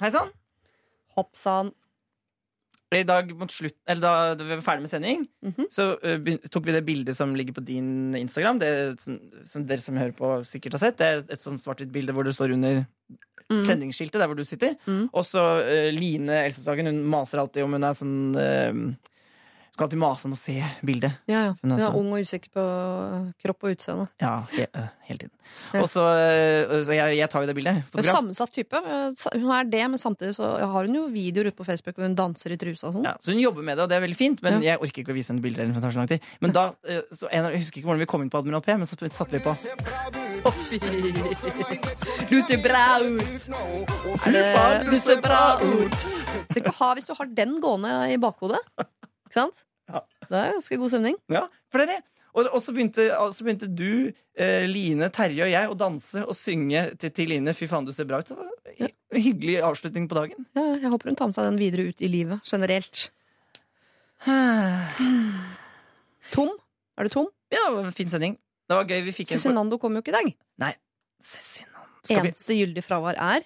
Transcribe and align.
Hei 0.00 0.08
sann. 0.14 0.30
Hopp 1.16 1.36
sann. 1.36 1.74
I 2.90 3.04
dag 3.06 3.28
mot 3.38 3.52
slutt, 3.52 3.76
eller 3.86 4.32
da 4.34 4.42
vi 4.42 4.56
var 4.56 4.62
ferdig 4.64 4.82
med 4.82 4.90
sending, 4.90 5.28
Mhm. 5.46 5.66
så 5.70 5.92
uh, 6.02 6.48
tok 6.50 6.64
vi 6.66 6.72
det 6.72 6.86
bildet 6.86 7.14
som 7.14 7.36
ligger 7.36 7.52
på 7.54 7.64
din 7.64 8.14
Instagram. 8.16 8.58
Det 8.58 9.00
som, 9.00 9.18
som 9.44 9.66
dere 9.66 9.78
som 9.78 9.96
hører 9.96 10.16
på, 10.16 10.42
sikkert 10.42 10.72
har 10.74 10.82
sett. 10.82 10.96
Det 10.98 11.06
er 11.06 11.20
et 11.20 11.44
sånn 11.44 11.60
svart-hvitt 11.60 11.92
bilde 11.92 12.12
hvor 12.16 12.24
det 12.24 12.34
står 12.34 12.56
under 12.56 12.80
mm. 12.80 13.60
sendingsskiltet 13.60 14.18
der 14.18 14.26
hvor 14.26 14.34
du 14.34 14.42
sitter. 14.44 14.74
Mm. 14.88 15.10
Og 15.12 15.22
så 15.28 15.44
uh, 15.60 15.90
Line 15.94 16.40
Elsesagen, 16.48 16.90
hun 16.90 17.04
maser 17.04 17.38
alltid 17.38 17.62
om 17.62 17.76
hun 17.76 17.84
er 17.84 18.00
sånn 18.00 18.18
uh, 18.34 19.12
Skal 19.80 19.88
alltid 19.88 20.00
mase 20.02 20.26
om 20.28 20.32
å 20.34 20.36
se 20.36 20.54
bildet. 20.84 21.22
Ja, 21.24 21.38
ja. 21.46 21.52
Hun 21.62 21.72
er 21.72 21.78
altså- 21.78 21.96
ung 21.96 22.12
og 22.12 22.20
usikker 22.20 22.50
på 22.52 22.62
kropp 23.40 23.64
og 23.64 23.70
utseende. 23.72 24.08
Ja, 24.20 24.44
he, 24.52 24.66
uh, 24.76 24.88
hele 25.08 25.18
tiden. 25.22 25.30
Ja. 25.72 25.80
Og 25.80 25.88
så, 25.88 26.04
uh, 26.04 26.84
så 26.84 26.92
jeg, 26.92 27.16
jeg 27.16 27.30
tar 27.30 27.40
jo 27.40 27.46
det 27.48 27.54
bildet. 27.56 27.86
Fotograf. 27.88 28.12
sammensatt 28.12 28.52
type. 28.52 28.76
Hun 28.76 29.50
er 29.56 29.64
det, 29.64 29.80
men 29.88 29.96
samtidig 29.96 30.34
så 30.36 30.52
har 30.60 30.84
hun 30.84 30.94
jo 30.94 31.08
videoer 31.08 31.48
ute 31.48 31.56
på 31.56 31.64
Facebook 31.64 31.96
hvor 31.96 32.04
hun 32.04 32.14
danser 32.14 32.52
i 32.52 32.58
trusa 32.60 32.90
og 32.90 32.98
sånn. 32.98 33.06
Ja, 33.08 33.14
så 33.16 33.32
hun 33.32 33.40
jobber 33.40 33.64
med 33.64 33.78
det, 33.78 33.84
og 33.84 33.88
det 33.88 33.96
er 33.96 34.04
veldig 34.04 34.18
fint, 34.18 34.42
men 34.42 34.60
jeg 34.60 34.76
orker 34.76 35.00
ikke 35.00 35.14
å 35.14 35.16
vise 35.16 35.32
henne 35.32 35.40
bilder. 35.40 35.62
eller 35.62 35.72
for 35.72 35.80
det 35.80 35.94
så 35.94 36.02
lang 36.02 36.12
tid. 36.12 36.28
Men 36.44 36.52
da, 36.52 36.66
uh, 36.76 37.00
så 37.16 37.32
en, 37.32 37.48
Jeg 37.48 37.64
husker 37.64 37.80
ikke 37.80 37.88
hvordan 37.88 38.04
vi 38.04 38.10
kom 38.12 38.20
inn 38.20 38.28
på 38.28 38.38
Admiral 38.44 38.60
P, 38.60 38.76
men 38.76 38.84
så 38.84 39.00
satte 39.08 39.32
vi 39.32 39.40
på. 39.40 39.56
Du 42.28 42.36
ser 42.44 42.60
bra 42.60 43.00
ut! 43.00 43.48
Er 44.28 44.84
du 44.90 45.00
ser 45.00 45.24
bra 45.24 45.56
ut! 45.56 45.96
Tenk 46.52 46.68
å 46.68 46.76
ha 46.84 46.92
hvis 47.00 47.08
du 47.08 47.16
har 47.16 47.32
den 47.32 47.56
gående 47.64 48.12
i 48.12 48.20
bakhodet. 48.20 48.60
Ikke 48.76 49.40
sant? 49.40 49.64
Ja. 49.90 50.00
Det 50.30 50.38
er 50.40 50.52
ganske 50.54 50.76
god 50.78 50.90
stemning. 50.92 51.16
Ja, 51.32 51.44
for 51.70 51.82
det 51.82 51.88
er 51.88 51.92
det. 51.96 52.02
Og, 52.30 52.46
og 52.54 52.60
så, 52.62 52.70
begynte, 52.70 53.08
så 53.34 53.42
begynte 53.42 53.66
du, 53.74 54.12
eh, 54.38 54.62
Line, 54.70 55.08
Terje 55.10 55.42
og 55.42 55.50
jeg 55.50 55.66
å 55.72 55.74
danse 55.74 56.20
og 56.22 56.36
synge 56.38 56.84
til, 57.02 57.10
til 57.10 57.26
Line 57.32 57.50
'Fy 57.56 57.66
faen, 57.66 57.82
du 57.88 57.90
ser 57.92 58.06
bra 58.06 58.20
ut'. 58.22 58.28
Det 58.30 58.36
var 58.38 58.46
en 58.46 58.54
hy- 58.78 58.94
hyggelig 59.24 59.56
avslutning 59.66 60.06
på 60.08 60.14
dagen. 60.14 60.46
Ja, 60.54 60.68
jeg 60.78 60.92
håper 60.94 61.10
hun 61.10 61.16
tar 61.18 61.26
med 61.26 61.34
seg 61.34 61.48
den 61.50 61.58
videre 61.58 61.88
ut 61.90 61.98
i 62.00 62.06
livet 62.12 62.38
generelt. 62.46 63.10
Tom? 66.30 66.50
Er 66.98 67.08
du 67.08 67.12
tom? 67.12 67.28
Ja, 67.50 67.64
fin 67.96 68.10
sending. 68.12 68.36
Det 68.68 68.76
var 68.76 68.84
gøy. 68.86 69.00
Vi 69.08 69.14
fikk 69.16 69.30
Cezinando 69.32 69.78
kom 69.82 69.96
jo 69.96 70.02
ikke 70.04 70.12
i 70.14 70.18
dag. 70.20 70.28
Cezinando. 71.20 71.88
Skal 72.04 72.22
vi 72.22 72.28
Eneste 72.30 72.54
gyldig 72.56 72.84
fravær 72.86 73.18
er 73.20 73.42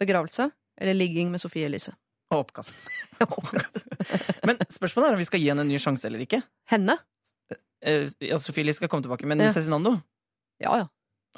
begravelse 0.00 0.50
eller 0.80 0.94
ligging 0.96 1.30
med 1.30 1.40
Sofie 1.40 1.64
Elise. 1.68 1.92
Og 2.30 2.38
oppkast. 2.44 2.88
Men 4.46 4.60
spørsmålet 4.70 5.10
er 5.10 5.16
om 5.16 5.20
vi 5.20 5.26
skal 5.28 5.42
gi 5.42 5.50
henne 5.50 5.64
en 5.66 5.70
ny 5.70 5.78
sjanse 5.82 6.06
eller 6.08 6.22
ikke. 6.24 6.40
Henne? 6.70 6.96
Eh, 7.82 8.06
ja, 8.28 8.38
Sofie 8.40 8.64
Lie 8.66 8.76
skal 8.76 8.90
komme 8.92 9.04
tilbake, 9.06 9.26
men 9.28 9.40
Ja. 9.42 9.50
Cezinando? 9.54 9.96
Ja, 10.62 10.76
ja. 10.82 10.88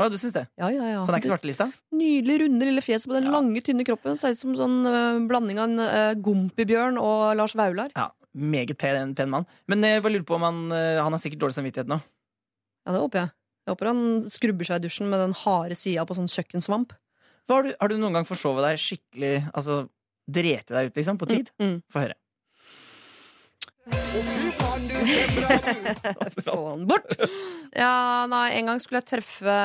Å, 0.01 0.07
du 0.09 0.17
syns 0.17 0.33
det? 0.33 0.47
ja, 0.57 0.71
ja, 0.73 0.87
ja. 0.89 1.01
Så 1.05 1.11
den 1.13 1.19
er 1.19 1.21
ikke 1.21 1.31
svartelista? 1.35 1.67
Nydelig, 1.93 2.39
runde 2.47 2.65
lille 2.65 2.81
fjes 2.85 3.05
på 3.07 3.13
den 3.13 3.29
Ja. 3.29 3.35
lange, 3.37 3.61
tynne 3.65 3.85
kroppen. 3.85 4.17
Ser 4.17 4.33
ut 4.33 4.41
som 4.41 4.55
sånn 4.57 4.79
uh, 4.89 5.21
blanding 5.29 5.61
av 5.61 5.69
en 5.69 5.79
uh, 5.85 6.15
Gompibjørn 6.17 6.97
og 7.01 7.37
Lars 7.37 7.55
Vaular. 7.59 7.93
Ja, 7.97 8.11
Meget 8.33 8.79
pen, 8.81 9.13
pen 9.15 9.29
mann. 9.29 9.45
Men 9.69 9.85
jeg 9.85 10.01
bare 10.01 10.15
lurer 10.15 10.25
på 10.25 10.39
om 10.39 10.43
han, 10.47 10.61
uh, 10.73 11.03
han 11.05 11.13
har 11.13 11.21
sikkert 11.21 11.43
dårlig 11.45 11.59
samvittighet 11.59 11.91
nå. 11.93 11.99
Ja, 12.87 12.95
det 12.97 13.03
håper 13.05 13.21
jeg. 13.21 13.33
Jeg 13.63 13.73
håper 13.77 13.87
han 13.93 14.01
skrubber 14.33 14.67
seg 14.67 14.81
i 14.81 14.87
dusjen 14.89 15.11
med 15.13 15.21
den 15.21 15.35
harde 15.45 15.77
sida 15.79 16.07
på 16.09 16.17
sånn 16.17 16.31
kjøkkensvamp. 16.33 16.97
Har 17.53 17.63
du, 17.69 17.75
har 17.79 17.93
du 17.93 17.99
noen 18.01 18.17
gang 18.17 18.25
forsovet 18.27 18.65
deg 18.65 18.79
skikkelig 18.81 19.33
Altså 19.53 19.83
drete 20.27 20.75
deg 20.75 20.91
ut, 20.91 20.97
liksom, 21.01 21.19
på 21.21 21.29
tid? 21.31 21.51
Mm. 21.63 21.79
Få 21.93 22.05
høre. 22.05 22.19
Få 26.45 26.59
han 26.69 26.87
bort! 26.91 27.17
Ja, 27.75 28.27
nei, 28.31 28.47
en 28.59 28.71
gang 28.71 28.83
skulle 28.83 29.03
jeg 29.03 29.11
treffe 29.17 29.57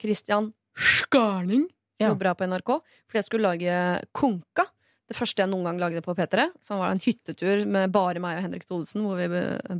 Christian 0.00 0.52
Skarning. 0.72 1.66
Ja. 2.00 2.10
Jobber 2.10 2.32
her 2.32 2.38
på 2.38 2.48
NRK. 2.48 2.70
Fordi 3.06 3.20
jeg 3.20 3.28
skulle 3.28 3.50
lage 3.50 3.74
Konka. 4.16 4.66
Det 5.10 5.18
første 5.18 5.42
jeg 5.44 5.50
noen 5.52 5.68
gang 5.68 5.80
lagde 5.82 6.02
på 6.04 6.14
P3. 6.16 6.48
Som 6.64 6.80
var 6.80 6.94
en 6.94 7.02
hyttetur 7.04 7.66
med 7.68 7.92
bare 7.94 8.22
meg 8.22 8.38
og 8.40 8.46
Henrik 8.46 8.64
Thodesen, 8.66 9.04
hvor 9.04 9.20
vi 9.20 9.28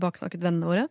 baksnakket 0.02 0.44
vennene 0.44 0.68
våre. 0.68 0.84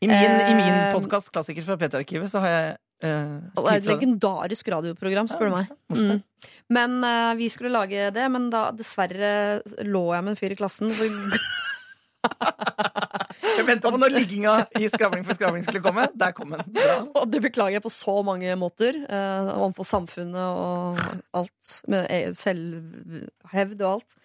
I 0.00 0.06
min, 0.06 0.40
i 0.46 0.54
min 0.54 0.74
Eh, 0.74 0.92
podkast 0.94 1.32
Klassiker 1.34 1.64
fra 1.66 1.76
P3-arkivet 1.80 2.30
så 2.30 2.38
har 2.44 2.52
jeg 2.52 2.66
eh, 3.08 3.38
Det 3.56 3.64
er 3.72 3.80
et 3.80 3.88
legendarisk 3.90 4.68
radioprogram, 4.70 5.26
spør 5.30 5.50
du 5.50 5.56
meg. 5.56 5.72
Mm. 5.90 6.20
Men 6.70 6.98
eh, 7.04 7.32
vi 7.40 7.48
skulle 7.50 7.72
lage 7.74 8.10
det, 8.14 8.26
men 8.30 8.50
da 8.52 8.68
dessverre 8.76 9.32
lå 9.82 10.04
jeg 10.14 10.26
med 10.26 10.34
en 10.34 10.38
fyr 10.38 10.54
i 10.54 10.58
klassen. 10.60 10.92
Så 10.94 11.08
Jeg 13.58 13.66
venta 13.66 13.90
på 13.90 13.98
når 13.98 14.12
ligginga 14.14 14.52
i 14.78 14.86
Skravling 14.90 15.24
for 15.26 15.34
skravling 15.38 15.64
skulle 15.66 15.82
komme. 15.82 16.04
Der 16.18 16.34
kom 16.36 16.52
den. 16.54 16.62
Bra. 16.76 16.98
Og 17.18 17.26
det 17.32 17.40
beklager 17.42 17.78
jeg 17.78 17.82
på 17.82 17.90
så 17.90 18.14
mange 18.26 18.54
måter. 18.60 19.00
Eh, 19.02 19.50
overfor 19.56 19.86
samfunnet 19.88 20.38
og 20.38 21.00
alt. 21.40 21.72
Med 21.90 22.06
e- 22.06 22.30
selvhevd 22.38 23.82
og 23.82 23.90
alt. 23.96 24.18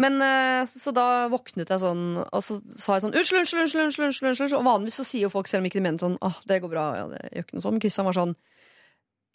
Men 0.00 0.16
eh, 0.24 0.62
Så 0.70 0.94
da 0.96 1.26
våknet 1.32 1.68
jeg 1.68 1.82
sånn, 1.82 2.04
og 2.24 2.40
så 2.44 2.56
sa 2.72 2.96
jeg 2.96 3.04
sånn 3.04 3.12
Unnskyld, 3.18 3.42
unnskyld, 3.42 3.62
unnskyld. 3.66 3.84
unnskyld, 3.84 4.06
unnskyld, 4.08 4.30
unnskyld. 4.30 4.54
Og 4.60 4.64
vanligvis 4.70 4.96
så 5.02 5.04
sier 5.08 5.26
jo 5.26 5.32
folk, 5.34 5.50
selv 5.50 5.60
om 5.64 5.68
ikke 5.68 5.80
de 5.80 5.84
mener 5.88 6.00
sånn 6.02 6.16
Åh, 6.24 6.38
det 6.48 6.60
går 6.64 6.72
bra. 6.72 6.86
Ja, 6.96 7.04
det 7.12 7.20
gjør 7.34 7.44
ikke 7.46 7.58
noe 7.58 7.66
sånn. 7.68 7.82
Kristian 7.84 8.08
var 8.08 8.16
sånn 8.20 8.36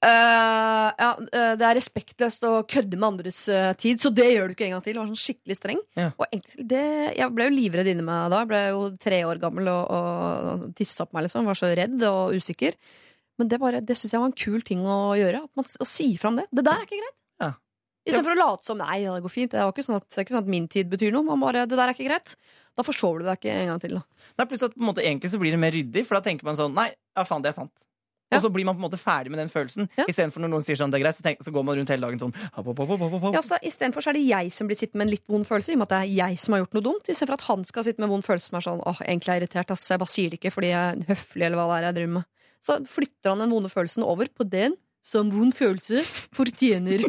Uh, 0.06 0.92
ja, 1.00 1.08
eh, 1.34 1.54
det 1.58 1.66
er 1.66 1.78
respektløst 1.80 2.44
å 2.46 2.52
kødde 2.70 2.98
med 3.00 3.08
andres 3.08 3.40
uh, 3.50 3.72
tid, 3.80 3.98
så 4.04 4.12
det 4.14 4.28
gjør 4.36 4.52
du 4.52 4.54
ikke 4.54 4.68
en 4.68 4.76
gang 4.76 4.84
til. 4.86 4.94
Det 4.94 5.00
Var 5.02 5.08
sånn 5.10 5.22
skikkelig 5.22 5.56
streng. 5.58 5.80
Ja. 5.98 6.10
Og 6.20 6.28
egentlig, 6.28 6.66
det, 6.70 6.82
jeg 7.18 7.34
ble 7.34 7.48
jo 7.48 7.54
livredd 7.56 7.90
inni 7.90 8.06
meg 8.06 8.28
da. 8.30 8.44
Jeg 8.44 8.52
ble 8.52 8.60
jo 8.76 8.84
tre 9.02 9.22
år 9.26 9.42
gammel 9.42 9.72
og, 9.72 9.96
og 9.96 10.68
tissa 10.78 11.08
på 11.08 11.18
meg, 11.18 11.26
liksom. 11.26 11.42
jeg 11.42 11.50
Var 11.50 11.60
så 11.62 11.72
redd 11.80 12.06
og 12.12 12.36
usikker. 12.38 12.78
Men 13.40 13.50
det, 13.50 13.60
bare- 13.64 13.82
det 13.88 13.98
syns 13.98 14.14
jeg 14.14 14.22
var 14.22 14.30
en 14.30 14.38
kul 14.46 14.62
ting 14.68 14.86
å 14.86 15.00
gjøre. 15.18 15.42
At 15.48 15.58
man, 15.58 15.72
å 15.82 15.90
si 15.90 16.12
fram 16.22 16.38
det. 16.38 16.46
Det 16.54 16.68
der 16.68 16.84
er 16.84 16.86
ikke 16.86 17.02
greit. 17.02 17.18
Ja. 18.06 18.12
Istedenfor 18.12 18.36
å 18.36 18.38
late 18.38 18.70
som 18.70 18.78
nei, 18.78 19.00
det 19.02 19.24
går 19.26 19.34
fint. 19.34 19.54
Det, 19.56 19.64
ikke 19.66 19.86
sånn 19.88 19.98
at, 19.98 20.06
det 20.12 20.20
er 20.20 20.28
ikke 20.28 20.36
sånn 20.36 20.46
at 20.46 20.54
min 20.54 20.68
tid 20.70 20.92
betyr 20.92 21.16
noe. 21.16 21.26
Man 21.26 21.42
bare, 21.42 21.66
det 21.66 21.74
der 21.74 21.90
er 21.90 21.96
ikke 21.96 22.06
greit. 22.06 22.36
Da 22.78 22.86
forsover 22.86 23.24
du 23.24 23.30
deg 23.30 23.40
ikke 23.40 23.56
en 23.64 23.72
gang 23.72 23.82
til. 23.82 23.98
Da. 23.98 24.30
Nei, 24.38 24.48
pluss 24.52 24.66
at 24.68 24.76
på 24.76 24.84
en 24.84 24.90
måte 24.92 25.02
egentlig 25.02 25.32
så 25.34 25.40
blir 25.42 25.56
det 25.56 25.62
mer 25.62 25.74
ryddig, 25.74 26.06
for 26.06 26.20
da 26.20 26.26
tenker 26.26 26.46
man 26.46 26.58
sånn 26.60 26.76
Nei, 26.76 26.92
ja 26.94 27.26
faen, 27.26 27.42
det 27.42 27.54
er 27.54 27.58
sant. 27.58 27.74
Ja. 28.34 28.40
Og 28.40 28.48
så 28.48 28.50
blir 28.54 28.66
man 28.66 28.74
på 28.76 28.82
en 28.82 28.88
måte 28.88 28.98
ferdig 29.00 29.32
med 29.32 29.40
den 29.40 29.52
følelsen. 29.54 29.88
Ja. 30.00 30.08
Istedenfor 30.10 30.42
når 30.42 30.52
noen 30.52 30.66
sier 30.66 30.78
sånn 30.80 30.94
det 30.94 30.98
er 30.98 31.04
greit, 31.06 31.18
så, 31.18 31.24
tenk, 31.26 31.44
så 31.46 31.54
går 31.54 31.66
man 31.66 31.78
rundt 31.78 31.92
hele 31.94 32.08
dagen 32.08 32.22
sånn 32.22 32.34
hopp, 32.36 32.66
hopp, 32.72 32.80
hopp, 32.82 32.94
hopp, 32.94 33.04
hopp, 33.06 33.26
hopp. 33.28 33.36
Ja, 33.38 33.44
så 33.46 33.60
Istedenfor 33.62 34.06
så 34.06 34.12
er 34.12 34.18
det 34.18 34.24
jeg 34.26 34.54
som 34.54 34.70
blir 34.70 34.80
sittende 34.80 35.04
med 35.04 35.08
en 35.08 35.14
litt 35.14 35.26
vond 35.30 35.46
følelse, 35.48 35.72
i 35.72 35.78
og 35.78 35.82
med 35.84 35.88
at 35.88 35.94
det 35.94 36.00
er 36.02 36.14
jeg 36.16 36.42
som 36.42 36.56
har 36.56 36.64
gjort 36.64 36.78
noe 36.78 36.86
dumt. 36.90 37.12
Istedenfor 37.12 37.38
at 37.38 37.46
han 37.48 37.68
skal 37.70 37.86
sitte 37.88 38.02
med 38.02 38.10
en 38.10 38.16
vond 38.16 38.26
følelse 38.26 38.50
som 38.50 38.58
er 38.60 38.66
sånn 38.66 38.82
åh, 38.82 39.04
egentlig 39.06 39.32
er 39.32 39.38
jeg 39.38 39.46
irritert, 39.46 39.76
ass. 39.76 39.86
Jeg 39.94 40.02
bare 40.02 40.14
sier 40.16 40.34
det 40.34 40.42
ikke 40.42 40.54
fordi 40.58 40.72
jeg 40.74 40.96
er 40.96 41.14
høflig, 41.14 41.46
eller 41.46 41.62
hva 41.62 41.68
det 41.70 41.78
er 41.78 41.88
jeg 41.88 41.98
driver 42.00 42.16
med. 42.18 42.28
Så 42.66 42.80
flytter 42.90 43.32
han 43.32 43.46
den 43.46 43.54
vonde 43.54 43.72
følelsen 43.72 44.08
over 44.10 44.32
på 44.34 44.50
den 44.50 44.76
som 45.06 45.30
vond 45.30 45.54
følelse 45.54 46.02
fortjener. 46.36 47.04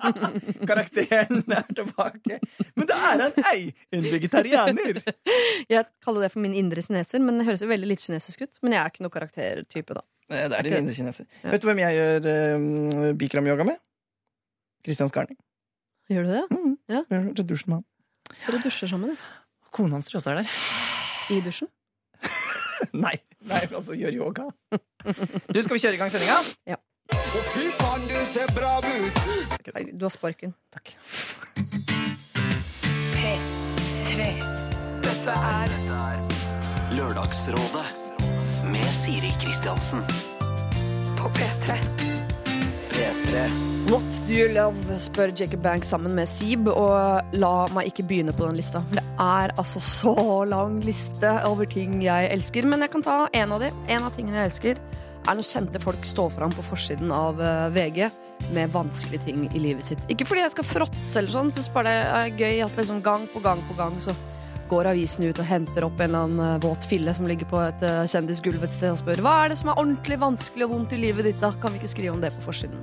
Karakteren 0.68 1.40
er 1.56 1.68
tilbake. 1.72 2.36
Men 2.76 2.88
da 2.90 2.98
er 3.10 3.24
han 3.24 3.46
ei, 3.48 3.70
en 3.96 4.04
vegetarianer. 4.04 5.00
Jeg 5.70 5.86
kaller 6.04 6.26
det 6.26 6.32
for 6.34 6.44
min 6.44 6.56
indre 6.58 6.84
kineser, 6.84 7.22
men 7.24 7.40
det 7.40 7.46
høres 7.48 7.64
jo 7.64 7.70
veldig 7.70 7.88
litt 7.88 8.04
kinesisk 8.04 8.44
ut. 8.44 8.60
Men 8.64 8.76
jeg 8.76 8.82
er 8.82 8.92
ikke 8.92 9.06
noe 9.06 9.14
karaktertype, 9.14 9.96
da. 9.96 10.04
Eh, 10.28 10.44
Det 10.52 10.58
er 10.58 10.68
din 10.68 10.76
indre 10.82 10.96
kineser. 10.98 11.28
Ja. 11.40 11.54
Vet 11.54 11.64
du 11.64 11.70
hvem 11.70 11.80
jeg 11.80 11.96
gjør 11.96 12.28
uh, 12.28 13.08
bikram-yoga 13.22 13.66
med? 13.72 13.80
Kristian 14.84 15.08
Skarning. 15.12 15.40
Gjør 16.12 16.28
du 16.28 16.34
det? 16.34 16.44
Mm. 16.52 16.76
Ja. 16.90 17.02
Jeg 17.08 17.24
har 17.24 17.48
dusjen 17.54 17.72
med 17.72 17.80
han. 17.80 17.88
Dere 18.44 18.62
dusjer 18.66 18.92
sammen, 18.92 19.14
ja. 19.14 19.36
Kona 19.70 19.96
hans 19.96 20.10
tror 20.10 20.18
jeg 20.18 20.22
også 20.24 20.32
er 20.34 20.40
der. 20.42 20.54
I 21.30 21.40
dusjen? 21.46 21.70
Nei, 23.04 23.16
nei, 23.46 23.60
altså 23.68 23.94
gjør 23.94 24.16
yoga. 24.16 24.46
Du, 24.64 25.58
skal 25.60 25.74
vi 25.76 25.82
kjøre 25.82 25.96
i 25.96 26.00
gang 26.00 26.10
sendinga? 26.12 26.78
Å, 27.14 27.42
fy 27.52 27.68
faen, 27.78 28.06
du 28.10 28.18
ser 28.32 28.50
bra 28.56 28.78
ut! 28.82 29.22
Du 29.92 30.04
har 30.04 30.12
sparken. 30.14 30.54
Takk. 30.74 30.94
P3. 33.14 34.28
Dette 35.04 35.36
er 35.54 35.74
Lørdagsrådet 36.96 37.86
med 38.72 38.92
Siri 38.94 39.32
Kristiansen. 39.40 40.02
På 41.18 41.30
P3. 41.36 41.78
P3. 42.90 43.44
What 43.90 44.20
do 44.28 44.34
you 44.34 44.48
love? 44.54 44.98
spør 45.00 45.32
Jacob 45.36 45.62
Banks 45.62 45.88
sammen 45.88 46.14
med 46.14 46.28
Seeb. 46.28 46.68
Og 46.68 47.34
la 47.34 47.52
meg 47.74 47.90
ikke 47.90 48.04
begynne 48.10 48.34
på 48.36 48.46
den 48.46 48.58
lista. 48.60 48.82
Det 48.92 49.02
er 49.18 49.54
altså 49.58 49.82
så 49.82 50.14
lang 50.48 50.80
liste 50.84 51.32
over 51.48 51.66
ting 51.66 51.98
jeg 52.04 52.30
elsker. 52.34 52.68
Men 52.70 52.84
jeg 52.86 52.92
kan 52.94 53.06
ta 53.06 53.16
en 53.34 53.56
av 53.56 53.64
de. 53.64 53.72
En 53.88 54.06
av 54.06 54.14
tingene 54.16 54.42
jeg 54.42 54.52
elsker, 54.52 54.82
er 55.28 55.36
når 55.36 55.46
kjente 55.46 55.82
folk 55.82 56.06
står 56.08 56.32
fram 56.34 56.52
på 56.54 56.64
forsiden 56.64 57.12
av 57.14 57.40
eh, 57.42 57.68
VG 57.74 58.08
med 58.56 58.72
vanskelige 58.72 59.28
ting 59.28 59.46
i 59.52 59.60
livet 59.60 59.84
sitt. 59.84 60.02
Ikke 60.12 60.26
fordi 60.28 60.46
jeg 60.46 60.54
skal 60.56 60.68
fråtse 60.68 61.20
eller 61.20 61.34
sånn, 61.34 61.52
syns 61.54 61.70
bare 61.74 61.92
det 61.92 62.10
er 62.18 62.36
gøy 62.40 62.66
at 62.66 62.78
liksom 62.80 63.02
gang 63.04 63.26
på 63.32 63.42
gang 63.44 63.60
på 63.68 63.76
gang 63.78 63.96
så 64.02 64.16
går 64.70 64.86
avisen 64.92 65.26
ut 65.26 65.38
og 65.42 65.48
henter 65.48 65.82
opp 65.82 65.98
en 65.98 66.12
eller 66.12 66.26
annen 66.28 66.42
eh, 66.46 66.60
våt 66.62 66.86
fille 66.88 67.14
som 67.16 67.26
ligger 67.28 67.48
på 67.50 67.58
et 67.64 67.82
eh, 67.86 68.04
kjendisgulv 68.10 68.64
et 68.64 68.74
sted 68.74 68.94
og 68.94 69.00
spør 69.00 69.22
hva 69.26 69.34
er 69.42 69.52
det 69.52 69.58
som 69.60 69.72
er 69.72 69.82
ordentlig 69.82 70.20
vanskelig 70.22 70.68
og 70.68 70.74
vondt 70.76 70.94
i 70.94 71.00
livet 71.02 71.26
ditt. 71.26 71.40
da? 71.42 71.52
Kan 71.62 71.74
vi 71.74 71.82
ikke 71.82 71.92
skrive 71.96 72.14
om 72.14 72.22
det 72.22 72.32
på 72.36 72.46
forsiden? 72.46 72.78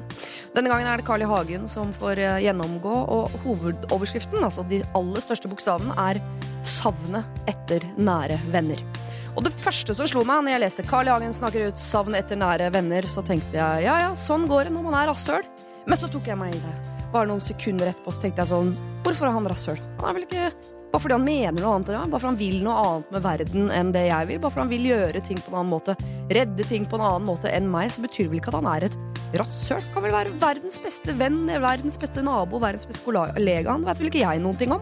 Denne 0.56 0.72
gangen 0.72 0.90
er 0.90 1.00
det 1.00 1.08
Carl 1.08 1.24
I. 1.24 1.28
Hagen 1.28 1.68
som 1.72 1.92
får 2.00 2.22
gjennomgå, 2.44 2.94
og 3.12 3.34
hovedoverskriften, 3.44 4.44
altså 4.44 4.64
de 4.70 4.80
aller 4.98 5.24
største 5.24 5.52
bokstavene, 5.52 5.96
er 6.00 6.22
'Savnet 6.64 7.24
etter 7.48 7.84
nære 8.00 8.40
venner'. 8.52 9.07
Og 9.38 9.44
det 9.46 9.54
første 9.54 9.94
som 9.94 10.08
slo 10.10 10.24
meg 10.26 10.42
når 10.44 10.56
jeg 10.56 10.62
leste 10.64 10.86
Carl 10.88 11.06
I. 11.06 11.14
Hagen 11.14 11.36
snakker 11.36 11.68
ut 11.70 11.78
'savn 11.78 12.18
etter 12.18 12.40
nære 12.42 12.72
venner', 12.74 13.06
så 13.06 13.22
tenkte 13.22 13.54
jeg 13.54 13.84
ja 13.86 13.98
ja, 14.02 14.14
sånn 14.18 14.48
går 14.50 14.68
det 14.68 14.74
når 14.74 14.88
man 14.88 14.98
er 14.98 15.12
rasshøl. 15.12 15.46
Men 15.86 15.98
så 15.98 16.10
tok 16.10 16.26
jeg 16.26 16.38
meg 16.38 16.56
i 16.56 16.64
det. 16.64 16.74
bare 17.14 17.30
noen 17.30 17.40
sekunder 17.40 17.88
etterpå 17.88 18.12
så 18.12 18.26
tenkte 18.26 18.42
jeg 18.44 18.50
sånn 18.50 18.74
Hvorfor 19.06 19.30
er 19.30 19.38
han 19.38 19.46
rasshøl? 19.48 19.78
Han 20.02 20.10
er 20.10 20.18
vel 20.18 20.26
ikke 20.26 20.50
Bare 20.92 21.02
fordi 21.04 21.14
han 21.14 21.24
mener 21.24 21.62
noe 21.62 21.76
annet 21.76 21.90
enn 21.92 22.02
meg, 22.02 22.12
bare 22.12 22.22
fordi 22.24 22.32
han 22.32 22.40
vil 22.40 22.64
noe 22.64 22.76
annet 22.82 23.10
med 23.12 23.24
verden 23.24 23.72
enn 23.76 23.90
det 23.92 24.04
jeg 24.08 24.28
vil, 24.28 24.40
bare 24.40 24.52
fordi 24.52 24.64
han 24.64 24.72
vil 24.72 24.86
gjøre 24.88 25.22
ting 25.28 25.42
på 25.44 25.52
en 25.52 25.58
annen 25.60 25.74
måte, 25.74 25.96
redde 26.32 26.68
ting 26.70 26.86
på 26.88 26.96
en 26.96 27.04
annen 27.04 27.28
måte 27.28 27.52
enn 27.52 27.68
meg, 27.70 27.92
så 27.92 28.02
betyr 28.06 28.30
vel 28.32 28.40
ikke 28.40 28.54
at 28.54 28.58
han 28.62 28.70
er 28.72 28.86
et 28.88 28.96
rasshøl. 29.36 29.84
Kan 29.94 30.06
vel 30.08 30.16
være 30.16 30.32
verdens 30.40 30.80
beste 30.80 31.12
venn, 31.20 31.44
verdens 31.46 32.00
beste 32.00 32.24
nabo, 32.24 32.62
verdens 32.64 32.88
beste 32.88 33.04
kollega. 33.04 33.68
Han 33.68 33.84
vet 33.84 34.00
vel 34.00 34.10
ikke 34.10 34.24
jeg 34.24 34.42
noen 34.42 34.58
ting 34.64 34.72
om. 34.72 34.82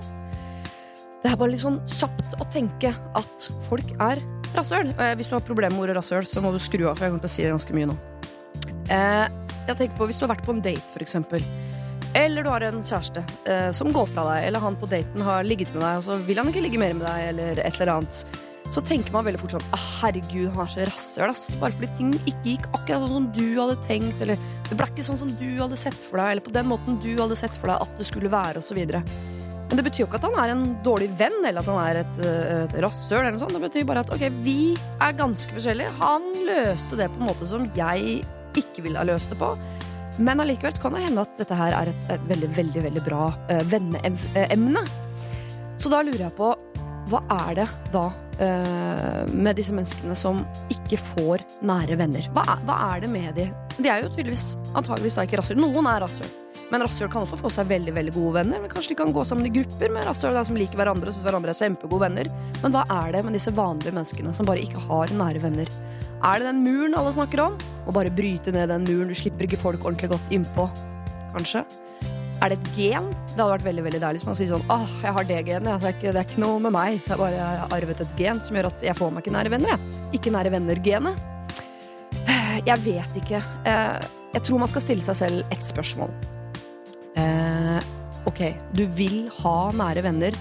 Det 1.26 1.32
er 1.34 1.42
bare 1.42 1.56
litt 1.56 1.66
sånn 1.66 1.82
kjapt 1.90 2.38
å 2.38 2.46
tenke 2.54 2.94
at 3.18 3.50
folk 3.66 3.96
er 3.98 4.22
rasshøl. 4.60 4.92
Eh, 5.00 5.14
Hvis 5.20 5.30
du 5.32 5.36
har 5.38 5.46
problemer 5.46 5.76
med 5.76 5.86
ordet 5.88 5.98
rasshøl, 6.00 6.28
så 6.30 6.42
må 6.44 6.52
du 6.54 6.60
skru 6.60 6.86
av, 6.88 6.98
for 6.98 7.06
jeg 7.06 7.14
kommer 7.14 7.26
til 7.26 7.32
å 7.32 7.36
si 7.36 7.44
det 7.46 7.54
ganske 7.54 7.78
mye 7.78 7.90
nå. 7.92 7.98
Eh, 8.94 9.28
jeg 9.68 9.78
tenker 9.80 9.98
på 9.98 10.08
Hvis 10.10 10.20
du 10.22 10.28
har 10.28 10.36
vært 10.36 10.46
på 10.46 10.56
en 10.56 10.64
date, 10.66 10.86
for 10.94 11.06
eksempel. 11.06 11.46
Eller 12.16 12.46
du 12.46 12.50
har 12.50 12.64
en 12.64 12.80
kjæreste 12.80 13.22
eh, 13.52 13.70
som 13.76 13.92
går 13.92 14.08
fra 14.14 14.24
deg, 14.30 14.48
eller 14.48 14.64
han 14.64 14.78
på 14.80 14.88
daten 14.88 15.24
har 15.26 15.44
ligget 15.44 15.74
med 15.76 15.84
deg, 15.84 15.98
og 16.00 16.06
så 16.06 16.20
vil 16.24 16.40
han 16.40 16.52
ikke 16.52 16.64
ligge 16.64 16.80
mer 16.80 16.94
med 16.96 17.04
deg, 17.08 17.30
eller 17.34 17.60
et 17.60 17.80
eller 17.82 17.98
annet. 17.98 18.22
Så 18.74 18.82
tenker 18.82 19.14
man 19.14 19.28
veldig 19.28 19.42
fort 19.44 19.54
sånn 19.54 19.66
ah, 19.76 19.84
Herregud, 20.00 20.48
han 20.56 20.64
er 20.64 20.72
så 20.72 20.86
rasshøl, 20.88 21.34
ass. 21.34 21.44
Bare 21.62 21.76
fordi 21.76 21.90
ting 22.00 22.14
ikke 22.24 22.48
gikk 22.48 22.70
akkurat 22.72 23.04
sånn 23.04 23.14
som 23.20 23.28
du 23.36 23.44
hadde 23.60 23.76
tenkt, 23.86 24.24
eller 24.24 24.40
det 24.70 24.80
ble 24.80 24.88
ikke 24.90 25.06
sånn 25.06 25.20
som 25.20 25.34
du 25.38 25.50
hadde 25.60 25.78
sett 25.78 25.98
for 26.08 26.22
deg, 26.22 26.32
eller 26.38 26.48
på 26.48 26.56
den 26.56 26.72
måten 26.72 26.98
du 27.04 27.12
hadde 27.20 27.38
sett 27.38 27.54
for 27.60 27.74
deg 27.74 27.84
at 27.84 28.00
det 28.00 28.08
skulle 28.08 28.32
være, 28.32 28.64
osv. 28.64 28.80
Men 29.70 29.80
det 29.80 29.86
betyr 29.88 30.04
jo 30.04 30.08
ikke 30.10 30.20
at 30.20 30.28
han 30.28 30.38
er 30.44 30.54
en 30.54 30.64
dårlig 30.86 31.08
venn, 31.18 31.40
eller 31.42 31.64
at 31.64 31.70
han 31.72 31.80
er 31.82 32.02
et, 32.04 32.20
eh, 32.22 32.64
et 32.66 32.76
rasshøl. 32.86 33.26
Det 33.34 33.62
betyr 33.64 33.88
bare 33.90 34.04
at 34.06 34.14
ok, 34.14 34.28
vi 34.46 34.76
er 34.76 35.18
ganske 35.18 35.58
forskjellige. 35.58 35.96
Han 36.02 36.28
løste 36.46 37.00
det 37.00 37.10
på 37.14 37.22
en 37.22 37.30
måte 37.32 37.50
som 37.50 37.66
jeg 37.78 38.20
ikke 38.56 38.86
ville 38.86 39.02
ha 39.02 39.08
løst 39.08 39.34
det 39.34 39.40
på. 39.42 39.56
Men 40.18 40.40
allikevel 40.40 40.78
kan 40.80 40.96
det 40.96 41.04
hende 41.08 41.26
at 41.26 41.34
dette 41.42 41.58
her 41.60 41.74
er 41.76 41.92
et, 41.92 42.06
et 42.14 42.30
veldig, 42.30 42.52
veldig, 42.56 42.84
veldig 42.86 43.04
bra 43.04 43.26
uh, 43.50 43.64
venneemne. 43.68 44.86
Så 45.82 45.92
da 45.92 46.00
lurer 46.06 46.28
jeg 46.30 46.36
på, 46.38 46.54
hva 47.12 47.20
er 47.36 47.58
det 47.60 47.66
da 47.92 48.06
uh, 48.14 49.34
med 49.34 49.60
disse 49.60 49.76
menneskene 49.76 50.16
som 50.16 50.40
ikke 50.72 51.02
får 51.18 51.44
nære 51.68 52.00
venner? 52.00 52.32
Hva 52.32 52.46
er, 52.54 52.64
hva 52.70 52.80
er 52.94 53.04
det 53.04 53.12
med 53.12 53.36
de? 53.36 53.50
De 53.76 53.92
er 53.92 54.06
jo 54.06 54.14
tydeligvis 54.14 54.54
antageligvis 54.72 55.20
da 55.20 55.28
ikke 55.28 55.42
rasshøl. 55.42 55.60
Noen 55.60 55.92
er 55.92 56.06
rasshøl. 56.06 56.32
Men 56.72 56.82
rasshøl 56.82 57.10
kan 57.14 57.22
også 57.26 57.38
få 57.38 57.52
seg 57.54 57.68
veldig 57.70 57.94
veldig 57.94 58.14
gode 58.16 58.34
venner. 58.40 58.62
Men 58.64 58.72
Kanskje 58.72 58.94
de 58.96 58.98
kan 59.02 59.14
gå 59.14 59.26
sammen 59.28 59.46
i 59.46 59.54
grupper 59.54 59.92
med 59.94 60.08
rasshøl 60.08 60.38
som 60.48 60.58
liker 60.58 60.80
hverandre 60.80 61.12
og 61.12 61.16
synes 61.16 61.28
hverandre 61.28 61.54
er 61.54 61.60
kjempegode 61.60 62.02
venner. 62.08 62.30
Men 62.64 62.74
hva 62.74 62.84
er 63.04 63.14
det 63.16 63.24
med 63.28 63.38
disse 63.38 63.54
vanlige 63.54 63.94
menneskene 63.94 64.34
som 64.34 64.50
bare 64.50 64.64
ikke 64.66 64.82
har 64.88 65.14
nære 65.14 65.44
venner? 65.46 65.70
Er 66.26 66.42
det 66.42 66.50
den 66.50 66.64
muren 66.66 66.98
alle 66.98 67.14
snakker 67.14 67.44
om? 67.44 67.58
Å 67.86 67.94
bare 67.94 68.14
bryte 68.14 68.54
ned 68.56 68.72
den 68.74 68.88
muren. 68.90 69.12
Du 69.14 69.18
slipper 69.18 69.46
ikke 69.46 69.62
folk 69.62 69.86
ordentlig 69.86 70.10
godt 70.16 70.34
innpå. 70.34 70.66
Kanskje? 71.36 71.66
Er 72.44 72.52
det 72.52 72.58
et 72.60 72.72
gen? 72.76 73.06
Det 73.30 73.38
hadde 73.40 73.52
vært 73.54 73.68
veldig 73.70 73.84
veldig 73.86 74.02
deilig 74.04 74.20
hvis 74.20 74.28
man 74.28 74.36
sånn 74.40 74.66
Åh, 74.74 74.90
jeg 75.06 75.16
har 75.16 75.30
det 75.30 75.38
genet. 75.48 75.86
Det, 75.86 75.94
det 76.02 76.12
er 76.18 76.26
ikke 76.26 76.42
noe 76.44 76.60
med 76.66 76.74
meg. 76.76 76.98
Det 77.06 77.14
er 77.16 77.22
bare 77.22 77.38
jeg 77.38 77.62
har 77.62 77.76
arvet 77.78 78.02
et 78.04 78.18
gen 78.20 78.42
som 78.44 78.58
gjør 78.58 78.72
at 78.74 78.84
jeg 78.90 78.98
får 78.98 79.14
meg 79.14 79.24
ikke 79.24 79.36
nære 79.38 79.54
venner. 79.54 79.76
Jeg. 79.76 80.04
Ikke 80.20 80.34
nære 80.36 80.52
venner-genet. 80.58 81.26
Jeg 82.66 82.82
vet 82.86 83.20
ikke. 83.22 83.42
Eh, 83.68 84.14
Jeg 84.36 84.44
tror 84.44 84.60
man 84.60 84.68
skal 84.68 84.84
stille 84.84 85.06
seg 85.06 85.16
selv 85.16 85.54
ett 85.54 85.64
spørsmål. 85.64 86.12
Eh, 87.20 87.80
ok, 88.28 88.42
du 88.76 88.86
vil 88.98 89.26
ha 89.42 89.58
nære 89.76 90.04
venner, 90.06 90.36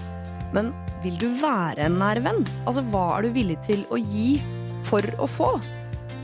men 0.55 0.73
vil 1.05 1.17
du 1.21 1.29
være 1.41 1.85
en 1.87 1.99
nær 2.01 2.19
venn? 2.23 2.43
Altså, 2.65 2.83
hva 2.91 3.07
er 3.17 3.25
du 3.27 3.35
villig 3.35 3.57
til 3.67 3.85
å 3.93 3.99
gi 3.99 4.41
for 4.87 5.05
å 5.21 5.29
få? 5.29 5.53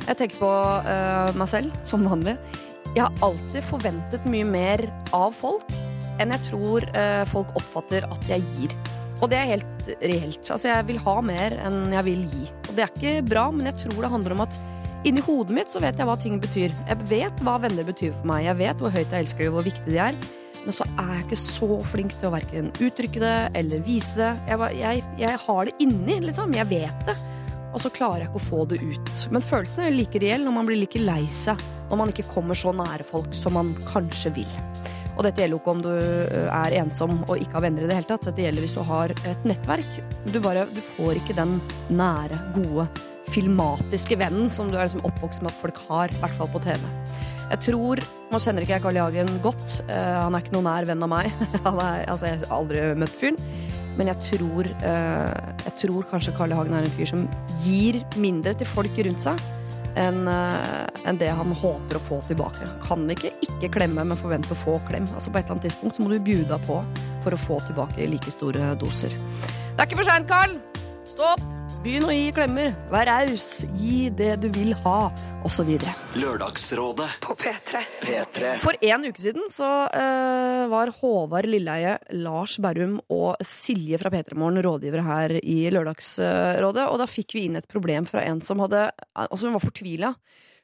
Jeg 0.07 0.17
tenker 0.17 0.41
på 0.41 0.51
eh, 0.89 1.31
meg 1.37 1.49
selv, 1.51 1.75
som 1.87 2.07
vanlig. 2.07 2.35
Jeg 2.91 3.05
har 3.05 3.23
alltid 3.23 3.63
forventet 3.63 4.25
mye 4.27 4.47
mer 4.47 4.83
av 5.15 5.31
folk 5.37 5.69
enn 6.19 6.33
jeg 6.35 6.43
tror 6.49 6.85
eh, 6.97 7.21
folk 7.29 7.53
oppfatter 7.57 8.05
at 8.09 8.27
jeg 8.29 8.43
gir. 8.57 8.73
Og 9.21 9.29
det 9.31 9.37
er 9.37 9.53
helt 9.53 9.87
reelt. 10.01 10.41
Altså, 10.43 10.67
jeg 10.67 10.87
vil 10.89 10.99
ha 11.05 11.15
mer 11.23 11.55
enn 11.61 11.93
jeg 11.93 12.07
vil 12.09 12.25
gi. 12.33 12.43
Og 12.67 12.75
det 12.75 12.83
er 12.83 12.91
ikke 12.91 13.15
bra, 13.29 13.47
men 13.53 13.69
jeg 13.69 13.83
tror 13.85 14.01
det 14.01 14.11
handler 14.11 14.35
om 14.35 14.43
at 14.47 14.59
inni 15.07 15.23
hodet 15.25 15.55
mitt 15.55 15.71
så 15.71 15.81
vet 15.81 15.97
jeg 15.97 16.09
hva 16.09 16.17
ting 16.19 16.41
betyr. 16.41 16.73
Jeg 16.89 17.09
vet 17.09 17.43
hva 17.45 17.57
venner 17.61 17.85
betyr 17.87 18.13
for 18.17 18.29
meg. 18.33 18.45
Jeg 18.49 18.59
vet 18.59 18.81
hvor 18.81 18.93
høyt 18.93 19.07
jeg 19.07 19.27
elsker 19.27 19.47
dem, 19.47 19.55
hvor 19.55 19.65
viktig 19.65 19.87
de 19.93 20.01
er. 20.09 20.17
Men 20.61 20.75
så 20.77 20.85
er 21.01 21.11
jeg 21.15 21.25
ikke 21.25 21.41
så 21.41 21.69
flink 21.89 22.15
til 22.17 22.29
å 22.29 22.35
verken 22.35 22.71
uttrykke 22.77 23.21
det 23.23 23.35
eller 23.57 23.85
vise 23.85 24.19
det. 24.19 24.31
Jeg, 24.51 24.71
jeg, 24.77 25.03
jeg 25.23 25.43
har 25.45 25.67
det 25.67 25.75
inni, 25.81 26.19
liksom. 26.27 26.53
Jeg 26.57 26.69
vet 26.69 27.05
det. 27.09 27.17
Og 27.71 27.79
så 27.81 27.91
klarer 27.93 28.25
jeg 28.25 28.31
ikke 28.31 28.41
å 28.41 28.49
få 28.49 28.65
det 28.69 28.81
ut. 28.83 29.13
Men 29.33 29.45
følelsen 29.45 29.85
er 29.85 29.95
like 29.95 30.21
reell 30.21 30.43
når 30.45 30.57
man 30.57 30.67
blir 30.67 30.81
like 30.81 31.01
lei 31.01 31.23
seg 31.33 31.59
når 31.91 31.99
man 31.99 32.11
ikke 32.13 32.29
kommer 32.31 32.55
så 32.55 32.71
nære 32.75 33.03
folk 33.07 33.33
som 33.35 33.57
man 33.57 33.73
kanskje 33.89 34.31
vil. 34.37 34.51
Og 35.17 35.25
dette 35.25 35.43
gjelder 35.43 35.57
jo 35.57 35.59
ikke 35.59 35.73
om 35.73 35.81
du 35.83 35.91
er 35.91 36.75
ensom 36.79 37.17
og 37.27 37.35
ikke 37.35 37.57
har 37.57 37.65
venner 37.65 37.83
i 37.83 37.89
det 37.89 37.97
hele 37.97 38.07
tatt. 38.09 38.29
Dette 38.29 38.45
gjelder 38.45 38.63
hvis 38.63 38.75
du 38.77 38.81
har 38.87 39.11
et 39.27 39.47
nettverk. 39.47 39.97
Du, 40.31 40.39
bare, 40.43 40.63
du 40.71 40.79
får 40.93 41.19
ikke 41.19 41.35
den 41.37 41.57
nære, 41.91 42.39
gode, 42.55 42.87
filmatiske 43.31 44.17
vennen 44.19 44.49
som 44.51 44.71
du 44.71 44.77
er 44.77 44.87
liksom 44.87 45.03
oppvokst 45.07 45.43
med 45.43 45.51
at 45.51 45.59
folk 45.61 45.83
har, 45.89 46.11
i 46.11 46.23
hvert 46.23 46.39
fall 46.39 46.49
på 46.51 46.63
TV. 46.63 46.87
Jeg 47.51 47.63
tror, 47.67 48.01
Nå 48.31 48.39
kjenner 48.39 48.63
ikke 48.63 48.77
jeg 48.77 48.83
Carl 48.85 48.95
I. 48.95 49.03
Hagen 49.03 49.31
godt. 49.43 49.81
Uh, 49.89 50.23
han 50.23 50.35
er 50.35 50.43
ikke 50.43 50.53
noen 50.55 50.69
nær 50.69 50.87
venn 50.87 51.03
av 51.03 51.09
meg. 51.11 51.31
han 51.65 51.81
er, 51.83 52.05
altså, 52.07 52.29
jeg 52.29 52.39
har 52.45 52.53
aldri 52.55 52.83
møtt 52.95 53.17
fyren. 53.19 53.39
Men 53.99 54.07
jeg 54.13 54.23
tror, 54.23 54.69
uh, 54.85 55.49
jeg 55.65 55.73
tror 55.83 56.05
kanskje 56.13 56.35
Carl. 56.37 56.55
Hagen 56.55 56.77
er 56.77 56.87
en 56.87 56.95
fyr 56.95 57.11
som 57.11 57.25
gir 57.65 57.99
mindre 58.15 58.55
til 58.55 58.69
folk 58.69 59.01
rundt 59.07 59.25
seg 59.27 59.49
enn 59.99 60.23
uh, 60.23 60.87
en 61.03 61.17
det 61.19 61.27
han 61.35 61.51
håper 61.51 61.99
å 61.99 62.03
få 62.07 62.21
tilbake. 62.29 62.67
Kan 62.85 63.03
ikke 63.11 63.33
ikke 63.43 63.73
klemme, 63.75 64.05
men 64.07 64.19
forvente 64.19 64.55
å 64.55 64.61
få 64.63 64.79
klem. 64.87 65.09
Altså 65.11 65.33
På 65.33 65.41
et 65.41 65.43
eller 65.43 65.57
annet 65.57 65.67
tidspunkt 65.67 65.99
så 65.99 66.05
må 66.05 66.13
du 66.13 66.21
bjuda 66.23 66.61
på 66.63 66.79
for 67.25 67.35
å 67.35 67.41
få 67.49 67.59
tilbake 67.67 68.07
like 68.07 68.31
store 68.31 68.75
doser. 68.79 69.11
Det 69.11 69.75
er 69.75 69.89
ikke 69.89 69.99
for 69.99 70.07
seint, 70.07 70.31
Carl! 70.31 70.55
Stå 71.11 71.33
opp! 71.35 71.60
Begynn 71.81 72.03
å 72.05 72.13
gi 72.13 72.27
klemmer. 72.29 72.75
Vær 72.91 73.07
raus. 73.09 73.63
Gi 73.81 74.11
det 74.13 74.35
du 74.43 74.43
vil 74.53 74.75
ha, 74.83 74.97
osv. 75.47 75.71
Lørdagsrådet 76.13 77.07
På 77.23 77.33
P3. 77.33 77.81
P3 78.03 78.51
For 78.61 78.77
en 78.85 79.07
uke 79.07 79.23
siden 79.23 79.49
så 79.49 79.69
uh, 79.89 80.67
var 80.69 80.91
Håvard 80.99 81.49
Lilleheie, 81.49 81.95
Lars 82.21 82.59
Berrum 82.61 82.99
og 83.09 83.41
Silje 83.41 83.97
fra 83.97 84.11
P3 84.13 84.37
Morgen 84.37 84.61
rådgivere 84.61 85.07
her 85.07 85.33
i 85.41 85.57
Lørdagsrådet. 85.73 86.85
Og 86.85 87.01
da 87.01 87.09
fikk 87.09 87.33
vi 87.39 87.47
inn 87.47 87.57
et 87.57 87.69
problem 87.71 88.05
fra 88.05 88.27
en 88.29 88.45
som 88.45 88.61
hadde 88.61 88.85
Altså, 89.15 89.47
hun 89.47 89.57
var 89.57 89.65
fortvila. 89.65 90.13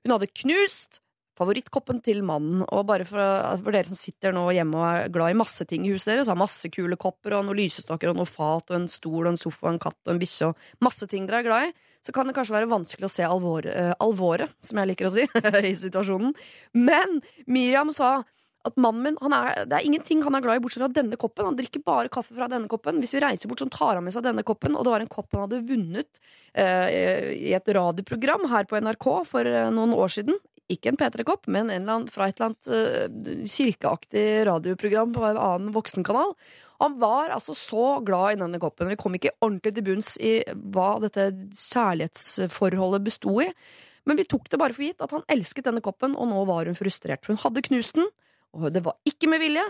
Hun 0.05 0.13
hadde 0.19 0.29
knust 0.43 1.01
favorittkoppen 1.37 2.01
til 2.05 2.23
mannen. 2.25 2.63
Og 2.67 2.85
bare 2.89 3.07
for, 3.07 3.21
for 3.63 3.75
dere 3.75 3.89
som 3.89 3.99
sitter 3.99 4.35
nå 4.35 4.47
hjemme 4.55 4.79
og 4.79 4.87
er 4.87 5.11
glad 5.13 5.33
i 5.33 5.39
masse 5.39 5.67
ting 5.69 5.85
i 5.87 5.93
huset 5.93 6.13
deres, 6.13 6.31
har 6.31 6.39
masse 6.39 6.71
kule 6.73 6.97
kopper 6.99 7.37
og 7.37 7.47
noen 7.47 7.59
lysestaker 7.61 8.11
og 8.11 8.19
noe 8.19 8.29
fat 8.29 8.71
og 8.71 8.79
en 8.79 8.87
stol 8.91 9.25
og 9.25 9.33
en 9.33 9.41
sofa 9.41 9.69
og 9.69 9.75
en 9.75 9.83
katt 9.87 9.99
og 10.05 10.15
en 10.15 10.21
bikkje 10.21 10.51
og 10.51 10.87
masse 10.87 11.09
ting 11.11 11.27
dere 11.27 11.43
er 11.43 11.47
glad 11.47 11.67
i, 11.67 11.75
så 12.05 12.13
kan 12.15 12.29
det 12.29 12.37
kanskje 12.37 12.55
være 12.55 12.71
vanskelig 12.71 13.09
å 13.09 13.11
se 13.11 13.25
alvoret, 13.27 13.73
uh, 13.73 13.93
alvore, 14.03 14.47
som 14.63 14.79
jeg 14.79 14.91
liker 14.93 15.09
å 15.09 15.13
si, 15.13 15.27
i 15.71 15.75
situasjonen. 15.77 16.33
Men 16.77 17.19
Miriam 17.51 17.91
sa 17.95 18.21
at 18.67 18.77
mannen 18.81 19.15
min, 19.15 19.33
er, 19.33 19.63
det 19.69 19.77
er 19.77 19.87
ingenting 19.87 20.23
han 20.25 20.35
er 20.37 20.43
glad 20.43 20.59
i 20.59 20.63
bortsett 20.63 20.83
fra 20.83 20.91
denne 20.91 21.19
koppen. 21.19 21.47
Han 21.49 21.57
drikker 21.57 21.83
bare 21.87 22.11
kaffe 22.13 22.35
fra 22.35 22.49
denne 22.51 22.69
koppen. 22.71 22.99
Hvis 23.03 23.15
vi 23.15 23.23
reiser 23.23 23.51
bort, 23.51 23.63
så 23.63 23.69
tar 23.71 23.95
han 23.97 24.05
med 24.05 24.15
seg 24.15 24.25
denne 24.25 24.43
koppen. 24.47 24.75
Og 24.75 24.85
det 24.85 24.93
var 24.93 25.05
en 25.05 25.11
kopp 25.11 25.31
han 25.35 25.45
hadde 25.45 25.63
vunnet 25.69 26.19
eh, 26.51 27.31
i 27.37 27.53
et 27.55 27.73
radioprogram 27.77 28.47
her 28.51 28.67
på 28.69 28.81
NRK 28.83 29.07
for 29.29 29.47
eh, 29.47 29.69
noen 29.73 29.95
år 29.95 30.15
siden. 30.17 30.39
Ikke 30.71 30.91
en 30.91 30.99
P3-kopp, 30.99 31.47
men 31.47 31.69
en 31.69 31.81
eller 31.81 31.93
annen, 31.93 32.11
fra 32.11 32.27
et 32.27 32.39
eller 32.39 32.51
annet 32.51 32.71
eh, 32.75 33.43
kirkeaktig 33.47 34.25
radioprogram 34.49 35.13
på 35.15 35.23
en 35.23 35.39
annen 35.39 35.73
voksenkanal. 35.75 36.33
Han 36.83 36.97
var 37.01 37.31
altså 37.33 37.55
så 37.57 37.85
glad 38.05 38.35
i 38.35 38.39
denne 38.41 38.59
koppen. 38.61 38.91
Vi 38.91 38.99
kom 38.99 39.15
ikke 39.17 39.33
ordentlig 39.39 39.73
til 39.77 39.85
bunns 39.87 40.13
i 40.19 40.33
hva 40.75 40.97
dette 41.01 41.31
kjærlighetsforholdet 41.55 43.05
besto 43.07 43.39
i. 43.41 43.49
Men 44.07 44.19
vi 44.19 44.27
tok 44.29 44.51
det 44.51 44.59
bare 44.61 44.75
for 44.75 44.85
gitt 44.85 45.03
at 45.03 45.15
han 45.15 45.25
elsket 45.31 45.65
denne 45.67 45.83
koppen, 45.83 46.15
og 46.15 46.29
nå 46.29 46.43
var 46.47 46.69
hun 46.69 46.77
frustrert. 46.77 47.25
Hun 47.27 47.39
hadde 47.41 47.63
knust 47.65 47.97
den, 47.97 48.07
og 48.55 48.69
det 48.75 48.83
var 48.85 48.99
ikke 49.09 49.31
med 49.31 49.43
vilje. 49.43 49.65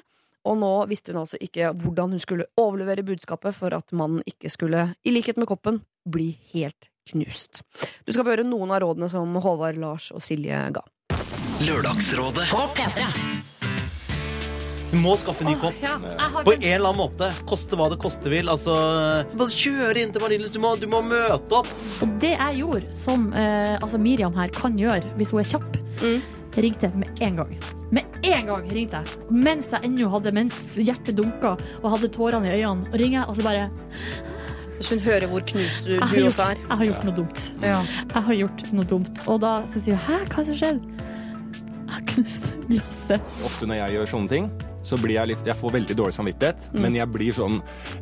Og 0.48 0.56
nå 0.62 0.72
visste 0.88 1.12
hun 1.14 1.22
altså 1.26 1.38
ikke 1.44 1.74
hvordan 1.76 2.14
hun 2.16 2.22
skulle 2.24 2.46
overlevere 2.58 3.04
budskapet 3.08 3.56
for 3.58 3.76
at 3.76 3.92
mannen 3.92 4.22
ikke 4.30 4.50
skulle, 4.54 4.88
i 5.04 5.12
likhet 5.12 5.38
med 5.42 5.50
koppen, 5.50 5.82
bli 6.08 6.32
helt 6.54 6.88
knust. 7.12 7.62
Du 8.08 8.14
skal 8.16 8.24
få 8.28 8.34
høre 8.36 8.48
noen 8.48 8.72
av 8.72 8.82
rådene 8.84 9.10
som 9.12 9.36
Håvard, 9.44 9.78
Lars 9.80 10.10
og 10.16 10.24
Silje 10.24 10.60
ga. 10.76 10.84
Lørdagsrådet 11.68 12.48
Du 14.92 14.96
må 15.04 15.18
skaffe 15.20 15.44
ny 15.44 15.54
kopp. 15.60 15.76
På 16.48 16.54
en 16.54 16.64
eller 16.64 16.88
annen 16.88 17.00
måte. 17.02 17.28
Koste 17.50 17.76
hva 17.80 17.90
det 17.92 17.98
koste 18.00 18.32
vil. 18.32 18.48
Altså, 18.50 18.74
bare 19.36 19.52
kjøre 19.52 20.00
inn 20.00 20.14
til 20.16 20.24
Marienlyst. 20.24 20.56
Du, 20.56 20.62
må- 20.64 20.78
du 20.80 20.88
må 20.88 21.02
møte 21.04 21.58
opp. 21.60 21.68
Og 22.06 22.14
det 22.24 22.32
jeg 22.38 22.62
gjorde, 22.62 22.94
som 22.96 23.28
eh, 23.36 23.76
altså 23.84 24.00
Miriam 24.00 24.34
her 24.40 24.48
kan 24.56 24.80
gjøre 24.80 25.04
hvis 25.20 25.32
hun 25.36 25.44
er 25.44 25.52
kjapp, 25.52 25.76
Mm. 25.98 26.22
ringte 26.58 26.90
med 26.96 27.20
en 27.22 27.36
gang. 27.36 27.52
Med 27.92 28.04
en 28.28 28.50
gang 28.50 28.66
ringte 28.74 29.00
jeg. 29.00 29.20
Mens 29.32 29.70
jeg 29.72 29.88
ennå 29.88 30.10
hadde, 30.12 30.34
mens 30.36 30.58
hjertet 30.76 31.16
dunka 31.16 31.54
og 31.82 31.90
hadde 31.94 32.10
tårene 32.12 32.50
i 32.50 32.58
øynene, 32.62 32.90
og 32.92 32.98
ringer 33.00 33.22
jeg, 33.22 33.30
og 33.30 33.36
så 33.38 33.46
bare 33.48 33.70
Så 34.82 34.94
hun 34.94 35.00
hører 35.08 35.26
hvor 35.32 35.42
knust 35.42 35.88
du, 35.88 35.94
du 35.96 36.04
gjort, 36.20 36.28
også 36.28 36.42
er. 36.52 36.60
jeg 36.62 36.78
har 36.78 36.86
gjort 36.86 37.06
noe 37.08 37.16
dumt. 37.18 37.40
Ja. 37.64 37.80
Jeg 38.14 38.24
har 38.28 38.34
gjort 38.44 38.66
noe 38.78 38.86
dumt. 38.92 39.22
Og 39.28 39.40
da 39.42 39.54
så 39.72 39.82
sier 39.82 39.96
hun 39.98 40.04
hæ, 40.06 40.20
hva 40.30 40.42
er 40.44 40.46
det 40.46 40.52
som 40.52 40.60
skjedde? 40.62 41.06
Jeg 41.88 41.94
har 41.96 42.04
knust 42.12 42.48
glasset. 42.68 43.32
Ofte 43.48 43.70
når 43.72 43.80
jeg 43.80 43.96
gjør 43.96 44.12
sånne 44.12 44.30
ting, 44.36 44.50
så 44.84 45.00
blir 45.02 45.16
jeg 45.18 45.32
litt 45.32 45.48
Jeg 45.48 45.56
får 45.60 45.74
veldig 45.80 45.96
dårlig 46.00 46.16
samvittighet, 46.16 46.68
men 46.78 46.96
jeg 46.96 47.10
blir 47.12 47.34
sånn 47.36 47.58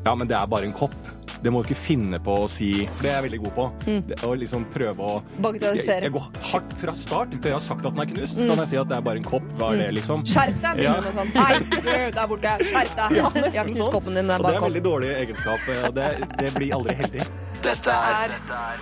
Ja, 0.05 0.15
men 0.17 0.27
det 0.29 0.35
er 0.37 0.49
bare 0.51 0.65
en 0.67 0.73
kopp. 0.75 0.97
Det 1.45 1.51
må 1.53 1.61
du 1.61 1.67
ikke 1.69 1.77
finne 1.77 2.17
på 2.25 2.35
å 2.41 2.45
si. 2.49 2.71
For 2.95 3.05
det 3.05 3.09
er 3.11 3.19
jeg 3.19 3.25
veldig 3.27 3.39
god 3.43 3.53
på. 3.53 3.65
Det, 4.09 4.15
å 4.25 4.31
liksom 4.33 4.63
prøve 4.73 5.05
å 5.05 5.11
jeg, 5.19 5.41
Bagatellisere. 5.45 6.07
jeg 6.07 6.13
går 6.15 6.39
hardt 6.49 6.71
fra 6.81 6.95
start 6.97 7.35
til 7.35 7.51
jeg 7.51 7.57
har 7.59 7.65
sagt 7.67 7.85
at 7.85 7.93
den 7.93 8.01
er 8.01 8.09
knust. 8.09 8.39
Så 8.39 8.47
kan 8.49 8.61
jeg 8.63 8.71
si 8.71 8.79
at 8.81 8.89
det 8.89 8.97
er 8.97 9.05
bare 9.05 9.21
en 9.21 9.27
kopp. 9.27 9.45
Hva 9.59 9.69
er 9.75 9.83
det, 9.83 9.89
liksom? 9.99 10.25
Skjerp 10.31 10.57
deg! 10.63 10.81
Ja. 10.87 10.95
du 10.97 11.05
med 11.05 11.19
sånn. 11.19 11.33
Nei, 11.37 11.97
der 12.17 12.31
borte, 12.31 12.55
skjerp 12.65 12.95
deg! 12.97 13.17
Jeg 13.19 13.59
har 13.59 13.69
knust 13.69 13.93
koppen 13.93 14.17
din. 14.17 14.31
Det 14.33 14.39
Og 14.39 14.47
det 14.47 14.53
er 14.55 14.61
en 14.63 14.67
veldig 14.69 14.85
dårlig 14.89 15.11
egenskap, 15.19 15.69
og 15.75 15.99
det, 15.99 16.07
det 16.41 16.53
blir 16.57 16.77
aldri 16.79 16.97
heldig. 17.03 17.27
Dette 17.65 17.99
er 18.15 18.33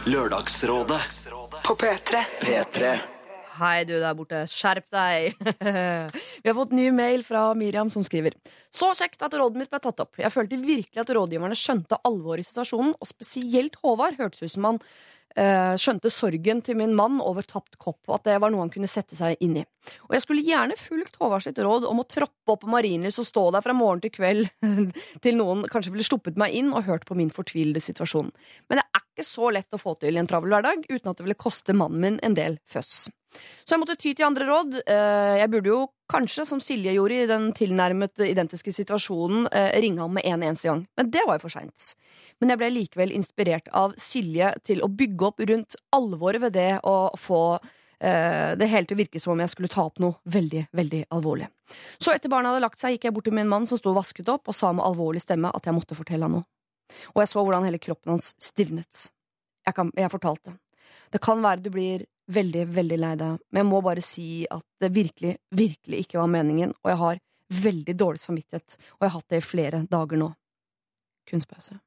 Lørdagsrådet 0.08 1.02
På 1.68 1.76
P3. 1.84 2.24
P3. 2.44 2.96
Hei, 3.64 3.86
du 3.88 3.94
der 3.96 4.16
borte. 4.18 4.42
Skjerp 4.52 4.90
deg! 4.92 5.38
Vi 6.44 6.50
har 6.50 6.56
fått 6.58 6.74
ny 6.76 6.90
mail 6.92 7.22
fra 7.24 7.46
Miriam 7.56 7.88
som 7.94 8.04
skriver 8.04 8.36
Så 8.74 8.90
kjekt 9.00 9.24
at 9.24 9.38
rådet 9.40 9.62
mitt 9.62 9.72
ble 9.72 9.80
tatt 9.80 10.02
opp. 10.04 10.20
Jeg 10.20 10.34
følte 10.34 10.60
virkelig 10.60 11.00
at 11.00 11.14
rådgiverne 11.16 11.56
skjønte 11.56 12.02
alvoret 12.04 12.44
i 12.44 12.50
situasjonen, 12.50 12.92
og 13.00 13.08
spesielt 13.08 13.78
Håvard 13.80 14.20
hørtes 14.20 14.44
ut 14.44 14.56
som 14.58 14.68
han 14.68 14.82
eh, 15.38 15.78
skjønte 15.80 16.12
sorgen 16.12 16.60
til 16.66 16.80
min 16.82 16.98
mann 16.98 17.22
over 17.24 17.48
tapt 17.48 17.80
kopp, 17.80 18.02
og 18.10 18.18
at 18.18 18.28
det 18.28 18.42
var 18.44 18.52
noe 18.52 18.66
han 18.66 18.74
kunne 18.74 18.92
sette 18.92 19.16
seg 19.16 19.40
inn 19.40 19.62
i. 19.62 19.66
Og 20.08 20.16
jeg 20.16 20.24
skulle 20.24 20.46
gjerne 20.46 20.78
fulgt 20.80 21.18
Håvard 21.20 21.46
sitt 21.46 21.60
råd 21.60 21.88
om 21.90 22.02
å 22.04 22.08
troppe 22.08 22.54
opp 22.54 22.62
på 22.64 22.72
Marienlyst 22.72 23.22
og 23.24 23.28
stå 23.28 23.46
der 23.56 23.66
fra 23.66 23.76
morgen 23.78 24.04
til 24.04 24.14
kveld 24.16 24.48
til 25.24 25.40
noen 25.40 25.66
kanskje 25.72 25.94
ville 25.96 26.08
sluppet 26.08 26.40
meg 26.40 26.56
inn 26.60 26.72
og 26.74 26.88
hørt 26.88 27.08
på 27.10 27.18
min 27.20 27.32
fortvilede 27.34 27.84
situasjon. 27.84 28.32
Men 28.70 28.80
det 28.80 28.86
er 28.86 29.04
ikke 29.04 29.28
så 29.28 29.50
lett 29.54 29.76
å 29.76 29.82
få 29.82 29.96
til 30.02 30.16
i 30.16 30.22
en 30.22 30.30
travel 30.30 30.54
hverdag 30.56 30.88
uten 30.90 31.12
at 31.12 31.20
det 31.20 31.28
ville 31.28 31.40
koste 31.40 31.76
mannen 31.78 32.02
min 32.04 32.22
en 32.24 32.38
del 32.38 32.58
føss. 32.70 33.10
Så 33.66 33.74
jeg 33.74 33.82
måtte 33.82 33.98
ty 33.98 34.12
til 34.14 34.28
andre 34.28 34.46
råd. 34.46 34.76
Eh, 34.86 35.36
Jeg 35.42 35.50
burde 35.50 35.72
jo 35.72 35.80
kanskje, 36.12 36.46
som 36.46 36.60
Silje 36.62 36.94
gjorde 36.94 37.16
i 37.18 37.30
den 37.30 37.48
tilnærmet 37.58 38.22
identiske 38.22 38.70
situasjonen, 38.76 39.48
eh, 39.52 39.72
ringe 39.82 40.04
ham 40.04 40.14
med 40.14 40.26
en 40.30 40.44
eneste 40.44 40.70
gang. 40.70 40.84
Men 40.98 41.10
det 41.10 41.24
var 41.26 41.40
jo 41.40 41.48
for 41.48 41.56
seint. 41.56 41.96
Men 42.40 42.54
jeg 42.54 42.62
ble 42.62 42.70
likevel 42.76 43.16
inspirert 43.16 43.72
av 43.74 43.96
Silje 43.98 44.54
til 44.62 44.82
å 44.86 44.92
bygge 44.92 45.26
opp 45.32 45.42
rundt 45.50 45.76
alvoret 45.92 46.42
ved 46.46 46.54
det 46.54 46.80
å 46.86 47.10
få 47.18 47.60
det 48.04 48.68
hele 48.68 48.88
til 48.90 48.98
å 48.98 49.00
virke 49.00 49.20
som 49.22 49.32
om 49.32 49.40
jeg 49.40 49.52
skulle 49.54 49.72
ta 49.72 49.86
opp 49.88 50.02
noe 50.04 50.18
veldig, 50.28 50.66
veldig 50.76 51.04
alvorlig. 51.16 51.48
Så 51.96 52.12
etter 52.12 52.32
barna 52.32 52.52
hadde 52.52 52.66
lagt 52.66 52.82
seg, 52.82 52.98
gikk 52.98 53.08
jeg 53.08 53.16
bort 53.16 53.30
til 53.30 53.36
min 53.38 53.48
mann 53.48 53.68
som 53.70 53.80
sto 53.80 53.94
og 53.94 54.00
vasket 54.02 54.32
opp, 54.34 54.50
og 54.52 54.58
sa 54.58 54.74
med 54.76 54.84
alvorlig 54.84 55.22
stemme 55.24 55.52
at 55.56 55.70
jeg 55.70 55.78
måtte 55.78 55.96
fortelle 55.96 56.28
han 56.28 56.36
noe. 56.40 56.48
Og 57.14 57.22
jeg 57.24 57.32
så 57.32 57.44
hvordan 57.44 57.68
hele 57.68 57.80
kroppen 57.82 58.16
hans 58.16 58.34
stivnet. 58.42 59.06
Jeg, 59.64 59.76
kan, 59.78 59.92
jeg 59.96 60.12
fortalte. 60.12 60.58
Det 61.14 61.22
kan 61.24 61.40
være 61.44 61.64
du 61.64 61.72
blir 61.74 62.04
veldig, 62.34 62.66
veldig 62.76 63.00
lei 63.00 63.14
deg, 63.20 63.40
men 63.52 63.64
jeg 63.64 63.70
må 63.70 63.80
bare 63.84 64.04
si 64.04 64.28
at 64.52 64.66
det 64.84 64.92
virkelig, 64.96 65.38
virkelig 65.56 66.04
ikke 66.06 66.20
var 66.22 66.32
meningen, 66.32 66.76
og 66.84 66.92
jeg 66.92 67.00
har 67.02 67.24
veldig 67.64 67.96
dårlig 68.00 68.22
samvittighet, 68.24 68.78
og 68.96 69.04
jeg 69.04 69.10
har 69.10 69.18
hatt 69.18 69.34
det 69.34 69.42
i 69.42 69.46
flere 69.46 69.82
dager 69.92 70.20
nå. 70.20 70.30
Kunstpause. 71.30 71.80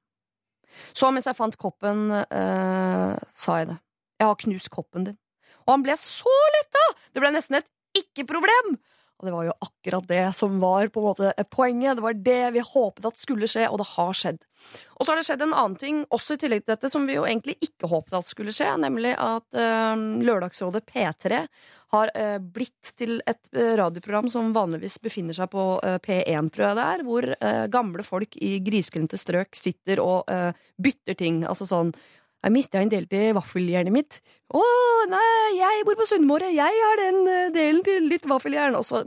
Så 0.97 1.09
mens 1.13 1.29
jeg 1.29 1.39
fant 1.39 1.57
koppen, 1.61 2.11
eh, 2.13 3.17
sa 3.33 3.59
jeg 3.61 3.71
det. 3.73 3.79
Jeg 4.21 4.29
har 4.29 4.39
knust 4.43 4.71
koppen 4.73 5.09
din. 5.09 5.19
Og 5.67 5.75
han 5.75 5.87
ble 5.87 5.97
så 6.01 6.37
letta! 6.59 6.85
Det 7.13 7.23
ble 7.23 7.35
nesten 7.35 7.61
et 7.61 7.73
ikke-problem! 8.03 8.77
Og 9.17 9.25
det 9.25 9.33
var 9.33 9.47
jo 9.47 9.53
akkurat 9.65 10.09
det 10.11 10.25
som 10.37 10.59
var 10.61 10.91
på 10.93 11.01
en 11.01 11.07
måte 11.07 11.47
poenget. 11.49 11.97
Det 11.97 12.05
var 12.05 12.19
det 12.21 12.41
vi 12.53 12.65
håpet 12.69 13.07
at 13.09 13.21
skulle 13.21 13.49
skje, 13.49 13.65
og 13.71 13.81
det 13.81 13.87
har 13.95 14.19
skjedd. 14.19 14.43
Og 14.99 15.07
så 15.07 15.13
har 15.13 15.21
det 15.21 15.25
skjedd 15.31 15.45
en 15.47 15.55
annen 15.57 15.77
ting, 15.81 16.03
også 16.13 16.37
i 16.37 16.43
tillegg 16.43 16.67
til 16.67 16.75
dette, 16.75 16.91
som 16.93 17.07
vi 17.09 17.17
jo 17.17 17.25
egentlig 17.25 17.57
ikke 17.65 17.89
håpet 17.89 18.19
at 18.19 18.29
skulle 18.29 18.53
skje, 18.53 18.69
nemlig 18.83 19.15
at 19.17 19.57
øh, 19.57 20.05
Lørdagsrådet 20.21 20.85
P3 20.91 21.47
har 21.95 22.13
øh, 22.13 22.37
blitt 22.59 22.93
til 22.99 23.23
et 23.25 23.41
øh, 23.55 23.73
radioprogram 23.81 24.29
som 24.33 24.53
vanligvis 24.57 24.99
befinner 25.01 25.37
seg 25.37 25.49
på 25.53 25.65
eh, 25.87 25.97
P1, 26.05 26.51
tror 26.53 26.67
jeg 26.67 26.79
det 26.79 26.87
er, 26.93 27.07
hvor 27.07 27.31
gamle 27.73 28.05
folk 28.05 28.37
i 28.37 28.57
grisgrendte 28.65 29.17
strøk 29.21 29.57
sitter 29.57 30.03
og 30.03 30.29
bytter 30.83 31.17
ting. 31.17 31.41
Altså 31.49 31.69
sånn 31.69 31.95
jeg 32.47 32.55
mista 32.55 32.79
en 32.79 32.91
del 32.93 33.09
til 33.11 33.33
vaffeljernet 33.35 33.95
mitt. 33.95 34.21
Å, 34.55 34.63
nei, 35.11 35.59
jeg 35.59 35.85
bor 35.89 35.97
på 35.99 36.07
Sunnmøre, 36.07 36.53
jeg 36.55 36.83
har 36.83 37.01
den 37.01 37.17
eh, 37.27 37.49
delen 37.55 37.83
til 37.87 38.07
litt 38.07 38.29
vaffeljern. 38.31 38.77
Og 38.79 38.87
så 38.87 39.03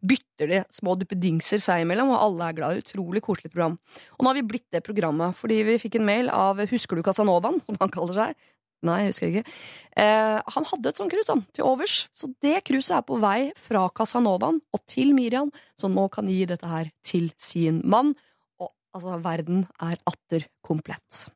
bytter 0.00 0.52
de 0.54 0.62
små 0.72 0.94
duppedingser 0.96 1.60
seg 1.60 1.84
imellom, 1.84 2.14
og 2.14 2.22
alle 2.22 2.48
er 2.48 2.56
glad. 2.56 2.80
Utrolig 2.80 3.22
koselig 3.24 3.52
program. 3.52 3.76
Og 4.16 4.24
nå 4.24 4.32
har 4.32 4.38
vi 4.38 4.46
blitt 4.54 4.68
det 4.72 4.84
programmet, 4.86 5.36
fordi 5.36 5.60
vi 5.68 5.76
fikk 5.82 5.98
en 6.00 6.08
mail 6.08 6.32
av 6.32 6.64
Husker 6.70 6.96
du 6.96 7.04
Casanovaen, 7.04 7.60
som 7.66 7.76
han 7.82 7.92
kaller 7.92 8.16
seg? 8.16 8.48
Nei, 8.86 8.98
jeg 9.02 9.12
husker 9.12 9.32
ikke. 9.32 9.56
Eh, 9.98 10.38
han 10.54 10.68
hadde 10.70 10.92
et 10.92 11.00
sånt 11.00 11.12
krus 11.12 11.32
han, 11.32 11.42
til 11.52 11.66
overs, 11.66 12.04
så 12.14 12.30
det 12.44 12.60
kruset 12.68 12.94
er 12.94 13.06
på 13.08 13.18
vei 13.20 13.50
fra 13.58 13.88
Casanovaen 13.90 14.62
og 14.72 14.84
til 14.88 15.10
Miriam, 15.18 15.50
så 15.76 15.90
nå 15.90 16.06
kan 16.14 16.30
de 16.30 16.36
gi 16.38 16.46
dette 16.48 16.70
her 16.70 16.92
til 17.04 17.32
sin 17.36 17.82
mann. 17.84 18.14
Og 18.62 18.70
altså, 18.94 19.18
verden 19.24 19.66
er 19.82 19.98
atter 20.06 20.46
komplett. 20.64 21.26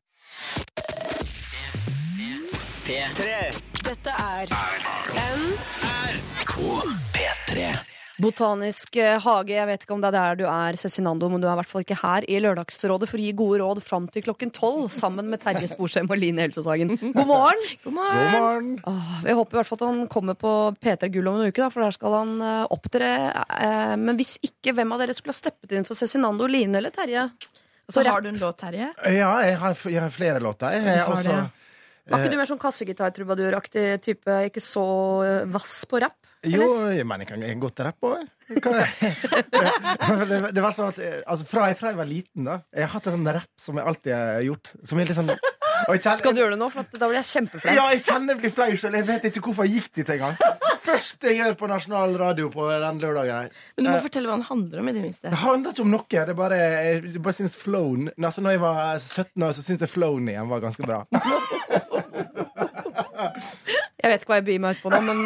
Dette 2.83 4.11
er 4.11 4.49
P3. 7.13 7.67
Botanisk 8.19 8.97
eh, 8.99 9.15
hage, 9.23 9.53
jeg 9.55 9.67
vet 9.69 9.85
ikke 9.85 9.95
om 9.95 10.01
det 10.03 10.09
er 10.09 10.17
der 10.17 10.35
du 10.41 10.43
er, 10.51 10.75
Cezinando, 10.75 11.29
men 11.31 11.39
du 11.39 11.47
er 11.47 11.53
i 11.53 11.61
hvert 11.61 11.71
fall 11.71 11.85
ikke 11.85 11.97
her 12.01 12.27
i 12.27 12.41
Lørdagsrådet 12.43 13.07
for 13.07 13.21
å 13.21 13.23
gi 13.23 13.31
gode 13.39 13.61
råd 13.61 13.79
fram 13.87 14.09
til 14.11 14.25
klokken 14.27 14.51
tolv, 14.51 14.89
sammen 14.91 15.31
med 15.31 15.39
Terje 15.45 15.71
Sporsem 15.71 16.11
og 16.11 16.19
Line 16.19 16.43
Elvsåshagen. 16.49 16.91
God 17.15 17.23
morgen! 17.31 17.63
God 17.85 17.97
morgen. 18.01 18.75
Åh, 18.91 19.15
jeg 19.29 19.39
håper 19.39 19.55
i 19.55 19.61
hvert 19.61 19.71
fall 19.71 19.79
at 19.79 19.87
han 19.87 20.03
kommer 20.11 20.39
på 20.43 20.53
P3 20.83 21.13
Gull 21.15 21.31
om 21.31 21.39
en 21.39 21.47
uke, 21.47 21.63
da, 21.63 21.71
for 21.71 21.87
der 21.87 21.95
skal 21.95 22.19
han 22.19 22.35
eh, 22.43 22.67
opptre. 22.75 23.15
Eh, 23.63 23.95
men 24.03 24.19
hvis 24.19 24.35
ikke, 24.43 24.75
hvem 24.75 24.91
av 24.91 25.05
dere 25.05 25.15
skulle 25.15 25.31
ha 25.31 25.39
steppet 25.39 25.79
inn 25.79 25.87
for 25.87 25.95
Cezinando, 25.95 26.51
Line 26.51 26.83
eller 26.83 26.91
Terje? 26.91 27.29
Så 27.87 28.03
har 28.03 28.19
du 28.19 28.33
en 28.35 28.43
låt, 28.43 28.59
Terje? 28.59 28.91
Ja, 29.07 29.33
jeg 29.47 29.59
har, 29.63 29.83
jeg 29.87 30.01
har 30.03 30.11
flere 30.11 30.43
låter. 30.43 30.75
Jeg, 30.75 30.99
har 30.99 31.11
også, 31.15 31.31
det, 31.31 31.62
Var 32.03 32.19
ikke 32.19 32.33
du 32.33 32.39
mer 32.41 32.49
sånn 32.49 32.59
kassegitar-trubaduraktig 32.59 33.85
type, 34.03 34.37
ikke 34.49 34.63
så 34.63 34.85
eh, 35.23 35.43
vass 35.51 35.83
på 35.87 36.01
rapp? 36.03 36.19
Jo, 36.43 36.65
men 37.07 37.23
jeg 37.23 37.29
kan 37.29 37.43
jeg 37.45 37.55
kan 37.55 37.61
godt 37.63 37.81
rappe 37.87 38.09
òg. 38.09 38.25
det, 40.29 40.39
det 40.51 40.63
var 40.65 40.75
sånn 40.75 40.89
at 40.91 40.99
eh, 40.99 41.21
altså, 41.23 41.47
fra, 41.47 41.69
fra 41.79 41.93
jeg 41.93 41.99
var 42.01 42.09
liten, 42.09 42.43
da 42.49 42.57
Jeg 42.75 42.83
har 42.83 42.91
hatt 42.97 43.07
en 43.07 43.15
sånn 43.15 43.31
rapp 43.39 43.63
som 43.63 43.79
jeg 43.79 43.87
alltid 43.93 44.15
har 44.17 44.43
gjort. 44.49 44.73
Som 44.83 44.99
er 44.99 45.07
litt 45.07 45.19
sånn 45.21 45.31
kjenner, 45.87 46.17
Skal 46.19 46.35
du 46.35 46.41
gjøre 46.41 46.55
det 46.55 46.59
nå? 46.61 46.69
For 46.73 46.83
at 46.83 46.95
da 46.97 47.09
blir 47.09 47.19
jeg 47.19 47.29
kjempeflau. 47.29 47.75
Ja, 47.75 47.85
jeg 47.93 48.03
kjenner 48.07 48.33
jeg 48.33 48.41
blir 48.41 48.53
flau 48.55 48.69
sjøl. 48.79 48.97
Jeg 48.99 49.07
vet 49.07 49.27
ikke 49.29 49.43
hvorfor 49.47 49.67
jeg 49.67 49.81
gikk 49.81 49.99
dit 49.99 50.11
engang. 50.15 50.35
Første 50.83 51.29
jeg 51.29 51.39
gjør 51.39 51.57
på 51.59 51.69
nasjonal 51.71 52.17
radio 52.19 52.49
på 52.53 52.67
den 52.71 52.99
lørdagen 53.03 53.45
her. 53.45 53.61
Men 53.77 53.87
du 53.87 53.91
må 53.91 53.97
uh, 53.97 54.03
fortelle 54.03 54.29
hva 54.29 54.37
den 54.39 54.47
handler 54.49 54.83
om, 54.83 54.89
i 54.89 54.95
det 54.97 55.03
minste. 55.03 55.29
Det 55.29 55.41
handler 55.43 55.75
ikke 55.75 55.85
om 55.85 55.93
noe. 55.93 56.07
Det 56.13 56.33
er 56.33 56.39
bare, 56.39 56.59
jeg 56.59 57.23
bare 57.23 57.37
synes 57.39 57.55
flown 57.59 58.09
altså, 58.17 58.43
Når 58.43 58.57
jeg 58.57 58.61
var 58.63 58.81
17 58.97 59.47
år, 59.47 59.55
så 59.55 59.63
syntes 59.63 59.87
jeg 59.87 59.93
flown 59.93 60.29
igjen 60.33 60.51
var 60.51 60.63
ganske 60.63 60.87
bra. 60.87 61.03
Jeg 64.03 64.11
vet 64.11 64.23
ikke 64.25 64.33
hva 64.33 64.37
jeg 64.41 64.47
byr 64.49 64.59
meg 64.59 64.75
ut 64.75 64.83
på 64.83 64.91
nå, 64.91 64.99
men 65.07 65.21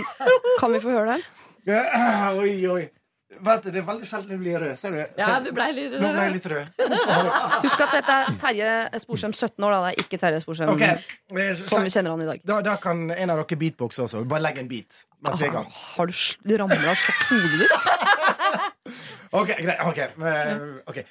kan 0.62 0.74
vi 0.76 0.80
få 0.84 0.94
høre 0.94 1.18
det? 1.18 1.24
Uh, 1.68 2.38
oi, 2.38 2.52
oi. 2.70 2.84
Vet 3.44 3.68
det 3.68 3.82
er 3.82 3.86
veldig 3.88 4.08
sjelden 4.10 4.34
jeg 4.34 4.40
blir 4.42 4.58
rød. 4.62 4.74
Ser 4.80 4.96
du? 4.96 5.00
Ja, 5.20 5.28
du 5.44 5.50
ble 5.56 5.68
litt 5.76 5.92
rød. 5.94 6.02
Nå 6.02 6.12
ble 6.16 6.24
jeg 6.26 6.34
litt 6.38 6.48
rød. 6.52 6.86
Husk 7.66 7.84
at 7.86 7.94
dette 7.98 8.16
er 8.24 8.40
Terje 8.42 8.72
Sporsem 9.04 9.36
17 9.36 9.68
år, 9.68 9.76
da. 9.76 9.82
Det 9.84 9.92
er 9.92 10.06
ikke 10.06 10.20
Terje 10.22 10.42
Sporsem 10.44 10.72
okay. 10.74 10.98
som 11.64 11.86
vi 11.86 11.94
kjenner 11.94 12.16
han 12.16 12.24
i 12.26 12.30
dag. 12.32 12.42
Da, 12.48 12.60
da 12.66 12.78
kan 12.82 13.06
en 13.14 13.34
av 13.34 13.44
dere 13.44 13.60
beatboxe 13.62 14.06
også. 14.08 14.24
Bare 14.30 14.46
legg 14.48 14.64
en 14.64 14.72
beat. 14.72 15.04
Mens 15.26 15.40
vi 15.42 15.48
er 15.48 15.54
i 15.54 15.56
gang. 15.58 15.70
Har 15.98 16.10
du 16.10 16.18
du 16.48 16.58
ramla 16.62 16.92
og 16.94 17.00
slått 17.04 17.24
hodet 17.30 17.58
ditt? 17.64 17.88
OK, 19.40 19.54
greit. 19.60 19.80
OK. 19.86 20.00
okay. 20.92 21.08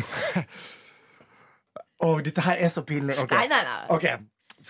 ok. 0.02 0.50
Å, 2.00 2.12
dette 2.24 2.44
her 2.46 2.62
er 2.64 2.70
så 2.72 2.84
pinlig. 2.88 3.18
Okay. 3.20 3.36
Nei, 3.36 3.48
nei, 3.50 3.64
nei. 3.66 3.80
Ok. 3.92 4.06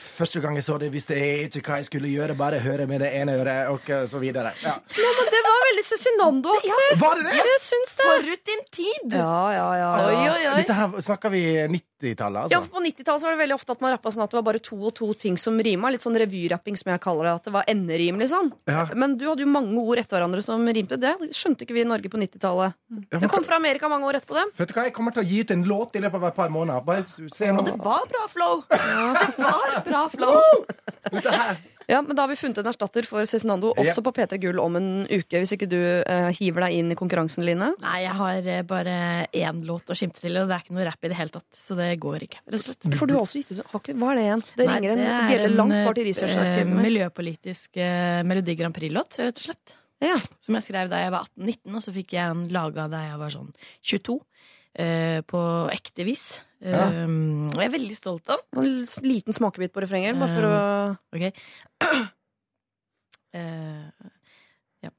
Første 0.00 0.40
gang 0.40 0.56
jeg 0.56 0.64
så 0.66 0.78
det, 0.80 0.88
visste 0.92 1.16
jeg 1.16 1.50
ikke 1.50 1.72
hva 1.74 1.78
jeg 1.80 1.88
skulle 1.90 2.08
gjøre. 2.12 2.36
Bare 2.38 2.58
høre 2.64 2.86
med 2.88 3.02
det 3.04 3.10
ene 3.20 3.34
øret, 3.40 3.68
og 3.72 3.90
så 4.10 4.20
videre. 4.22 4.52
Ja. 4.64 4.76
Ja, 4.96 5.10
men 5.18 5.30
det 5.34 5.40
var 5.46 5.60
veldig 5.68 5.84
Cezinando-aktig. 5.90 6.98
Var 7.00 7.20
det 7.20 7.26
det? 7.28 7.36
Jeg 7.40 7.60
syns 7.64 7.94
det. 8.00 8.08
Forut 8.10 8.44
din 8.50 8.64
tid! 8.74 9.14
Ja, 9.16 9.36
ja, 9.54 9.68
ja. 9.80 9.90
Altså, 9.96 10.10
Oi, 10.10 10.26
oi, 10.34 10.42
oi. 10.50 10.56
Dette 10.60 10.76
her 10.76 10.96
snakker 11.06 11.32
vi 11.34 11.42
90-tallet, 11.76 12.48
Ja, 12.52 12.58
altså? 12.60 12.60
for 12.66 12.78
På 12.80 12.82
90-tallet 12.84 13.24
var 13.26 13.36
det 13.36 13.40
veldig 13.44 13.56
ofte 13.58 13.76
at 13.76 13.84
man 13.84 13.94
rappa 13.94 14.12
sånn 14.14 14.24
at 14.24 14.32
det 14.32 14.38
var 14.40 14.46
bare 14.50 14.62
to 14.64 14.78
og 14.88 14.94
to 14.96 15.10
ting 15.20 15.36
som 15.40 15.58
rima. 15.60 15.90
Litt 15.92 16.04
sånn 16.04 16.16
revyrapping, 16.20 16.76
som 16.80 16.92
jeg 16.94 17.02
kaller 17.04 17.28
det. 17.28 17.34
At 17.40 17.48
det 17.50 17.54
var 17.56 17.68
enderim, 17.70 18.20
liksom. 18.20 18.50
Ja. 18.70 18.86
Men 18.96 19.16
du 19.20 19.26
hadde 19.28 19.44
jo 19.44 19.50
mange 19.52 19.76
ord 19.84 20.00
etter 20.02 20.16
hverandre 20.18 20.44
som 20.44 20.64
rimte. 20.66 20.98
Det 21.00 21.12
skjønte 21.36 21.66
ikke 21.66 21.76
vi 21.76 21.84
i 21.84 21.88
Norge 21.88 22.12
på 22.12 22.20
90-tallet. 22.20 22.76
Ja, 23.12 23.18
Det 23.20 23.30
kom 23.32 23.44
fra 23.46 23.58
Amerika 23.60 23.88
mange 23.92 24.08
år 24.08 24.20
etterpå 24.20 24.36
det. 24.38 24.46
Vet 24.60 24.72
du 24.72 24.76
hva, 24.78 24.86
Jeg 24.88 24.94
kommer 24.96 25.14
til 25.16 25.22
å 25.24 25.28
gi 25.28 25.40
ut 25.44 25.50
en 25.54 25.64
låt 25.68 25.96
i 25.96 26.02
løpet 26.04 26.20
av 26.22 26.28
et 26.30 26.38
par 26.40 26.52
måneder. 26.54 26.84
Bare 26.88 27.04
se 27.04 27.52
nå. 27.52 27.64
Det 27.68 27.76
var 27.84 28.06
bra 28.10 28.24
flow! 28.32 28.62
Det 28.70 28.80
var 29.38 29.80
bra 29.84 29.89
flow. 30.12 30.40
Ja, 31.90 31.98
men 32.02 32.14
Da 32.14 32.22
har 32.22 32.30
vi 32.30 32.36
funnet 32.38 32.58
en 32.62 32.68
erstatter 32.70 33.02
for 33.06 33.26
Cezinando, 33.26 33.72
Ja. 33.76 33.82
også 33.82 34.02
på 34.06 34.12
P3 34.14 34.38
Gull 34.38 34.60
om 34.62 34.76
en 34.78 35.06
uke. 35.10 35.40
Hvis 35.42 35.56
ikke 35.56 35.68
du 35.68 35.78
eh, 36.06 36.30
hiver 36.38 36.62
deg 36.68 36.76
inn 36.78 36.92
i 36.92 36.94
konkurransen, 36.94 37.42
Line. 37.44 37.72
Nei, 37.82 37.96
jeg 38.04 38.14
har 38.14 38.46
eh, 38.46 38.62
bare 38.62 38.94
én 39.34 39.58
låt 39.66 39.90
å 39.90 39.96
skimte 39.98 40.22
til, 40.22 40.36
og 40.38 40.46
det 40.46 40.54
er 40.54 40.62
ikke 40.62 40.76
noe 40.76 40.86
rap 40.86 41.02
i 41.02 41.10
det 41.10 41.18
hele 41.18 41.34
tatt. 41.34 41.48
Så 41.56 41.74
det 41.78 41.88
går 41.98 42.28
ikke, 42.28 42.38
rett 42.46 42.60
og 42.60 42.66
slett. 42.68 42.88
For 42.94 43.10
du 43.10 43.16
har 43.16 43.24
også 43.24 43.42
gitt 43.42 43.50
ut 43.56 43.64
har 43.66 43.82
ikke, 43.82 43.96
Hva 43.98 44.12
er 44.12 44.20
det 44.20 44.24
igjen? 44.28 44.44
Det 44.54 44.66
Nei, 44.68 44.78
ringer 44.78 44.94
en 44.94 45.04
er 45.08 45.28
bjelle 45.32 45.50
en, 45.50 45.58
langt 45.58 45.78
bort 45.88 45.98
i 45.98 46.04
eh, 46.04 46.10
researcharkivet 46.12 46.70
mitt. 46.70 46.86
Miljøpolitisk 46.86 47.82
eh, 47.82 48.22
Melodi 48.30 48.54
Grand 48.60 48.76
Prix-låt, 48.76 49.18
rett 49.24 49.42
og 49.42 49.48
slett. 49.50 49.76
Ja. 50.00 50.14
Som 50.40 50.56
jeg 50.56 50.64
skrev 50.64 50.88
da 50.88 51.02
jeg 51.02 51.12
var 51.12 51.26
18-19, 51.26 51.74
og 51.74 51.82
så 51.84 51.92
fikk 51.92 52.14
jeg 52.16 52.24
en 52.36 52.46
laga 52.54 52.86
da 52.88 53.02
jeg 53.04 53.18
var 53.20 53.34
sånn 53.34 53.50
22. 53.82 54.14
eh, 54.78 55.20
på 55.26 55.40
ekte 55.72 56.06
vis. 56.06 56.24
Ja. 56.60 56.88
Eh, 56.90 57.08
og 57.50 57.58
jeg 57.58 57.68
er 57.68 57.76
veldig 57.76 57.98
stolt 57.98 58.30
av. 58.32 58.44
En 58.56 58.84
liten 59.06 59.36
smakebit 59.36 59.74
på 59.74 59.84
refrenget, 59.84 60.18
bare 60.20 60.36
for 60.36 60.48
å 60.48 60.56
Ok. 61.14 61.26
Uh, 63.30 63.86
ja. 64.84 64.90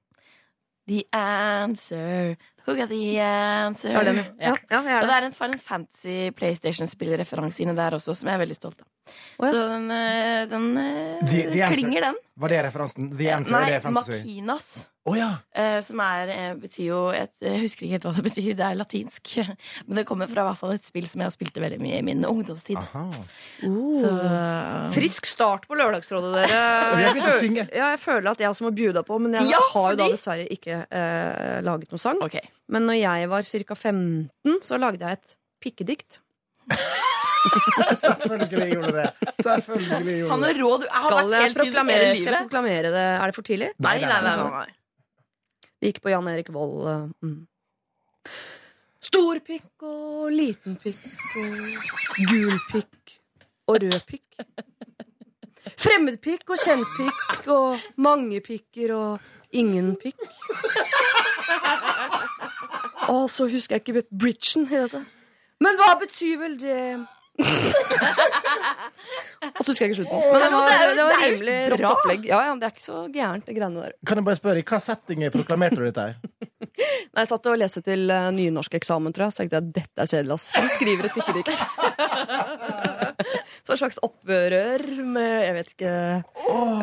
The 0.88 1.04
answer 1.12 2.38
Who 2.68 2.76
got 2.78 2.90
the 2.90 3.02
answer? 3.20 3.92
Ja, 3.96 4.04
den, 4.06 4.22
ja. 4.40 4.54
ja, 4.70 4.82
er 4.82 5.02
Og 5.02 5.08
det 5.08 5.10
det. 5.10 5.18
er 5.18 5.28
en 5.30 5.34
Final 5.38 5.60
Fantasy 5.60 6.18
PlayStation-spillreferanse 6.38 7.64
inne 7.66 7.76
der 7.78 7.98
også, 7.98 8.16
som 8.16 8.30
jeg 8.30 8.38
er 8.38 8.44
veldig 8.46 8.58
stolt 8.60 8.82
av. 8.82 8.88
Oh, 9.42 9.46
ja. 9.48 9.52
Så 9.52 9.62
den, 9.74 9.90
eh, 9.92 10.46
den 10.48 10.68
eh, 10.78 11.20
The- 11.26 11.48
the 11.52 11.68
klinger, 11.74 12.02
den. 12.12 12.16
Var 12.42 12.50
det 12.54 12.60
referansen? 12.66 13.10
The 13.18 13.28
answer, 13.34 13.52
Nei, 13.52 13.70
det? 13.74 13.92
Makinas. 13.92 14.88
Å 15.10 15.16
ja! 15.18 15.32
eh, 15.58 15.80
som 15.82 15.98
er, 16.06 16.30
eh, 16.30 16.52
betyr 16.62 16.86
jo 16.86 16.98
et, 17.10 17.32
Jeg 17.42 17.58
husker 17.64 17.88
ikke 17.88 17.96
helt 17.96 18.04
hva 18.06 18.12
det 18.20 18.24
betyr, 18.28 18.52
det 18.60 18.66
er 18.68 18.78
latinsk. 18.78 19.32
Men 19.88 19.98
det 19.98 20.04
kommer 20.08 20.30
fra 20.30 20.44
i 20.46 20.48
hvert 20.52 20.60
fall 20.62 20.76
et 20.76 20.86
spill 20.86 21.08
som 21.10 21.24
jeg 21.24 21.32
har 21.32 21.34
spilt 21.34 21.58
veldig 21.58 21.80
mye 21.82 21.98
i 21.98 22.06
min 22.06 22.22
ungdomstid. 22.30 22.78
Aha. 22.78 23.08
Oh. 23.66 23.98
Så, 24.04 24.14
eh, 24.30 24.88
Frisk 24.94 25.26
start 25.26 25.66
på 25.68 25.76
Lørdagsrådet, 25.82 26.32
dere. 26.38 26.62
Jeg 27.02 27.18
føler, 27.18 27.74
ja, 27.74 27.90
jeg 27.96 28.00
føler 28.06 28.32
at 28.36 28.40
jeg 28.46 28.50
også 28.54 28.66
må 28.68 28.72
bjuda 28.78 29.02
på, 29.08 29.18
men 29.20 29.34
jeg 29.40 29.50
Ja, 29.50 29.60
har 29.74 29.92
jo 29.96 30.00
da 30.04 30.08
dessverre 30.14 30.46
ikke 30.54 30.84
eh, 30.86 31.60
laget 31.66 31.92
noen 31.92 32.02
sang. 32.06 32.22
ok. 32.22 32.38
Men 32.72 32.86
når 32.88 32.98
jeg 33.02 33.30
var 33.32 33.44
ca. 33.44 33.76
15, 33.76 34.60
så 34.64 34.78
lagde 34.80 35.04
jeg 35.04 35.20
et 35.20 35.34
pikkedikt. 35.62 36.20
Selvfølgelig 38.02 38.68
gjorde 38.72 38.92
du 38.92 38.98
det. 38.98 39.08
Selvfølgelig 39.44 40.16
gjorde 40.22 40.32
Han 40.32 40.44
er 40.48 40.60
rå, 40.62 40.70
du. 40.80 40.86
Jeg 40.86 40.94
har 40.94 41.02
Skal 41.02 41.18
vært 41.18 41.34
jeg 41.34 41.42
helt 41.48 41.58
proklamere, 41.58 41.98
skal 41.98 42.12
jeg 42.12 42.20
livet. 42.22 42.38
proklamere 42.46 42.92
det? 42.96 43.06
Er 43.22 43.26
det 43.32 43.36
for 43.36 43.48
tidlig? 43.50 43.70
Nei, 43.82 43.96
nei, 44.04 44.10
nei. 44.12 44.36
nei, 44.38 44.50
nei. 44.56 44.70
Det 45.82 45.90
gikk 45.92 46.02
på 46.06 46.12
Jan 46.14 46.28
Erik 46.32 46.52
Vold. 46.54 46.78
eh, 46.88 47.08
Mm. 47.26 47.40
Stor 49.02 49.40
pikk 49.42 49.82
og 49.90 50.30
liten 50.32 50.76
pikk 50.78 51.02
og 51.42 52.28
gul 52.30 52.60
pikk 52.72 53.16
og 53.68 53.80
rød 53.82 53.98
pikk. 54.08 54.38
Fremmedpikk 55.78 56.50
og 56.50 56.60
kjentpikk 56.62 57.48
og 57.54 57.80
mange 58.02 58.42
pikker 58.46 58.94
og 58.98 59.20
ingen 59.52 59.96
pikk. 60.02 60.22
Og 63.12 63.30
så 63.30 63.48
husker 63.50 63.76
jeg 63.78 63.84
ikke 63.86 64.06
bridgen 64.10 64.68
i 64.68 64.76
dette. 64.76 65.04
Men 65.62 65.78
hva 65.78 65.94
betyr 66.02 66.40
vel 66.42 66.56
det? 66.62 66.82
Og 69.42 69.64
så 69.66 69.72
husker 69.72 69.86
jeg 69.86 69.92
ikke 69.92 70.00
slutten. 70.04 70.22
Men 70.32 70.44
det 70.44 70.50
var, 70.54 70.94
det 70.96 71.06
var 71.08 71.22
rimelig 71.22 71.56
rått 71.74 71.86
opplegg. 71.90 72.28
Ja, 72.30 72.42
ja, 72.46 72.54
Det 72.62 72.68
er 72.68 72.74
ikke 72.76 72.86
så 72.86 73.00
gærent, 73.14 73.46
det 73.48 73.56
greiene 73.58 73.86
der. 73.86 73.96
Kan 74.08 74.22
jeg 74.22 74.28
bare 74.28 74.40
spørre, 74.40 74.62
I 74.62 74.66
hva 74.72 74.80
setting 74.84 75.26
proklamerte 75.34 75.80
du 75.80 75.86
dette 75.88 76.06
her? 76.08 76.16
Nei, 77.12 77.24
Jeg 77.24 77.30
satt 77.32 77.50
og 77.50 77.58
leste 77.60 77.82
til 77.86 78.06
uh, 78.14 78.30
nynorskeksamen, 78.36 79.16
tror 79.16 79.28
jeg. 79.28 79.36
Så 79.36 79.42
tenkte 79.42 79.60
jeg 79.60 79.74
dette 79.82 80.06
er 80.06 80.12
kjedelig, 80.14 80.38
ass. 80.38 80.46
Du 80.54 80.70
skriver 80.76 81.10
et 81.10 81.16
pikkedikt. 81.18 81.58
så 83.66 83.76
et 83.76 83.82
slags 83.82 84.02
opprør 84.06 84.86
med 85.06 85.34
Jeg 85.48 85.58
vet 85.58 85.74
ikke. 85.76 85.96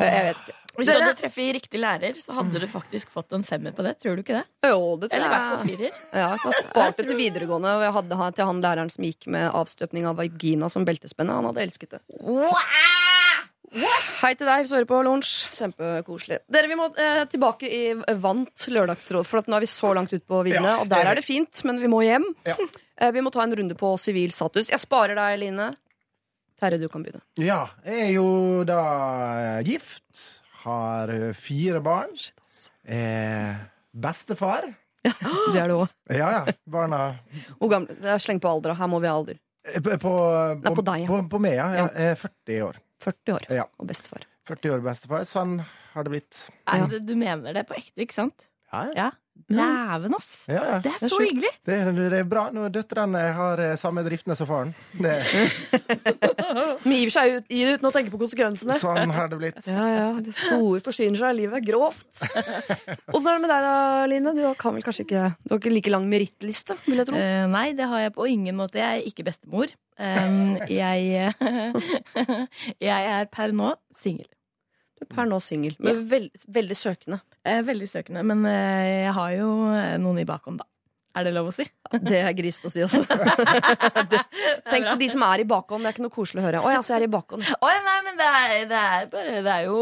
Jeg 0.03 0.25
vet 0.31 0.43
ikke. 0.45 0.58
Hvis 0.79 0.87
du 0.87 0.93
hadde 0.95 1.15
treffet 1.19 1.53
riktig 1.59 1.81
lærer, 1.83 2.15
så 2.17 2.33
hadde 2.39 2.61
du 2.63 2.67
faktisk 2.71 3.11
fått 3.11 3.33
en 3.35 3.43
femmer 3.43 3.73
på 3.75 3.83
det. 3.83 3.97
Tror 3.99 4.15
du 4.15 4.23
ikke 4.23 4.37
det? 4.39 4.45
Jo, 4.71 4.97
det 5.03 5.11
tror 5.11 5.19
Eller 5.19 5.27
i 5.27 5.33
hvert 5.35 5.49
fall 5.51 5.67
jeg. 5.67 5.79
firer. 5.79 6.01
Ja, 6.23 6.29
så 6.39 6.53
sparte 6.55 7.03
til 7.09 7.17
videregående, 7.19 7.73
og 7.79 7.83
jeg 7.83 7.93
hadde 7.99 8.17
han- 8.23 8.33
til 8.39 8.45
han 8.47 8.63
læreren 8.63 8.91
som 8.95 9.05
gikk 9.05 9.27
med 9.27 9.51
avstøpning 9.53 10.07
av 10.07 10.17
vagina 10.23 10.71
som 10.71 10.85
beltespenne. 10.87 11.35
Han 11.35 11.45
hadde 11.51 11.65
elsket 11.67 11.91
det. 11.91 12.01
Hei 14.23 14.31
til 14.35 14.49
deg, 14.49 14.65
Såre 14.71 14.87
på 14.89 14.99
lunsj. 15.05 15.33
Kjempekoselig. 15.53 16.39
Dere, 16.51 16.69
Vi 16.71 16.77
må 16.79 16.87
eh, 16.97 17.25
tilbake 17.29 17.69
i 17.69 17.83
vant 18.17 18.65
lørdagsråd, 18.73 19.27
for 19.29 19.43
at 19.43 19.47
nå 19.51 19.59
er 19.59 19.61
vi 19.67 19.69
så 19.71 19.91
langt 19.95 20.13
ut 20.15 20.25
på 20.27 20.41
viddene. 20.47 20.65
Ja, 20.73 20.79
og 20.81 20.89
det 20.89 20.97
er 20.97 21.05
der 21.05 21.05
vi. 21.05 21.11
er 21.11 21.21
det 21.21 21.25
fint, 21.27 21.65
men 21.69 21.79
vi 21.83 21.91
må 21.93 22.01
hjem. 22.07 22.25
Ja. 22.49 22.57
Eh, 22.99 23.13
vi 23.15 23.21
må 23.23 23.31
ta 23.31 23.45
en 23.45 23.53
runde 23.55 23.77
på 23.79 23.93
sivil 23.97 24.33
status. 24.35 24.73
Jeg 24.73 24.81
sparer 24.83 25.15
deg, 25.15 25.37
Line. 25.39 25.69
Terje, 26.59 26.81
du 26.83 26.89
kan 26.91 27.05
begynne. 27.05 27.21
Ja, 27.39 27.69
jeg 27.87 28.09
er 28.09 28.11
jo 28.17 28.65
da 28.67 29.61
gift. 29.63 30.41
Har 30.69 31.13
eh, 31.15 31.33
fire 31.37 31.81
barn. 31.85 32.15
Eh, 32.85 33.57
bestefar. 33.97 34.69
Det 35.09 35.57
er 35.57 35.71
det 35.71 35.77
òg. 35.79 35.93
Ja, 36.13 36.29
ja. 36.41 36.55
Barna 36.69 36.99
Hvor 37.59 37.71
gammel? 37.73 37.95
Det 38.03 38.11
er 38.13 38.21
Sleng 38.21 38.41
på 38.43 38.51
alder. 38.51 38.75
Her 38.77 38.91
må 38.91 38.99
vi 39.01 39.09
ha 39.09 39.15
alder. 39.17 39.39
Eh, 39.69 39.81
På, 39.81 39.95
på, 40.03 40.13
Nei, 40.61 40.75
på 40.75 40.85
deg, 40.85 41.05
ja. 41.05 41.09
På, 41.11 41.21
på 41.33 41.41
meg, 41.43 41.55
ja. 41.59 41.69
Ja. 41.79 41.87
Er 42.11 42.19
40 42.21 42.63
år. 42.67 42.81
40 43.05 43.35
år. 43.37 43.47
Ja. 43.61 43.65
Og 43.79 43.89
bestefar. 43.89 44.27
40 44.51 44.75
år 44.75 44.85
bestefar. 44.85 45.25
Sånn 45.29 45.59
har 45.95 46.07
det 46.07 46.13
blitt. 46.17 46.43
Ja. 46.67 46.87
du, 46.91 46.99
du 47.05 47.15
mener 47.21 47.57
det 47.57 47.65
på 47.69 47.77
ekte, 47.79 48.05
ikke 48.05 48.17
sant? 48.17 48.47
Ja, 48.73 48.85
ja. 48.97 49.09
Ja. 49.49 49.65
Dæven, 49.99 50.15
ass! 50.19 50.45
ja, 50.49 50.55
ja. 50.55 50.79
Det 50.85 50.91
er 50.93 50.99
Det 50.99 51.07
er 51.07 51.09
så 51.09 51.17
sjukt. 51.17 51.29
hyggelig! 51.31 51.51
Det, 51.65 51.77
er- 51.79 51.93
det 52.11 52.19
er 52.19 52.27
bra 52.29 52.43
når 52.53 52.73
døtrene 52.75 53.23
har 53.39 53.63
eh, 53.65 53.77
samme 53.81 54.03
driftene 54.05 54.37
som 54.37 54.47
faren. 54.51 54.75
Det, 54.93 55.15
Men 56.85 56.95
gir 56.99 57.11
seg 57.15 57.37
ut, 57.39 57.47
gir 57.53 57.73
uten 57.77 57.89
å 57.89 57.93
tenke 57.95 58.13
på 58.13 58.21
konsekvensene. 58.21 58.77
sånn 58.81 59.13
har 59.15 59.31
det 59.33 59.39
blitt. 59.41 59.61
Ja, 59.69 59.87
ja, 59.89 60.09
Det 60.25 60.35
store 60.37 60.81
forsyner 60.85 61.17
seg 61.21 61.29
av 61.31 61.37
livet. 61.39 61.65
Grovt. 61.69 62.23
Åssen 62.29 63.29
er 63.29 63.39
det 63.39 63.43
med 63.45 63.51
deg 63.53 63.67
da, 63.69 63.75
Line? 64.11 64.35
Du 64.37 64.43
kan 64.61 64.77
vel 64.77 64.85
kanskje 64.87 65.05
ikke 65.07 65.25
Du 65.45 65.55
har 65.55 65.61
ikke 65.63 65.73
like 65.75 65.93
lang 65.93 66.09
merittliste, 66.11 66.77
vil 66.87 67.01
jeg 67.03 67.09
tro? 67.11 67.17
Uh, 67.19 67.47
nei, 67.53 67.67
det 67.79 67.89
har 67.91 68.05
jeg 68.07 68.15
på 68.17 68.29
ingen 68.31 68.57
måte. 68.59 68.81
Jeg 68.81 69.03
er 69.03 69.09
ikke 69.11 69.25
bestemor. 69.29 69.73
Um, 69.99 70.59
jeg, 70.71 71.33
jeg 72.89 73.13
er 73.19 73.25
per 73.33 73.51
nå 73.57 73.73
singel. 73.97 74.29
Du 74.99 75.05
er 75.07 75.13
per 75.15 75.29
nå 75.31 75.39
singel, 75.43 75.77
men 75.79 76.03
veld, 76.11 76.33
veldig 76.51 76.77
søkende. 76.79 77.21
Er 77.47 77.63
veldig 77.67 77.89
søkende, 77.89 78.25
men 78.27 78.43
eh, 78.51 79.05
jeg 79.07 79.15
har 79.17 79.37
jo 79.39 79.53
noen 80.03 80.19
i 80.21 80.27
bakhånd, 80.29 80.59
da. 80.63 80.67
Er 81.19 81.25
det 81.27 81.33
lov 81.35 81.49
å 81.51 81.53
si? 81.55 81.65
Det 82.05 82.19
er 82.21 82.35
grist 82.37 82.67
å 82.69 82.71
si, 82.71 82.83
altså. 82.85 83.01
Det, 84.13 84.21
tenk 84.69 84.87
på 84.91 84.97
de 85.01 85.09
som 85.11 85.25
er 85.27 85.43
i 85.43 85.47
bakhånd. 85.49 85.83
Det 85.83 85.91
er 85.91 85.97
ikke 85.97 86.05
noe 86.05 86.15
koselig 86.15 86.43
å 86.43 86.47
høre. 86.47 86.61
Å 86.63 86.73
ja, 86.77 86.83
så 86.85 86.95
jeg 86.95 87.01
er 87.03 87.07
i 87.09 87.13
bakhånd. 87.15 87.47
Å 87.59 87.71
nei, 87.87 87.97
men 88.07 88.19
det 88.21 88.29
er, 88.29 88.55
det 88.71 88.83
er 88.83 89.09
bare 89.13 89.39
Det 89.47 89.55
er 89.55 89.65
jo 89.67 89.79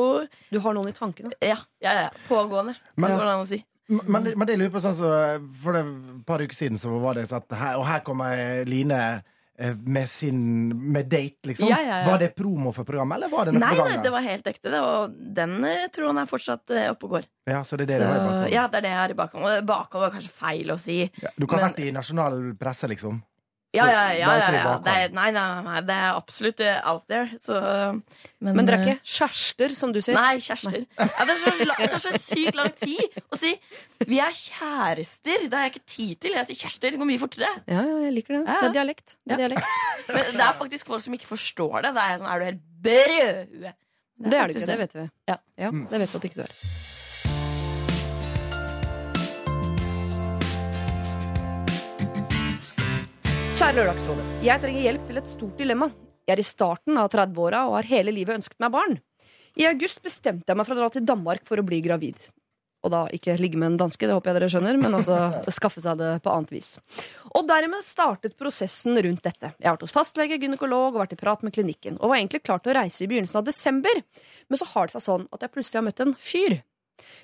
Du 0.53 0.61
har 0.65 0.77
noen 0.79 0.93
i 0.93 0.97
tankene. 0.97 1.33
Ja, 1.45 1.59
ja, 1.85 1.97
ja. 2.07 2.11
Pågående. 2.31 2.77
Men- 2.97 3.17
Går 3.17 3.25
det 3.27 3.33
an 3.35 3.45
å 3.45 3.49
si. 3.51 3.61
Men, 3.87 4.25
men 4.35 4.49
det 4.49 4.57
lurer 4.59 4.73
på 4.75 4.81
sånn 4.83 4.97
så, 4.99 5.09
For 5.63 5.77
et 5.79 5.91
par 6.27 6.43
uker 6.43 6.57
siden 6.59 6.81
så 6.81 6.97
var 6.99 7.15
det 7.15 7.29
sånn 7.31 7.45
at 7.45 7.53
her, 7.55 7.77
Og 7.79 7.85
her 7.87 8.01
kommer 8.03 8.65
Line 8.67 8.97
eh, 8.97 9.21
med 9.59 10.09
sin 10.11 10.69
Med 10.93 11.07
date, 11.09 11.49
liksom. 11.49 11.69
Ja, 11.69 11.79
ja, 11.81 12.01
ja. 12.03 12.07
Var 12.11 12.19
det 12.19 12.29
promo 12.37 12.73
for 12.77 12.85
programmet, 12.85 13.17
eller 13.17 13.33
var 13.33 13.49
det 13.49 13.55
noe 13.57 13.63
Nei, 13.65 13.77
nei, 13.79 13.97
det 14.05 14.13
var 14.13 14.25
helt 14.27 14.47
ekte, 14.51 14.71
det. 14.73 14.81
Og 14.85 15.15
den 15.37 15.57
eh, 15.65 15.87
tror 15.95 16.11
han 16.13 16.21
er 16.23 16.29
fortsatt 16.31 16.75
eh, 16.77 16.91
oppe 16.93 17.09
og 17.09 17.15
går. 17.17 17.29
Ja, 17.49 17.63
så 17.65 17.79
det 17.81 17.87
er 17.89 17.93
det 17.95 17.97
Så, 17.97 18.03
i 18.03 18.11
bakhånd. 18.11 18.51
ja, 18.53 18.67
det 18.69 18.81
er 18.81 18.87
det 18.87 18.93
jeg 18.93 19.01
har 19.01 19.15
i 19.15 19.19
bakhånd. 19.23 19.47
Og 19.49 19.65
bakhånd 19.71 20.05
var 20.07 20.13
kanskje 20.19 20.35
feil 20.35 20.75
å 20.75 20.79
si. 20.81 20.99
Du 21.37 21.47
kan 21.47 21.63
ha 21.63 21.71
vært 21.71 21.81
i 21.87 21.91
nasjonal 21.95 22.41
presse, 22.61 22.91
liksom. 22.93 23.23
Ja, 23.77 23.87
ja, 23.91 24.03
ja. 24.17 24.31
er 24.33 24.41
ja, 24.41 24.63
ja. 24.63 24.73
Det 24.83 24.95
er, 24.95 25.13
nei, 25.17 25.27
nei, 25.35 25.45
nei, 25.55 25.63
nei, 25.67 25.81
det 25.89 25.97
er 25.97 26.17
absolutt 26.17 26.63
eh, 26.65 26.79
out 26.91 27.05
there. 27.11 27.29
Så, 27.45 27.59
men, 28.41 28.57
Men 28.57 28.69
dere 28.69 28.79
er 28.81 28.85
eh, 28.85 28.97
ikke 28.97 29.15
kjærester, 29.17 29.75
som 29.79 29.93
du 29.95 30.01
sier? 30.05 30.17
Nei, 30.19 30.39
kjærester. 30.45 30.87
Ja, 30.99 31.27
det 31.29 31.37
er 31.37 31.93
så, 31.95 32.01
så 32.07 32.15
sykt 32.31 32.59
lang 32.59 32.73
tid 32.81 33.21
å 33.31 33.41
si 33.41 33.55
'vi 34.07 34.21
er 34.21 34.35
kjærester'. 34.37 35.47
Det 35.49 35.59
har 35.59 35.69
jeg 35.69 35.75
ikke 35.77 35.87
tid 35.97 36.15
til. 36.27 36.37
Jeg 36.41 36.51
sier 36.51 36.61
kjærester. 36.65 36.97
Det 36.97 37.03
går 37.03 37.11
mye 37.13 37.23
fortere. 37.23 37.53
Ja, 37.67 37.83
ja, 37.83 37.99
jeg 38.07 38.17
liker 38.19 38.39
det. 38.39 38.43
Ja. 38.47 38.59
Det 38.61 38.71
er 38.71 38.77
dialekt. 38.81 39.17
Det 39.17 39.37
er, 39.37 39.37
Ja. 39.37 39.43
dialekt. 39.47 39.67
Men 40.17 40.33
det 40.41 40.47
er 40.49 40.59
faktisk 40.63 40.87
folk 40.87 41.05
som 41.05 41.17
ikke 41.17 41.31
forstår 41.31 41.83
det. 41.87 41.95
Det 41.97 42.09
er 42.09 42.19
sånn, 42.21 42.31
er 42.33 42.39
du 42.39 42.49
helt 42.51 42.67
brød? 42.87 43.71
det 44.27 44.37
er 44.41 44.49
du 44.49 44.57
ikke, 44.57 44.69
det 44.73 44.79
vet 44.87 44.95
vi. 44.97 45.09
Ja. 45.29 45.41
Ja, 45.61 45.71
det 45.71 46.05
vet 46.05 46.13
vi 46.13 46.21
at 46.23 46.29
ikke 46.31 46.43
du 46.43 46.47
er. 46.47 46.86
Kjære 53.67 53.81
Lørdagsrådet. 53.81 54.25
Jeg 54.47 54.63
trenger 54.63 54.85
hjelp 54.85 55.07
til 55.09 55.17
et 55.19 55.27
stort 55.27 55.57
dilemma. 55.59 55.87
Jeg 56.23 56.37
er 56.37 56.39
i 56.39 56.45
starten 56.47 56.99
av 57.03 57.09
30-åra 57.11 57.65
og 57.67 57.73
har 57.75 57.89
hele 57.89 58.13
livet 58.15 58.37
ønsket 58.37 58.61
meg 58.63 58.71
barn. 58.71 58.93
I 59.59 59.67
august 59.67 59.99
bestemte 60.05 60.47
jeg 60.47 60.61
meg 60.61 60.69
for 60.69 60.77
å 60.77 60.85
dra 60.85 60.91
til 60.95 61.03
Danmark 61.09 61.43
for 61.49 61.59
å 61.59 61.65
bli 61.67 61.81
gravid. 61.83 62.29
Og 62.87 62.93
da 62.95 63.01
ikke 63.11 63.35
ligge 63.41 63.59
med 63.59 63.73
en 63.73 63.81
danske, 63.81 64.07
det 64.07 64.15
håper 64.15 64.31
jeg 64.31 64.39
dere 64.39 64.51
skjønner, 64.55 64.79
men 64.79 64.95
altså 64.95 65.19
skaffe 65.59 65.83
seg 65.83 65.99
det 65.99 66.13
på 66.23 66.31
annet 66.31 66.55
vis. 66.55 66.69
Og 67.33 67.51
dermed 67.51 67.83
startet 67.83 68.39
prosessen 68.39 69.03
rundt 69.03 69.27
dette. 69.27 69.51
Jeg 69.59 69.67
har 69.67 69.75
vært 69.75 69.89
hos 69.89 69.97
fastlege, 69.99 70.39
gynekolog 70.39 70.93
og 70.93 71.03
vært 71.03 71.19
i 71.19 71.21
prat 71.25 71.43
med 71.43 71.59
klinikken. 71.59 71.99
Og 71.99 72.15
var 72.15 72.21
egentlig 72.21 72.45
klar 72.47 72.63
til 72.63 72.71
å 72.71 72.79
reise 72.79 73.03
i 73.03 73.11
begynnelsen 73.11 73.43
av 73.43 73.51
desember. 73.51 73.99
Men 74.47 74.63
så 74.63 74.71
har 74.77 74.87
det 74.87 75.01
seg 75.01 75.09
sånn 75.09 75.27
at 75.35 75.43
jeg 75.43 75.57
plutselig 75.59 75.83
har 75.83 75.89
møtt 75.91 76.07
en 76.07 76.15
fyr. 76.15 76.61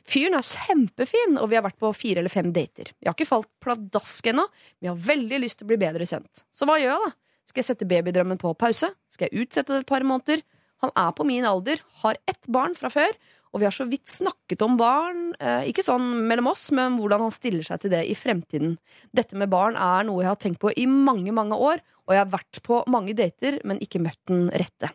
Fyren 0.09 0.37
er 0.39 0.47
kjempefin, 0.47 1.39
og 1.41 1.51
vi 1.51 1.59
har 1.59 1.65
vært 1.65 1.81
på 1.81 1.91
fire 1.97 2.23
eller 2.23 2.33
fem 2.33 2.53
dater. 2.55 2.93
Jeg 2.99 3.09
har 3.09 3.17
ikke 3.17 3.29
falt 3.29 3.51
pladask 3.63 4.29
ennå, 4.33 4.47
men 4.49 4.89
jeg 4.89 4.93
har 4.95 5.05
veldig 5.11 5.43
lyst 5.43 5.61
til 5.61 5.69
å 5.69 5.73
bli 5.73 5.81
bedre 5.83 6.09
kjent. 6.09 6.45
Så 6.55 6.69
hva 6.69 6.79
gjør 6.81 6.95
jeg, 6.95 7.05
da? 7.07 7.13
Skal 7.49 7.63
jeg 7.63 7.69
sette 7.73 7.89
babydrømmen 7.91 8.41
på 8.41 8.55
pause? 8.59 8.93
Skal 9.13 9.29
jeg 9.29 9.47
utsette 9.47 9.75
det 9.75 9.83
et 9.83 9.91
par 9.91 10.05
måneder? 10.07 10.43
Han 10.83 10.93
er 10.99 11.15
på 11.15 11.27
min 11.27 11.47
alder, 11.47 11.83
har 12.03 12.19
ett 12.31 12.51
barn 12.51 12.75
fra 12.79 12.91
før, 12.91 13.15
og 13.53 13.61
vi 13.61 13.67
har 13.69 13.75
så 13.77 13.85
vidt 13.89 14.09
snakket 14.09 14.65
om 14.65 14.79
barn. 14.81 15.35
Eh, 15.37 15.69
ikke 15.71 15.85
sånn 15.85 16.25
mellom 16.29 16.49
oss, 16.55 16.71
men 16.75 16.97
hvordan 16.99 17.27
han 17.27 17.35
stiller 17.35 17.67
seg 17.67 17.83
til 17.83 17.93
det 17.93 18.03
i 18.09 18.17
fremtiden. 18.17 18.79
Dette 19.15 19.39
med 19.39 19.53
barn 19.53 19.77
er 19.77 20.09
noe 20.09 20.25
jeg 20.25 20.33
har 20.33 20.41
tenkt 20.41 20.63
på 20.63 20.73
i 20.73 20.89
mange, 20.89 21.35
mange 21.37 21.59
år, 21.59 21.83
og 22.09 22.17
jeg 22.17 22.23
har 22.25 22.33
vært 22.33 22.63
på 22.65 22.81
mange 22.91 23.15
dater, 23.19 23.61
men 23.69 23.81
ikke 23.85 24.01
møtt 24.03 24.21
den 24.31 24.49
rette. 24.51 24.91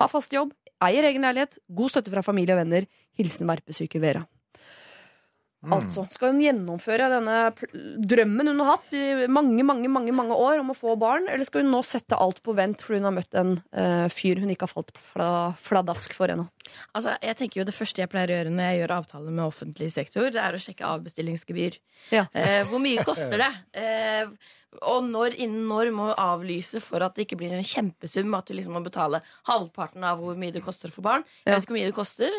Har 0.00 0.10
fast 0.10 0.34
jobb, 0.34 0.50
eier 0.80 1.06
egen 1.10 1.24
leilighet, 1.24 1.58
god 1.68 1.92
støtte 1.92 2.12
fra 2.12 2.24
familie 2.24 2.56
og 2.56 2.62
venner. 2.62 2.86
Hilsen 3.18 3.48
verpesyke 3.50 4.00
Vera. 4.02 4.24
Altså, 5.60 6.06
skal 6.08 6.32
hun 6.32 6.40
gjennomføre 6.40 7.10
denne 7.12 7.34
drømmen 8.08 8.48
hun 8.48 8.62
har 8.64 8.78
hatt 8.78 8.94
i 8.96 9.26
mange 9.28 9.64
mange, 9.66 9.90
mange, 9.92 10.14
mange 10.16 10.36
år 10.40 10.62
om 10.62 10.72
å 10.72 10.76
få 10.76 10.94
barn, 11.00 11.28
eller 11.28 11.44
skal 11.44 11.66
hun 11.66 11.74
nå 11.74 11.82
sette 11.84 12.16
alt 12.16 12.40
på 12.44 12.54
vent 12.56 12.80
fordi 12.80 13.02
hun 13.02 13.08
har 13.10 13.16
møtt 13.18 13.36
en 13.36 13.52
uh, 13.76 14.06
fyr 14.08 14.40
hun 14.40 14.52
ikke 14.54 14.64
har 14.64 14.72
falt 14.72 14.94
fla, 15.10 15.28
fladask 15.60 16.16
for 16.16 16.32
ennå? 16.32 16.46
Altså, 16.94 17.16
jeg 17.18 17.36
tenker 17.36 17.60
jo 17.60 17.66
Det 17.66 17.74
første 17.74 18.02
jeg 18.02 18.10
pleier 18.12 18.30
å 18.30 18.38
gjøre 18.38 18.54
når 18.54 18.68
jeg 18.70 18.80
gjør 18.80 18.94
avtaler 18.96 19.34
med 19.34 19.44
offentlig 19.44 19.90
sektor, 19.92 20.30
det 20.32 20.40
er 20.40 20.56
å 20.56 20.62
sjekke 20.62 20.94
avbestillingsgebyr. 20.94 21.76
Ja. 22.14 22.24
Eh, 22.32 22.62
hvor 22.70 22.80
mye 22.80 23.04
koster 23.10 23.42
det? 23.42 23.50
Eh, 23.76 24.32
og 24.86 25.04
når 25.10 25.34
innen 25.34 25.66
når 25.68 25.90
må 25.92 26.08
avlyse 26.14 26.80
for 26.80 27.02
at 27.02 27.16
det 27.16 27.26
ikke 27.26 27.40
blir 27.40 27.52
en 27.56 27.66
kjempesum? 27.66 28.30
At 28.38 28.48
du 28.48 28.54
liksom 28.54 28.76
må 28.78 28.84
betale 28.86 29.20
halvparten 29.50 30.06
av 30.06 30.22
hvor 30.22 30.38
mye 30.38 30.54
det 30.54 30.62
koster 30.64 30.94
for 30.94 31.04
barn. 31.04 31.26
Jeg 31.42 31.56
vet 31.56 31.66
ikke 31.66 31.74
hvor 31.74 31.80
mye 31.80 31.90
det 31.90 31.98
koster. 31.98 32.36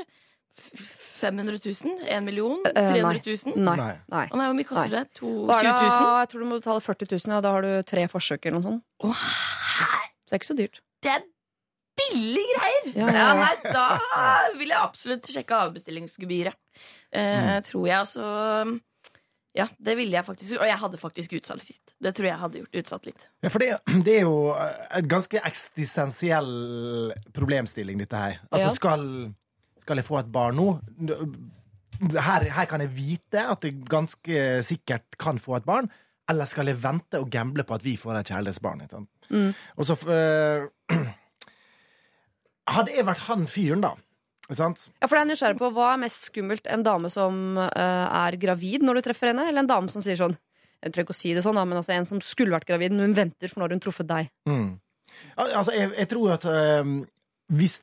F- 0.57 0.97
500 1.21 1.59
000? 1.63 1.99
1 2.07 2.23
million? 2.25 2.59
Eh, 2.65 2.87
300 2.93 3.21
000? 3.25 3.55
Nei. 3.61 3.75
Nei. 3.77 3.95
nei. 4.09 4.23
Å 4.31 4.37
nei, 4.39 4.47
hvor 4.49 4.57
mye 4.57 4.67
koster 4.69 4.89
Nei. 4.89 5.03
det? 5.03 5.13
To, 5.21 5.31
er 5.49 5.63
20 5.63 5.67
det? 5.67 5.89
000? 5.91 6.19
Jeg 6.21 6.29
tror 6.33 6.39
du 6.41 6.47
må 6.49 6.57
betale 6.61 6.81
40 6.87 7.11
000, 7.13 7.35
og 7.37 7.43
Da 7.45 7.51
har 7.55 7.61
du 7.67 7.71
tre 7.91 8.07
forsøk 8.11 8.45
eller 8.49 8.57
noe 8.59 8.65
sånt. 8.67 8.83
Oh, 9.05 9.25
Så 10.25 10.31
det 10.31 10.37
er 10.37 10.41
ikke 10.41 10.51
så 10.51 10.57
dyrt. 10.61 10.81
det 11.05 11.11
er 11.17 11.27
billige 12.01 12.55
greier! 12.57 12.85
Ja, 12.95 13.05
Ja, 13.05 13.11
ja, 13.11 13.25
ja. 13.27 13.33
nei, 13.41 13.73
da 13.75 14.55
vil 14.57 14.71
jeg 14.73 14.79
absolutt 14.81 15.27
sjekke 15.29 15.57
avbestillingsgebyret. 15.67 16.55
Eh, 17.13 17.57
Tror 17.67 17.85
jeg 17.87 17.97
altså 17.99 18.79
Ja, 19.53 19.65
det 19.83 19.97
ville 19.99 20.15
jeg 20.15 20.23
faktisk. 20.23 20.53
Og 20.61 20.65
jeg 20.65 20.77
hadde 20.79 20.97
faktisk 20.97 21.33
utsatt 21.35 21.59
litt. 21.67 21.91
Det 22.01 22.13
tror 22.15 22.25
jeg 22.29 22.39
hadde 22.39 22.61
gjort 22.61 22.77
utsatt 22.81 23.05
litt. 23.09 23.25
Ja, 23.43 23.49
for 23.51 23.59
det, 23.59 23.73
det 24.07 24.13
er 24.15 24.21
jo 24.23 24.37
en 24.55 25.09
ganske 25.11 25.41
eksistensiell 25.43 27.11
problemstilling, 27.35 27.99
dette 27.99 28.15
her. 28.21 28.37
Altså, 28.49 28.69
Ja. 28.69 28.73
skal, 28.79 29.03
skal 29.81 29.99
jeg 29.99 30.07
få 30.07 30.19
et 30.21 30.31
barn 30.33 30.59
nå? 30.59 30.67
Her, 32.15 32.47
her 32.55 32.69
kan 32.69 32.81
jeg 32.81 32.93
vite 32.95 33.43
at 33.53 33.65
jeg 33.65 33.81
ganske 33.89 34.45
sikkert 34.65 35.17
kan 35.21 35.41
få 35.41 35.59
et 35.59 35.67
barn. 35.67 35.89
Eller 36.31 36.47
skal 36.49 36.69
jeg 36.69 36.79
vente 36.81 37.19
og 37.19 37.29
gamble 37.33 37.65
på 37.67 37.75
at 37.75 37.83
vi 37.85 37.97
får 37.99 38.21
et 38.21 38.31
kjærlighetsbarn? 38.31 38.85
Mm. 39.29 39.51
Og 39.77 39.89
så 39.89 39.97
øh, 40.07 40.69
Hadde 42.71 42.93
jeg 42.95 43.05
vært 43.07 43.25
han 43.25 43.45
fyren, 43.49 43.83
da 43.83 43.95
sant? 44.57 44.87
Ja, 44.99 45.07
for 45.07 45.17
jeg 45.17 45.25
er 45.25 45.31
nysgjerrig 45.31 45.59
på 45.59 45.71
Hva 45.75 45.93
er 45.93 46.01
mest 46.01 46.29
skummelt? 46.29 46.65
En 46.71 46.85
dame 46.85 47.11
som 47.13 47.59
eh, 47.61 48.07
er 48.25 48.37
gravid 48.41 48.85
når 48.85 48.99
du 48.99 49.05
treffer 49.07 49.31
henne, 49.31 49.47
eller 49.49 49.63
en 49.63 49.69
dame 49.69 49.93
som 49.93 50.03
sier 50.03 50.19
sånn 50.19 50.35
Jeg 50.81 50.93
trenger 50.93 51.07
ikke 51.07 51.15
å 51.15 51.21
si 51.21 51.33
det 51.37 51.43
sånn, 51.45 51.59
da, 51.59 51.65
men 51.67 51.79
altså 51.79 51.95
en 51.95 52.09
som 52.09 52.21
skulle 52.25 52.55
vært 52.55 52.67
gravid, 52.69 52.95
men 52.95 53.11
hun 53.11 53.17
venter 53.17 53.51
for 53.51 53.63
når 53.63 53.75
hun 53.75 53.83
truffet 53.83 54.09
deg. 54.09 54.31
Mm. 54.49 54.71
Altså, 55.37 55.75
jeg, 55.77 55.91
jeg 55.93 56.09
tror 56.09 56.31
at 56.33 56.47
øhm, 56.49 56.95
hvis 57.53 57.75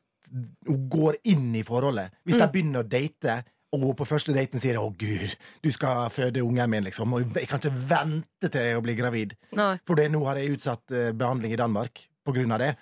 hun 0.66 0.88
går 0.88 1.16
inn 1.24 1.54
i 1.54 1.62
forholdet, 1.62 2.10
hvis 2.26 2.36
Mm. 2.36 2.40
de 2.40 2.48
begynner 2.52 2.82
å 2.84 2.88
date, 2.88 3.44
og 3.72 3.80
hun 3.84 3.94
på 3.94 4.06
første 4.06 4.32
daten 4.34 4.58
sier 4.60 4.76
'Å, 4.76 4.96
gud, 4.96 5.36
du 5.62 5.70
skal 5.72 6.08
føde 6.10 6.40
ungen 6.42 6.70
min', 6.70 6.84
liksom, 6.84 7.12
og 7.12 7.34
jeg 7.34 7.48
kan 7.48 7.60
ikke 7.60 7.88
vente 7.88 8.48
til 8.50 8.76
å 8.78 8.82
bli 8.82 8.94
gravid, 8.94 9.34
Nei. 9.52 9.78
for 9.86 9.94
det, 9.96 10.10
nå 10.10 10.24
har 10.24 10.36
jeg 10.36 10.56
utsatt 10.56 10.90
eh, 10.90 11.12
behandling 11.12 11.52
i 11.52 11.56
Danmark 11.56 12.08
på 12.26 12.32
grunn 12.34 12.52
av 12.52 12.58
det, 12.58 12.76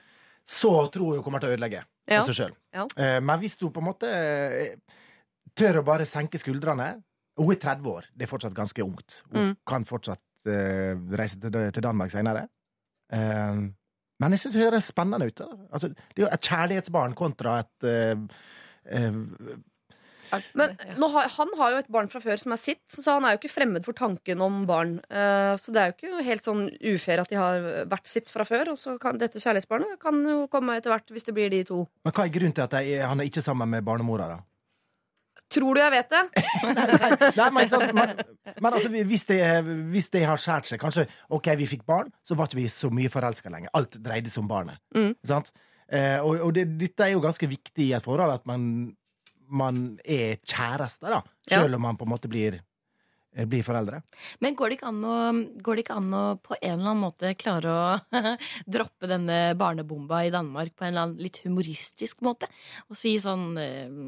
så 0.47 0.89
tror 0.91 1.15
jeg 1.15 1.23
hun 1.23 1.25
kommer 1.25 1.41
til 1.41 1.51
å 1.51 1.57
ødelegge 1.57 1.85
Ja. 2.09 2.23
for 2.25 2.33
seg 2.33 2.47
sjøl. 2.51 2.57
Ja. 2.75 3.21
men 3.21 3.41
hvis 3.41 3.57
hun 3.61 3.73
på 3.73 3.79
en 3.81 3.85
måte 3.93 4.07
eh, 4.07 4.77
tør 5.57 5.81
å 5.81 5.85
bare 5.85 6.05
senke 6.07 6.39
skuldrene 6.39 7.03
Hun 7.39 7.51
er 7.53 7.57
30 7.57 7.85
år, 7.93 8.05
det 8.17 8.23
er 8.23 8.39
fortsatt 8.39 8.55
ganske 8.55 8.83
ungt. 8.83 9.23
Hun 9.31 9.49
Mm. 9.51 9.57
kan 9.67 9.85
fortsatt 9.85 10.21
eh, 10.47 10.95
reise 11.17 11.37
til 11.39 11.83
Danmark 11.83 12.11
seinere. 12.11 12.49
Men 14.23 14.35
jeg 14.35 14.45
syns 14.45 14.57
det 14.57 14.65
høres 14.65 14.91
spennende 14.93 15.29
ut. 15.29 15.41
Altså, 15.71 15.93
det 15.93 16.23
er 16.23 16.27
jo 16.27 16.35
et 16.35 16.51
kjærlighetsbarn 16.51 17.17
kontra 17.19 17.59
et 17.63 17.89
uh, 17.89 18.23
uh, 18.97 19.19
Men 20.57 20.73
nå 20.99 21.11
har, 21.13 21.29
han 21.37 21.53
har 21.61 21.75
jo 21.75 21.83
et 21.83 21.91
barn 21.93 22.09
fra 22.11 22.23
før 22.25 22.41
som 22.41 22.55
er 22.57 22.61
sitt, 22.61 22.83
så 22.91 23.19
han 23.19 23.27
er 23.27 23.37
jo 23.37 23.43
ikke 23.43 23.53
fremmed 23.53 23.85
for 23.87 23.97
tanken 23.97 24.43
om 24.43 24.65
barn. 24.69 24.97
Eh, 25.07 25.53
så 25.61 25.75
det 25.75 25.83
er 25.83 25.93
jo 25.93 25.95
ikke 25.95 26.25
helt 26.27 26.49
sånn 26.49 26.65
ufair 26.83 27.23
at 27.23 27.31
de 27.31 27.39
har 27.39 27.69
vært 27.93 28.11
sitt 28.11 28.33
fra 28.33 28.45
før. 28.49 28.73
Og 28.73 28.81
så 28.81 28.97
kan 29.03 29.21
dette 29.21 29.39
kjærlighetsbarnet 29.39 30.01
kan 30.03 30.19
jo 30.27 30.49
komme 30.51 30.81
etter 30.81 30.91
hvert, 30.93 31.15
hvis 31.15 31.29
det 31.29 31.37
blir 31.37 31.53
de 31.55 31.63
to. 31.69 31.85
Men 32.03 32.17
hva 32.17 32.27
er 32.27 32.35
grunnen 32.35 32.57
til 32.59 32.67
at 32.67 32.75
de, 32.75 32.99
han 33.07 33.23
er 33.23 33.31
ikke 33.31 33.45
sammen 33.45 33.71
med 33.71 33.87
barnemora, 33.87 34.33
da? 34.35 34.43
Tror 35.53 35.79
du 35.79 35.81
jeg 35.81 35.93
vet 35.95 36.11
det? 36.11 36.23
Nei, 37.39 37.49
men, 37.55 37.69
så, 37.71 37.79
men, 37.95 38.19
men 38.59 38.73
altså, 38.73 38.91
hvis, 38.91 39.25
det, 39.29 39.39
hvis 39.93 40.11
det 40.15 40.25
har 40.27 40.41
skjært 40.43 40.67
seg 40.67 40.81
Kanskje 40.83 41.07
OK, 41.37 41.53
vi 41.61 41.69
fikk 41.71 41.87
barn, 41.87 42.11
så 42.27 42.35
var 42.39 42.51
ikke 42.51 42.59
vi 42.65 42.67
så 42.73 42.91
mye 42.95 43.13
forelska 43.13 43.53
lenger. 43.53 43.71
Alt 43.79 43.99
dreide 44.03 44.33
seg 44.33 44.43
om 44.43 44.51
barnet. 44.51 44.83
Mm. 44.97 45.13
Sant? 45.27 45.53
Eh, 45.87 46.19
og 46.19 46.49
og 46.49 46.55
det, 46.57 46.67
dette 46.81 47.07
er 47.07 47.15
jo 47.15 47.23
ganske 47.23 47.47
viktig 47.47 47.91
i 47.91 47.97
et 47.97 48.05
forhold, 48.05 48.35
at 48.35 48.47
man, 48.49 48.63
man 49.47 49.85
er 50.03 50.41
kjærester, 50.43 51.19
da. 51.19 51.21
Ja. 51.47 51.61
Selv 51.61 51.79
om 51.79 51.87
man 51.87 51.99
på 51.99 52.09
en 52.09 52.11
måte 52.11 52.31
blir, 52.31 52.59
eh, 53.37 53.47
blir 53.47 53.63
foreldre. 53.67 54.03
Men 54.43 54.59
går 54.59 54.73
det, 54.73 54.81
ikke 54.81 54.91
an 54.91 55.03
å, 55.07 55.17
går 55.63 55.79
det 55.79 55.87
ikke 55.87 55.99
an 56.01 56.11
å 56.11 56.25
på 56.43 56.59
en 56.59 56.73
eller 56.73 56.91
annen 56.91 57.05
måte 57.07 57.35
klare 57.39 57.71
å 57.77 58.23
droppe 58.79 59.11
denne 59.11 59.41
barnebomba 59.59 60.25
i 60.27 60.35
Danmark 60.35 60.75
på 60.75 60.89
en 60.89 60.95
eller 60.95 61.07
annen 61.07 61.23
litt 61.23 61.45
humoristisk 61.47 62.27
måte? 62.27 62.51
Og 62.91 62.99
si 62.99 63.15
sånn 63.23 63.53
eh, 63.63 64.01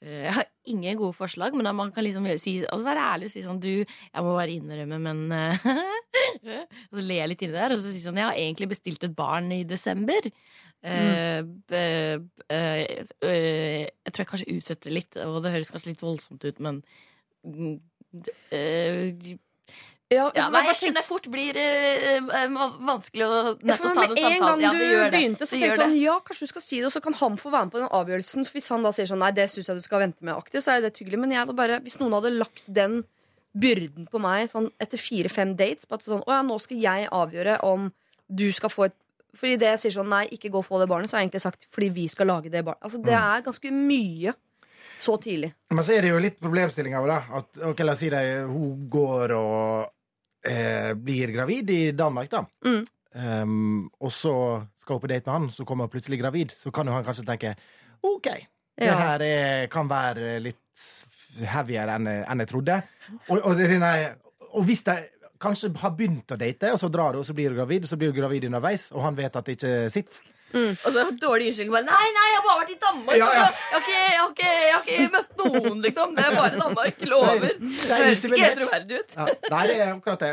Jeg 0.00 0.32
har 0.32 0.46
ingen 0.64 0.96
gode 0.96 1.12
forslag, 1.12 1.52
men 1.52 1.68
man 1.76 1.90
kan 1.92 2.06
liksom 2.06 2.24
si, 2.40 2.54
altså 2.64 2.86
være 2.86 3.02
ærlig 3.04 3.26
og 3.28 3.32
si 3.34 3.42
sånn 3.44 3.58
Du, 3.60 3.68
jeg 3.68 4.24
må 4.24 4.32
bare 4.32 4.54
innrømme, 4.54 4.96
men 5.04 5.20
eh, 5.36 5.66
Og 6.88 6.96
så 6.96 7.04
le 7.04 7.18
jeg 7.18 7.30
litt 7.32 7.44
inni 7.44 7.56
der, 7.58 7.74
og 7.74 7.82
så 7.82 7.92
si 7.92 8.00
sånn 8.00 8.16
Jeg 8.16 8.30
har 8.30 8.40
egentlig 8.40 8.70
bestilt 8.72 9.04
et 9.04 9.16
barn 9.16 9.52
i 9.52 9.60
desember. 9.68 10.30
Mm. 10.80 10.88
Uh, 10.88 11.42
uh, 11.76 12.16
uh, 12.48 13.28
eh, 13.28 13.84
jeg 13.84 14.12
tror 14.14 14.22
jeg 14.22 14.30
kanskje 14.30 14.54
utsetter 14.56 14.88
det 14.88 14.96
litt, 14.96 15.18
og 15.20 15.42
det 15.44 15.52
høres 15.52 15.72
kanskje 15.74 15.92
litt 15.92 16.04
voldsomt 16.04 16.46
ut, 16.46 16.62
men 16.64 16.80
mm, 17.44 17.74
eh, 18.56 19.34
Ja, 20.10 20.24
ja, 20.34 20.48
nei, 20.50 20.64
jeg 20.66 20.76
skjønner 20.80 21.04
fort 21.06 21.26
blir 21.30 21.54
eh, 21.54 22.16
vanskelig 22.82 23.26
å 23.28 23.34
Ja, 23.62 23.76
nettopp 23.76 23.94
ta 23.94 24.06
med 24.08 24.18
samtalen. 24.18 24.32
en 24.34 24.40
gang 24.42 24.74
du 24.74 24.82
Ja, 24.82 25.04
begynte, 25.12 25.46
så 25.46 25.54
Det 25.54 25.60
tenkte 25.60 25.68
jeg 25.68 25.76
sånn. 25.78 25.94
Ja, 26.02 26.16
kanskje 26.26 26.40
du 26.40 26.50
skal 26.50 26.62
si 26.64 26.80
det, 26.80 26.86
og 26.88 26.92
så 26.96 27.02
kan 27.04 27.14
han 27.14 27.36
få 27.38 27.52
være 27.52 27.68
med 27.68 27.72
på 27.76 27.78
den 27.78 27.92
avgjørelsen. 27.94 28.44
For 28.48 28.58
hvis 28.58 28.68
han 28.74 28.82
da 28.82 28.90
sier 28.90 29.06
sånn 29.06 29.22
Nei, 29.22 29.30
det 29.30 29.46
syns 29.52 29.68
jeg 29.70 29.76
du 29.78 29.82
skal 29.86 30.00
vente 30.02 30.20
med 30.26 30.34
aktivt, 30.34 30.64
så 30.66 30.74
er 30.74 30.80
det 30.82 30.96
hyggelig. 30.98 31.20
Men 31.22 31.30
jeg 31.36 31.46
da 31.46 31.52
bare, 31.52 31.78
hvis 31.80 32.00
noen 32.02 32.12
hadde 32.18 32.32
lagt 32.34 32.64
den 32.66 33.04
byrden 33.54 34.08
på 34.10 34.18
meg 34.22 34.50
sånn 34.50 34.70
etter 34.80 34.98
fire-fem 34.98 35.54
dates 35.58 35.86
på 35.86 35.94
at 35.94 36.02
sånn 36.02 36.22
Å 36.26 36.30
ja, 36.38 36.42
nå 36.42 36.58
skal 36.62 36.76
jeg 36.78 37.08
avgjøre 37.10 37.60
om 37.66 37.92
du 38.30 38.50
skal 38.54 38.70
få 38.70 38.84
et 38.86 38.94
Fordi 39.34 39.56
det 39.58 39.70
jeg 39.74 39.78
sier 39.84 39.94
sånn 40.02 40.10
Nei, 40.10 40.26
ikke 40.34 40.50
gå 40.50 40.58
og 40.58 40.66
få 40.66 40.78
det 40.82 40.88
barnet, 40.90 41.06
så 41.10 41.16
har 41.18 41.22
jeg 41.22 41.30
egentlig 41.30 41.42
sagt 41.46 41.66
fordi 41.70 41.88
vi 41.94 42.08
skal 42.10 42.26
lage 42.26 42.50
det 42.50 42.64
barnet. 42.66 42.82
Altså, 42.82 42.98
det 43.02 43.14
Mm. 43.14 43.30
er 43.30 43.42
ganske 43.46 43.70
mye 43.70 44.34
så 44.98 45.14
tidlig. 45.22 45.52
Men 45.70 45.84
så 45.84 45.94
er 45.96 46.02
det 46.02 46.10
jo 46.10 46.18
litt 46.18 46.40
problemstillinga 46.40 47.06
da. 47.06 47.22
At, 47.38 47.46
ok, 47.62 47.78
la 47.86 47.92
oss 47.92 47.98
si 48.02 48.08
det, 48.10 48.46
hun 48.46 48.88
går 48.90 49.30
og 49.38 49.90
eh, 50.46 50.92
blir 50.94 51.34
gravid 51.34 51.70
i 51.70 51.82
Danmark, 51.96 52.30
da. 52.32 52.44
Mm. 52.66 52.80
Um, 53.10 53.90
og 53.98 54.12
så 54.14 54.32
skal 54.78 54.96
hun 54.96 55.02
på 55.02 55.10
date 55.10 55.26
med 55.26 55.34
han, 55.34 55.48
så 55.50 55.64
kommer 55.66 55.88
hun 55.88 55.92
plutselig 55.92 56.20
gravid. 56.20 56.54
Så 56.58 56.70
kan 56.74 56.86
jo 56.86 56.94
han 56.94 57.06
kanskje 57.06 57.26
tenke 57.26 57.54
OK, 58.06 58.28
det 58.80 58.90
her 58.96 59.22
er, 59.26 59.66
kan 59.72 59.90
være 59.90 60.38
litt 60.40 60.84
heavier 61.50 61.90
enn, 61.94 62.08
enn 62.22 62.42
jeg 62.44 62.50
trodde. 62.50 62.78
Og, 63.28 63.40
og, 63.42 63.64
nei, 63.82 63.96
og 64.54 64.64
hvis 64.66 64.84
de 64.86 64.96
kanskje 65.40 65.72
har 65.82 65.94
begynt 65.96 66.32
å 66.32 66.38
date, 66.40 66.72
og 66.74 66.80
så 66.80 66.90
drar 66.92 67.14
hun, 67.14 67.22
og 67.22 67.28
så 67.28 67.36
blir 67.36 67.50
hun 67.50 67.58
gravid, 67.60 67.84
og 67.84 67.92
så 67.92 67.98
blir 68.00 68.12
hun 68.12 68.18
gravid 68.18 68.46
underveis, 68.48 68.88
og 68.94 69.04
han 69.04 69.18
vet 69.18 69.36
at 69.36 69.48
det 69.48 69.58
ikke 69.58 69.74
sitter 70.50 70.86
Og 70.88 70.94
så 70.96 71.04
dårlig 71.22 71.48
unnskyldning. 71.50 71.72
bare, 71.74 71.86
Nei, 71.88 72.06
nei, 72.16 72.26
jeg 72.30 72.38
har 72.38 72.46
bare 72.46 72.60
vært 72.60 72.72
i 72.74 72.78
Danmark! 72.84 73.16
Ja, 73.16 73.32
ja. 73.36 73.48
Jeg, 73.48 73.72
har 73.72 73.80
ikke, 73.80 73.98
jeg, 73.98 74.20
har 74.20 74.30
ikke, 74.30 74.52
jeg 74.52 74.74
har 74.74 74.86
ikke 74.86 75.10
møtt 75.16 75.42
noen, 75.42 75.82
liksom. 75.86 76.14
Det 76.16 76.24
er 76.26 76.38
bare 76.38 76.62
Danmark. 76.64 77.04
Lover. 77.12 77.52
Det 77.60 78.00
høres 78.04 78.24
ikke 78.28 78.42
helt 78.44 78.62
troverdig 78.62 79.02
ut. 79.02 79.18
Ja, 79.18 79.28
nei, 79.56 79.64
det 79.70 79.76
er 79.78 79.92
akkurat 79.94 80.24
det. 80.26 80.32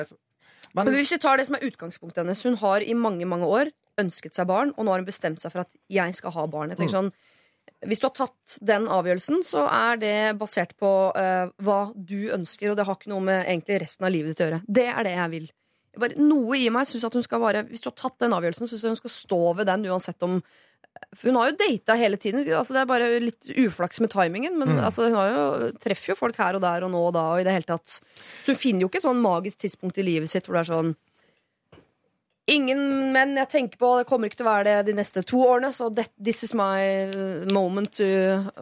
Men, 0.74 0.86
Men 0.86 0.98
hvis 1.00 1.16
vi 1.16 1.22
tar 1.24 1.40
det 1.40 1.48
som 1.48 1.58
er 1.58 1.66
utgangspunktet 1.66 2.22
hennes 2.22 2.44
Hun 2.46 2.58
har 2.62 2.84
i 2.86 2.94
mange 2.94 3.26
mange 3.26 3.48
år 3.50 3.72
ønsket 3.98 4.36
seg 4.38 4.46
barn, 4.50 4.74
og 4.78 4.86
nå 4.86 4.94
har 4.94 5.02
hun 5.02 5.08
bestemt 5.08 5.42
seg 5.42 5.54
for 5.54 5.64
at 5.64 5.72
jeg 5.90 6.14
skal 6.14 6.34
ha 6.36 6.46
barn. 6.52 6.70
Jeg 6.70 6.78
tenker 6.82 7.00
sånn, 7.00 7.12
hvis 7.90 8.02
du 8.02 8.08
har 8.08 8.16
tatt 8.18 8.58
den 8.66 8.88
avgjørelsen, 8.94 9.42
så 9.46 9.66
er 9.70 10.02
det 10.02 10.18
basert 10.40 10.76
på 10.80 10.92
uh, 11.14 11.50
hva 11.66 11.80
du 11.96 12.30
ønsker, 12.34 12.72
og 12.72 12.78
det 12.78 12.86
har 12.88 12.98
ikke 12.98 13.12
noe 13.12 13.26
med 13.26 13.44
egentlig 13.44 13.82
resten 13.84 14.08
av 14.08 14.14
livet 14.14 14.34
ditt 14.34 14.44
å 14.44 14.48
gjøre. 14.48 14.62
Det 14.66 14.86
er 14.92 15.08
det 15.08 15.16
jeg 15.16 15.34
vil. 15.34 15.48
Bare, 16.00 16.16
noe 16.22 16.58
i 16.60 16.70
meg 16.74 16.88
synes 16.90 17.04
at 17.08 17.14
hun 17.18 17.24
skal 17.26 17.42
bare 17.44 17.64
Hvis 17.68 17.82
du 17.84 17.90
har 17.92 17.96
tatt 17.98 18.20
den 18.24 18.34
avgjørelsen, 18.38 18.70
syns 18.70 18.84
jeg 18.86 18.94
hun 18.94 19.00
skal 19.00 19.14
stå 19.14 19.40
ved 19.58 19.68
den 19.70 19.86
uansett 19.90 20.24
om 20.28 20.38
For 21.16 21.30
hun 21.30 21.36
har 21.40 21.52
jo 21.52 21.58
data 21.60 21.96
hele 22.00 22.18
tiden. 22.18 22.42
Altså, 22.50 22.74
det 22.74 22.82
er 22.82 22.90
bare 22.90 23.10
litt 23.22 23.52
uflaks 23.68 24.00
med 24.02 24.10
timingen, 24.14 24.58
men 24.58 24.76
Mm. 24.76 24.84
altså, 24.88 25.06
hun 25.10 25.18
har 25.20 25.30
jo, 25.34 25.72
treffer 25.84 26.14
jo 26.14 26.16
folk 26.18 26.38
her 26.42 26.56
og 26.58 26.62
der 26.64 26.84
og 26.88 26.92
nå 26.94 27.02
og 27.10 27.14
da 27.14 27.26
og 27.36 27.42
i 27.42 27.46
det 27.46 27.54
hele 27.54 27.70
tatt. 27.70 28.00
Så 28.44 28.54
hun 28.54 28.58
finner 28.62 28.82
jo 28.82 28.90
ikke 28.90 28.98
et 29.04 29.06
sånn 29.10 29.22
magisk 29.22 29.60
tidspunkt 29.66 29.98
i 30.02 30.06
livet 30.08 30.30
sitt 30.32 30.46
hvor 30.50 30.58
det 30.58 30.66
er 30.66 30.74
sånn 30.74 30.96
Ingen 32.48 33.12
menn 33.12 33.34
jeg 33.36 33.50
tenker 33.52 33.76
på, 33.82 33.90
det 34.00 34.06
kommer 34.08 34.30
ikke 34.30 34.38
til 34.40 34.46
å 34.48 34.52
være 34.54 34.64
det 34.70 34.76
de 34.88 34.94
neste 34.96 35.20
to 35.28 35.42
årene, 35.44 35.68
så 35.76 35.90
that, 35.94 36.14
this 36.16 36.46
is 36.48 36.54
my 36.56 36.80
uh, 37.12 37.42
moment 37.52 37.92
to 38.00 38.08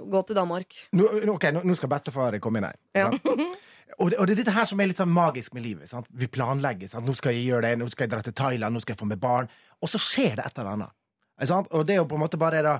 gå 0.09 0.21
til 0.25 0.35
Danmark. 0.39 0.73
Nå, 0.97 1.05
ok, 1.35 1.45
nå, 1.53 1.61
nå 1.69 1.75
skal 1.77 1.91
bestefar 1.93 2.39
komme 2.41 2.63
inn 2.63 2.65
her. 2.65 2.79
Ja. 2.97 3.11
Og, 3.99 4.09
det, 4.11 4.17
og 4.19 4.27
det 4.27 4.35
er 4.35 4.41
dette 4.41 4.55
her 4.55 4.67
som 4.67 4.81
er 4.81 4.89
litt 4.89 4.99
sånn 4.99 5.13
magisk 5.13 5.53
med 5.55 5.63
livet. 5.63 5.89
Sant? 5.89 6.09
Vi 6.11 6.27
planlegger. 6.31 6.89
Sant? 6.91 7.07
Nå 7.07 7.15
skal 7.15 7.35
jeg 7.35 7.45
gjøre 7.47 7.69
det, 7.69 7.77
nå 7.79 7.87
skal 7.91 8.07
jeg 8.07 8.13
dra 8.15 8.21
til 8.25 8.35
Thailand, 8.35 8.75
nå 8.75 8.83
skal 8.83 8.95
jeg 8.95 9.01
få 9.01 9.07
med 9.07 9.21
barn. 9.21 9.47
Og 9.79 9.91
så 9.91 10.01
skjer 10.01 10.35
det 10.39 10.49
et 10.49 10.59
eller 10.59 10.73
annet. 10.73 10.95
Sant? 11.47 11.71
Og 11.71 11.87
det 11.87 11.95
er 11.95 12.01
jo 12.01 12.09
på 12.11 12.19
en 12.19 12.25
måte 12.25 12.39
bare 12.41 12.63
å 12.67 12.75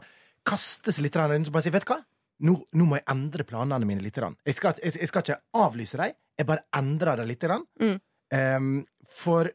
kaste 0.46 0.94
seg 0.94 1.08
litt 1.08 1.16
rundt 1.18 1.50
og 1.50 1.56
bare 1.56 1.66
si 1.66 1.74
Vet 1.74 1.88
du 1.88 1.94
hva? 1.94 2.02
nå, 2.44 2.56
nå 2.76 2.88
må 2.88 2.98
jeg 3.00 3.08
endre 3.12 3.46
planene 3.48 3.88
mine 3.88 4.04
litt. 4.04 4.18
Jeg 4.20 4.58
skal, 4.58 4.80
jeg, 4.84 4.96
jeg 5.00 5.12
skal 5.12 5.24
ikke 5.24 5.40
avlyse 5.62 6.00
dem, 6.00 6.16
jeg 6.36 6.50
bare 6.50 6.66
endrer 6.76 7.22
dem 7.22 7.30
litt. 7.30 7.46
Mm. 7.80 7.96
Um, 8.36 8.72
for 9.12 9.52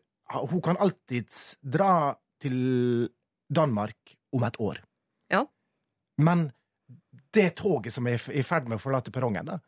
hun 0.50 0.62
kan 0.64 0.80
alltids 0.80 1.58
dra 1.60 2.14
til 2.40 3.08
Danmark 3.50 4.14
om 4.36 4.46
et 4.46 4.60
år. 4.62 4.80
Ja. 5.32 5.44
Men 6.22 6.48
det 7.34 7.52
toget 7.60 7.94
som 7.94 8.08
er 8.08 8.16
i 8.18 8.40
i 8.40 8.46
ferd 8.46 8.70
med 8.70 8.78
å 8.78 8.82
forlate 8.82 9.12
perrongen, 9.14 9.52
da 9.52 9.60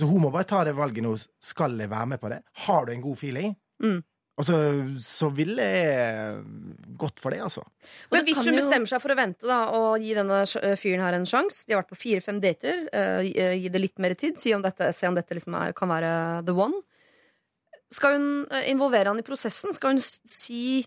Så 0.00 0.08
hun 0.08 0.22
må 0.24 0.30
bare 0.32 0.48
ta 0.48 0.62
det 0.64 0.72
valget 0.74 1.04
nå. 1.04 1.12
Skal 1.42 1.76
jeg 1.78 1.90
være 1.92 2.06
med 2.14 2.20
på 2.22 2.30
det? 2.32 2.40
Har 2.66 2.86
du 2.86 2.92
en 2.94 3.02
god 3.04 3.18
feeling? 3.20 3.54
Mm. 3.82 4.00
Og 4.40 4.46
så, 4.48 4.56
så 5.04 5.28
ville 5.36 5.60
jeg 5.60 6.38
gått 6.98 7.20
for 7.20 7.30
det, 7.34 7.42
altså. 7.44 7.60
Men 8.10 8.22
det 8.22 8.30
hvis 8.30 8.40
hun 8.40 8.54
jo- 8.54 8.60
bestemmer 8.62 8.88
seg 8.88 9.02
for 9.04 9.12
å 9.12 9.16
vente 9.18 9.46
da, 9.46 9.58
og 9.76 10.00
gi 10.00 10.14
denne 10.16 10.38
fyren 10.80 11.02
her 11.04 11.12
en 11.18 11.26
sjanse 11.28 11.66
De 11.68 11.74
har 11.74 11.82
vært 11.82 11.92
på 11.92 11.98
fire-fem 12.00 12.40
dater. 12.40 12.86
eh, 12.92 13.20
gi- 13.28 13.36
eh, 13.36 13.68
det 13.68 13.82
litt 13.84 13.98
mer 14.00 14.14
tid. 14.14 14.38
Si 14.40 14.54
om 14.56 14.62
dette, 14.64 14.88
se 14.96 15.06
om 15.06 15.14
dette 15.14 15.36
liksom 15.36 15.54
er, 15.60 15.74
kan 15.76 15.92
være 15.92 16.46
the 16.48 16.54
one. 16.56 16.80
Skal 17.92 18.16
hun 18.16 18.26
eh, 18.50 18.70
involvere 18.72 19.12
han 19.12 19.20
i 19.20 19.26
prosessen? 19.26 19.74
Skal 19.76 19.92
hun 19.94 20.00
si 20.00 20.86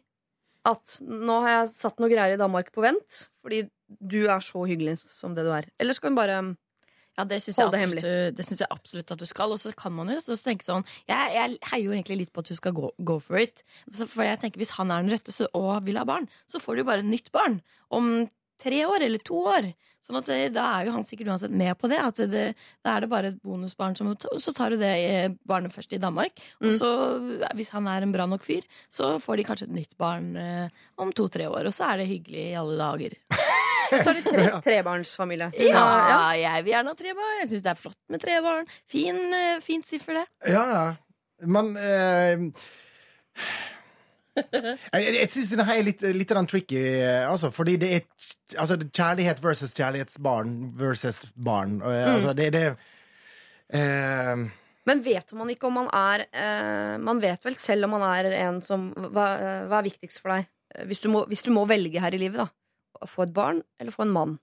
at 0.66 0.98
nå 1.06 1.38
har 1.46 1.60
jeg 1.60 1.74
satt 1.76 2.00
noe 2.02 2.10
greier 2.10 2.34
i 2.34 2.42
Danmark 2.42 2.72
på 2.74 2.82
vent 2.82 3.28
fordi 3.46 3.68
du 4.02 4.24
er 4.26 4.42
så 4.42 4.66
hyggelig 4.66 4.98
som 5.06 5.36
det 5.38 5.46
du 5.46 5.52
er? 5.54 5.68
Eller 5.80 5.94
skal 5.94 6.10
hun 6.10 6.18
bare 6.18 6.40
Ja, 7.18 7.24
det 7.24 7.38
syns 7.44 7.56
jeg, 7.58 7.70
synes 8.44 8.60
jeg 8.60 8.68
absolutt 8.72 9.12
at 9.16 9.20
du 9.22 9.26
skal. 9.26 9.52
Og 9.56 9.60
så 9.62 9.72
kan 9.76 9.94
man 9.96 10.10
jo 10.12 10.18
så 10.20 10.36
tenke 10.36 10.66
sånn 10.68 10.84
Jeg, 11.08 11.32
jeg 11.38 11.58
heier 11.72 11.86
jo 11.86 11.92
egentlig 11.96 12.18
litt 12.26 12.34
på 12.36 12.44
at 12.44 12.50
du 12.52 12.56
skal 12.60 12.74
gå, 12.76 12.90
go 13.08 13.20
for 13.24 13.38
it. 13.40 13.64
Så 13.96 14.08
for 14.12 14.24
jeg 14.28 14.40
tenker 14.42 14.60
Hvis 14.60 14.76
han 14.76 14.92
er 14.92 15.02
den 15.06 15.14
rette 15.16 15.32
så, 15.32 15.48
og 15.56 15.84
vil 15.88 15.98
ha 16.02 16.04
barn, 16.04 16.28
så 16.52 16.60
får 16.60 16.76
du 16.76 16.84
jo 16.84 16.90
bare 16.92 17.00
et 17.06 17.12
nytt 17.14 17.32
barn 17.32 17.62
om 17.90 18.28
tre 18.62 18.86
år 18.88 19.04
eller 19.04 19.20
to 19.24 19.36
år. 19.48 19.72
Sånn 20.06 20.20
at 20.20 20.28
Da 20.54 20.66
er 20.78 20.86
jo 20.86 20.92
han 20.94 21.04
sikkert 21.08 21.32
uansett 21.34 21.52
med 21.52 21.74
på 21.82 21.90
det. 21.90 21.98
At 21.98 22.20
det, 22.30 22.44
Da 22.86 22.94
er 22.98 23.02
det 23.02 23.10
bare 23.10 23.32
et 23.34 23.40
bonusbarn. 23.42 23.96
Som, 23.98 24.12
så 24.40 24.54
tar 24.54 24.70
du 24.70 24.78
det 24.78 24.92
eh, 25.10 25.30
barnet 25.50 25.74
først 25.74 25.96
i 25.98 26.02
Danmark. 26.04 26.36
Og 26.62 26.68
Mm. 26.70 26.78
så, 26.78 26.90
hvis 27.58 27.72
han 27.74 27.88
er 27.88 28.04
en 28.06 28.12
bra 28.14 28.26
nok 28.30 28.44
fyr, 28.46 28.62
så 28.92 29.16
får 29.20 29.38
de 29.38 29.44
kanskje 29.48 29.68
et 29.70 29.74
nytt 29.80 29.98
barn 29.98 30.36
eh, 30.38 30.70
om 31.02 31.12
to-tre 31.12 31.48
år. 31.50 31.66
Og 31.66 31.74
så 31.74 31.90
er 31.94 31.98
det 32.04 32.08
hyggelig 32.12 32.52
i 32.52 32.56
alle 32.60 32.78
dager. 32.78 33.18
Så 33.92 34.12
er 34.12 34.20
det 34.20 34.26
tre, 34.26 34.48
trebarnsfamilie. 34.68 35.52
Ja, 35.70 35.86
jeg 36.40 36.66
vil 36.66 36.74
gjerne 36.74 36.94
ha 36.94 37.00
tre 37.00 37.16
barn. 37.18 37.38
Jeg 37.44 37.52
syns 37.54 37.66
det 37.66 37.72
er 37.74 37.80
flott 37.80 38.02
med 38.12 38.24
tre 38.24 38.42
barn. 38.46 38.68
Fin, 38.92 39.22
eh, 39.38 39.62
fint 39.64 39.88
siffer, 39.88 40.22
det. 40.22 40.26
Ja, 40.54 40.66
ja. 40.72 40.86
Men 41.46 41.74
eh, 41.78 42.46
Jeg, 44.36 45.16
jeg, 45.16 45.30
syns 45.32 45.52
det 45.56 45.66
her 45.68 45.80
er 45.80 45.86
litt, 45.88 46.02
litt 46.16 46.34
tricky, 46.52 46.82
eh, 47.00 47.24
altså, 47.30 47.52
fordi 47.56 47.78
det 47.80 47.92
er 47.94 48.02
altså, 48.60 48.78
kjærlighet 48.84 49.40
versus 49.44 49.74
kjærlighetsbarn 49.78 50.74
versus 50.80 51.24
barn. 51.36 51.80
Og, 51.82 51.92
mm. 51.92 52.12
Altså, 52.16 52.34
det, 52.36 52.50
det 52.54 52.66
eh, 53.80 54.44
Men 54.86 55.04
vet 55.06 55.32
man 55.34 55.54
ikke 55.54 55.70
om 55.70 55.80
man 55.80 55.88
er 55.94 56.26
eh, 56.28 56.98
Man 57.00 57.22
vet 57.24 57.48
vel 57.48 57.56
selv 57.60 57.88
om 57.88 57.96
man 57.96 58.04
er 58.10 58.30
en 58.44 58.60
som 58.62 58.90
Hva, 58.92 59.30
eh, 59.40 59.64
hva 59.70 59.80
er 59.80 59.88
viktigst 59.88 60.22
for 60.22 60.36
deg? 60.36 60.52
Eh, 60.76 60.86
Hvis 60.90 61.04
du, 61.06 61.10
må, 61.14 61.24
hvis 61.32 61.46
du 61.48 61.54
må 61.56 61.64
velge 61.70 62.04
her 62.04 62.16
i 62.16 62.22
livet, 62.22 62.44
da. 62.44 62.50
Å 63.02 63.08
Få 63.10 63.24
et 63.26 63.34
barn 63.36 63.62
eller 63.80 63.92
få 63.92 64.06
en 64.06 64.14
mann. 64.16 64.38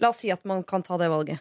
La 0.00 0.08
oss 0.12 0.20
si 0.22 0.30
at 0.32 0.44
man 0.48 0.62
kan 0.64 0.82
ta 0.82 0.96
det 1.00 1.08
valget. 1.12 1.40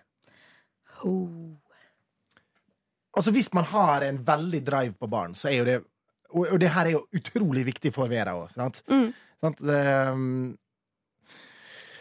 Altså, 3.17 3.32
hvis 3.32 3.54
man 3.56 3.63
har 3.71 4.04
en 4.06 4.19
veldig 4.28 4.60
drive 4.67 4.93
på 4.99 5.08
barn, 5.12 5.36
så 5.36 5.49
er 5.52 5.58
jo 5.60 5.67
det 5.69 5.78
Og, 6.30 6.43
og 6.54 6.60
det 6.62 6.69
her 6.69 6.86
er 6.86 6.91
jo 6.93 7.08
utrolig 7.17 7.63
viktig 7.65 7.89
for 7.95 8.06
Vera 8.12 8.36
òg, 8.38 8.52
sant? 8.54 8.84
Mm. 8.86 9.08
sant? 9.41 9.62
Um, 9.65 10.58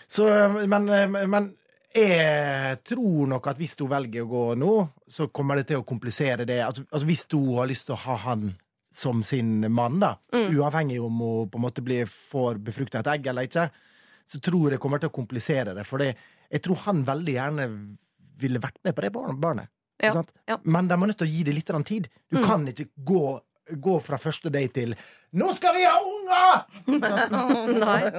så 0.04 0.26
men, 0.68 0.84
men 1.32 1.46
jeg 1.96 2.82
tror 2.84 3.30
nok 3.32 3.48
at 3.48 3.56
hvis 3.56 3.72
hun 3.80 3.88
velger 3.88 4.26
å 4.26 4.28
gå 4.28 4.42
nå, 4.60 4.74
så 5.08 5.30
kommer 5.32 5.56
det 5.56 5.70
til 5.70 5.80
å 5.80 5.86
komplisere 5.88 6.44
det. 6.44 6.58
Altså, 6.60 6.84
altså 6.92 7.08
Hvis 7.08 7.24
hun 7.32 7.54
har 7.56 7.70
lyst 7.72 7.86
til 7.88 7.96
å 7.96 8.02
ha 8.04 8.18
han 8.26 8.50
som 8.92 9.22
sin 9.24 9.64
mann, 9.72 9.96
da, 10.04 10.18
Mm. 10.32 10.52
uavhengig 10.58 11.00
om 11.00 11.18
hun 11.24 11.48
på 11.48 11.56
en 11.56 11.64
måte 11.64 11.80
blir, 11.84 12.04
får 12.06 12.60
befrukta 12.60 13.00
et 13.00 13.08
egg 13.14 13.26
eller 13.32 13.48
ikke, 13.48 13.70
så 14.28 14.40
tror 14.44 14.68
jeg 14.68 14.76
det 14.76 14.80
kommer 14.82 15.00
til 15.02 15.08
å 15.10 15.14
komplisere 15.18 15.74
det. 15.76 15.84
For 15.88 16.04
jeg 16.04 16.62
tror 16.64 16.76
han 16.86 17.04
veldig 17.08 17.34
gjerne 17.34 17.68
ville 18.38 18.60
vært 18.62 18.78
med 18.84 18.94
på 18.96 19.02
det 19.04 19.12
barnet. 19.16 19.68
Ja, 19.98 20.12
sant? 20.14 20.30
ja. 20.46 20.58
Men 20.62 20.86
de 20.86 20.94
er 20.94 21.06
nødt 21.10 21.18
til 21.18 21.26
å 21.26 21.32
gi 21.32 21.42
det 21.48 21.54
litt 21.56 21.72
tid. 21.88 22.08
Du 22.30 22.38
Mm. 22.38 22.44
kan 22.46 22.66
ikke 22.70 22.88
gå, 23.04 23.40
gå 23.82 24.00
fra 24.02 24.16
første 24.16 24.50
date 24.50 24.72
til 24.72 24.94
'Nå 25.34 25.54
skal 25.56 25.74
vi 25.74 25.82
ha 25.84 25.98
unger!' 25.98 26.66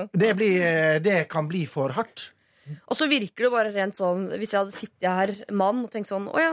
Det, 0.13 0.36
blir, 0.36 1.00
det 1.00 1.28
kan 1.30 1.48
bli 1.48 1.65
for 1.65 1.89
hardt. 1.95 2.32
Og 2.88 2.98
så 2.98 3.08
virker 3.10 3.45
det 3.48 3.52
bare 3.52 3.72
rent 3.74 3.95
sånn 3.98 4.28
Hvis 4.38 4.52
jeg 4.54 4.60
hadde 4.62 4.76
sittet 4.78 5.10
her, 5.10 5.32
mann, 5.52 5.84
og 5.86 5.89
tenkt 5.89 6.06
sånn 6.12 6.28
Å 6.30 6.38
ja, 6.39 6.52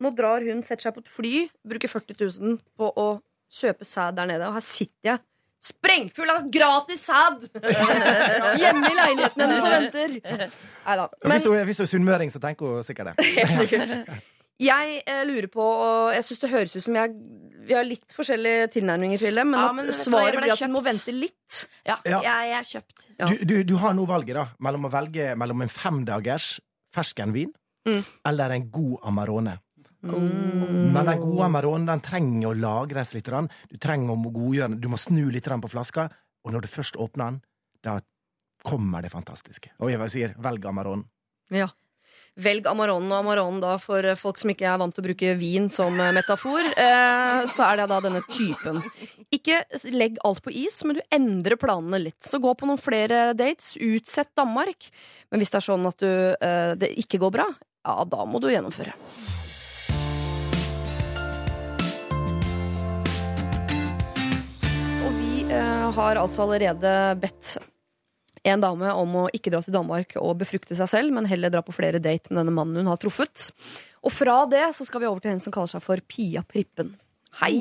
nå 0.00 0.10
drar 0.16 0.40
hun, 0.44 0.62
setter 0.62 0.82
seg 0.90 0.94
på 0.94 1.00
et 1.00 1.08
fly, 1.08 1.50
bruker 1.64 1.88
40 1.88 2.40
000 2.40 2.58
på 2.76 2.90
å 2.96 3.06
kjøpe 3.50 3.84
sæd 3.88 4.16
der 4.16 4.26
nede, 4.26 4.46
og 4.48 4.54
her 4.54 4.60
sitter 4.60 5.14
jeg 5.14 5.18
sprengfull 5.60 6.30
av 6.32 6.46
gratis 6.52 7.02
sæd! 7.08 7.42
Hjemme 8.60 8.90
i 8.90 8.96
leiligheten 8.96 9.42
hennes 9.44 9.64
og 9.64 9.72
venter. 9.74 10.16
Nei 10.86 10.96
da. 11.00 11.06
Hvis 11.34 11.46
hun, 11.46 11.56
er- 11.60 11.90
sunnmøring, 11.94 12.32
så 12.32 12.40
tenker 12.42 12.76
hun 12.78 12.86
sikkert 12.86 13.12
det. 13.12 13.26
Helt 13.38 13.56
sikkert. 13.60 14.14
Jeg 14.60 14.98
eh, 15.08 15.22
lurer 15.24 15.48
på, 15.52 15.64
og 15.64 16.10
jeg 16.12 16.24
syns 16.26 16.42
det 16.42 16.50
høres 16.52 16.74
ut 16.76 16.84
som 16.84 16.96
jeg 16.98 17.14
Vi 17.70 17.72
har 17.76 17.86
litt 17.86 18.12
forskjellige 18.12 18.66
tilnærminger 18.74 19.20
til 19.22 19.38
det, 19.40 19.44
men, 19.48 19.56
Ja, 19.60 19.70
men 19.72 19.86
vet 19.88 19.94
du 19.94 19.96
hva, 19.96 20.02
jeg 20.02 20.10
svaret 20.10 20.36
ble 20.36 20.42
blir 20.44 20.52
at 20.56 20.64
hun 20.66 20.74
må 20.74 20.82
vente 20.84 21.14
litt. 21.16 21.62
Ja, 21.88 21.96
Ja. 22.04 22.18
Jeg, 22.26 22.50
jeg 22.50 22.58
er 22.58 22.68
kjøpt. 22.72 23.06
Ja. 23.20 23.28
Du, 23.30 23.44
du, 23.48 23.54
du 23.70 23.74
har 23.80 23.94
nå 23.96 24.04
valget 24.08 24.36
da 24.36 24.44
mellom 24.60 24.84
å 24.88 24.92
velge 24.92 25.30
mellom 25.40 25.64
en 25.64 25.72
femdagers 25.72 26.58
ferskenvin 26.96 27.52
Mm. 27.88 28.02
eller 28.28 28.52
en 28.52 28.64
god 28.68 28.98
Amarone. 29.08 29.54
Men 30.00 31.04
den 31.04 31.20
gode 31.20 31.44
Amaronen 31.44 31.88
den 31.90 32.02
trenger 32.04 32.50
å 32.50 32.56
lagres 32.56 33.12
litt. 33.14 33.28
Du 33.28 33.76
trenger 33.76 34.14
å 34.14 34.32
godgjøre 34.32 34.72
den. 34.72 34.80
Du 34.80 34.88
må 34.92 35.00
snu 35.00 35.26
litt 35.32 35.48
på 35.50 35.72
flaska, 35.72 36.08
og 36.44 36.54
når 36.54 36.64
du 36.64 36.72
først 36.72 36.96
åpner 36.96 37.26
den, 37.26 37.42
da 37.84 37.98
kommer 38.64 39.04
det 39.04 39.12
fantastiske. 39.12 39.74
Og 39.80 39.92
jeg 39.92 40.12
sier 40.12 40.34
velg 40.40 40.64
Amaronen. 40.68 41.06
Ja. 41.52 41.68
Velg 42.40 42.68
Amaronen 42.70 43.10
og 43.10 43.24
Amaronen 43.24 43.58
da 43.62 43.74
for 43.82 44.06
folk 44.16 44.38
som 44.40 44.52
ikke 44.52 44.68
er 44.70 44.78
vant 44.80 44.94
til 44.94 45.02
å 45.02 45.08
bruke 45.08 45.32
vin 45.40 45.66
som 45.72 45.96
eh, 46.00 46.12
metafor. 46.14 46.62
Eh, 46.78 47.40
så 47.50 47.66
er 47.66 47.80
det 47.80 47.88
da 47.90 47.98
denne 48.04 48.22
typen. 48.30 48.80
Ikke 49.34 49.62
legg 49.92 50.20
alt 50.26 50.42
på 50.44 50.54
is, 50.62 50.78
men 50.86 51.00
du 51.00 51.02
endrer 51.12 51.58
planene 51.60 52.00
litt. 52.06 52.20
Så 52.24 52.40
gå 52.42 52.54
på 52.54 52.70
noen 52.70 52.80
flere 52.80 53.32
dates. 53.36 53.74
Utsett 53.76 54.32
Danmark. 54.38 54.88
Men 55.30 55.42
hvis 55.42 55.52
det 55.52 55.60
er 55.60 55.68
sånn 55.68 55.90
at 55.90 56.00
du, 56.00 56.12
eh, 56.38 56.72
det 56.80 56.94
ikke 57.02 57.20
går 57.26 57.34
bra, 57.40 57.50
ja, 57.84 58.00
da 58.04 58.24
må 58.28 58.40
du 58.40 58.50
gjennomføre. 58.52 58.94
Har 65.96 66.20
altså 66.20 66.44
allerede 66.46 66.94
bedt 67.20 67.56
en 68.48 68.62
dame 68.62 68.88
om 68.96 69.16
å 69.20 69.28
ikke 69.36 69.52
dra 69.52 69.60
til 69.64 69.74
Danmark 69.76 70.14
og 70.20 70.38
befrukte 70.40 70.76
seg 70.76 70.88
selv, 70.88 71.12
men 71.12 71.28
heller 71.28 71.52
dra 71.52 71.62
på 71.64 71.74
flere 71.76 72.00
date 72.00 72.30
med 72.30 72.40
denne 72.40 72.54
mannen 72.56 72.80
hun 72.80 72.90
har 72.90 73.00
truffet. 73.00 73.50
Og 74.00 74.12
fra 74.14 74.42
det 74.48 74.64
så 74.76 74.86
skal 74.88 75.02
vi 75.02 75.10
over 75.10 75.20
til 75.20 75.34
henne 75.34 75.44
som 75.44 75.54
kaller 75.54 75.74
seg 75.74 75.84
for 75.84 76.00
Pia 76.08 76.44
Prippen. 76.46 76.94
Hei! 77.42 77.60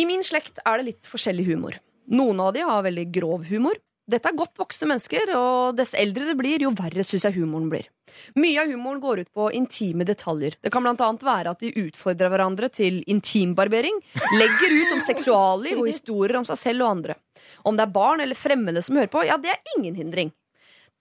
I 0.00 0.08
min 0.08 0.24
slekt 0.24 0.62
er 0.64 0.80
det 0.80 0.88
litt 0.88 1.08
forskjellig 1.10 1.44
humor. 1.50 1.76
Noen 2.12 2.40
av 2.40 2.54
de 2.56 2.64
har 2.64 2.86
veldig 2.86 3.10
grov 3.12 3.44
humor. 3.50 3.76
Dette 4.10 4.28
er 4.28 4.36
godt 4.36 4.58
voksne 4.58 4.88
mennesker, 4.90 5.30
og 5.38 5.76
dess 5.78 5.92
eldre 5.94 6.26
det 6.26 6.34
blir, 6.36 6.64
jo 6.64 6.72
verre 6.74 7.04
syns 7.06 7.28
jeg 7.28 7.36
humoren 7.36 7.68
blir. 7.70 7.86
Mye 8.34 8.64
av 8.64 8.72
humoren 8.72 8.98
går 9.00 9.22
ut 9.22 9.30
på 9.32 9.46
intime 9.54 10.04
detaljer. 10.08 10.56
Det 10.58 10.72
kan 10.74 10.82
blant 10.82 11.00
annet 11.04 11.22
være 11.24 11.52
at 11.54 11.62
de 11.62 11.70
utfordrer 11.84 12.32
hverandre 12.32 12.68
til 12.74 12.98
intimbarbering, 13.12 14.00
legger 14.40 14.74
ut 14.74 14.96
om 14.96 15.04
seksualliv 15.06 15.84
og 15.84 15.92
historier 15.92 16.40
om 16.40 16.48
seg 16.48 16.60
selv 16.60 16.84
og 16.84 16.96
andre. 16.96 17.16
Om 17.64 17.78
det 17.78 17.86
er 17.86 17.94
barn 17.94 18.22
eller 18.24 18.38
fremmede 18.38 18.82
som 18.84 18.98
hører 18.98 19.12
på, 19.12 19.24
ja, 19.28 19.38
det 19.40 19.52
er 19.54 19.76
ingen 19.76 19.98
hindring. 19.98 20.32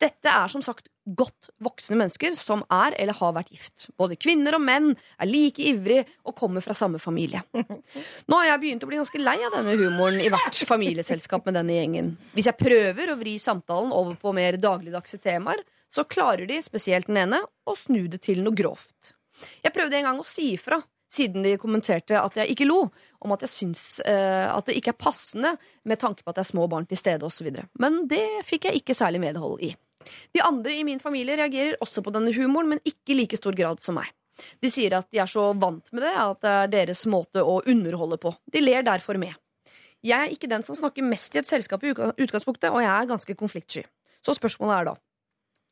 Dette 0.02 0.32
er 0.34 0.50
som 0.50 0.64
sagt 0.66 0.88
godt 1.06 1.50
voksne 1.62 1.98
mennesker 2.00 2.34
som 2.38 2.64
er 2.74 2.96
eller 3.02 3.18
har 3.18 3.34
vært 3.36 3.52
gift. 3.54 3.88
Både 4.00 4.18
kvinner 4.22 4.58
og 4.58 4.64
menn 4.64 4.90
er 4.94 5.30
like 5.30 5.62
ivrig 5.72 6.00
og 6.26 6.36
kommer 6.38 6.64
fra 6.66 6.76
samme 6.78 7.02
familie. 7.02 7.44
Nå 8.30 8.40
har 8.40 8.48
jeg 8.52 8.62
begynt 8.64 8.86
å 8.86 8.90
bli 8.90 9.00
ganske 9.02 9.22
lei 9.22 9.38
av 9.46 9.54
denne 9.58 9.76
humoren 9.78 10.22
i 10.22 10.30
hvert 10.34 10.62
familieselskap 10.70 11.46
med 11.46 11.58
denne 11.60 11.78
gjengen. 11.78 12.12
Hvis 12.34 12.50
jeg 12.50 12.60
prøver 12.62 13.14
å 13.14 13.20
vri 13.22 13.38
samtalen 13.42 13.94
over 13.94 14.18
på 14.22 14.34
mer 14.38 14.58
dagligdagse 14.62 15.22
temaer, 15.22 15.62
så 15.92 16.06
klarer 16.08 16.48
de, 16.48 16.62
spesielt 16.64 17.10
den 17.10 17.20
ene, 17.26 17.42
å 17.68 17.76
snu 17.78 18.06
det 18.10 18.24
til 18.26 18.42
noe 18.46 18.56
grovt. 18.56 19.14
Jeg 19.62 19.74
prøvde 19.76 19.98
en 20.00 20.08
gang 20.08 20.22
å 20.22 20.28
si 20.28 20.54
ifra, 20.56 20.80
siden 21.12 21.44
de 21.46 21.58
kommenterte 21.60 22.18
at 22.20 22.38
jeg 22.40 22.54
ikke 22.54 22.68
lo, 22.70 22.86
om 23.22 23.36
at 23.36 23.44
jeg 23.46 23.52
syns 23.52 23.84
uh, 24.06 24.48
at 24.56 24.68
det 24.70 24.78
ikke 24.80 24.94
er 24.94 25.00
passende 25.00 25.54
med 25.88 26.00
tanke 26.02 26.24
på 26.24 26.32
at 26.32 26.40
det 26.40 26.46
er 26.46 26.52
små 26.54 26.68
barn 26.72 26.88
til 26.90 27.00
stede 27.00 27.28
osv. 27.28 27.52
Men 27.82 28.06
det 28.12 28.24
fikk 28.48 28.70
jeg 28.70 28.82
ikke 28.82 28.98
særlig 28.98 29.22
medhold 29.24 29.62
i. 29.68 29.74
De 30.34 30.42
andre 30.42 30.74
i 30.80 30.86
min 30.88 31.02
familie 31.04 31.38
reagerer 31.38 31.78
også 31.84 32.02
på 32.02 32.14
denne 32.16 32.34
humoren, 32.34 32.72
men 32.72 32.82
ikke 32.88 33.14
i 33.14 33.20
like 33.22 33.38
stor 33.38 33.56
grad 33.58 33.84
som 33.84 34.00
meg. 34.00 34.10
De 34.64 34.72
sier 34.74 34.96
at 34.98 35.06
de 35.14 35.20
er 35.22 35.30
så 35.30 35.52
vant 35.54 35.92
med 35.94 36.02
det 36.02 36.16
at 36.18 36.42
det 36.42 36.54
er 36.56 36.72
deres 36.80 37.04
måte 37.12 37.44
å 37.44 37.60
underholde 37.70 38.18
på. 38.22 38.34
De 38.50 38.64
ler 38.64 38.88
derfor 38.88 39.20
med. 39.22 39.36
Jeg 40.02 40.18
er 40.18 40.34
ikke 40.34 40.50
den 40.50 40.66
som 40.66 40.78
snakker 40.78 41.06
mest 41.06 41.36
i 41.36 41.44
et 41.44 41.50
selskap 41.50 41.84
i 41.86 41.92
utgangspunktet, 41.94 42.72
og 42.72 42.82
jeg 42.82 42.90
er 42.90 43.10
ganske 43.12 43.36
konfliktsky. 43.38 43.84
Så 44.26 44.34
spørsmålet 44.38 44.80
er 44.80 44.90
da 44.90 44.96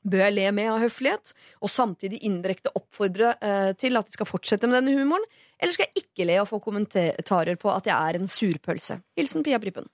Bør 0.07 0.23
jeg 0.27 0.35
le 0.37 0.47
med 0.55 0.69
av 0.71 0.79
høflighet, 0.79 1.33
og 1.59 1.71
samtidig 1.71 2.21
indirekte 2.27 2.71
oppfordre 2.77 3.33
eh, 3.43 3.71
til 3.79 3.99
at 3.99 4.07
de 4.07 4.15
skal 4.15 4.29
fortsette 4.29 4.69
med 4.69 4.79
denne 4.79 4.95
humoren? 4.95 5.25
Eller 5.59 5.75
skal 5.75 5.89
jeg 5.89 6.05
ikke 6.05 6.27
le 6.29 6.37
og 6.39 6.47
få 6.47 6.61
kommentarer 6.63 7.59
på 7.59 7.71
at 7.73 7.89
jeg 7.89 7.95
er 7.95 8.19
en 8.19 8.29
surpølse? 8.31 9.01
Hilsen 9.19 9.43
Pia 9.43 9.59
Prippen. 9.59 9.89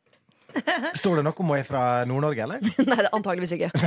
Står 1.00 1.20
det 1.20 1.26
noe 1.26 1.42
om 1.42 1.50
hun 1.52 1.58
er 1.58 1.66
fra 1.68 1.86
Nord-Norge, 2.08 2.46
eller? 2.46 2.62
Nei, 2.88 3.00
det 3.00 3.08
er 3.08 3.16
antageligvis 3.18 3.56
ikke. 3.58 3.72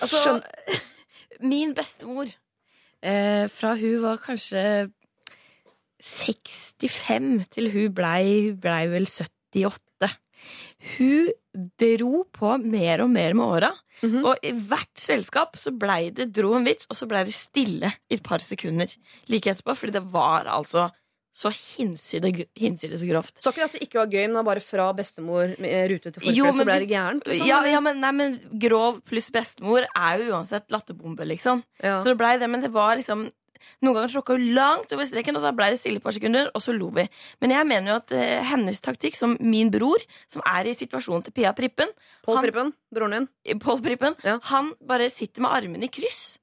Altså, 0.00 0.16
Skjønn... 0.16 0.38
min 1.44 1.74
bestemor, 1.76 2.30
eh, 3.04 3.44
fra 3.52 3.74
hun 3.76 3.98
var 4.00 4.16
kanskje 4.24 4.62
65 6.00 7.50
til 7.52 7.68
hun 7.74 7.92
blei, 7.92 8.22
hun 8.46 8.56
blei 8.62 8.86
vel 8.88 9.04
78. 9.04 10.14
Hun 10.94 11.28
dro 11.54 12.24
på 12.30 12.54
mer 12.62 13.02
og 13.04 13.10
mer 13.10 13.34
med 13.34 13.46
åra. 13.46 13.72
Mhm. 14.02 14.24
Og 14.24 14.46
i 14.46 14.52
hvert 14.52 15.00
selskap 15.00 15.58
så 15.58 15.72
blei 15.76 16.10
det 16.14 16.30
dro 16.36 16.54
en 16.56 16.64
vits, 16.64 16.86
og 16.90 16.96
så 16.96 17.08
blei 17.10 17.24
det 17.26 17.34
stille 17.34 17.92
i 18.10 18.18
et 18.18 18.22
par 18.22 18.38
sekunder 18.44 18.90
like 19.28 19.50
etterpå. 19.50 19.76
Fordi 19.76 19.98
det 19.98 20.06
var 20.12 20.46
altså 20.46 20.90
så 21.40 21.50
hinsides, 21.54 22.46
hinsides 22.58 23.02
grovt. 23.06 23.38
Så 23.40 23.52
ikke 23.52 23.64
at 23.68 23.74
det 23.76 23.84
ikke 23.86 24.00
var 24.00 24.10
gøy, 24.10 24.24
men 24.26 24.34
det 24.34 24.40
var 24.40 24.48
bare 24.48 24.64
fra 24.64 24.86
bestemor 24.98 25.52
rute 25.54 26.10
til 26.10 26.24
forkle, 26.24 26.52
så 26.58 26.66
ble 26.66 26.78
det 26.82 26.88
gærent? 26.90 27.28
Liksom, 27.30 27.46
ja, 27.48 27.60
ja, 27.70 27.80
men, 27.84 28.00
nei, 28.02 28.10
men 28.18 28.34
grov 28.60 28.98
pluss 29.06 29.30
bestemor 29.32 29.86
er 29.86 30.18
jo 30.20 30.34
uansett 30.34 30.66
latterbombe, 30.74 31.24
liksom. 31.30 31.62
Ja. 31.78 32.00
Så 32.02 32.10
det 32.10 32.18
blei 32.20 32.34
det, 32.42 32.50
men 32.50 32.66
det 32.66 32.72
var 32.74 32.98
liksom 32.98 33.28
Noen 33.82 33.94
ganger 33.98 34.12
tråkka 34.14 34.36
hun 34.36 34.46
langt 34.56 34.92
over 34.96 35.08
streken, 35.08 35.36
og 35.36 35.42
da 35.46 35.52
ble 35.56 35.70
det 35.74 35.80
stille 35.80 36.00
et 36.00 36.04
par 36.04 36.16
sekunder, 36.16 36.50
og 36.54 36.62
så 36.64 36.74
lo 36.76 36.90
vi. 36.96 37.06
Men 37.40 37.54
jeg 37.56 37.68
mener 37.70 37.92
jo 37.92 37.96
at 38.00 38.12
eh, 38.16 38.42
hennes 38.50 38.80
taktikk, 38.84 39.16
som 39.18 39.36
min 39.40 39.70
bror, 39.74 40.02
som 40.30 40.42
er 40.46 40.70
i 40.70 40.74
situasjonen 40.76 41.24
til 41.26 41.36
Pia 41.36 41.52
Prippen 41.56 41.92
Pål 42.26 42.42
Prippen, 42.46 42.72
broren 42.94 43.16
din. 43.18 43.58
Pål 43.62 43.82
Prippen, 43.84 44.16
Ja. 44.24 44.38
han 44.50 44.72
bare 44.80 45.10
sitter 45.10 45.42
med 45.42 45.50
armene 45.50 45.84
i 45.88 45.92
kryss 45.92 46.38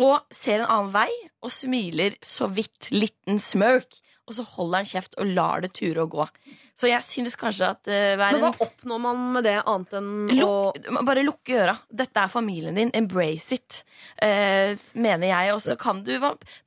og 0.00 0.22
ser 0.32 0.62
en 0.62 0.70
annen 0.72 0.92
vei 0.94 1.10
og 1.44 1.50
smiler 1.52 2.14
så 2.24 2.48
vidt. 2.48 2.88
Liten 2.94 3.38
smirk. 3.38 3.98
Og 4.26 4.36
så 4.38 4.44
holder 4.54 4.80
han 4.80 4.88
kjeft 4.88 5.16
og 5.20 5.26
lar 5.34 5.60
det 5.60 5.72
ture 5.76 6.04
og 6.04 6.10
gå. 6.14 6.26
Så 6.74 6.88
jeg 6.88 7.04
synes 7.04 7.36
kanskje 7.36 7.68
at 7.68 7.88
uh, 7.90 8.16
Men 8.18 8.40
hva 8.40 8.50
oppnår 8.64 9.00
man 9.04 9.22
med 9.34 9.44
det, 9.44 9.58
annet 9.68 9.92
enn 9.98 10.42
å 10.46 11.02
bare 11.04 11.24
lukke 11.26 11.58
øra. 11.60 11.76
Dette 11.92 12.24
er 12.24 12.32
familien 12.32 12.78
din. 12.78 12.92
Embrace 12.96 13.58
it, 13.58 13.82
uh, 14.24 14.72
mener 14.96 15.28
jeg. 15.28 15.54
Og 15.54 15.62
så 15.64 15.76
kan 15.80 16.00
du 16.06 16.14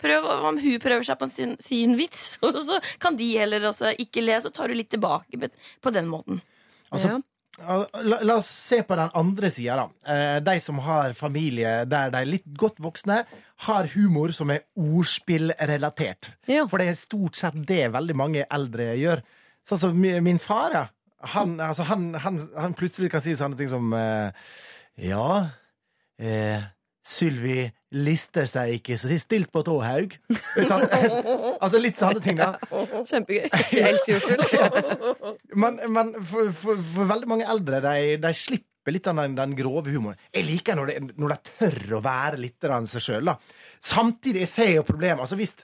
prøve 0.01 0.39
om 0.51 0.59
hun 0.61 0.81
prøver 0.83 1.07
seg 1.07 1.19
på 1.21 1.29
sin, 1.33 1.55
sin 1.63 1.97
vits, 1.97 2.35
og 2.45 2.61
så 2.67 2.81
kan 3.01 3.17
de 3.17 3.31
heller 3.37 3.65
også 3.71 3.95
ikke 4.05 4.23
le. 4.23 4.37
Så 4.45 4.53
tar 4.53 4.69
du 4.69 4.77
litt 4.77 4.93
tilbake 4.93 5.49
på 5.81 5.95
den 5.95 6.11
måten. 6.11 6.43
Altså, 6.93 7.17
La, 7.55 8.17
la 8.19 8.35
oss 8.35 8.49
se 8.51 8.81
på 8.83 8.95
den 8.99 9.13
andre 9.15 9.47
sida, 9.51 9.77
da. 9.79 10.13
Eh, 10.13 10.39
De 10.43 10.59
som 10.59 10.79
har 10.83 11.13
familie 11.15 11.85
der 11.87 12.11
de 12.11 12.19
er 12.19 12.27
litt 12.27 12.47
godt 12.59 12.81
voksne, 12.83 13.21
har 13.67 13.87
humor 13.93 14.33
som 14.35 14.51
er 14.51 14.65
ordspillrelatert. 14.75 16.33
Ja. 16.51 16.65
For 16.67 16.81
det 16.81 16.89
er 16.91 16.99
stort 16.99 17.39
sett 17.39 17.55
det 17.67 17.85
veldig 17.95 18.17
mange 18.19 18.43
eldre 18.51 18.91
gjør. 18.99 19.23
Sånn 19.65 19.81
som 19.81 19.97
min 19.97 20.41
far, 20.41 20.75
ja. 20.75 20.85
Han, 21.33 21.57
altså, 21.63 21.87
han, 21.89 22.11
han, 22.21 22.37
han 22.53 22.75
plutselig 22.77 23.09
kan 23.09 23.23
si 23.23 23.33
sånne 23.37 23.57
ting 23.57 23.69
som 23.71 23.93
eh, 23.97 24.29
Ja, 25.01 25.29
eh, 26.21 26.67
Sylvi 27.05 27.63
lister 27.95 28.47
seg 28.49 28.79
ikke 28.79 28.97
så 28.97 29.09
si 29.09 29.17
stilt 29.21 29.51
på 29.53 29.61
tå, 29.65 29.75
Haug. 29.85 30.15
altså 31.63 31.81
litt 31.81 31.99
sånne 32.01 32.21
ting, 32.23 32.39
da. 32.39 32.55
Kjempegøy. 33.05 33.45
Jeg 33.71 33.91
elsker 33.91 34.17
ordspill. 34.17 35.35
Men, 35.61 35.77
men 35.87 36.09
for, 36.27 36.49
for, 36.51 36.81
for 36.83 37.07
veldig 37.07 37.29
mange 37.29 37.45
eldre, 37.47 37.77
de, 37.85 38.17
de 38.19 38.31
slipper 38.35 38.91
litt 38.91 39.07
av 39.07 39.21
den, 39.21 39.37
den 39.37 39.53
grove 39.55 39.93
humoren. 39.93 40.17
Jeg 40.33 40.47
liker 40.49 40.75
når 40.77 40.91
de, 40.91 40.97
når 41.15 41.31
de 41.35 41.53
tør 41.53 41.95
å 41.95 42.01
være 42.03 42.41
litt 42.41 42.67
av 42.67 42.89
seg 42.91 43.05
sjøl. 43.05 43.31
Samtidig 43.85 44.43
jeg 44.43 44.51
ser 44.51 44.71
jo 44.73 44.83
problemet. 44.87 45.23
Altså 45.23 45.39
hvis 45.39 45.55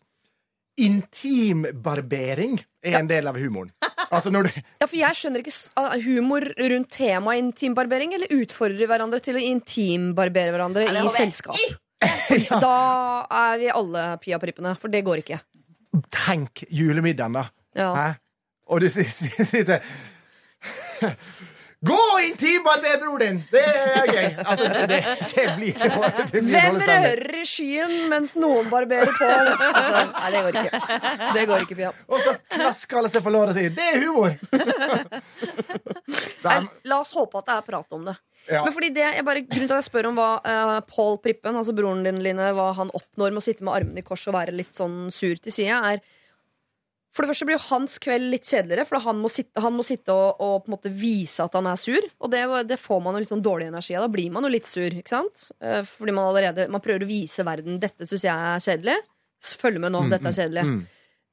intimbarbering 0.85 2.59
er 2.83 2.97
en 2.99 3.09
del 3.09 3.29
av 3.29 3.37
humoren. 3.39 3.71
Altså 4.11 4.31
når 4.33 4.49
du 4.49 4.49
Ja, 4.81 4.87
for 4.87 4.97
jeg 4.99 5.19
skjønner 5.19 5.43
ikke 5.43 5.53
ah, 5.79 5.93
humor 6.01 6.45
rundt 6.57 6.91
temaet 6.97 7.43
intimbarbering, 7.43 8.15
eller 8.17 8.33
utfordrer 8.41 8.89
hverandre 8.89 9.21
til 9.23 9.39
å 9.39 9.45
intimbarbere 9.51 10.55
hverandre 10.55 10.89
i 10.89 11.05
selskap. 11.15 11.61
Da 12.01 12.77
er 13.29 13.59
vi 13.61 13.67
alle 13.69 14.03
Pia 14.23 14.39
Prippene, 14.41 14.71
for 14.81 14.89
det 14.89 15.03
går 15.05 15.21
ikke. 15.21 15.37
Tenk 16.15 16.63
julemiddagen, 16.73 17.35
da. 17.37 17.43
Ja. 17.77 17.89
Hæ? 17.93 18.07
Og 18.71 18.81
du 18.81 18.87
sitter 18.89 19.83
Gå 21.81 22.19
intimbarber 22.27 22.99
bror 23.01 23.19
din! 23.19 23.39
Det 23.49 23.61
er 23.65 24.11
gøy. 24.13 24.25
Altså, 24.45 24.67
det, 24.69 24.81
det, 24.91 25.45
blir 25.57 25.71
ikke 25.71 25.87
det 25.89 26.27
blir 26.31 26.49
Hvem 26.51 26.75
rører 26.77 27.37
i 27.39 27.45
skyen 27.49 27.93
mens 28.11 28.35
noen 28.37 28.69
barberer 28.69 29.09
på? 29.17 29.29
Altså, 29.71 30.03
nei, 30.11 30.27
det 30.35 30.43
går 30.45 30.59
ikke. 30.61 30.81
Det 31.33 31.45
går 31.49 31.65
ikke, 31.65 31.77
Pia. 31.79 31.89
Og 32.05 32.21
så 32.21 32.35
klasker 32.53 33.01
alle 33.01 33.09
seg 33.09 33.25
på 33.25 33.33
låret 33.33 33.55
og 33.55 33.57
sier 33.57 33.73
'det 33.73 33.87
er 33.95 34.05
humor'! 34.05 34.37
Nei, 36.45 36.59
la 36.89 37.01
oss 37.01 37.15
håpe 37.17 37.41
at 37.41 37.49
det 37.49 37.57
er 37.57 37.65
prat 37.71 37.97
om 37.97 38.05
det. 38.11 38.15
Ja. 38.49 38.61
Men 38.65 38.73
fordi 38.77 38.93
det, 38.93 39.07
jeg 39.17 39.25
bare, 39.25 39.41
grunnen 39.45 39.69
til 39.69 39.75
at 39.75 39.81
jeg 39.81 39.89
spør 39.89 40.11
om 40.11 40.17
hva 40.17 40.29
uh, 40.45 40.77
Paul 40.85 41.17
Prippen, 41.21 41.57
altså 41.57 41.73
broren 41.77 42.05
din, 42.05 42.21
Line, 42.21 42.53
hva 42.57 42.71
han 42.77 42.93
oppnår 42.93 43.33
med 43.33 43.41
å 43.41 43.45
sitte 43.45 43.65
med 43.65 43.73
armene 43.73 44.01
i 44.01 44.05
kors 44.05 44.25
og 44.29 44.37
være 44.37 44.53
litt 44.53 44.73
sånn 44.77 45.07
sur 45.13 45.37
til 45.37 45.53
sida, 45.53 45.81
er 45.93 46.01
For 47.11 47.25
det 47.25 47.31
første 47.33 47.45
blir 47.49 47.57
jo 47.57 47.65
hans 47.67 47.97
kveld 47.99 48.29
litt 48.31 48.45
kjedeligere, 48.47 48.85
for 48.87 49.03
han 49.03 49.17
må 49.19 49.27
sitte, 49.27 49.59
han 49.59 49.73
må 49.75 49.83
sitte 49.83 50.13
og, 50.15 50.39
og 50.39 50.53
på 50.63 50.71
en 50.71 50.75
måte 50.77 50.91
vise 50.95 51.43
at 51.43 51.57
han 51.57 51.67
er 51.67 51.75
sur. 51.81 52.05
Og 52.23 52.31
det, 52.31 52.45
det 52.69 52.77
får 52.79 53.01
man 53.03 53.17
jo 53.17 53.23
litt 53.25 53.33
sånn 53.33 53.43
dårlig 53.43 53.67
energi 53.67 53.97
av. 53.97 54.05
Da 54.07 54.13
blir 54.13 54.31
man 54.31 54.47
jo 54.47 54.51
litt 54.53 54.69
sur, 54.69 54.87
ikke 54.87 55.11
sant? 55.11 55.49
Eh, 55.59 55.81
fordi 55.83 56.15
man 56.15 56.29
allerede 56.29 56.69
Man 56.71 56.79
prøver 56.83 57.03
å 57.03 57.09
vise 57.09 57.43
verden 57.43 57.81
'dette 57.83 58.07
syns 58.07 58.23
jeg 58.23 58.31
er 58.31 58.63
kjedelig'. 58.63 59.03
Følg 59.59 59.81
med 59.83 59.91
nå, 59.91 60.05
dette 60.13 60.29
er 60.31 60.37
kjedelig. 60.39 60.63
Mm. 60.69 60.81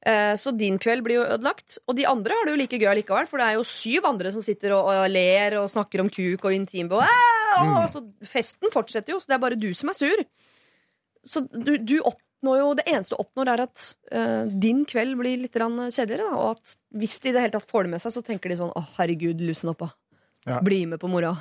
Eh, 0.09 0.33
Så 0.35 0.51
din 0.57 0.77
kveld 0.81 1.03
blir 1.05 1.19
jo 1.21 1.25
ødelagt. 1.29 1.77
Og 1.87 1.95
de 1.95 2.05
andre 2.11 2.33
har 2.35 2.45
det 2.45 2.53
jo 2.57 2.61
like 2.65 2.79
gøy 2.83 2.95
likevel, 2.99 3.27
for 3.31 3.37
det 3.39 3.47
er 3.47 3.55
jo 3.59 3.63
syv 3.63 4.05
andre 4.09 4.31
som 4.35 4.43
sitter 4.43 4.75
og, 4.75 4.83
og 4.91 5.07
ler 5.15 5.59
og 5.61 5.69
snakker 5.71 6.03
om 6.03 6.09
kuk 6.11 6.43
og 6.43 6.55
intimbo, 6.55 6.99
så 7.93 8.03
festen 8.27 8.71
fortsetter 8.71 9.15
jo, 9.15 9.19
så 9.19 9.31
det 9.31 9.35
er 9.39 9.45
bare 9.47 9.55
du 9.59 9.69
som 9.73 9.89
er 9.89 9.97
sur. 9.97 10.25
Så 11.23 11.41
du, 11.51 11.77
du 11.77 11.97
oppnår 12.39 12.59
jo 12.61 12.73
Det 12.79 12.85
eneste 12.87 13.15
du 13.15 13.19
oppnår, 13.19 13.49
er 13.53 13.61
at 13.67 13.85
uh, 14.15 14.45
din 14.63 14.85
kveld 14.87 15.17
blir 15.19 15.37
litt 15.43 15.53
grann 15.53 15.75
kjedeligere. 15.91 16.29
Da, 16.31 16.35
og 16.39 16.57
at 16.57 16.75
hvis 16.95 17.19
de 17.19 17.29
i 17.29 17.33
det 17.35 17.41
hele 17.43 17.51
tatt 17.51 17.69
får 17.69 17.83
det 17.83 17.91
med 17.91 18.01
seg, 18.01 18.13
så 18.15 18.23
tenker 18.25 18.49
de 18.49 18.55
sånn 18.61 18.71
Å, 18.71 18.83
herregud, 18.97 19.41
lusen 19.43 19.69
opp. 19.73 19.83
Ja. 20.47 20.61
Bli 20.63 20.85
med 20.87 20.99
på 21.01 21.09
mora. 21.11 21.35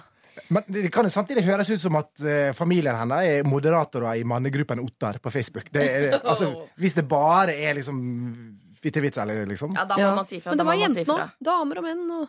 Men 0.55 0.63
det 0.71 0.91
kan 0.95 1.07
jo 1.07 1.11
samtidig 1.11 1.43
høres 1.47 1.71
ut 1.71 1.81
som 1.83 1.97
at 1.99 2.21
eh, 2.23 2.53
familien 2.55 2.95
hennes 2.95 3.27
er 3.27 3.47
moderatorer 3.49 4.21
i 4.21 4.25
mannegruppen 4.29 4.79
Ottar 4.83 5.19
på 5.23 5.33
Facebook. 5.35 5.71
Det 5.75 5.83
er, 5.83 6.19
altså, 6.31 6.53
hvis 6.79 6.95
det 6.95 7.07
bare 7.11 7.55
er 7.59 7.75
liksom 7.79 7.99
fittevits, 8.79 9.19
eller 9.19 9.47
liksom. 9.51 9.75
Ja, 9.75 9.85
da 9.85 9.97
må 9.99 10.03
Ja. 10.05 10.15
man 10.15 10.27
si 10.29 10.39
fra. 10.41 10.53
Men 10.53 10.59
det 10.61 10.67
var 10.69 10.79
jentene 10.79 11.17
òg. 11.17 11.33
Damer 11.43 11.81
og 11.81 11.89
menn. 11.89 12.05
Og 12.21 12.29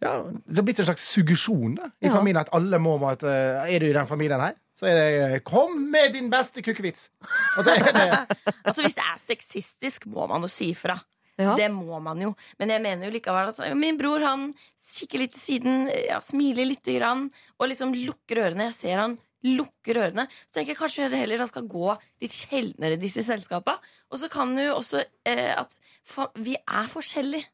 Ja, 0.00 0.12
det 0.22 0.56
har 0.56 0.64
blitt 0.64 0.78
en 0.80 0.86
slags 0.88 1.08
suggesjon 1.12 1.74
da, 1.76 1.90
i 2.00 2.06
Ja. 2.06 2.14
familien. 2.14 2.40
At 2.40 2.54
alle 2.56 2.78
må 2.78 2.94
at 3.10 3.22
eh, 3.22 3.74
Er 3.74 3.78
du 3.80 3.86
i 3.86 3.92
den 3.92 4.06
familien 4.06 4.40
her, 4.40 4.54
så 4.80 4.88
er 4.88 4.96
det 4.96 5.08
eh, 5.20 5.40
'Kom 5.44 5.76
med 5.92 6.14
din 6.16 6.30
beste 6.32 6.62
kukkevits'! 6.64 7.10
Og 7.58 7.64
så 7.66 7.76
er 7.76 7.92
det 7.92 8.36
Altså, 8.64 8.80
hvis 8.80 8.96
det 8.96 9.04
er 9.04 9.18
sexistisk, 9.20 10.06
må 10.08 10.26
man 10.30 10.40
jo 10.40 10.48
si 10.48 10.72
fra. 10.74 10.96
Ja. 11.40 11.54
Det 11.56 11.68
må 11.72 11.98
man 12.00 12.20
jo. 12.20 12.34
Men 12.58 12.72
jeg 12.72 12.82
mener 12.84 13.08
jo 13.08 13.14
likevel 13.14 13.50
at 13.52 13.76
min 13.76 13.98
bror 14.00 14.24
han 14.24 14.50
kikker 14.76 15.22
litt 15.22 15.34
til 15.36 15.42
siden, 15.42 15.88
ja, 15.88 16.20
smiler 16.24 16.68
lite 16.68 16.96
grann 16.98 17.28
og 17.58 17.70
liksom 17.70 17.94
lukker 17.96 18.42
ørene. 18.46 18.68
Jeg 18.68 18.76
ser 18.76 19.00
han 19.00 19.18
lukker 19.44 20.00
ørene. 20.00 20.26
Så 20.48 20.56
tenker 20.56 20.74
jeg 20.74 20.80
kanskje 20.80 21.08
heller 21.12 21.44
han 21.44 21.48
skal 21.50 21.68
gå 21.70 21.94
litt 22.20 22.34
sjeldnere 22.36 22.96
i 22.96 23.00
disse 23.00 23.24
selskapa. 23.24 23.78
Og 24.12 24.20
så 24.20 24.28
kan 24.32 24.52
jo 24.60 24.76
også 24.78 25.04
eh, 25.28 25.52
at 25.56 25.76
fa 26.04 26.28
vi 26.40 26.56
er 26.60 26.92
forskjellige. 26.92 27.48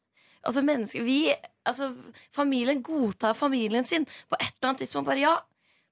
Altså 0.47 0.63
mennesker 0.63 1.03
vi, 1.03 1.21
altså 1.67 1.91
Familien 2.35 2.83
godtar 2.83 3.35
familien 3.35 3.87
sin. 3.87 4.07
På 4.27 4.39
et 4.39 4.51
eller 4.51 4.71
annet 4.71 4.83
tidspunkt 4.85 5.11
bare 5.11 5.23
ja. 5.23 5.37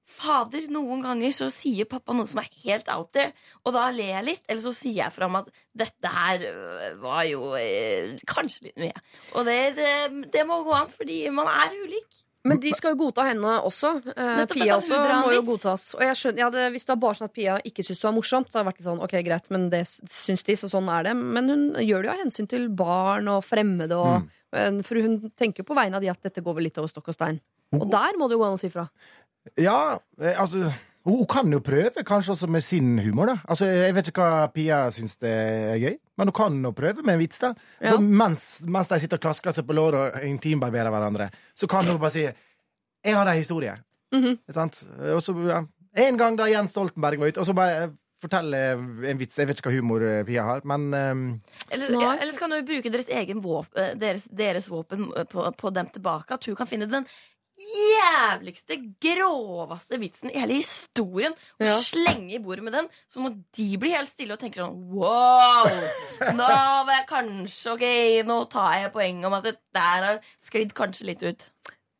Fader, 0.06 0.68
noen 0.70 1.02
ganger 1.02 1.32
så 1.34 1.48
sier 1.50 1.88
pappa 1.90 2.14
noe 2.14 2.28
som 2.30 2.38
er 2.38 2.50
helt 2.62 2.86
out 2.94 3.10
there, 3.16 3.32
og 3.66 3.74
da 3.74 3.88
ler 3.90 4.12
jeg 4.14 4.26
litt. 4.28 4.44
Eller 4.46 4.62
så 4.62 4.72
sier 4.76 5.00
jeg 5.00 5.14
fram 5.16 5.40
at 5.40 5.48
dette 5.76 6.12
her 6.14 6.44
øh, 6.52 6.92
var 7.02 7.24
jo 7.26 7.48
eh, 7.58 8.14
kanskje 8.30 8.68
litt 8.68 8.78
mye. 8.84 9.02
Og 9.34 9.48
det, 9.48 9.58
det, 9.78 9.96
det 10.32 10.46
må 10.46 10.60
gå 10.66 10.76
an, 10.78 10.92
fordi 10.92 11.24
man 11.34 11.50
er 11.50 11.74
ulik. 11.82 12.22
Men 12.46 12.60
de 12.62 12.70
skal 12.78 12.92
jo 12.94 13.00
godta 13.00 13.24
henne 13.26 13.56
også. 13.66 13.88
Eh, 14.14 14.44
Pia 14.52 14.76
også 14.76 15.00
må 15.24 15.32
jo 15.34 15.42
godtas. 15.48 15.88
Og 15.98 16.04
jeg 16.06 16.18
skjønner, 16.20 16.44
ja, 16.44 16.50
det, 16.54 16.68
Hvis 16.76 16.86
det 16.86 16.92
var 16.94 17.00
bare 17.02 17.18
sånn 17.18 17.26
at 17.26 17.34
Pia 17.34 17.56
ikke 17.66 17.82
syntes 17.82 18.04
det 18.04 18.06
var 18.06 18.14
morsomt, 18.14 18.52
så 18.52 18.60
hadde 18.60 18.62
det 18.62 18.70
vært 18.70 18.78
litt 18.78 18.86
sånn, 18.92 19.02
ok, 19.02 19.16
greit, 19.26 19.50
men 19.50 19.66
det 19.74 19.82
syns 19.90 20.46
de, 20.46 20.54
så 20.60 20.70
sånn 20.70 20.92
er 20.94 21.08
det. 21.08 21.16
Men 21.18 21.50
hun 21.50 21.64
gjør 21.82 22.06
det 22.06 22.12
jo 22.12 22.14
av 22.14 22.22
hensyn 22.22 22.46
til 22.54 22.68
barn 22.70 23.32
og 23.34 23.42
fremmede. 23.46 23.98
Og, 23.98 24.30
Mm. 24.56 24.78
For 24.86 24.96
hun 25.02 25.16
tenker 25.36 25.60
jo 25.60 25.66
på 25.68 25.74
vegne 25.76 25.98
av 25.98 26.04
de 26.04 26.08
at 26.08 26.22
dette 26.22 26.40
går 26.40 26.54
vel 26.56 26.68
litt 26.68 26.78
over 26.80 26.88
stokk 26.88 27.10
og 27.10 27.16
stein. 27.16 27.40
Og 27.76 27.82
der 27.90 28.16
må 28.16 28.28
det 28.30 28.36
jo 28.36 28.40
gå 28.40 28.46
an 28.46 28.54
å 28.56 28.60
si 28.60 28.70
fra. 28.72 28.86
Ja, 29.60 29.98
eh, 30.20 30.40
altså 30.40 30.72
hun 31.06 31.26
kan 31.30 31.52
jo 31.52 31.60
prøve, 31.62 32.02
kanskje 32.06 32.32
også 32.34 32.48
med 32.50 32.64
sin 32.66 32.98
humor. 32.98 33.26
da 33.26 33.36
Altså, 33.48 33.66
Jeg 33.66 33.94
vet 33.94 34.08
ikke 34.08 34.22
hva 34.22 34.46
Pia 34.50 34.78
syns 34.90 35.14
det 35.22 35.30
er 35.30 35.78
gøy, 35.78 35.94
men 36.18 36.28
hun 36.28 36.34
kan 36.34 36.62
jo 36.64 36.72
prøve 36.74 37.02
med 37.02 37.14
en 37.14 37.20
vits. 37.20 37.38
da 37.38 37.54
Ja. 37.80 37.90
Så 37.90 38.00
mens, 38.00 38.62
mens 38.66 38.88
de 38.88 39.00
sitter 39.00 39.16
og 39.16 39.20
klasker 39.20 39.52
seg 39.52 39.66
på 39.66 39.72
låret 39.72 40.14
og 40.14 40.24
intimbarberer 40.24 40.90
hverandre, 40.90 41.30
så 41.54 41.68
kan 41.68 41.86
hun 41.86 42.00
bare 42.00 42.10
si 42.10 42.22
'Jeg 42.22 43.14
har 43.14 43.26
en 43.28 43.42
historie'. 43.42 43.78
Ikke 44.12 44.52
sant? 44.52 44.84
Og 45.14 45.22
så, 45.22 45.32
ja. 45.48 45.62
En 45.96 46.18
gang 46.18 46.36
da 46.36 46.44
Jens 46.44 46.70
Stoltenberg 46.70 47.18
var 47.20 47.26
ute, 47.28 47.38
og 47.40 47.46
så 47.46 47.54
bare 47.54 47.90
fortelle 48.20 48.56
en 49.10 49.18
vits. 49.18 49.38
Jeg 49.38 49.46
vet 49.46 49.58
ikke 49.58 49.70
hva 49.70 49.78
humor 49.78 50.02
eh, 50.02 50.24
Pia 50.24 50.42
har, 50.42 50.60
men 50.64 50.94
um... 50.94 51.40
Eller, 51.70 52.00
ja, 52.00 52.16
eller 52.20 52.32
så 52.32 52.38
kan 52.38 52.50
du 52.50 52.62
bruke 52.66 52.90
deres 52.90 53.08
egen 53.08 53.42
våpen, 53.44 53.98
deres, 54.00 54.28
deres 54.32 54.70
våpen 54.70 55.12
på, 55.30 55.52
på 55.56 55.70
dem 55.70 55.86
tilbake. 55.86 56.34
At 56.34 56.44
hun 56.44 56.56
kan 56.56 56.66
finne 56.66 56.90
den 56.90 57.06
jævligste, 57.56 58.76
groveste 59.02 59.98
vitsen 60.00 60.30
i 60.32 60.38
hele 60.38 60.58
historien 60.60 61.32
og 61.32 61.64
Ja. 61.66 61.78
slenge 61.80 62.34
i 62.36 62.38
bordet 62.42 62.64
med 62.64 62.72
den. 62.76 62.88
Så 63.08 63.20
må 63.24 63.30
de 63.56 63.68
bli 63.78 63.90
helt 63.94 64.08
stille 64.10 64.32
og 64.36 64.40
tenke 64.40 64.60
sånn 64.60 64.76
Wow! 64.92 65.66
Nå 66.36 66.46
var 66.86 66.92
jeg 66.92 67.06
kanskje 67.08 67.72
OK, 67.72 67.86
nå 68.28 68.38
tar 68.52 68.72
jeg 68.82 68.92
poeng 68.92 69.24
om 69.24 69.32
at 69.38 69.44
det 69.44 69.56
der 69.74 70.04
har 70.04 70.20
sklidd 70.40 70.74
kanskje 70.76 71.06
litt 71.10 71.22
ut. 71.22 71.46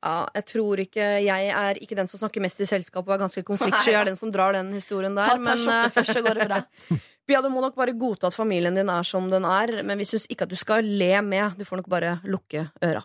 Ja, 0.05 0.27
jeg 0.37 0.45
tror 0.47 0.79
ikke 0.79 1.07
Jeg 1.25 1.49
er 1.51 1.75
ikke 1.83 1.97
den 1.97 2.07
som 2.07 2.21
snakker 2.21 2.41
mest 2.45 2.61
i 2.61 2.67
selskap 2.69 3.09
og 3.09 3.15
er 3.17 3.25
ganske 3.25 3.43
konfliktsky. 3.43 3.91
Jeg 3.91 4.01
er 4.03 4.05
den 4.13 4.15
som 4.21 4.31
drar 4.31 4.53
den 4.53 4.73
historien 4.77 5.17
der. 5.17 5.27
Ta 5.27 5.35
et 5.35 5.45
par 5.45 5.91
først, 5.91 6.13
så 6.15 6.23
går 6.23 6.35
det 6.43 6.49
bra. 6.53 6.63
Ja, 7.29 7.41
Du 7.43 7.49
må 7.51 7.59
nok 7.61 7.75
bare 7.75 7.91
godta 7.99 8.29
at 8.29 8.37
familien 8.39 8.77
din 8.79 8.89
er 8.89 9.03
som 9.03 9.27
den 9.29 9.43
er, 9.45 9.83
men 9.83 9.99
vi 9.99 10.05
syns 10.07 10.29
ikke 10.31 10.43
at 10.47 10.49
du 10.49 10.55
skal 10.55 10.85
le 10.87 11.21
med. 11.27 11.57
Du 11.59 11.65
får 11.67 11.81
nok 11.83 11.89
bare 11.91 12.21
lukke 12.23 12.69
øra. 12.87 13.03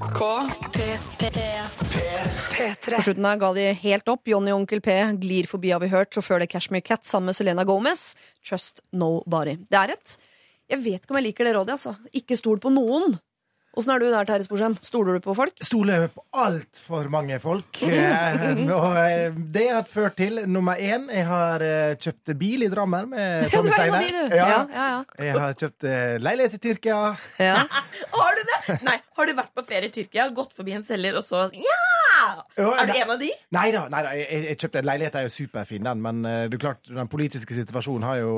På 0.00 0.44
slutten 3.02 3.24
her 3.24 3.36
ga 3.40 3.52
de 3.56 3.64
helt 3.80 4.08
opp. 4.12 4.28
Johnny 4.28 4.52
og 4.52 4.60
Onkel 4.60 4.82
P 4.84 4.96
glir 5.22 5.48
forbi, 5.48 5.70
har 5.72 5.80
vi 5.80 5.88
hørt. 5.92 6.12
Så 6.14 6.22
før 6.24 6.42
det 6.42 6.50
Cashmere 6.52 6.84
Cat 6.84 7.06
sammen 7.08 7.30
med 7.30 7.36
Selena 7.38 7.64
Gomez. 7.64 8.10
Trust 8.44 8.82
nobody. 8.92 9.56
Det 9.70 9.78
er 9.80 9.94
et 9.96 10.18
Jeg 10.68 10.82
vet 10.82 11.00
ikke 11.00 11.14
om 11.14 11.20
jeg 11.20 11.28
liker 11.28 11.46
det 11.46 11.54
rådet, 11.54 11.76
altså. 11.78 11.94
Ikke 12.12 12.36
stol 12.36 12.58
på 12.60 12.72
noen. 12.74 13.14
Åssen 13.76 13.92
er 13.92 14.00
du 14.00 14.06
der, 14.08 14.24
Terje 14.24 14.46
Sporsem? 14.46 14.72
Stoler 14.80 15.18
du 15.18 15.20
på 15.20 15.34
folk? 15.36 15.52
stoler 15.60 16.06
på 16.08 16.22
altfor 16.32 17.10
mange 17.12 17.36
folk. 17.42 17.82
Eh, 17.96 18.60
og 18.72 18.96
eh, 19.00 19.34
det 19.52 19.64
har 19.68 19.84
ført 19.88 20.16
til 20.18 20.40
nummer 20.48 20.78
én 20.80 21.06
Jeg 21.12 21.26
har 21.28 21.62
eh, 21.64 21.94
kjøpt 22.00 22.32
bil 22.40 22.64
i 22.66 22.68
Drammen 22.72 23.08
med 23.10 23.46
Tommy 23.52 23.72
Steiner. 23.74 24.06
Ja, 24.32 24.46
ja, 24.48 24.60
ja. 24.72 24.88
Jeg 25.26 25.36
har 25.40 25.56
kjøpt 25.60 25.86
leilighet 26.24 26.56
i 26.56 26.60
Tyrkia. 26.68 27.00
ja. 27.42 27.56
Har 28.16 28.38
du 28.38 28.42
det? 28.48 28.78
Nei, 28.86 28.96
har 29.16 29.28
du 29.28 29.32
vært 29.36 29.52
på 29.56 29.64
ferie 29.68 29.88
i 29.90 29.92
Tyrkia, 29.92 30.28
gått 30.34 30.54
forbi 30.56 30.74
en 30.76 30.84
selger, 30.86 31.16
og 31.20 31.24
så 31.26 31.46
Ja! 31.56 31.82
Ja, 32.56 32.70
Er 32.80 32.88
du 32.88 32.94
en 32.96 33.10
av 33.12 33.20
de? 33.20 33.28
Nei 33.52 33.66
da, 33.74 33.82
nei 33.92 34.00
da 34.06 34.12
jeg, 34.16 34.40
jeg 34.50 34.58
kjøpte 34.62 34.80
en 34.80 34.88
leilighet, 34.88 35.18
er 35.20 35.26
jo 35.26 35.32
superfin, 35.34 35.84
den, 35.84 36.00
men 36.04 36.22
det 36.24 36.56
er 36.56 36.62
klart, 36.62 36.88
den 36.88 37.10
politiske 37.12 37.56
situasjonen 37.56 38.06
har 38.08 38.22
jo 38.22 38.32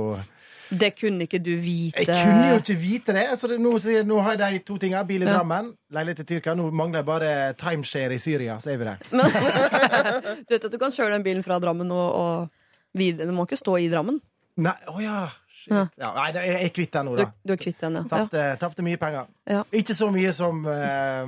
Det 0.70 0.90
kunne 0.98 1.24
ikke 1.24 1.40
du 1.40 1.52
vite. 1.62 2.04
Jeg 2.04 2.26
kunne 2.26 2.50
jo 2.50 2.60
ikke 2.60 2.76
vite 2.80 3.14
det. 3.16 3.24
Altså, 3.32 3.48
det, 3.48 3.58
nå, 3.62 3.72
nå 4.04 4.20
har 4.24 4.36
jeg 4.36 4.58
de 4.58 4.62
to 4.68 4.76
tinga. 4.80 5.02
Bil 5.08 5.24
i. 5.24 5.28
Drammen, 5.28 5.72
leilighet 5.94 6.24
i 6.24 6.28
Tyrkia. 6.34 6.54
Nå 6.58 6.68
mangler 6.70 7.00
jeg 7.00 7.08
bare 7.08 7.32
timeshare 7.60 8.16
i 8.16 8.20
Syria, 8.22 8.58
så 8.60 8.74
er 8.74 8.80
vi 8.80 8.88
der. 8.88 8.98
Du 10.48 10.54
vet 10.54 10.64
at 10.64 10.72
du 10.72 10.78
kan 10.80 10.92
kjøre 10.94 11.16
den 11.16 11.24
bilen 11.24 11.44
fra 11.46 11.58
Drammen 11.62 11.90
og, 11.94 12.08
og 12.12 12.98
videre. 12.98 13.28
Den 13.28 13.36
må 13.38 13.48
ikke 13.48 13.60
stå 13.60 13.78
i 13.80 13.88
Drammen. 13.92 14.20
Nei, 14.58 14.74
å 14.90 14.98
ja. 15.02 15.22
Ja. 15.70 15.82
Ja, 16.00 16.10
nei, 16.16 16.26
jeg 16.34 16.64
er 16.64 16.72
kvitt 16.74 16.92
den 16.96 17.06
nå, 17.08 17.16
Du, 17.18 17.22
da. 17.24 17.30
du 17.44 17.52
er 17.52 17.60
kvitt 17.60 17.80
den, 17.82 17.98
ja. 18.00 18.04
ja. 18.32 18.56
Tapte, 18.60 18.82
mye 18.86 18.96
penger. 19.00 19.26
Ja. 19.48 19.62
Ikke 19.72 19.94
så 19.98 20.08
mye 20.14 20.32
som 20.36 20.62
eh, 20.66 21.26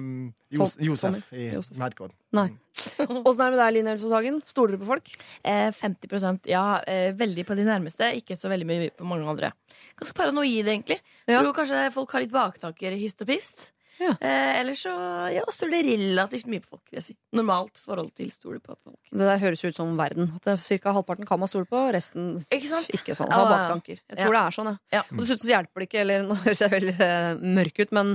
Jos 0.57 0.77
Tom- 0.77 0.85
Josef 0.87 1.19
Tommy. 1.31 1.41
i 1.41 1.49
Josef. 1.55 1.77
Madcon. 1.81 2.13
Nei. 2.37 2.47
Åssen 2.81 3.43
er 3.45 3.51
det 3.51 3.57
med 3.57 3.59
deg, 3.61 3.73
Line 3.77 3.93
Elvsås 3.95 4.13
Hagen? 4.17 4.39
Stoler 4.47 4.77
du 4.77 4.83
på 4.85 4.89
folk? 4.89 5.11
Eh, 5.45 5.69
50% 5.77 6.49
ja. 6.49 6.63
Eh, 6.89 7.11
veldig 7.19 7.45
på 7.49 7.57
de 7.59 7.67
nærmeste, 7.69 8.09
ikke 8.21 8.39
så 8.41 8.49
veldig 8.53 8.69
mye 8.71 8.91
på 8.97 9.05
mange 9.09 9.29
andre. 9.29 9.53
Ganske 10.01 10.17
paranoid, 10.17 10.65
egentlig. 10.71 11.01
Ja. 11.29 11.43
Tror 11.43 11.53
kanskje 11.61 11.83
folk 11.93 12.13
har 12.17 12.25
litt 12.25 12.33
baktanker 12.33 12.97
hist 12.97 13.21
og 13.27 13.29
pist. 13.33 13.67
Ja. 14.01 14.15
Eh, 14.25 14.61
ellers 14.63 14.81
så 14.87 14.93
ja, 15.35 15.43
stoler 15.53 15.83
det 15.85 15.95
relativt 16.01 16.47
mye 16.49 16.63
på 16.65 16.71
folk, 16.73 16.83
vil 16.89 16.99
jeg 17.03 17.05
si. 17.11 17.15
Normalt 17.37 17.77
forhold 17.85 18.11
til 18.17 18.31
stole 18.33 18.59
på 18.65 18.73
folk. 18.81 18.97
Det 19.13 19.27
der 19.29 19.43
høres 19.43 19.65
ut 19.67 19.77
som 19.77 19.93
verden. 19.99 20.31
At 20.39 20.47
det 20.47 20.55
er 20.55 20.63
Cirka 20.65 20.95
halvparten 20.97 21.29
kan 21.29 21.39
man 21.43 21.51
stole 21.53 21.69
på, 21.69 21.83
resten 21.93 22.39
Ikke 22.51 22.71
sant? 22.73 22.89
ikke 22.97 23.15
sånn. 23.19 23.29
Har 23.31 23.51
baktanker. 23.53 23.99
Jeg 24.01 24.17
tror 24.23 24.33
Ja. 24.33 24.39
det 24.39 24.45
er 24.47 24.57
sånn. 24.57 24.71
Ja. 24.97 25.03
Og 25.13 25.19
dessuten 25.21 25.45
så 25.45 25.53
hjelper 25.53 25.85
det 25.85 25.89
ikke, 25.91 26.01
eller 26.07 26.23
nå 26.31 26.39
høres 26.47 26.65
jeg 26.65 26.73
veldig 26.73 26.97
eh, 27.07 27.35
mørk 27.61 27.83
ut, 27.85 27.93
men 28.01 28.15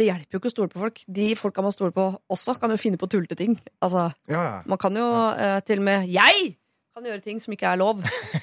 det 0.00 0.06
hjelper 0.08 0.32
jo 0.32 0.38
ikke 0.40 0.48
å 0.50 0.56
stole 0.56 0.72
på 0.72 0.80
folk. 0.80 1.00
De 1.06 1.28
folka 1.36 1.62
man 1.62 1.72
stoler 1.76 1.92
på 1.94 2.08
også, 2.32 2.58
kan 2.58 2.70
jo 2.74 2.80
finne 2.80 2.98
på 2.98 3.06
tullete 3.12 3.36
ting. 3.38 3.54
Altså, 3.84 4.08
Ja, 4.26 4.42
ja. 4.42 4.62
man 4.66 4.78
kan 4.82 4.96
jo 4.96 5.06
eh, 5.36 5.60
til 5.62 5.78
og 5.78 5.84
med 5.84 6.08
Jeg 6.10 6.56
kan 6.94 7.04
gjøre 7.06 7.22
ting 7.22 7.38
som 7.38 7.52
ikke 7.54 7.70
er 7.70 7.78
lov. 7.78 8.00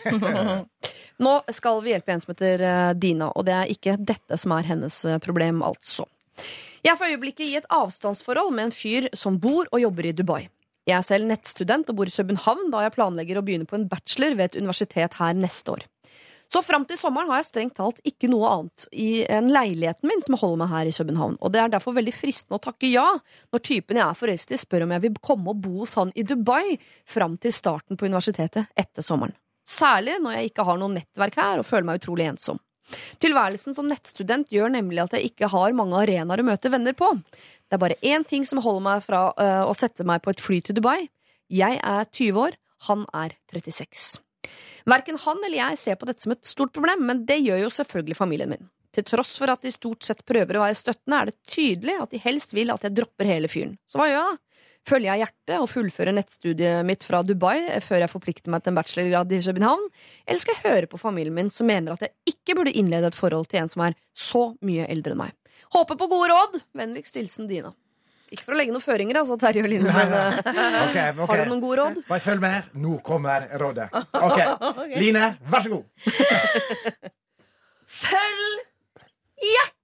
Nå 1.19 1.31
skal 1.51 1.79
vi 1.83 1.91
hjelpe 1.95 2.13
en 2.13 2.21
som 2.21 2.31
heter 2.33 2.61
eh, 2.63 2.91
Dina, 2.95 3.31
og 3.33 3.45
det 3.47 3.55
er 3.57 3.71
ikke 3.73 3.97
dette 3.99 4.38
som 4.39 4.53
er 4.55 4.67
hennes 4.69 4.99
eh, 5.09 5.17
problem, 5.23 5.63
altså. 5.65 6.05
Jeg 6.88 6.93
er 6.93 6.99
for 7.01 7.11
øyeblikket 7.11 7.43
i 7.43 7.55
et 7.59 7.65
avstandsforhold 7.67 8.53
med 8.55 8.69
en 8.69 8.71
fyr 8.71 9.09
som 9.11 9.35
bor 9.43 9.67
og 9.75 9.81
jobber 9.81 10.05
i 10.07 10.13
Dubai. 10.15 10.45
Jeg 10.88 10.95
er 10.95 11.03
selv 11.03 11.27
nettstudent 11.27 11.89
og 11.91 11.97
bor 11.97 12.07
i 12.07 12.13
København 12.15 12.69
da 12.71 12.85
jeg 12.85 12.93
planlegger 12.95 13.39
å 13.39 13.43
begynne 13.43 13.67
på 13.67 13.75
en 13.75 13.89
bachelor 13.91 14.38
ved 14.39 14.45
et 14.45 14.61
universitet 14.61 15.17
her 15.19 15.33
neste 15.35 15.73
år. 15.73 15.81
Så 16.47 16.61
fram 16.63 16.85
til 16.88 16.95
sommeren 16.95 17.27
har 17.27 17.41
jeg 17.41 17.49
strengt 17.49 17.75
talt 17.75 17.99
ikke 18.07 18.29
noe 18.31 18.47
annet 18.47 18.85
i 18.95 19.25
en 19.27 19.49
leiligheten 19.51 20.07
min 20.07 20.23
som 20.23 20.38
holder 20.39 20.61
meg 20.61 20.71
her 20.71 20.88
i 20.88 20.93
København, 20.95 21.35
og 21.43 21.51
det 21.51 21.59
er 21.59 21.73
derfor 21.73 21.97
veldig 21.97 22.13
fristende 22.15 22.55
å 22.55 22.63
takke 22.69 22.88
ja 22.88 23.09
når 23.19 23.65
typen 23.67 23.99
jeg 23.99 24.05
er 24.05 24.21
forelsket 24.21 24.55
i 24.55 24.61
spør 24.61 24.85
om 24.85 24.93
jeg 24.95 25.03
vil 25.09 25.19
komme 25.27 25.51
og 25.51 25.59
bo 25.65 25.81
hos 25.81 25.97
han 25.99 26.15
i 26.15 26.23
Dubai 26.23 26.77
fram 27.03 27.35
til 27.35 27.51
starten 27.51 27.99
på 27.99 28.07
universitetet 28.07 28.71
etter 28.79 29.03
sommeren. 29.03 29.35
Særlig 29.67 30.21
når 30.23 30.38
jeg 30.38 30.53
ikke 30.53 30.63
har 30.63 30.79
noe 30.79 30.95
nettverk 30.95 31.35
her 31.35 31.59
og 31.59 31.67
føler 31.67 31.89
meg 31.91 31.99
utrolig 31.99 32.29
ensom. 32.31 32.63
Tilværelsen 33.23 33.75
som 33.75 33.89
nettstudent 33.89 34.51
gjør 34.53 34.71
nemlig 34.73 35.01
at 35.03 35.17
jeg 35.17 35.31
ikke 35.31 35.49
har 35.51 35.75
mange 35.75 35.97
arenaer 35.99 36.43
å 36.43 36.47
møte 36.47 36.71
venner 36.71 36.95
på. 36.97 37.09
Det 37.67 37.75
er 37.75 37.83
bare 37.83 37.99
én 38.05 38.23
ting 38.27 38.45
som 38.47 38.61
holder 38.63 38.85
meg 38.85 39.03
fra 39.05 39.27
uh, 39.35 39.65
å 39.67 39.75
sette 39.77 40.05
meg 40.07 40.23
på 40.23 40.31
et 40.33 40.43
fly 40.43 40.61
til 40.63 40.77
Dubai. 40.77 41.09
Jeg 41.51 41.79
er 41.79 42.07
20 42.07 42.39
år, 42.43 42.57
han 42.88 43.05
er 43.15 43.35
36. 43.53 44.21
Verken 44.88 45.19
han 45.19 45.43
eller 45.43 45.59
jeg 45.59 45.79
ser 45.81 45.99
på 45.99 46.07
dette 46.07 46.23
som 46.23 46.33
et 46.35 46.47
stort 46.47 46.73
problem, 46.75 47.03
men 47.09 47.25
det 47.27 47.41
gjør 47.43 47.65
jo 47.65 47.75
selvfølgelig 47.81 48.19
familien 48.19 48.53
min. 48.53 48.69
Til 48.95 49.05
tross 49.05 49.35
for 49.38 49.51
at 49.51 49.61
de 49.61 49.71
stort 49.73 50.05
sett 50.07 50.23
prøver 50.25 50.57
å 50.57 50.63
være 50.63 50.79
støttende, 50.79 51.19
er 51.19 51.29
det 51.29 51.51
tydelig 51.51 51.97
at 52.01 52.13
de 52.13 52.21
helst 52.23 52.55
vil 52.55 52.71
at 52.73 52.88
jeg 52.88 52.95
dropper 52.97 53.29
hele 53.29 53.51
fyren. 53.51 53.75
Så 53.85 53.99
hva 53.99 54.07
gjør 54.09 54.21
jeg 54.21 54.29
da? 54.31 54.43
Følger 54.88 55.09
jeg 55.11 55.23
hjertet 55.25 55.57
og 55.59 55.67
fullfører 55.67 56.15
nettstudiet 56.15 56.85
mitt 56.88 57.03
fra 57.03 57.19
Dubai 57.27 57.57
før 57.83 58.05
jeg 58.05 58.11
forplikter 58.11 58.53
meg 58.53 58.63
til 58.63 58.71
en 58.71 58.77
bachelorgrad 58.79 59.33
i 59.35 59.41
København, 59.43 59.83
eller 60.27 60.39
skal 60.39 60.55
jeg 60.55 60.63
høre 60.77 60.88
på 60.91 60.99
familien 61.01 61.35
min 61.35 61.49
som 61.51 61.67
mener 61.67 61.97
at 61.97 62.05
jeg 62.05 62.13
ikke 62.31 62.55
burde 62.55 62.71
innlede 62.71 63.09
et 63.11 63.17
forhold 63.17 63.49
til 63.51 63.59
en 63.65 63.71
som 63.73 63.83
er 63.88 63.97
så 64.15 64.45
mye 64.63 64.88
eldre 64.88 65.11
enn 65.17 65.21
meg? 65.25 65.35
Håper 65.75 65.99
på 65.99 66.07
gode 66.07 66.31
råd! 66.31 66.55
Vennligst 66.77 67.19
hilsen 67.19 67.49
Dina. 67.51 67.73
Ikke 68.31 68.43
for 68.43 68.55
å 68.55 68.57
legge 68.59 68.73
noen 68.75 68.83
føringer, 68.83 69.19
altså, 69.21 69.38
Terje 69.39 69.63
og 69.63 69.69
Line, 69.71 69.88
men 69.88 70.11
okay, 70.11 71.13
Ok, 71.15 71.19
ok. 71.23 71.29
har 71.31 71.43
du 71.43 71.51
noen 71.51 71.61
gode 71.63 71.77
råd? 71.79 71.99
Bare 72.09 72.23
følg 72.23 72.43
med. 72.43 72.71
Nå 72.83 72.97
kommer 73.03 73.47
rådet. 73.59 73.88
Ok, 74.27 74.39
Line, 74.99 75.29
vær 75.47 75.63
så 75.63 75.71
god. 75.77 75.83
Følg 78.03 78.61
hjertet! 79.39 79.76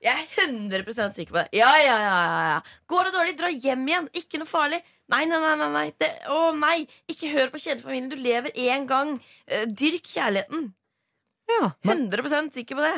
Jeg 0.00 0.16
er 0.16 0.46
100% 0.48 1.16
sikker 1.18 1.34
på 1.34 1.40
det. 1.42 1.48
Ja, 1.58 1.70
ja, 1.76 1.96
ja, 2.00 2.12
ja, 2.24 2.42
ja. 2.54 2.60
Går 2.88 3.08
det 3.08 3.12
dårlig, 3.18 3.34
dra 3.36 3.50
hjem 3.52 3.82
igjen. 3.90 4.06
Ikke 4.16 4.40
noe 4.40 4.48
farlig. 4.48 4.78
Nei, 5.12 5.26
nei, 5.28 5.40
nei. 5.42 5.68
nei. 5.74 5.86
Det, 6.00 6.08
å 6.32 6.54
nei, 6.56 6.86
ikke 7.10 7.28
hør 7.34 7.50
på 7.52 7.60
kjedefamilien 7.60 8.08
Du 8.08 8.16
lever 8.16 8.54
én 8.56 8.86
gang. 8.88 9.16
Eh, 9.46 9.66
Dyrk 9.68 10.08
kjærligheten. 10.08 10.70
Ja. 11.50 11.72
100% 11.84 12.56
sikker 12.56 12.78
på 12.78 12.86
det. 12.86 12.94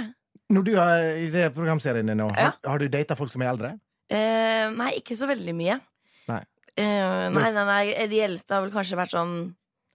Når 0.53 0.67
du 0.69 0.73
er 0.79 1.09
i 1.25 1.27
det 1.33 1.49
programserien 1.57 2.07
din 2.07 2.21
nå, 2.21 2.29
har, 2.37 2.53
Ja. 2.53 2.53
har 2.71 2.79
du 2.79 2.87
data 2.93 3.17
folk 3.19 3.33
som 3.33 3.43
er 3.43 3.51
eldre? 3.55 3.73
Eh, 4.13 4.69
nei, 4.77 4.93
ikke 5.01 5.17
så 5.19 5.27
veldig 5.31 5.55
mye. 5.57 5.81
Nei. 6.29 6.43
Eh, 6.77 7.29
nei, 7.33 7.51
nei, 7.57 7.65
nei. 7.67 8.07
De 8.13 8.21
eldste 8.29 8.55
har 8.55 8.63
vel 8.63 8.75
kanskje 8.75 8.99
vært 9.01 9.15
sånn 9.17 9.35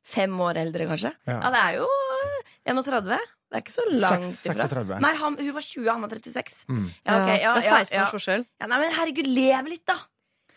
fem 0.03 0.33
år 0.41 0.57
eldre, 0.65 0.87
kanskje. 0.89 1.13
Ja. 1.29 1.39
Ja, 1.39 1.51
det 1.53 1.61
er 1.63 1.79
jo 1.79 1.87
eh, 1.87 2.55
31. 2.73 3.19
Det 3.47 3.55
er 3.55 3.63
ikke 3.63 3.77
så 3.77 3.87
langt 3.87 4.43
ifra. 4.43 4.83
Nei, 4.99 5.13
han, 5.21 5.39
hun 5.39 5.55
var 5.55 5.63
20, 5.63 5.87
han 5.87 6.03
var 6.03 6.13
36. 6.17 6.59
Mm. 6.67 6.85
Ja, 6.99 7.15
okay, 7.15 7.39
ja, 7.39 7.55
det 7.55 7.63
er 7.63 7.81
16 7.85 7.95
ja. 7.95 8.03
års 8.03 8.15
forskjell. 8.17 8.45
Ja, 8.59 8.67
nei, 8.73 8.79
men 8.83 8.95
herregud, 8.97 9.29
lev 9.31 9.69
litt, 9.71 9.85
da! 9.87 9.99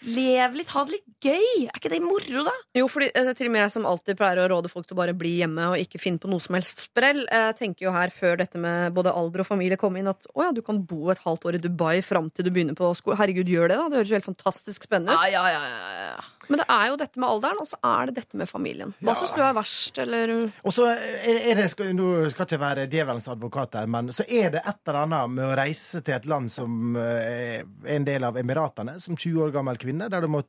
Lev 0.01 0.55
litt, 0.57 0.71
ha 0.73 0.83
det 0.89 0.95
litt 0.95 1.09
gøy! 1.21 1.67
Er 1.67 1.77
ikke 1.77 1.91
det 1.93 2.01
moro, 2.01 2.45
da? 2.47 2.55
Jo, 2.77 2.87
fordi 2.89 3.11
er 3.13 3.35
til 3.37 3.51
og 3.51 3.53
med 3.53 3.61
jeg 3.67 3.73
som 3.75 3.87
alltid 3.89 4.17
pleier 4.17 4.41
å 4.41 4.47
råde 4.49 4.71
folk 4.73 4.89
til 4.89 4.97
å 4.97 5.01
bare 5.03 5.15
bli 5.17 5.35
hjemme 5.43 5.67
og 5.75 5.83
ikke 5.83 6.01
finne 6.01 6.23
på 6.23 6.31
noe 6.33 6.41
som 6.41 6.57
helst 6.57 6.87
sprell, 6.87 7.21
jeg 7.29 7.59
tenker 7.59 7.85
jo 7.85 7.93
her 7.93 8.13
før 8.15 8.41
dette 8.41 8.61
med 8.61 8.97
både 8.97 9.13
alder 9.13 9.45
og 9.45 9.51
familie 9.51 9.79
kom 9.81 9.99
inn, 10.01 10.09
at 10.09 10.25
å 10.33 10.47
ja, 10.47 10.55
du 10.57 10.63
kan 10.65 10.81
bo 10.89 11.13
et 11.13 11.21
halvt 11.27 11.45
år 11.51 11.59
i 11.59 11.63
Dubai 11.67 12.01
fram 12.07 12.33
til 12.33 12.49
du 12.49 12.53
begynner 12.55 12.79
på 12.79 12.91
skole. 12.97 13.19
Herregud, 13.21 13.53
gjør 13.53 13.69
det, 13.69 13.77
da! 13.77 13.91
Det 13.93 14.01
høres 14.01 14.15
jo 14.15 14.19
helt 14.19 14.31
fantastisk 14.31 14.89
spennende 14.89 15.15
ut. 15.15 15.29
Ja, 15.29 15.45
ja, 15.45 15.61
ja, 15.61 15.65
ja, 15.69 16.07
ja. 16.17 16.40
Men 16.51 16.59
det 16.59 16.67
er 16.75 16.87
jo 16.91 16.97
dette 16.99 17.21
med 17.23 17.31
alderen, 17.31 17.61
og 17.63 17.69
så 17.69 17.79
er 17.87 18.11
det 18.11 18.17
dette 18.19 18.39
med 18.39 18.51
familien. 18.51 18.93
Hva 18.99 19.15
syns 19.15 19.35
du 19.37 19.43
er 19.45 19.55
verst, 19.55 19.99
eller 20.03 20.33
Og 20.67 20.75
så 20.75 20.89
er 20.91 21.61
det, 21.61 21.69
Nå 21.95 22.09
skal 22.33 22.49
ikke 22.49 22.61
være 22.61 22.87
djevelens 22.91 23.29
advokat 23.31 23.79
her, 23.79 23.91
men 23.91 24.11
så 24.15 24.27
er 24.27 24.51
det 24.57 24.65
et 24.65 24.81
eller 24.89 25.05
annet 25.05 25.35
med 25.37 25.47
å 25.47 25.59
reise 25.61 26.03
til 26.03 26.17
et 26.17 26.27
land 26.31 26.51
som 26.51 26.97
eh, 26.99 27.61
er 27.61 27.95
en 27.95 28.07
del 28.07 28.27
av 28.27 28.39
Emiratene, 28.41 28.97
som 29.03 29.19
20 29.19 29.45
år 29.47 29.55
gammel 29.55 29.79
kvinne, 29.81 30.11
der 30.11 30.27
du 30.27 30.31
må 30.33 30.43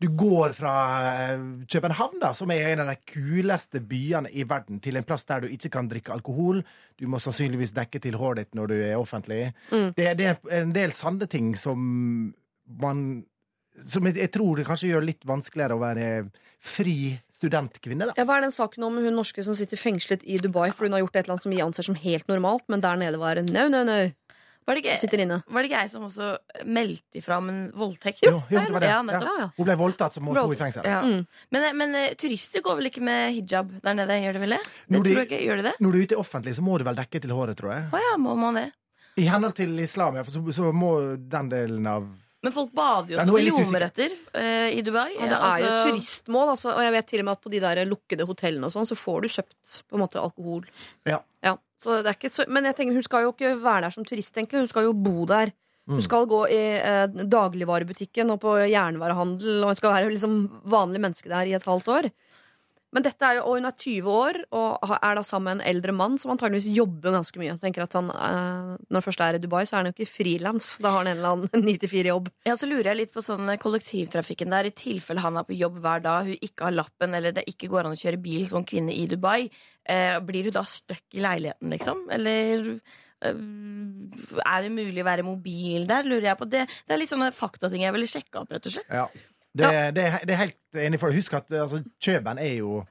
Du 0.00 0.06
går 0.16 0.54
fra 0.56 0.74
eh, 1.10 1.40
København, 1.68 2.20
da, 2.20 2.32
som 2.36 2.52
er 2.52 2.70
en 2.70 2.84
av 2.84 2.92
de 2.92 2.96
kuleste 3.12 3.80
byene 3.80 4.30
i 4.32 4.44
verden, 4.48 4.80
til 4.80 4.96
en 4.96 5.04
plass 5.04 5.24
der 5.28 5.44
du 5.44 5.48
ikke 5.52 5.72
kan 5.72 5.88
drikke 5.88 6.12
alkohol. 6.12 6.62
Du 7.00 7.06
må 7.08 7.20
sannsynligvis 7.20 7.74
dekke 7.76 8.00
til 8.00 8.16
håret 8.20 8.44
ditt 8.44 8.56
når 8.56 8.72
du 8.72 8.76
er 8.78 9.00
offentlig. 9.00 9.54
Mm. 9.72 9.90
Det, 9.96 10.12
det 10.20 10.30
er 10.30 10.62
en 10.62 10.76
del 10.76 10.92
sanne 10.96 11.28
ting 11.28 11.52
som 11.56 12.32
man 12.80 13.24
som 13.86 14.06
jeg, 14.08 14.16
jeg 14.20 14.30
tror 14.34 14.56
det 14.60 14.66
kanskje 14.68 14.90
gjør 14.90 15.04
det 15.04 15.10
litt 15.14 15.26
vanskeligere 15.28 15.76
å 15.76 15.82
være 15.82 16.06
fri 16.60 17.18
studentkvinne. 17.32 18.10
da. 18.10 18.14
Ja, 18.18 18.24
hva 18.28 18.36
er 18.40 18.46
den 18.48 18.52
saken 18.54 18.84
om 18.84 18.98
hun 19.00 19.14
norske 19.16 19.44
som 19.46 19.56
sitter 19.56 19.80
fengslet 19.80 20.24
i 20.28 20.36
Dubai 20.42 20.70
for 20.74 20.84
hun 20.88 20.92
har 20.96 21.04
gjort 21.04 21.16
et 21.16 21.24
eller 21.24 21.36
annet 21.38 21.46
som 21.46 21.54
vi 21.54 21.62
anser 21.64 21.86
som 21.86 21.96
helt 21.96 22.28
normalt, 22.28 22.66
men 22.68 22.82
der 22.84 22.98
nede 23.00 23.20
var 23.20 23.40
no, 23.46 23.68
no, 23.72 23.84
no. 23.88 24.00
Var 24.68 24.76
det, 24.76 24.82
ikke, 24.84 24.98
Sitter 25.00 25.22
inne. 25.24 25.38
var 25.50 25.64
det 25.64 25.70
ikke 25.70 25.78
jeg 25.80 25.90
som 25.90 26.02
også 26.04 26.26
meldte 26.68 27.16
ifra 27.18 27.38
om 27.40 27.48
en 27.50 27.60
voldtekt? 27.74 28.20
Jo, 28.22 28.36
jo, 28.52 28.60
det 28.60 28.70
var 28.70 28.84
det. 28.84 28.90
Ja, 28.92 29.30
Ja. 29.40 29.46
Hun 29.56 29.66
ble 29.66 29.74
voldtatt, 29.80 30.14
så 30.14 30.20
må 30.22 30.34
hun 30.36 30.52
i 30.52 30.58
fengsel. 30.60 30.84
Ja. 30.86 31.00
Mm. 31.02 31.24
Men, 31.50 31.64
men 31.80 31.94
eh, 31.98 32.12
turister 32.20 32.62
går 32.62 32.76
vel 32.78 32.90
ikke 32.90 33.02
med 33.02 33.32
hijab 33.34 33.72
der 33.82 33.96
nede? 33.98 34.18
Gjør 34.20 34.36
de 34.36 34.42
vel 34.44 34.54
det? 34.54 34.60
Når 34.92 35.02
de- 35.08 35.14
ikke. 35.24 35.40
Gjør 35.48 35.56
de 35.62 35.64
det? 35.70 35.72
Når 35.80 35.90
du 35.90 35.98
er 35.98 36.04
ute 36.04 36.20
offentlig, 36.20 36.54
så 36.54 36.62
må 36.62 36.76
du 36.78 36.84
vel 36.86 37.00
dekke 37.00 37.22
til 37.24 37.34
håret, 37.34 37.56
tror 37.58 37.72
jeg. 37.72 37.88
Å 37.90 38.02
ja, 38.04 38.12
må 38.20 38.36
man 38.38 38.60
det? 38.60 38.66
I 39.18 39.26
henhold 39.32 39.56
til 39.58 39.74
islam, 39.82 40.20
ja, 40.20 40.22
for 40.28 40.36
så, 40.36 40.44
så 40.60 40.70
må 40.76 40.92
den 41.18 41.50
delen 41.50 41.88
av 41.90 42.06
Men 42.42 42.52
folk 42.56 42.70
bader 42.72 43.12
jo 43.12 43.18
som 43.20 43.36
er 43.36 43.44
ljomerøtter 43.50 44.12
eh, 44.40 44.70
i 44.78 44.80
Dubai. 44.82 45.10
Ja, 45.18 45.26
det 45.28 45.36
er 45.36 45.58
jo 45.60 45.66
altså- 45.70 45.90
turistmål, 45.90 46.48
altså, 46.54 46.70
og 46.72 46.80
jeg 46.86 46.92
vet 46.92 47.06
til 47.06 47.20
og 47.20 47.24
med 47.28 47.32
at 47.32 47.42
på 47.44 47.50
de 47.52 47.60
der 47.60 47.84
lukkede 47.84 48.26
hotellene 48.26 48.64
og 48.64 48.72
sånn, 48.72 48.88
så 48.88 48.96
får 48.96 49.20
du 49.22 49.28
kjøpt 49.28 49.74
på 49.90 49.98
en 49.98 50.00
måte 50.06 50.20
alkohol. 50.22 50.64
Ja. 51.06 51.20
så 51.80 52.02
det 52.04 52.10
er 52.10 52.16
ikke 52.18 52.28
så, 52.32 52.44
men 52.48 52.64
jeg 52.64 52.76
tenker, 52.76 52.92
hun 52.92 53.02
skal 53.02 53.22
jo 53.24 53.32
ikke 53.32 53.54
være 53.62 53.82
der 53.86 53.90
som 53.94 54.04
turist, 54.04 54.34
egentlig. 54.36 54.58
Hun 54.60 54.68
skal 54.68 54.84
jo 54.84 54.92
bo 54.92 55.24
der. 55.24 55.52
Hun 55.88 55.96
Mm. 55.96 56.02
skal 56.04 56.26
gå 56.28 56.40
i 56.52 56.58
eh, 56.78 57.06
dagligvarebutikken 57.08 58.30
og 58.30 58.40
på 58.40 58.52
jernvarehandel, 58.70 59.62
og 59.64 59.68
hun 59.72 59.76
skal 59.76 59.94
være 59.94 60.10
liksom 60.12 60.34
vanlig 60.68 61.00
menneske 61.00 61.28
der 61.28 61.48
i 61.48 61.54
et 61.56 61.64
halvt 61.64 61.88
år. 61.88 62.10
Men 62.90 63.04
dette 63.06 63.22
er 63.22 63.36
jo, 63.38 63.42
og 63.46 63.58
hun 63.60 63.68
er 63.68 63.74
20 63.78 64.08
år 64.10 64.36
og 64.58 64.92
er 64.96 65.14
da 65.14 65.22
sammen 65.22 65.46
med 65.46 65.60
en 65.60 65.68
eldre 65.70 65.92
mann 65.94 66.16
som 66.18 66.32
antageligvis 66.34 66.72
jobber 66.74 67.14
ganske 67.14 67.38
mye. 67.38 67.52
Jeg 67.52 67.60
tenker 67.62 67.84
at 67.84 67.92
han, 67.94 68.08
eh, 68.10 68.72
Når 68.90 68.98
han 68.98 69.04
først 69.06 69.22
er 69.22 69.38
i 69.38 69.42
Dubai, 69.44 69.60
så 69.68 69.76
er 69.76 69.84
han 69.84 69.90
jo 69.90 69.94
ikke 69.94 70.10
frilans. 70.10 70.72
Da 70.82 70.90
har 70.90 71.04
han 71.04 71.10
en 71.12 71.20
eller 71.20 71.36
annen 71.36 71.68
9-4-jobb. 71.70 72.32
Ja, 72.50 72.56
så 72.58 72.66
lurer 72.66 72.90
jeg 72.90 72.98
litt 73.04 73.14
på 73.14 73.22
sånn 73.22 73.46
kollektivtrafikken 73.62 74.50
der, 74.50 74.66
i 74.66 74.74
tilfelle 74.74 75.22
han 75.22 75.38
er 75.38 75.46
på 75.46 75.54
jobb 75.54 75.78
hver 75.84 76.02
dag, 76.02 76.26
hun 76.32 76.42
ikke 76.48 76.66
har 76.66 76.74
lappen, 76.80 77.14
eller 77.14 77.36
det 77.38 77.46
ikke 77.52 77.70
går 77.70 77.86
an 77.86 77.94
å 77.94 78.00
kjøre 78.02 78.18
bil 78.26 78.42
som 78.50 78.66
kvinne 78.66 78.90
i 78.96 79.06
Dubai. 79.10 79.44
Eh, 79.86 80.18
blir 80.26 80.50
du 80.50 80.50
da 80.58 80.66
stuck 80.66 81.06
i 81.14 81.22
leiligheten, 81.22 81.70
liksom? 81.70 82.08
Eller 82.10 82.72
eh, 83.22 83.42
er 84.44 84.62
det 84.66 84.74
mulig 84.74 85.02
å 85.02 85.08
være 85.08 85.26
mobil 85.26 85.86
der, 85.86 86.06
lurer 86.10 86.32
jeg 86.32 86.38
på. 86.42 86.50
Det, 86.50 86.66
det 86.88 86.94
er 86.96 87.00
litt 87.04 87.10
sånne 87.12 87.30
faktating 87.36 87.86
jeg 87.86 87.94
ville 87.94 88.10
sjekke 88.10 88.42
opp, 88.42 88.50
rett 88.50 88.66
og 88.66 88.74
slett. 88.80 88.90
Ja. 88.90 89.06
Det, 89.56 89.66
det, 89.96 90.04
er- 90.06 90.24
det 90.26 90.34
er 90.36 90.42
helt 90.46 90.80
enig 90.86 91.00
for. 91.02 91.12
Husk 91.12 91.34
at 91.34 91.50
altså, 91.50 91.82
Kjøben 92.02 92.38
er 92.38 92.56
jo 92.60 92.84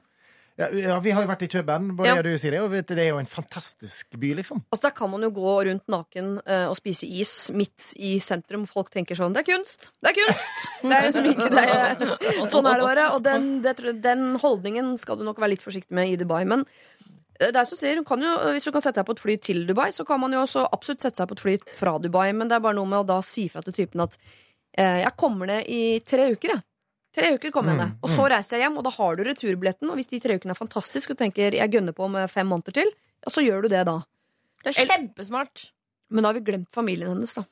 ja, 0.60 0.66
ja, 0.76 0.96
Vi 1.00 1.12
har 1.16 1.22
jo 1.24 1.28
vært 1.30 1.42
i 1.46 1.48
Kjøben, 1.48 1.86
både 1.96 2.08
Ja. 2.10 2.14
jeg 2.18 2.20
og 2.20 2.26
du, 2.26 2.38
Siri, 2.42 2.58
og 2.60 2.66
vet, 2.74 2.88
det 2.92 2.98
er 3.00 3.08
jo 3.14 3.18
en 3.22 3.28
fantastisk 3.30 4.10
by, 4.20 4.34
liksom. 4.42 4.58
Altså 4.68 4.82
Der 4.90 4.92
kan 4.98 5.08
man 5.08 5.22
jo 5.24 5.30
gå 5.32 5.54
rundt 5.70 5.86
naken 5.88 6.34
uh, 6.44 6.66
og 6.68 6.76
spise 6.76 7.06
is 7.08 7.32
midt 7.56 7.94
i 7.96 8.18
sentrum. 8.20 8.66
Folk 8.68 8.90
tenker 8.92 9.16
sånn 9.16 9.32
Det 9.32 9.40
er 9.40 9.48
kunst! 9.54 9.88
Det 10.04 10.10
er 10.12 10.18
kunst! 10.18 10.66
Det 10.84 10.92
er 10.98 11.06
liksom 11.06 11.30
ikke 11.30 11.48
det. 11.54 12.10
Sånn 12.52 12.68
er 12.68 12.76
det 12.82 12.84
bare. 12.90 13.06
Og 13.16 13.24
den, 13.24 13.48
det, 13.64 13.76
den 14.04 14.26
holdningen 14.42 14.98
skal 15.00 15.16
du 15.16 15.24
nok 15.24 15.40
være 15.40 15.54
litt 15.54 15.64
forsiktig 15.64 15.96
med 15.96 16.12
i 16.12 16.18
Dubai. 16.20 16.42
Men 16.44 16.66
eh, 17.40 17.48
det 17.48 17.56
er 17.56 17.64
som 17.64 17.78
du 17.78 17.80
sier, 17.80 18.04
kan 18.04 18.20
jo, 18.20 18.36
hvis 18.52 18.68
du 18.68 18.72
kan 18.76 18.84
sette 18.84 19.00
deg 19.00 19.08
på 19.08 19.16
et 19.16 19.24
fly 19.24 19.38
til 19.40 19.64
Dubai, 19.70 19.88
så 19.96 20.04
kan 20.04 20.20
man 20.20 20.36
jo 20.36 20.44
også 20.44 20.66
absolutt 20.76 21.00
sette 21.08 21.22
seg 21.22 21.30
på 21.32 21.38
et 21.40 21.44
fly 21.46 21.56
fra 21.80 21.96
Dubai. 22.04 22.34
Men 22.36 22.52
det 22.52 22.58
er 22.60 22.64
bare 22.68 22.76
noe 22.76 22.90
med 22.90 23.00
å 23.00 23.08
da 23.14 23.22
si 23.24 23.48
fra 23.48 23.64
til 23.64 23.72
typen 23.80 24.04
at 24.04 24.20
jeg 25.04 25.12
kommer 25.20 25.46
ned 25.50 25.68
i 25.68 25.80
tre 26.06 26.30
uker, 26.32 26.54
jeg. 26.54 26.62
Tre 27.16 27.32
uker 27.34 27.50
kommer 27.50 27.74
jeg 27.74 27.80
ned. 27.82 27.96
Og 28.06 28.10
så 28.12 28.26
reiser 28.30 28.56
jeg 28.56 28.68
hjem, 28.68 28.76
og 28.78 28.84
da 28.86 28.90
har 28.94 29.16
du 29.18 29.22
returbilletten. 29.26 29.90
Og 29.90 29.96
hvis 29.98 30.06
de 30.12 30.20
tre 30.22 30.36
ukene 30.38 30.54
er 30.54 30.58
fantastiske 30.58 31.10
og 31.10 31.18
du 31.18 31.24
tenker 31.24 31.56
jeg 31.58 31.72
gønner 31.72 31.92
på 31.96 32.06
med 32.12 32.30
fem 32.30 32.46
måneder 32.46 32.76
til, 32.76 32.92
ja, 33.24 33.32
så 33.34 33.42
gjør 33.42 33.62
du 33.66 33.68
det 33.72 33.80
da. 33.88 33.96
Det 34.62 34.74
er 34.76 34.86
kjempesmart. 34.92 35.70
Men 36.10 36.22
da 36.22 36.30
har 36.30 36.38
vi 36.38 36.44
glemt 36.46 36.70
familien 36.74 37.10
hennes, 37.14 37.34
da. 37.34 37.44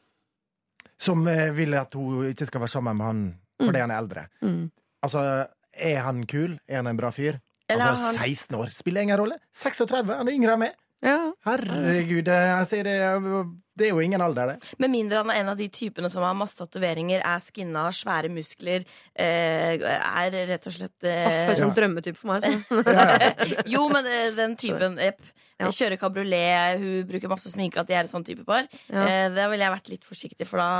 Som 0.98 1.26
eh, 1.30 1.50
vil 1.54 1.74
at 1.78 1.94
hun 1.94 2.28
ikke 2.30 2.46
skal 2.46 2.62
være 2.64 2.74
sammen 2.74 2.96
med 2.98 3.06
han 3.06 3.20
fordi 3.58 3.80
han 3.82 3.90
er 3.90 3.98
eldre. 3.98 4.22
Mm. 4.46 4.70
Altså, 5.02 5.20
er 5.74 6.00
han 6.06 6.22
kul? 6.30 6.58
Er 6.68 6.76
han 6.80 6.86
en 6.92 6.98
bra 6.98 7.10
fyr? 7.14 7.40
Eller 7.68 7.90
altså, 7.90 8.12
han- 8.14 8.22
16 8.30 8.54
år 8.58 8.70
spiller 8.74 9.02
ingen 9.02 9.18
rolle. 9.18 9.38
36, 9.52 10.14
han 10.14 10.28
er 10.28 10.32
yngre 10.38 10.54
enn 10.54 10.62
meg. 10.62 10.76
Ja. 11.04 11.16
Herregud, 11.46 12.26
jeg 12.26 12.66
sier 12.66 12.86
det, 12.86 12.94
det 13.78 13.86
er 13.86 13.92
jo 13.92 14.02
ingen 14.02 14.22
alder, 14.22 14.50
det. 14.50 14.70
Med 14.82 14.90
mindre 14.90 15.20
han 15.20 15.30
er 15.30 15.40
en 15.44 15.50
av 15.52 15.58
de 15.60 15.68
typene 15.70 16.10
som 16.10 16.24
har 16.26 16.34
masse 16.34 16.58
tatoveringer, 16.58 17.22
er 17.22 17.42
skinna, 17.42 17.84
har 17.86 17.94
svære 17.94 18.30
muskler, 18.34 18.86
eh, 19.14 19.78
er 19.78 20.38
rett 20.50 20.66
og 20.66 20.74
slett 20.74 21.06
Åh, 21.06 21.12
eh, 21.12 21.36
Høres 21.46 21.60
ut 21.60 21.62
som 21.62 21.70
en 21.70 21.76
drømmetype 21.76 22.18
for 22.18 22.32
meg. 22.32 22.42
Så. 22.42 23.62
Jo, 23.74 23.84
men 23.92 24.10
eh, 24.10 24.32
den 24.34 24.56
typen 24.58 24.98
jepp. 25.02 25.22
Ja. 25.58 25.70
Kjører 25.74 25.98
kabriolet, 25.98 26.82
hun 26.82 27.06
bruker 27.06 27.30
masse 27.30 27.50
sminke, 27.54 27.82
at 27.82 27.90
de 27.90 27.94
er 27.98 28.06
et 28.06 28.12
sånn 28.12 28.26
type 28.26 28.42
par. 28.48 28.66
Ja. 28.90 29.06
Eh, 29.06 29.28
der 29.38 29.52
ville 29.52 29.68
jeg 29.68 29.76
vært 29.76 29.92
litt 29.94 30.06
forsiktig, 30.06 30.50
for 30.50 30.62
da 30.62 30.70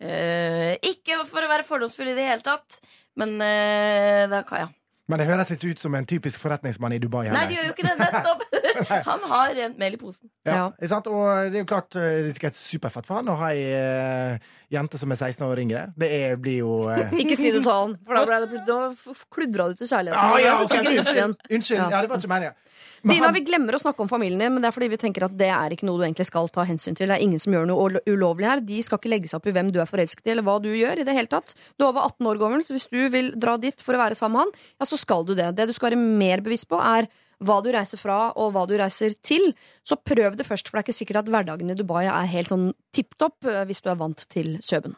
eh, 0.00 0.72
Ikke 0.88 1.20
for 1.28 1.44
å 1.44 1.52
være 1.52 1.68
fordomsfull 1.68 2.14
i 2.14 2.16
det 2.16 2.26
hele 2.30 2.44
tatt, 2.44 2.80
men 3.20 3.36
eh, 3.44 4.24
da 4.32 4.40
kan 4.48 4.64
jeg. 4.64 4.74
Men 5.06 5.20
det 5.22 5.26
høres 5.28 5.50
ikke 5.54 5.70
ut 5.70 5.78
som 5.78 5.94
en 5.94 6.06
typisk 6.08 6.40
forretningsmann 6.42 6.96
i 6.96 6.98
Dubai. 6.98 7.28
Nei, 7.30 7.44
det 7.46 7.52
de 7.52 7.56
gjør 7.56 7.68
jo 7.68 7.74
ikke 7.76 7.84
det, 7.86 7.92
nettopp! 8.00 8.40
Han 9.10 9.22
har 9.30 9.52
rent 9.54 9.78
mel 9.78 9.94
i 9.94 10.00
posen. 10.00 10.28
Ja, 10.44 10.56
Ja. 10.56 10.88
sant? 10.90 11.06
Og 11.06 11.50
det 11.52 11.60
er 11.60 11.62
jo 11.62 11.68
klart 11.70 11.94
eh, 11.94 12.08
det 12.26 12.32
er 12.32 12.34
sikkert 12.40 12.58
superfett 12.58 13.06
for 13.06 13.20
han 13.20 13.30
å 13.30 13.36
ha 13.38 13.52
ei 13.54 13.62
uh, 13.70 14.50
jente 14.74 14.98
som 14.98 15.14
er 15.14 15.20
16 15.20 15.46
år 15.46 15.62
yngre. 15.62 15.84
Det 15.96 16.10
er, 16.10 16.34
blir 16.42 16.58
jo 16.64 16.74
uh... 16.90 17.14
Ikke 17.22 17.38
si 17.38 17.52
det 17.54 17.62
sånn, 17.64 17.94
for 18.04 18.18
da, 18.18 18.24
ble 18.26 18.40
det, 18.50 18.64
da 18.66 18.80
kludra 19.32 19.70
du 19.70 19.78
til 19.78 19.88
kjærligheten. 19.92 20.20
Ah, 20.20 20.38
ja, 20.42 20.56
Det 20.58 20.66
ok, 20.66 20.74
så 20.74 20.82
grisete 20.82 21.16
igjen. 21.20 21.36
unnskyld. 21.50 21.84
Ja, 21.86 22.02
det 22.02 22.10
var 22.10 22.20
ikke 22.24 22.32
meningen. 22.34 22.58
Dina, 23.06 23.30
vi 23.34 23.42
glemmer 23.46 23.76
å 23.76 23.80
snakke 23.80 24.02
om 24.02 24.10
familien 24.10 24.40
din, 24.40 24.54
men 24.54 24.64
det 24.64 24.70
er 24.70 24.74
fordi 24.74 24.88
vi 24.92 24.98
tenker 25.00 25.26
at 25.26 25.34
det 25.38 25.50
er 25.54 25.74
ikke 25.74 25.86
noe 25.88 26.00
du 26.00 26.06
egentlig 26.06 26.26
skal 26.28 26.48
ta 26.52 26.64
hensyn 26.66 26.96
til. 26.98 27.10
Det 27.10 27.18
er 27.18 27.24
ingen 27.24 27.42
som 27.42 27.54
gjør 27.54 27.68
noe 27.70 28.00
ulovlig 28.10 28.48
her. 28.48 28.62
De 28.66 28.80
skal 28.84 29.00
ikke 29.00 29.12
legge 29.12 29.30
seg 29.30 29.38
opp 29.38 29.46
i 29.50 29.54
hvem 29.56 29.70
du 29.74 29.78
er 29.82 29.90
forelsket 29.90 30.26
i, 30.26 30.32
eller 30.34 30.46
hva 30.46 30.56
du 30.62 30.72
gjør. 30.72 31.02
i 31.02 31.06
det 31.06 31.14
hele 31.14 31.30
tatt. 31.30 31.54
Du 31.76 31.84
er 31.84 31.90
over 31.92 32.08
18 32.08 32.30
år 32.32 32.40
gammel, 32.40 32.64
så 32.66 32.74
hvis 32.74 32.88
du 32.90 32.98
vil 33.12 33.30
dra 33.38 33.56
dit 33.60 33.78
for 33.82 33.96
å 33.96 34.02
være 34.02 34.18
sammen 34.18 34.40
med 34.40 34.46
han, 34.46 34.66
ja, 34.80 34.88
så 34.90 34.98
skal 34.98 35.24
du 35.28 35.36
det. 35.38 35.52
Det 35.56 35.68
du 35.68 35.74
skal 35.76 35.92
være 35.92 36.02
mer 36.02 36.42
bevisst 36.44 36.68
på, 36.68 36.80
er 36.82 37.08
hva 37.44 37.58
du 37.60 37.68
reiser 37.74 38.00
fra, 38.00 38.32
og 38.40 38.54
hva 38.54 38.64
du 38.68 38.74
reiser 38.80 39.14
til. 39.24 39.50
Så 39.86 39.98
prøv 40.00 40.38
det 40.38 40.46
først, 40.48 40.68
for 40.68 40.78
det 40.78 40.84
er 40.84 40.88
ikke 40.88 40.98
sikkert 41.00 41.20
at 41.22 41.30
hverdagen 41.32 41.70
i 41.72 41.76
Dubai 41.76 42.06
er 42.06 42.30
helt 42.32 42.50
sånn 42.52 42.70
tipp 42.96 43.16
topp 43.20 43.46
eh, 43.48 43.64
hvis 43.68 43.84
du 43.84 43.90
er 43.92 44.00
vant 44.00 44.26
til 44.32 44.56
Søben. 44.64 44.96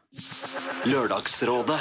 Lørdagsrådet 0.86 1.80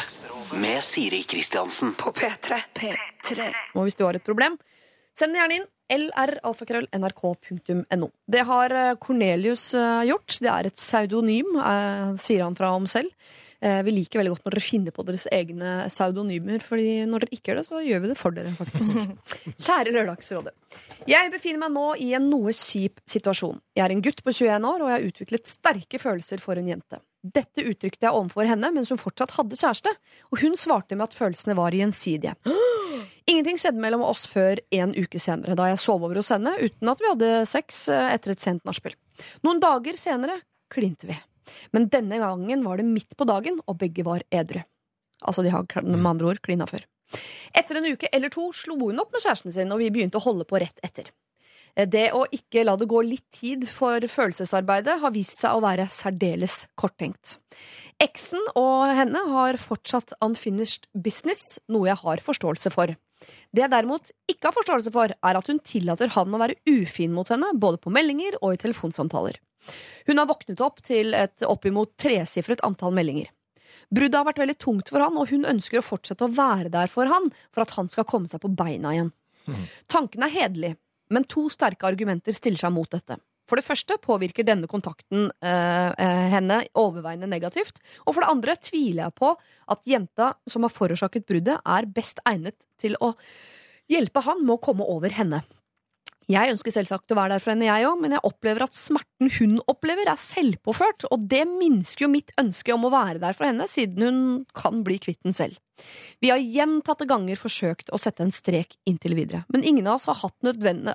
med 0.58 0.84
Siri 0.86 1.24
Kristiansen. 1.30 1.94
På 2.00 2.14
P3. 2.16 2.62
P3. 2.74 3.50
Og 3.76 3.88
hvis 3.88 3.98
du 4.00 4.06
har 4.08 4.18
et 4.18 4.26
problem, 4.26 4.58
send 5.18 5.36
det 5.36 5.44
gjerne 5.44 5.62
inn. 5.62 5.74
lralfakrøll.nrk.no. 5.94 8.10
Det 8.28 8.44
har 8.50 8.76
eh, 8.76 8.96
Cornelius 9.02 9.74
eh, 9.78 10.04
gjort. 10.12 10.38
Det 10.44 10.52
er 10.52 10.70
et 10.70 10.78
pseudonym, 10.78 11.50
eh, 11.62 12.16
sier 12.22 12.44
han 12.46 12.58
fra 12.58 12.70
om 12.76 12.88
selv. 12.90 13.12
Vi 13.58 13.90
liker 13.90 14.20
veldig 14.20 14.36
godt 14.36 14.44
når 14.46 14.54
dere 14.54 14.62
finner 14.62 14.94
på 14.94 15.02
deres 15.08 15.24
egne 15.34 15.90
pseudonymer, 15.90 16.62
Fordi 16.62 17.10
når 17.10 17.24
dere 17.24 17.34
ikke 17.34 17.50
gjør 17.50 17.58
det, 17.58 17.66
så 17.66 17.80
gjør 17.82 18.04
vi 18.04 18.12
det 18.12 18.18
for 18.20 18.30
dere, 18.36 18.52
faktisk. 18.54 19.02
Kjære 19.66 19.94
Lørdagsrådet. 19.96 20.54
Jeg 21.10 21.32
befinner 21.34 21.64
meg 21.64 21.74
nå 21.74 21.88
i 21.98 22.14
en 22.14 22.30
noe 22.30 22.54
kjip 22.54 23.02
situasjon. 23.10 23.58
Jeg 23.74 23.82
er 23.88 23.92
en 23.96 24.04
gutt 24.06 24.22
på 24.22 24.30
21 24.30 24.62
år, 24.62 24.78
og 24.78 24.92
jeg 24.92 24.94
har 24.94 25.10
utviklet 25.10 25.50
sterke 25.50 25.98
følelser 25.98 26.38
for 26.44 26.54
en 26.62 26.70
jente. 26.70 27.02
Dette 27.26 27.66
uttrykte 27.66 28.06
jeg 28.06 28.14
overfor 28.14 28.46
henne 28.46 28.70
mens 28.76 28.94
hun 28.94 29.02
fortsatt 29.02 29.34
hadde 29.40 29.58
kjæreste, 29.58 29.90
og 30.30 30.38
hun 30.44 30.54
svarte 30.60 30.94
med 30.94 31.10
at 31.10 31.18
følelsene 31.18 31.58
var 31.58 31.74
gjensidige. 31.74 32.38
Ingenting 33.28 33.58
skjedde 33.60 33.84
mellom 33.84 34.06
oss 34.08 34.24
før 34.32 34.62
en 34.72 34.94
uke 34.96 35.20
senere, 35.20 35.58
da 35.60 35.68
jeg 35.68 35.82
sov 35.84 36.06
over 36.06 36.16
hos 36.22 36.32
henne 36.32 36.54
uten 36.62 36.92
at 36.92 37.02
vi 37.04 37.10
hadde 37.12 37.32
sex 37.50 37.88
eh, 37.92 38.14
etter 38.14 38.32
et 38.32 38.44
sent 38.44 38.64
nachspiel. 38.68 38.96
Noen 39.44 39.60
dager 39.60 39.98
senere 40.00 40.40
klinte 40.72 41.10
vi. 41.10 41.18
Men 41.76 41.90
denne 41.92 42.20
gangen 42.22 42.64
var 42.64 42.80
det 42.80 42.88
midt 42.88 43.16
på 43.20 43.28
dagen, 43.28 43.60
og 43.68 43.80
begge 43.82 44.06
var 44.08 44.24
edru. 44.32 44.62
Altså, 45.28 45.44
de 45.44 45.52
har 45.52 45.66
med 45.84 46.08
andre 46.08 46.32
ord 46.32 46.42
klina 46.46 46.68
før. 46.70 46.86
Etter 47.56 47.80
en 47.80 47.88
uke 47.88 48.10
eller 48.14 48.32
to 48.32 48.50
slo 48.56 48.78
hun 48.82 49.00
opp 49.04 49.12
med 49.16 49.24
kjæresten 49.24 49.56
sin, 49.56 49.72
og 49.72 49.82
vi 49.82 49.90
begynte 49.92 50.20
å 50.20 50.24
holde 50.24 50.48
på 50.48 50.60
rett 50.64 50.80
etter. 50.86 51.10
Eh, 51.76 51.88
Det 51.88 52.12
å 52.16 52.24
ikke 52.32 52.64
la 52.64 52.78
det 52.80 52.88
gå 52.88 53.02
litt 53.04 53.28
tid 53.36 53.68
for 53.68 54.00
følelsesarbeidet 54.00 55.00
har 55.02 55.16
vist 55.16 55.44
seg 55.44 55.56
å 55.56 55.64
være 55.64 55.90
særdeles 55.92 56.64
korttenkt. 56.80 57.40
Eksen 58.00 58.44
og 58.56 58.94
henne 58.96 59.20
har 59.34 59.60
fortsatt 59.60 60.16
unfinished 60.22 60.88
business, 60.94 61.60
noe 61.68 61.90
jeg 61.90 62.00
har 62.04 62.24
forståelse 62.24 62.72
for. 62.72 62.96
Det 63.52 63.64
jeg 63.64 63.72
derimot 63.72 64.12
ikke 64.30 64.50
har 64.50 64.56
forståelse 64.56 64.94
for, 64.94 65.12
er 65.12 65.40
at 65.40 65.50
hun 65.50 65.60
tillater 65.66 66.12
han 66.14 66.36
å 66.36 66.42
være 66.42 66.58
ufin 66.70 67.16
mot 67.16 67.30
henne, 67.32 67.54
både 67.58 67.82
på 67.82 67.94
meldinger 67.94 68.38
og 68.42 68.54
i 68.54 68.62
telefonsamtaler. 68.62 69.40
Hun 70.08 70.22
har 70.22 70.30
våknet 70.30 70.62
opp 70.64 70.84
til 70.86 71.16
et 71.18 71.44
oppimot 71.48 71.96
tresifret 72.00 72.62
antall 72.68 72.94
meldinger. 72.96 73.32
Bruddet 73.94 74.20
har 74.20 74.28
vært 74.28 74.42
veldig 74.42 74.58
tungt 74.60 74.92
for 74.92 75.04
han, 75.04 75.18
og 75.20 75.32
hun 75.32 75.48
ønsker 75.48 75.80
å 75.80 75.86
fortsette 75.86 76.28
å 76.28 76.34
være 76.34 76.72
der 76.74 76.92
for 76.92 77.10
han 77.12 77.30
for 77.56 77.64
at 77.64 77.74
han 77.78 77.90
skal 77.92 78.08
komme 78.08 78.30
seg 78.32 78.44
på 78.44 78.52
beina 78.52 78.94
igjen. 78.96 79.14
Tanken 79.88 80.26
er 80.28 80.34
hederlig, 80.34 80.74
men 81.14 81.28
to 81.32 81.46
sterke 81.52 81.88
argumenter 81.88 82.36
stiller 82.36 82.60
seg 82.60 82.74
mot 82.76 82.90
dette. 82.92 83.16
For 83.48 83.60
det 83.60 83.66
første 83.68 83.96
påvirker 84.04 84.46
denne 84.48 84.68
kontakten 84.68 85.30
eh, 85.40 86.08
henne 86.34 86.62
overveiende 86.78 87.30
negativt. 87.32 87.80
Og 88.06 88.14
for 88.16 88.24
det 88.24 88.32
andre 88.32 88.58
tviler 88.60 89.06
jeg 89.06 89.16
på 89.18 89.34
at 89.72 89.88
jenta 89.88 90.34
som 90.50 90.68
har 90.68 90.74
forårsaket 90.74 91.28
bruddet, 91.30 91.62
er 91.64 91.88
best 91.96 92.20
egnet 92.28 92.68
til 92.82 92.98
å 93.00 93.14
hjelpe 93.92 94.24
han 94.26 94.44
med 94.44 94.58
å 94.58 94.64
komme 94.64 94.88
over 94.88 95.16
henne. 95.16 95.46
Jeg 96.28 96.52
ønsker 96.52 96.74
selvsagt 96.76 97.14
å 97.14 97.16
være 97.16 97.38
der 97.38 97.44
for 97.44 97.54
henne, 97.54 97.70
jeg 97.70 97.88
òg, 97.88 98.02
men 98.04 98.18
jeg 98.18 98.28
opplever 98.28 98.66
at 98.66 98.76
smerten 98.76 99.30
hun 99.38 99.54
opplever, 99.72 100.10
er 100.12 100.20
selvpåført, 100.20 101.06
og 101.08 101.24
det 101.32 101.46
minsker 101.48 102.04
jo 102.04 102.12
mitt 102.12 102.34
ønske 102.42 102.76
om 102.76 102.84
å 102.84 102.92
være 102.92 103.22
der 103.24 103.38
for 103.38 103.48
henne, 103.48 103.64
siden 103.72 104.04
hun 104.04 104.20
kan 104.52 104.84
bli 104.84 105.00
kvitt 105.00 105.22
den 105.24 105.38
selv. 105.38 105.56
Vi 106.24 106.32
har 106.32 106.42
gjentatte 106.42 107.08
ganger 107.10 107.40
forsøkt 107.40 107.92
å 107.94 108.00
sette 108.02 108.26
en 108.26 108.34
strek 108.34 108.76
inntil 108.90 109.16
videre, 109.18 109.44
men 109.54 109.66
ingen 109.68 109.88
av 109.88 110.00
oss 110.00 110.08
har 110.10 110.18
hatt, 110.22 110.36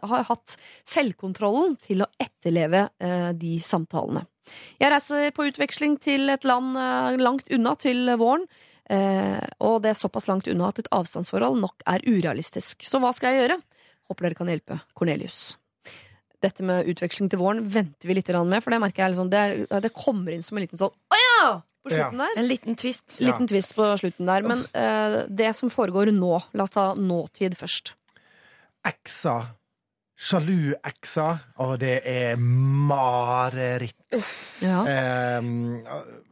har 0.03 0.27
hatt 0.29 0.57
selvkontrollen 0.89 1.77
til 1.83 2.05
å 2.05 2.11
etterleve 2.23 2.89
eh, 3.03 3.31
de 3.39 3.59
samtalene. 3.65 4.27
Jeg 4.83 4.91
reiser 4.91 5.31
på 5.37 5.47
utveksling 5.51 5.97
til 6.03 6.33
et 6.33 6.45
land 6.49 6.77
eh, 6.79 7.23
langt 7.23 7.51
unna 7.55 7.77
til 7.79 8.11
våren, 8.21 8.47
eh, 8.91 9.41
og 9.63 9.83
det 9.85 9.93
er 9.93 10.01
såpass 10.01 10.29
langt 10.31 10.51
unna 10.51 10.73
at 10.73 10.83
et 10.83 10.93
avstandsforhold 10.95 11.61
nok 11.63 11.87
er 11.87 12.05
urealistisk. 12.09 12.83
Så 12.87 13.03
hva 13.03 13.15
skal 13.15 13.33
jeg 13.33 13.45
gjøre? 13.45 13.61
Håper 14.11 14.29
dere 14.29 14.41
kan 14.43 14.51
hjelpe. 14.51 14.81
Cornelius. 14.99 15.53
Dette 16.43 16.65
med 16.67 16.89
utveksling 16.91 17.31
til 17.31 17.39
våren 17.39 17.63
venter 17.71 18.11
vi 18.11 18.17
litt 18.19 18.31
med, 18.35 18.59
for 18.65 18.75
det 18.75 18.81
merker 18.83 19.05
jeg 19.05 19.15
liksom, 19.15 19.31
det, 19.31 19.43
det 19.85 19.95
kommer 19.95 20.35
inn 20.35 20.43
som 20.43 20.59
en 20.59 20.65
liten 20.65 20.81
sånn 20.81 20.91
Å 20.91 21.21
ja! 21.21 21.45
På 21.83 21.91
slutten 21.91 22.23
der. 22.23 22.37
En 22.39 22.47
liten 22.47 22.79
twist. 22.79 23.17
Liten 23.23 23.49
twist 23.51 23.75
på 23.75 23.89
slutten 24.01 24.29
der. 24.31 24.47
Men 24.47 24.63
uh, 24.71 25.23
det 25.29 25.51
som 25.59 25.73
foregår 25.73 26.13
nå, 26.15 26.37
la 26.55 26.67
oss 26.67 26.75
ta 26.75 26.93
nåtid 26.95 27.57
først. 27.59 27.95
Ekser. 28.87 29.51
Sjalu-eksa. 30.23 31.27
Og 31.65 31.75
det 31.83 31.97
er 32.07 32.39
mareritt. 32.39 33.99
Ja. 34.63 34.85
Um, 35.41 35.81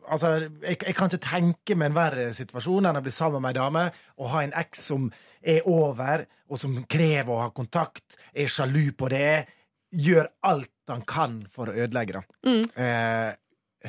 altså, 0.06 0.36
jeg, 0.62 0.78
jeg 0.86 0.94
kan 0.94 1.10
ikke 1.10 1.24
tenke 1.26 1.78
meg 1.78 1.90
en 1.90 1.98
verre 1.98 2.28
situasjon 2.36 2.86
enn 2.86 3.00
å 3.00 3.04
bli 3.04 3.14
sammen 3.14 3.42
med 3.42 3.56
ei 3.56 3.58
dame 3.58 3.88
og 4.20 4.30
ha 4.34 4.44
en 4.46 4.54
eks 4.62 4.86
som 4.92 5.10
er 5.40 5.64
over, 5.66 6.26
og 6.52 6.60
som 6.60 6.74
krever 6.90 7.32
å 7.32 7.40
ha 7.46 7.50
kontakt, 7.56 8.18
er 8.36 8.50
sjalu 8.52 8.92
på 8.92 9.08
det, 9.08 9.46
gjør 9.90 10.28
alt 10.46 10.70
han 10.90 11.02
kan 11.08 11.38
for 11.50 11.70
å 11.70 11.76
ødelegge 11.84 12.18
det. 12.18 12.22
Mm. 12.46 12.64
Eh, 12.84 13.30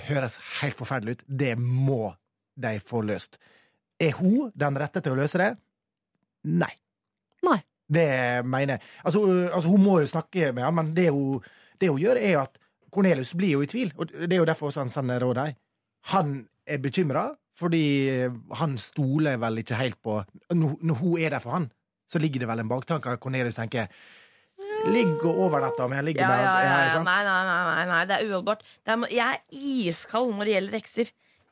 høres 0.08 0.40
helt 0.62 0.78
forferdelig 0.80 1.18
ut. 1.18 1.26
Det 1.28 1.56
må 1.60 2.14
de 2.62 2.78
få 2.86 3.02
løst. 3.06 3.38
Er 4.02 4.16
hun 4.18 4.52
den 4.58 4.80
rette 4.80 5.02
til 5.04 5.14
å 5.14 5.20
løse 5.20 5.42
det? 5.42 5.52
Nei. 6.50 6.72
Nei. 7.46 7.60
Det 7.92 8.08
mener 8.48 8.78
jeg. 8.78 8.88
Altså, 9.04 9.26
altså, 9.52 9.68
hun 9.68 9.84
må 9.84 10.00
jo 10.00 10.08
snakke 10.08 10.54
med 10.56 10.64
han, 10.64 10.78
men 10.78 10.94
det 10.96 11.10
hun, 11.12 11.42
det 11.82 11.90
hun 11.92 12.00
gjør, 12.00 12.22
er 12.22 12.38
at 12.46 12.56
Cornelius 12.92 13.34
blir 13.36 13.58
jo 13.58 13.66
i 13.66 13.70
tvil. 13.72 13.92
Og 13.98 14.14
det 14.14 14.32
er 14.32 14.40
jo 14.40 14.48
derfor 14.48 14.72
han 14.80 14.92
sender 14.92 15.20
råd 15.24 15.42
her. 15.44 15.54
Han 16.14 16.38
er 16.66 16.80
bekymra, 16.82 17.28
fordi 17.60 17.84
han 18.58 18.78
stoler 18.80 19.38
vel 19.42 19.62
ikke 19.62 19.80
helt 19.80 20.00
på 20.02 20.22
når 20.56 20.98
hun 21.02 21.20
er 21.20 21.36
der 21.36 21.44
for 21.44 21.58
han, 21.58 21.68
så 22.10 22.20
ligger 22.20 22.44
det 22.44 22.50
vel 22.50 22.64
en 22.64 22.72
baktanke 22.72 23.12
at 23.12 23.22
Cornelius 23.24 23.60
tenker 23.60 23.92
Ligg 24.90 25.26
og 25.28 25.40
overnatta 25.48 25.88
med 25.92 26.06
ligger 26.08 26.24
Ja, 26.24 26.30
med 26.32 26.44
ja, 26.46 26.54
ja, 26.66 26.78
ja. 26.90 27.02
Nei, 27.06 27.20
nei, 27.28 27.42
nei, 27.48 27.84
nei, 27.92 28.00
det 28.10 28.18
er 28.18 28.30
uholdbart. 28.30 28.64
Det 28.82 28.94
er, 28.94 29.04
jeg 29.14 29.40
er 29.40 29.66
iskald 29.92 30.34
når 30.36 30.48
det 30.48 30.56
gjelder 30.56 30.80
ekser. 30.80 31.12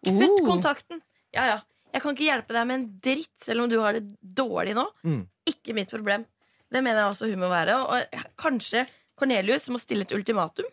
Kutt 0.10 0.24
uh. 0.24 0.48
kontakten! 0.48 1.04
Ja, 1.36 1.46
ja. 1.54 1.60
Jeg 1.90 2.04
kan 2.04 2.14
ikke 2.14 2.28
hjelpe 2.28 2.54
deg 2.54 2.68
med 2.70 2.78
en 2.78 2.88
dritt, 3.02 3.36
selv 3.42 3.64
om 3.64 3.70
du 3.72 3.80
har 3.82 3.98
det 3.98 4.04
dårlig 4.22 4.76
nå. 4.78 4.86
Mm. 5.06 5.22
Ikke 5.50 5.74
mitt 5.78 5.90
problem. 5.94 6.26
Det 6.70 6.82
mener 6.86 7.02
jeg 7.02 7.14
også 7.16 7.30
hun 7.32 7.42
må 7.42 7.50
være. 7.52 7.78
Og 7.82 8.26
kanskje 8.40 8.86
Cornelius 9.20 9.68
må 9.74 9.82
stille 9.82 10.06
et 10.06 10.16
ultimatum 10.16 10.70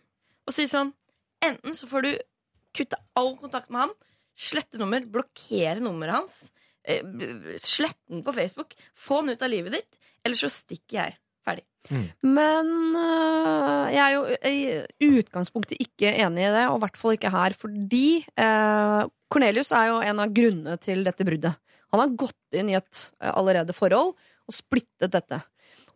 og 0.47 0.55
si 0.55 0.69
sånn 0.71 0.93
Enten 1.45 1.75
så 1.77 1.85
får 1.85 2.05
du 2.07 2.13
kutte 2.77 2.97
all 3.19 3.35
kontakt 3.37 3.69
med 3.69 3.83
han, 3.83 3.91
slette 4.37 4.79
nummer, 4.81 5.05
blokkere 5.05 5.83
nummeret 5.85 6.17
hans, 6.17 6.39
eh, 6.89 7.05
slette 7.61 8.09
den 8.09 8.23
på 8.25 8.33
Facebook, 8.33 8.73
få 8.97 9.21
den 9.21 9.37
ut 9.37 9.45
av 9.45 9.53
livet 9.53 9.77
ditt, 9.77 9.99
eller 10.25 10.41
så 10.41 10.49
stikker 10.51 10.97
jeg. 10.97 11.19
Ferdig. 11.87 12.09
Men 12.23 12.71
øh, 12.99 13.85
jeg 13.95 14.03
er 14.05 14.15
jo 14.15 14.23
i 14.51 15.11
utgangspunktet 15.21 15.81
ikke 15.83 16.13
enig 16.13 16.47
i 16.47 16.53
det, 16.55 16.65
og 16.71 16.79
i 16.79 16.85
hvert 16.85 17.01
fall 17.01 17.17
ikke 17.17 17.33
her, 17.35 17.57
fordi 17.59 18.09
øh, 18.23 19.03
Cornelius 19.33 19.73
er 19.75 19.91
jo 19.93 20.01
en 20.03 20.23
av 20.23 20.35
grunnene 20.35 20.77
til 20.83 21.05
dette 21.07 21.27
bruddet. 21.27 21.55
Han 21.95 22.03
har 22.03 22.17
gått 22.19 22.59
inn 22.59 22.73
i 22.73 22.79
et 22.79 23.03
øh, 23.23 23.33
allerede 23.33 23.77
forhold 23.77 24.15
og 24.17 24.55
splittet 24.55 25.15
dette. 25.15 25.41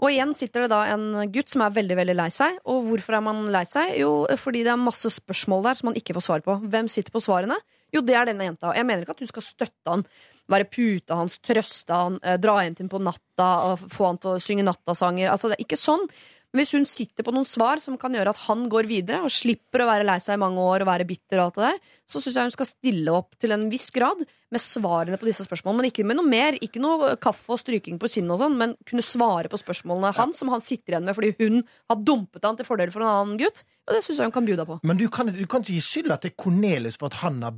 Og 0.00 0.08
igjen 0.08 0.32
sitter 0.36 0.64
det 0.64 0.72
da 0.72 0.80
en 0.94 1.26
gutt 1.32 1.52
som 1.52 1.64
er 1.64 1.74
veldig 1.76 1.96
veldig 1.98 2.16
lei 2.16 2.30
seg. 2.32 2.56
Og 2.72 2.86
hvorfor 2.88 3.18
er 3.18 3.24
man 3.24 3.42
lei 3.52 3.66
seg? 3.68 3.92
Jo, 4.00 4.24
fordi 4.40 4.64
det 4.64 4.72
er 4.72 4.80
masse 4.80 5.12
spørsmål 5.12 5.66
der 5.66 5.76
som 5.76 5.90
man 5.90 5.98
ikke 6.00 6.16
får 6.16 6.24
svar 6.24 6.44
på. 6.46 6.56
Hvem 6.72 6.88
sitter 6.92 7.12
på 7.12 7.22
svarene? 7.24 7.58
Jo, 7.92 8.00
det 8.06 8.16
er 8.16 8.30
denne 8.30 8.46
jenta. 8.48 8.70
Og 8.70 8.78
jeg 8.78 8.88
mener 8.88 9.04
ikke 9.04 9.16
at 9.18 9.20
du 9.20 9.28
skal 9.28 9.44
støtte 9.44 9.92
han, 9.92 10.04
være 10.50 10.68
puta 10.72 11.20
hans, 11.20 11.36
trøste 11.44 11.94
han, 11.94 12.18
eh, 12.24 12.38
dra 12.40 12.56
hjem 12.64 12.78
til 12.78 12.86
ham 12.86 12.92
på 12.94 13.02
natta 13.10 13.50
og 13.68 13.84
få 13.92 14.08
han 14.08 14.20
til 14.22 14.32
å 14.34 14.42
synge 14.42 14.66
nattasanger. 14.66 15.30
Altså, 15.30 15.50
det 15.50 15.58
er 15.58 15.66
ikke 15.66 15.80
sånn. 15.80 16.08
Men 16.50 16.64
hvis 16.64 16.74
hun 16.74 16.88
sitter 16.88 17.26
på 17.26 17.34
noen 17.34 17.46
svar 17.46 17.78
som 17.82 17.98
kan 18.00 18.14
gjøre 18.16 18.32
at 18.32 18.44
han 18.48 18.64
går 18.72 18.88
videre, 18.90 19.20
og 19.22 19.34
slipper 19.34 19.84
å 19.84 19.90
være 19.90 20.06
lei 20.08 20.18
seg 20.22 20.38
i 20.38 20.42
mange 20.42 20.64
år 20.64 20.82
og 20.82 20.90
være 20.90 21.06
bitter 21.06 21.38
og 21.38 21.44
alt 21.50 21.60
det 21.60 21.68
der, 21.68 21.96
så 22.10 22.22
syns 22.22 22.38
jeg 22.38 22.48
hun 22.48 22.56
skal 22.56 22.70
stille 22.72 23.14
opp 23.20 23.36
til 23.38 23.54
en 23.54 23.68
viss 23.70 23.90
grad 23.94 24.24
med 24.50 24.60
svarene 24.62 25.18
på 25.20 25.28
disse 25.28 25.44
spørsmålene. 25.46 25.80
Men 25.82 25.90
ikke 25.90 26.04
med 26.06 26.18
noe 26.18 26.26
mer. 26.30 26.56
Ikke 26.64 26.82
noe 26.82 27.14
kaffe 27.22 27.54
og 27.54 27.60
stryking 27.62 27.98
på 28.02 28.10
kinnet 28.10 28.34
og 28.34 28.40
sånn, 28.42 28.56
men 28.58 28.76
kunne 28.88 29.04
svare 29.06 29.50
på 29.52 29.60
spørsmålene 29.60 30.14
hans, 30.16 30.40
som 30.42 30.50
han 30.52 30.60
sitter 30.64 30.96
igjen 30.96 31.06
med 31.06 31.14
fordi 31.14 31.34
hun 31.38 31.60
har 31.90 32.00
dumpet 32.02 32.44
han 32.44 32.58
til 32.58 32.66
fordel 32.68 32.90
for 32.94 33.04
en 33.04 33.12
annen 33.12 33.38
gutt. 33.40 33.62
Og 33.88 33.96
det 33.96 34.04
syns 34.04 34.20
jeg 34.20 34.28
hun 34.28 34.34
kan 34.34 34.46
bjuda 34.46 34.66
på. 34.68 34.76
Men 34.86 34.98
du 35.00 35.08
kan, 35.10 35.26
du 35.34 35.46
kan 35.50 35.64
ikke 35.64 35.74
gi 35.74 35.82
skylda 35.82 36.18
til 36.22 36.34
Cornelius 36.38 36.98
for 37.00 37.10
at 37.10 37.20
han 37.24 37.40
har 37.42 37.56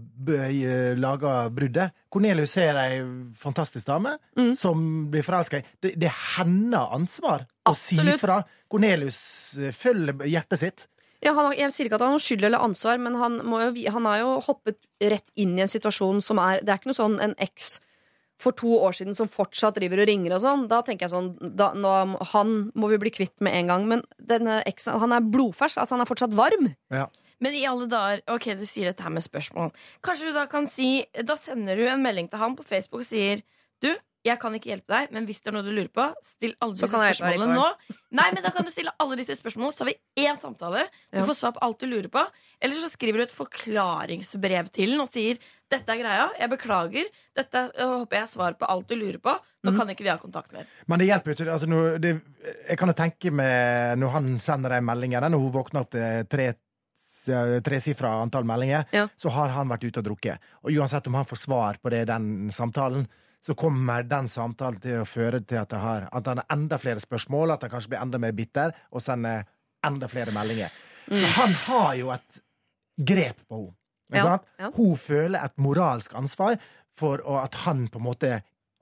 laga 0.97 1.35
bruddet. 1.53 1.93
Cornelius 2.13 2.57
er 2.61 2.79
ei 2.81 3.01
fantastisk 3.39 3.87
dame 3.89 4.19
Mm. 4.37 4.55
som 4.57 5.11
blir 5.11 5.23
forelska 5.23 5.59
i 5.59 5.65
det, 5.83 5.95
det 6.01 6.09
er 6.09 6.19
hennes 6.39 6.89
ansvar 6.95 7.47
å 7.69 7.75
si 7.77 7.97
fra. 8.19 8.43
Cornelius 8.71 9.57
eh, 9.61 9.73
følger 9.77 10.25
hjertet 10.25 10.59
sitt. 10.59 10.87
Ja, 11.23 11.33
han, 11.37 11.45
har- 11.51 11.55
jeg 11.55 11.71
sier 11.73 11.87
ikke 11.87 11.99
at 12.01 12.05
han 12.07 12.17
har 12.17 12.23
skyld 12.25 12.45
eller 12.49 12.59
ansvar, 12.67 12.99
men 12.99 13.15
han, 13.15 13.39
må 13.47 13.61
jo, 13.63 13.91
han 13.95 14.05
har 14.11 14.19
jo 14.25 14.31
hoppet 14.49 14.79
rett 15.01 15.31
inn 15.39 15.57
i 15.59 15.63
en 15.63 15.71
situasjon 15.71 16.23
som 16.23 16.39
er 16.43 16.61
Det 16.63 16.73
er 16.75 16.81
ikke 16.81 16.91
noe 16.91 16.99
sånn 16.99 17.19
en 17.23 17.35
eks 17.39 17.77
for 18.43 18.51
to 18.59 18.73
år 18.83 18.91
siden 18.99 19.15
som 19.15 19.29
fortsatt 19.31 19.77
driver 19.79 20.01
og 20.03 20.09
ringer 20.11 20.33
og 20.35 20.41
sånn. 20.43 20.65
Da 20.67 20.81
tenker 20.83 21.07
jeg 21.07 21.13
sånn 21.15 21.29
da, 21.57 21.69
nå, 21.79 21.93
Han 22.33 22.73
må 22.75 22.89
vi 22.91 22.99
bli 22.99 23.13
kvitt 23.15 23.39
med 23.41 23.55
en 23.55 23.69
gang. 23.71 23.85
Men 23.87 24.03
denne 24.19 24.57
eksen, 24.67 24.99
han 24.99 25.13
er 25.15 25.23
blodfersk. 25.23 25.79
Altså, 25.79 25.95
han 25.95 26.03
er 26.03 26.11
fortsatt 26.11 26.35
varm. 26.35 26.73
Men 27.43 27.55
i 27.55 27.63
alle 27.67 27.87
dager, 27.91 28.25
ok, 28.35 28.49
du 28.59 28.65
sier 28.67 28.91
dette 28.91 29.03
her 29.07 29.15
med 29.15 29.23
spørsmål. 29.23 29.71
Kanskje 30.03 30.31
du 30.31 30.35
da 30.35 30.47
kan 30.51 30.67
si 30.71 31.05
Da 31.23 31.35
sender 31.39 31.79
du 31.79 31.87
en 31.87 32.03
melding 32.03 32.29
til 32.31 32.39
han 32.43 32.57
på 32.59 32.67
Facebook 32.67 33.03
og 33.03 33.07
sier 33.07 33.43
Du, 33.83 33.93
jeg 34.23 34.39
kan 34.39 34.55
ikke 34.55 34.71
hjelpe 34.71 34.93
deg, 34.95 35.11
men 35.15 35.25
hvis 35.27 35.41
det 35.43 35.51
er 35.51 35.55
noe 35.57 35.67
du 35.67 35.73
lurer 35.75 35.91
på, 35.91 36.05
still 36.23 36.53
alle 36.63 36.77
disse 36.77 36.87
spørsmålene 36.87 37.57
nå. 37.57 37.65
Nei, 38.15 38.27
men 38.37 38.45
da 38.45 38.53
kan 38.55 38.67
du 38.67 38.71
stille 38.71 38.93
alle 39.03 39.17
disse 39.19 39.35
spørsmålene, 39.35 39.75
så 39.75 39.83
har 39.83 39.91
vi 39.91 40.27
én 40.29 40.39
samtale. 40.39 40.85
Du 41.11 41.19
Ja. 41.19 41.25
får 41.27 41.39
svar 41.41 41.53
på 41.57 41.63
alt 41.67 41.79
du 41.81 41.87
lurer 41.91 42.09
på. 42.13 42.23
Eller 42.61 42.75
så 42.79 42.91
skriver 42.93 43.19
du 43.19 43.23
et 43.25 43.35
forklaringsbrev 43.35 44.71
til 44.71 44.95
den 44.95 45.01
og 45.03 45.09
sier 45.11 45.39
dette 45.73 45.89
er 45.89 45.99
greia, 45.99 46.29
jeg 46.39 46.51
beklager, 46.53 47.07
dette 47.35 47.63
håper 47.79 48.17
jeg 48.17 48.23
er 48.23 48.31
svar 48.31 48.55
på 48.61 48.69
alt 48.69 48.87
du 48.89 48.95
lurer 48.95 49.19
på. 49.19 49.35
Nå 49.65 49.73
mm. 49.73 49.79
kan 49.79 49.89
ikke 49.89 50.05
vi 50.05 50.13
ha 50.13 50.19
kontakt 50.19 50.53
mer. 50.53 50.67
Men 50.87 50.99
det 51.01 51.09
hjelper 51.09 51.33
jo 51.33 51.37
ikke. 51.39 51.53
Altså, 51.53 51.99
det, 51.99 52.21
jeg 52.69 52.79
kan 52.79 52.89
jo 52.89 52.95
tenke 52.95 53.33
meg 53.33 53.99
når 53.99 54.09
han 54.19 54.39
sender 54.39 54.77
deg 54.77 54.85
meldingene, 54.85 55.33
når 55.33 55.39
hun 55.39 55.57
våkner 55.57 55.81
opp 55.83 55.91
til 55.91 56.29
tre 56.31 56.53
tresifra 57.63 58.23
antall 58.23 58.45
meldinger, 58.45 58.85
Ja. 58.93 59.09
så 59.17 59.31
har 59.31 59.49
han 59.55 59.69
vært 59.69 59.85
ute 59.85 60.01
og 60.01 60.05
drukket. 60.05 60.39
Og 60.63 60.73
uansett 60.73 61.07
om 61.07 61.15
han 61.15 61.25
får 61.25 61.39
svar 61.39 61.79
på 61.83 61.91
det, 61.91 62.03
i 62.03 62.11
den 62.11 62.51
samtalen, 62.51 63.07
så 63.43 63.57
kommer 63.59 64.05
den 64.07 64.29
samtalen 64.31 64.79
til 64.83 65.01
å 65.03 65.09
føre 65.09 65.41
til 65.43 65.59
at, 65.59 65.71
det 65.73 65.81
har, 65.83 66.07
at 66.15 66.31
han 66.31 66.41
har 66.43 66.55
enda 66.55 66.79
flere 66.79 67.03
spørsmål, 67.03 67.57
at 67.57 67.67
han 67.67 67.73
kanskje 67.73 67.95
blir 67.95 68.03
enda 68.05 68.21
mer 68.23 68.35
bitter, 68.39 68.75
og 68.95 69.03
sender 69.03 69.49
enda 69.87 70.09
flere 70.11 70.35
meldinger. 70.35 70.71
Mm. 71.11 71.25
han 71.35 71.55
har 71.65 71.95
jo 71.99 72.13
et 72.15 72.37
grep 73.03 73.41
på 73.49 73.59
henne. 73.59 73.79
Ja, 74.13 74.37
ja. 74.61 74.69
Hun 74.77 74.95
føler 75.01 75.41
et 75.41 75.57
moralsk 75.63 76.15
ansvar 76.15 76.59
for 76.99 77.23
at 77.41 77.57
han 77.65 77.87
på 77.89 77.99
en 77.99 78.05
måte 78.05 78.31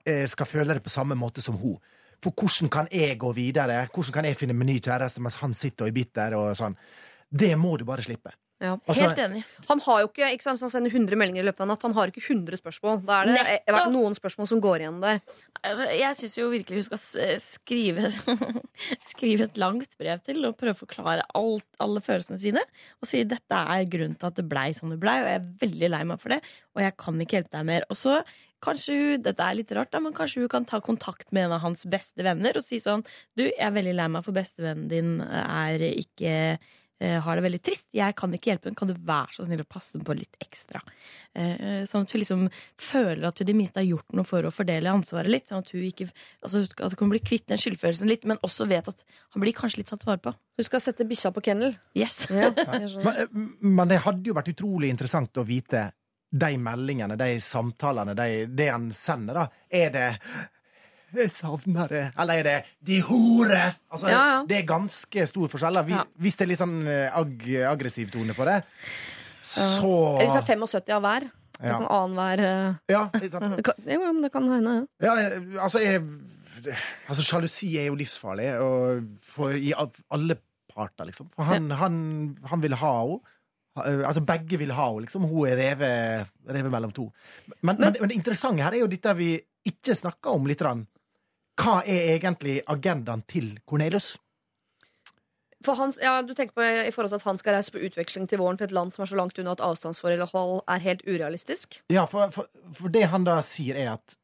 eh, 0.05 0.25
skal 0.29 0.49
føle 0.49 0.75
det 0.75 0.83
på 0.83 0.91
samme 0.91 1.15
måte 1.15 1.41
som 1.41 1.57
hun. 1.61 1.79
For 2.21 2.35
hvordan 2.35 2.69
kan 2.69 2.89
jeg 2.93 3.17
gå 3.17 3.31
videre? 3.33 3.87
Hvordan 3.93 4.13
kan 4.13 4.27
jeg 4.27 4.37
finne 4.37 4.53
meg 4.53 4.67
ny 4.69 4.77
kjæreste 4.83 5.23
mens 5.23 5.39
han 5.41 5.55
sitter 5.57 5.87
og 5.87 5.89
er 5.89 5.95
bitter? 5.95 6.35
og 6.37 6.51
sånn? 6.59 6.75
Det 7.31 7.53
må 7.57 7.77
du 7.79 7.85
bare 7.87 8.03
slippe. 8.05 8.35
Ja. 8.61 8.75
Altså- 8.85 9.07
Helt 9.07 9.17
enig. 9.23 9.39
Han 9.67 9.79
har 9.87 10.01
jo 10.03 10.07
ikke, 10.11 10.27
ikke 10.35 10.45
sant, 10.45 10.59
han 10.61 10.69
sender 10.69 10.91
100 10.93 11.17
meldinger 11.17 11.41
i 11.41 11.47
løpet 11.47 11.63
av 11.63 11.65
en 11.65 11.71
natt. 11.73 11.81
Han 11.87 11.95
har 11.97 12.11
ikke 12.11 12.21
100 12.21 12.59
spørsmål. 12.61 12.99
Da 13.07 13.21
er 13.23 13.25
det 13.31 13.33
Nettopp. 13.39 13.79
eh, 13.87 13.91
noen 13.95 14.13
spørsmål 14.19 14.47
som 14.51 14.61
går 14.61 14.83
igjen 14.83 14.99
der. 15.01 15.21
Altså, 15.63 15.87
jeg 15.97 16.15
syns 16.19 16.37
jo 16.37 16.49
virkelig 16.53 16.83
hun 16.83 16.87
skal 16.91 17.39
skrive, 17.41 18.11
skrive 19.13 19.47
et 19.49 19.57
langt 19.61 19.97
brev 19.99 20.21
til 20.25 20.45
og 20.45 20.57
prøve 20.59 20.75
å 20.75 20.81
forklare 20.83 21.25
alt, 21.37 21.65
alle 21.81 22.03
følelsene 22.05 22.39
sine. 22.41 22.63
Og 23.01 23.09
si 23.09 23.23
dette 23.27 23.51
er 23.63 23.89
grunnen 23.89 24.17
til 24.19 24.29
at 24.29 24.37
det 24.39 24.47
blei 24.51 24.69
som 24.77 24.93
det 24.93 24.99
blei, 25.01 25.17
og 25.23 25.29
jeg 25.31 25.41
er 25.41 25.49
veldig 25.65 25.89
lei 25.95 26.03
meg 26.13 26.21
for 26.21 26.35
det. 26.35 26.41
Og 26.75 26.83
jeg 26.85 26.95
kan 27.01 27.21
ikke 27.25 27.39
hjelpe 27.39 27.57
deg 27.57 27.65
mer. 27.71 27.85
Og 27.89 27.97
så 27.99 28.19
kanskje 28.61 28.93
hun 28.93 29.23
dette 29.25 29.41
er 29.41 29.55
litt 29.57 29.71
rart 29.73 29.89
da, 29.89 29.99
men 30.05 30.13
kanskje 30.13 30.43
hun 30.43 30.51
kan 30.53 30.65
ta 30.69 30.77
kontakt 30.85 31.31
med 31.33 31.47
en 31.47 31.55
av 31.57 31.63
hans 31.63 31.81
beste 31.89 32.21
venner 32.21 32.53
og 32.59 32.61
si 32.61 32.77
sånn 32.77 33.01
Du, 33.35 33.41
jeg 33.47 33.57
er 33.57 33.73
veldig 33.73 33.95
lei 33.97 34.05
meg 34.13 34.21
for 34.27 34.37
bestevennen 34.37 34.85
din 34.91 35.15
er 35.25 35.81
ikke 35.81 36.29
eh, 36.29 36.69
har 37.01 37.39
det 37.39 37.45
veldig 37.47 37.61
trist. 37.63 37.87
Jeg 37.95 38.15
kan 38.19 38.33
ikke 38.35 38.51
hjelpe 38.51 38.69
henne. 38.69 38.77
Kan 38.77 38.91
du 38.91 38.95
være 39.07 39.33
så 39.33 39.45
snill 39.47 39.63
å 39.63 39.69
passe 39.69 39.99
på 40.03 40.15
litt 40.17 40.35
ekstra? 40.43 40.83
Eh, 41.33 41.81
sånn 41.89 42.05
at 42.05 42.13
hun 42.13 42.21
liksom 42.21 42.43
føler 42.77 43.29
at 43.29 43.39
hun 43.39 43.47
i 43.47 43.49
det 43.51 43.57
minste 43.57 43.81
har 43.81 43.87
gjort 43.87 44.17
noe 44.17 44.27
for 44.27 44.45
å 44.45 44.53
fordele 44.53 44.91
ansvaret 44.93 45.31
litt. 45.31 45.47
Sånn 45.49 45.63
at 45.63 45.71
hun 45.73 45.87
ikke 45.87 46.09
altså, 46.11 46.65
at 46.67 46.97
hun 46.99 47.13
blir 47.13 47.21
bli 47.21 47.29
kvitt 47.29 47.47
den 47.51 47.61
skyldfølelsen 47.61 48.09
litt, 48.09 48.27
men 48.29 48.41
også 48.45 48.67
vet 48.69 48.89
at 48.91 49.05
han 49.33 49.43
blir 49.43 49.55
kanskje 49.55 49.81
litt 49.81 49.91
tatt 49.93 50.05
vare 50.07 50.21
på. 50.21 50.33
Du 50.57 50.63
skal 50.67 50.83
sette 50.83 51.07
bikkja 51.07 51.31
på 51.35 51.43
kennel? 51.45 51.75
Yes. 51.97 52.23
Ja. 52.29 52.51
Men, 53.01 53.51
men 53.61 53.89
det 53.89 54.01
hadde 54.03 54.27
jo 54.27 54.35
vært 54.35 54.51
utrolig 54.51 54.89
interessant 54.91 55.37
å 55.37 55.43
vite 55.47 55.91
de 56.31 56.49
meldingene, 56.61 57.17
de 57.19 57.35
samtalene, 57.43 58.15
de, 58.15 58.45
det 58.47 58.67
han 58.71 58.89
sender, 58.95 59.41
da. 59.41 59.45
Er 59.67 59.93
det 59.93 60.07
'Jeg 61.13 61.31
savner 61.31 61.87
det', 61.89 62.11
eller 62.19 62.33
er 62.33 62.43
det 62.43 62.65
'De 62.83 63.01
hore'? 63.01 63.75
Altså, 63.91 64.07
Ja, 64.09 64.23
ja. 64.39 64.45
Det 64.47 64.57
er 64.57 64.65
ganske 64.67 65.27
stor 65.27 65.47
forskjell. 65.47 65.85
Vi- 65.85 65.91
Ja. 65.93 66.03
Hvis 66.19 66.35
det 66.37 66.41
er 66.45 66.47
litt 66.47 66.59
sånn 66.59 66.87
eh, 66.87 67.09
ag 67.17 67.41
aggressiv 67.71 68.11
tone 68.11 68.33
på 68.33 68.45
det, 68.45 68.63
så 69.41 70.19
Eller 70.19 70.25
hvis 70.25 70.33
det 70.33 70.43
er 70.49 70.55
75 70.57 70.89
av 70.95 71.01
hver. 71.01 71.31
Ja. 71.61 71.73
Sånn 71.77 71.89
annenhver 71.93 72.39
uh, 72.41 72.75
Ja, 72.89 73.07
kan- 73.63 73.85
Jo, 73.85 73.99
men 74.13 74.21
det 74.23 74.31
kan 74.33 74.47
hende. 74.49 74.87
Ja, 75.01 75.13
eh, 75.15 75.39
altså, 75.61 75.79
jeg, 75.79 76.01
altså 77.07 77.21
Sjalusi 77.23 77.77
er 77.77 77.85
jo 77.91 77.95
livsfarlig 77.95 78.47
og 78.61 79.03
for, 79.21 79.51
i 79.53 79.71
alle 79.75 80.37
parter, 80.73 81.05
liksom. 81.05 81.29
For 81.35 81.43
han, 81.43 81.69
han, 81.69 82.37
han 82.49 82.61
vil 82.63 82.73
ha 82.73 82.93
henne. 83.03 83.19
Altså 84.07 84.23
Begge 84.25 84.57
vil 84.59 84.71
ha 84.75 84.87
henne, 84.89 85.05
liksom. 85.05 85.27
Hun 85.29 85.47
er 85.47 85.55
revet, 85.59 86.27
reve 86.49 86.71
mellom 86.73 86.91
to. 86.91 87.11
Men, 87.61 87.77
men, 87.79 87.95
men 87.99 88.09
det 88.09 88.17
interessante 88.17 88.63
her 88.65 88.73
er 88.73 88.79
jo 88.83 88.87
dette 88.91 89.13
vi 89.15 89.35
ikke 89.67 89.93
snakker 89.95 90.33
om 90.33 90.47
litt. 90.49 90.59
grann. 90.59 90.87
Hva 91.59 91.81
er 91.83 92.15
egentlig 92.15 92.61
agendaen 92.69 93.23
til 93.29 93.57
Cornelius? 93.67 94.15
For 95.61 95.77
han, 95.77 95.93
ja, 96.01 96.15
du 96.25 96.33
tenker 96.33 96.55
på 96.57 96.63
i 96.65 96.93
forhold 96.93 97.11
til 97.11 97.19
at 97.19 97.27
han 97.27 97.37
skal 97.37 97.53
reise 97.53 97.73
på 97.73 97.81
utveksling 97.85 98.25
til 98.29 98.41
våren 98.41 98.57
til 98.57 98.69
et 98.69 98.73
land 98.73 98.93
som 98.95 99.03
er 99.03 99.11
så 99.11 99.19
langt 99.19 99.37
unna 99.37 99.53
at 99.53 99.61
avstandsforhold 99.61 100.63
er 100.65 100.81
helt 100.81 101.03
urealistisk? 101.05 101.81
Ja, 101.93 102.07
for, 102.09 102.33
for, 102.33 102.49
for 102.73 102.93
det 102.93 103.05
han 103.13 103.27
da 103.27 103.37
sier, 103.45 103.77
er 103.77 103.93
at 103.93 104.15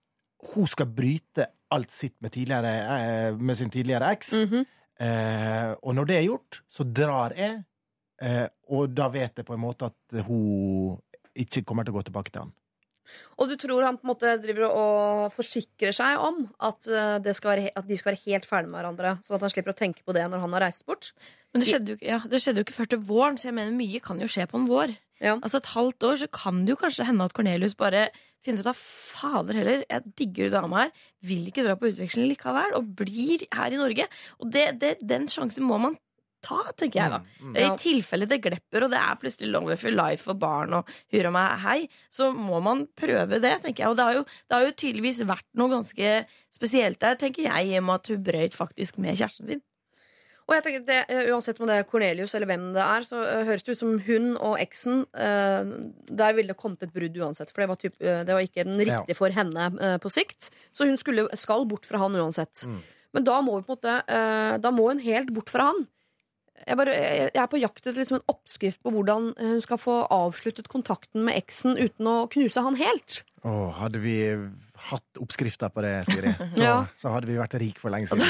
hun 0.53 0.67
skal 0.69 0.89
bryte 0.89 1.45
alt 1.73 1.93
sitt 1.93 2.15
med, 2.23 2.31
tidligere, 2.33 2.73
eh, 2.95 3.37
med 3.37 3.57
sin 3.59 3.69
tidligere 3.69 4.11
eks. 4.15 4.31
Mhm. 4.33 4.65
eh, 4.99 5.71
og 5.81 5.95
når 5.95 6.09
det 6.09 6.17
er 6.17 6.27
gjort, 6.29 6.61
så 6.69 6.83
drar 6.83 7.35
jeg, 7.37 7.63
eh, 8.21 8.47
og 8.73 8.95
da 8.97 9.09
vet 9.13 9.37
jeg 9.37 9.45
på 9.45 9.53
en 9.53 9.61
måte 9.61 9.91
at 9.91 10.23
hun 10.25 10.97
ikke 11.37 11.61
kommer 11.67 11.85
til 11.85 11.93
å 11.93 11.99
gå 11.99 12.07
tilbake 12.07 12.33
til 12.33 12.47
han. 12.47 12.53
Og 13.37 13.51
du 13.51 13.55
tror 13.59 13.85
han 13.87 13.97
på 13.99 14.07
en 14.07 14.11
måte 14.13 14.35
driver 14.43 14.67
og 14.67 15.33
forsikrer 15.35 15.95
seg 15.95 16.21
om 16.21 16.45
at, 16.59 16.87
eh, 16.87 17.17
det 17.23 17.35
skal 17.37 17.53
være, 17.53 17.73
at 17.75 17.87
de 17.87 17.97
skal 17.99 18.13
være 18.13 18.23
helt 18.25 18.47
ferdige 18.49 18.71
med 18.71 18.81
hverandre, 18.81 19.17
sånn 19.25 19.37
at 19.39 19.47
han 19.47 19.53
slipper 19.53 19.75
å 19.75 19.81
tenke 19.81 20.05
på 20.05 20.15
det 20.17 20.27
når 20.29 20.45
han 20.45 20.55
har 20.57 20.67
reist 20.67 20.85
bort? 20.85 21.11
Men 21.53 21.63
det 21.63 21.69
skjedde, 21.71 21.95
jo, 21.95 21.97
ja, 22.05 22.21
det 22.27 22.41
skjedde 22.43 22.61
jo 22.61 22.67
ikke 22.67 22.77
før 22.77 22.89
til 22.93 23.03
våren, 23.07 23.37
så 23.39 23.49
jeg 23.49 23.57
mener 23.57 23.75
mye 23.75 24.01
kan 24.03 24.19
jo 24.21 24.29
skje 24.31 24.47
på 24.49 24.59
en 24.59 24.69
vår. 24.69 24.95
Ja. 25.23 25.37
Altså 25.41 25.57
Et 25.57 25.71
halvt 25.73 26.03
år 26.05 26.17
så 26.21 26.27
kan 26.29 26.65
det 26.65 26.75
jo 26.75 26.81
kanskje 26.81 27.07
hende 27.07 27.25
at 27.25 27.33
Cornelius 27.33 27.73
bare 27.77 28.09
finner 28.45 28.61
ut 28.61 28.69
av 28.71 28.79
fader 28.79 29.57
heller, 29.59 29.85
jeg 29.89 30.13
digger 30.19 30.51
dama 30.53 30.85
her, 30.85 30.91
vil 31.25 31.47
ikke 31.49 31.65
dra 31.65 31.75
på 31.79 31.89
utveksling 31.91 32.29
likevel, 32.29 32.75
og 32.77 32.91
blir 32.99 33.43
her 33.53 33.73
i 33.73 33.79
Norge. 33.79 34.07
Og 34.39 34.51
det, 34.53 34.67
det, 34.81 34.97
den 35.03 35.27
sjansen 35.31 35.65
må 35.67 35.79
man 35.81 35.97
ta, 36.41 36.59
tenker 36.77 36.99
jeg 37.01 37.13
da. 37.13 37.19
Ja. 37.57 37.67
I 37.73 37.77
tilfelle 37.81 38.27
det 38.29 38.41
glepper, 38.43 38.85
og 38.87 38.91
det 38.93 38.99
er 39.01 39.15
plutselig 39.21 39.49
long 39.51 39.65
way 39.69 39.75
for 39.79 39.91
life 39.95 40.23
for 40.27 40.37
barn 40.39 40.73
og 40.79 40.91
hurra 41.13 41.31
meg 41.33 41.59
hei, 41.65 41.77
så 42.13 42.29
må 42.35 42.59
man 42.63 42.85
prøve 42.97 43.39
det, 43.43 43.55
tenker 43.63 43.83
jeg. 43.85 43.89
Og 43.89 43.97
det 43.99 44.05
har 44.09 44.19
jo, 44.19 44.25
det 44.47 44.55
har 44.59 44.67
jo 44.67 44.75
tydeligvis 44.83 45.23
vært 45.27 45.47
noe 45.57 45.73
ganske 45.77 46.13
spesielt 46.53 46.99
der, 47.03 47.15
tenker 47.19 47.47
jeg, 47.49 47.71
i 47.73 47.79
og 47.79 47.87
med 47.89 48.01
at 48.01 48.13
hun 48.13 48.23
brøyt 48.23 48.55
faktisk 48.57 48.97
med 49.03 49.17
kjæresten 49.17 49.47
sin. 49.53 49.63
Og 50.47 50.53
jeg 50.55 50.63
tenker 50.63 50.83
det, 50.87 50.97
eh, 51.11 51.27
Uansett 51.33 51.57
om 51.59 51.67
det 51.67 51.75
er 51.75 51.83
Cornelius 51.89 52.31
eller 52.37 52.47
hvem 52.47 52.69
det 52.71 52.79
er, 52.79 53.03
så 53.03 53.17
eh, 53.19 53.41
høres 53.49 53.65
det 53.67 53.73
ut 53.75 53.79
som 53.81 53.97
hun 54.05 54.29
og 54.37 54.53
eksen 54.63 55.01
eh, 55.11 55.71
Der 56.07 56.37
ville 56.37 56.53
det 56.53 56.55
kommet 56.61 56.85
et 56.85 56.93
brudd 56.95 57.17
uansett. 57.19 57.51
For 57.51 57.65
det 57.65 57.67
var, 57.67 57.79
typ, 57.81 57.97
eh, 57.99 58.21
det 58.23 58.31
var 58.37 58.45
ikke 58.45 58.63
den 58.63 58.79
Ja. 58.79 59.01
riktige 59.01 59.17
for 59.19 59.35
henne 59.35 59.65
eh, 59.75 59.97
på 59.99 60.07
sikt. 60.13 60.47
Så 60.71 60.87
hun 60.87 60.95
skulle, 61.01 61.27
skal 61.35 61.67
bort 61.67 61.83
fra 61.89 61.99
han 61.99 62.15
uansett. 62.15 62.63
Mm. 62.63 62.79
Men 63.17 63.27
da 63.27 63.41
må, 63.43 63.57
vi 63.59 63.67
på 63.67 63.75
en 63.75 63.75
måte, 63.75 63.97
eh, 64.07 64.55
da 64.63 64.71
må 64.71 64.87
hun 64.87 65.03
helt 65.03 65.33
bort 65.35 65.51
fra 65.51 65.67
han. 65.73 65.83
Jeg, 66.65 66.77
bare, 66.79 66.93
jeg 67.29 67.41
er 67.41 67.49
på 67.51 67.59
jakt 67.61 67.83
etter 67.83 67.99
liksom 67.99 68.19
en 68.19 68.29
oppskrift 68.33 68.81
på 68.83 68.91
hvordan 68.95 69.31
hun 69.37 69.61
skal 69.63 69.79
få 69.79 70.01
avsluttet 70.13 70.69
kontakten 70.71 71.23
med 71.27 71.37
eksen 71.39 71.77
uten 71.77 72.09
å 72.09 72.15
knuse 72.33 72.63
han 72.65 72.79
helt. 72.79 73.21
Å, 73.47 73.51
hadde 73.77 73.99
vi 74.03 74.13
hatt 74.89 75.19
oppskrifter 75.23 75.69
på 75.73 75.81
det, 75.85 75.91
Siri, 76.09 76.31
så, 76.55 76.59
Ja. 76.61 76.73
så 76.99 77.11
hadde 77.13 77.29
vi 77.29 77.37
vært 77.39 77.53
rik 77.61 77.77
for 77.79 77.93
lenge 77.93 78.07
siden. 78.11 78.25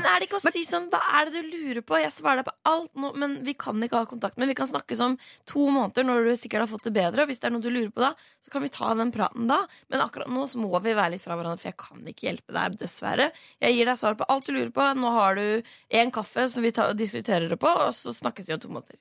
Men 0.00 0.08
er 0.10 0.18
det 0.20 0.26
ikke 0.26 0.40
å 0.40 0.50
si 0.52 0.64
sånn, 0.66 0.88
hva 0.92 0.98
er 1.20 1.30
det 1.30 1.42
du 1.44 1.52
lurer 1.52 1.84
på? 1.86 1.96
Jeg 2.02 2.12
svarer 2.16 2.40
deg 2.42 2.48
på 2.48 2.54
alt 2.72 2.90
nå, 2.98 3.12
men 3.22 3.36
vi 3.46 3.54
kan 3.60 3.78
ikke 3.86 4.00
ha 4.02 4.08
kontakt. 4.10 4.36
Men 4.40 4.50
vi 4.50 4.56
kan 4.58 4.68
snakkes 4.68 5.00
om 5.06 5.14
to 5.48 5.68
måneder 5.72 6.04
når 6.08 6.26
du 6.26 6.32
sikkert 6.40 6.64
har 6.66 6.70
fått 6.72 6.88
det 6.88 6.94
bedre. 6.98 7.22
Og 7.24 7.30
hvis 7.30 7.40
det 7.44 7.48
er 7.50 7.54
noe 7.56 7.64
du 7.64 7.70
lurer 7.70 7.92
på 7.94 8.02
da, 8.04 8.10
så 8.44 8.52
kan 8.56 8.66
vi 8.66 8.72
ta 8.74 8.90
den 8.98 9.14
praten 9.14 9.46
da. 9.52 9.62
Men 9.92 10.04
akkurat 10.04 10.32
nå 10.32 10.44
så 10.50 10.60
må 10.64 10.72
vi 10.84 10.96
være 10.98 11.14
litt 11.14 11.24
fra 11.24 11.38
hverandre, 11.38 11.60
for 11.62 11.70
jeg 11.72 11.78
kan 11.86 12.12
ikke 12.12 12.28
hjelpe 12.30 12.56
deg, 12.58 12.76
dessverre. 12.82 13.30
Jeg 13.64 13.78
gir 13.78 13.92
deg 13.92 14.00
svar 14.02 14.18
på 14.20 14.28
alt 14.32 14.50
du 14.50 14.56
lurer 14.56 14.74
på. 14.76 14.90
Nå 15.00 15.14
har 15.20 15.38
du 15.40 15.46
en 16.02 16.14
kaffe 16.18 16.48
som 16.52 16.66
vi 16.66 16.74
tar, 16.76 16.96
diskuterer 16.98 17.48
det 17.52 17.60
på, 17.62 17.70
og 17.86 17.94
så 17.96 18.12
snakkes 18.16 18.50
vi 18.50 18.58
om 18.58 18.64
to 18.66 18.72
måneder. 18.74 18.98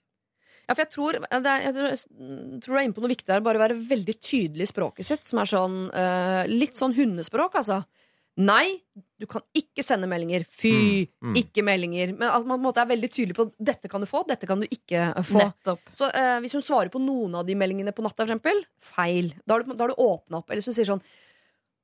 Ja, 0.66 0.74
for 0.74 0.84
jeg 0.84 0.92
tror 0.94 1.20
det 1.22 1.52
er, 1.52 1.66
jeg 1.68 2.62
tror 2.64 2.74
du 2.74 2.80
er 2.80 2.86
inne 2.88 2.96
på 2.98 3.04
noe 3.04 3.12
viktig 3.12 3.32
her. 3.32 3.44
Bare 3.46 3.62
være 3.62 3.78
veldig 3.90 4.16
tydelig 4.18 4.66
i 4.66 4.72
språket 4.72 5.08
sitt, 5.08 5.28
som 5.28 5.42
er 5.42 5.52
sånn 5.52 5.78
uh, 5.94 6.44
litt 6.50 6.78
sånn 6.78 6.96
hundespråk, 6.98 7.60
altså. 7.62 7.84
Nei, 8.36 8.82
du 9.16 9.24
kan 9.32 9.46
ikke 9.56 9.84
sende 9.86 10.10
meldinger. 10.12 10.44
Fy, 10.44 10.74
Mm, 10.76 11.30
mm. 11.30 11.36
ikke 11.40 11.64
meldinger. 11.64 12.12
Men 12.18 12.28
at 12.28 12.44
man 12.44 12.58
på 12.58 12.60
en 12.60 12.66
måte 12.66 12.82
er 12.84 12.90
veldig 12.90 13.10
tydelig 13.14 13.36
på 13.38 13.46
dette 13.56 13.88
kan 13.88 14.04
du 14.04 14.10
få, 14.10 14.26
dette 14.28 14.50
kan 14.50 14.60
du 14.60 14.68
ikke 14.68 15.06
eh, 15.06 15.22
få. 15.24 15.40
Nettopp. 15.40 15.86
Så 15.96 16.10
uh, 16.12 16.40
hvis 16.44 16.58
hun 16.58 16.66
svarer 16.66 16.92
på 16.92 17.00
noen 17.00 17.38
av 17.40 17.46
de 17.48 17.56
meldingene 17.56 17.94
på 17.96 18.04
natta, 18.04 18.26
for 18.26 18.28
eksempel, 18.28 18.60
feil. 18.84 19.32
Da 19.46 19.56
har 19.56 19.64
du, 19.64 19.72
da 19.72 19.86
har 19.86 19.94
du 19.94 20.04
åpna 20.04 20.42
opp. 20.42 20.50
Eller 20.50 20.60
hvis 20.60 20.74
hun 20.74 20.76
sier 20.76 20.90
sånn 20.92 21.06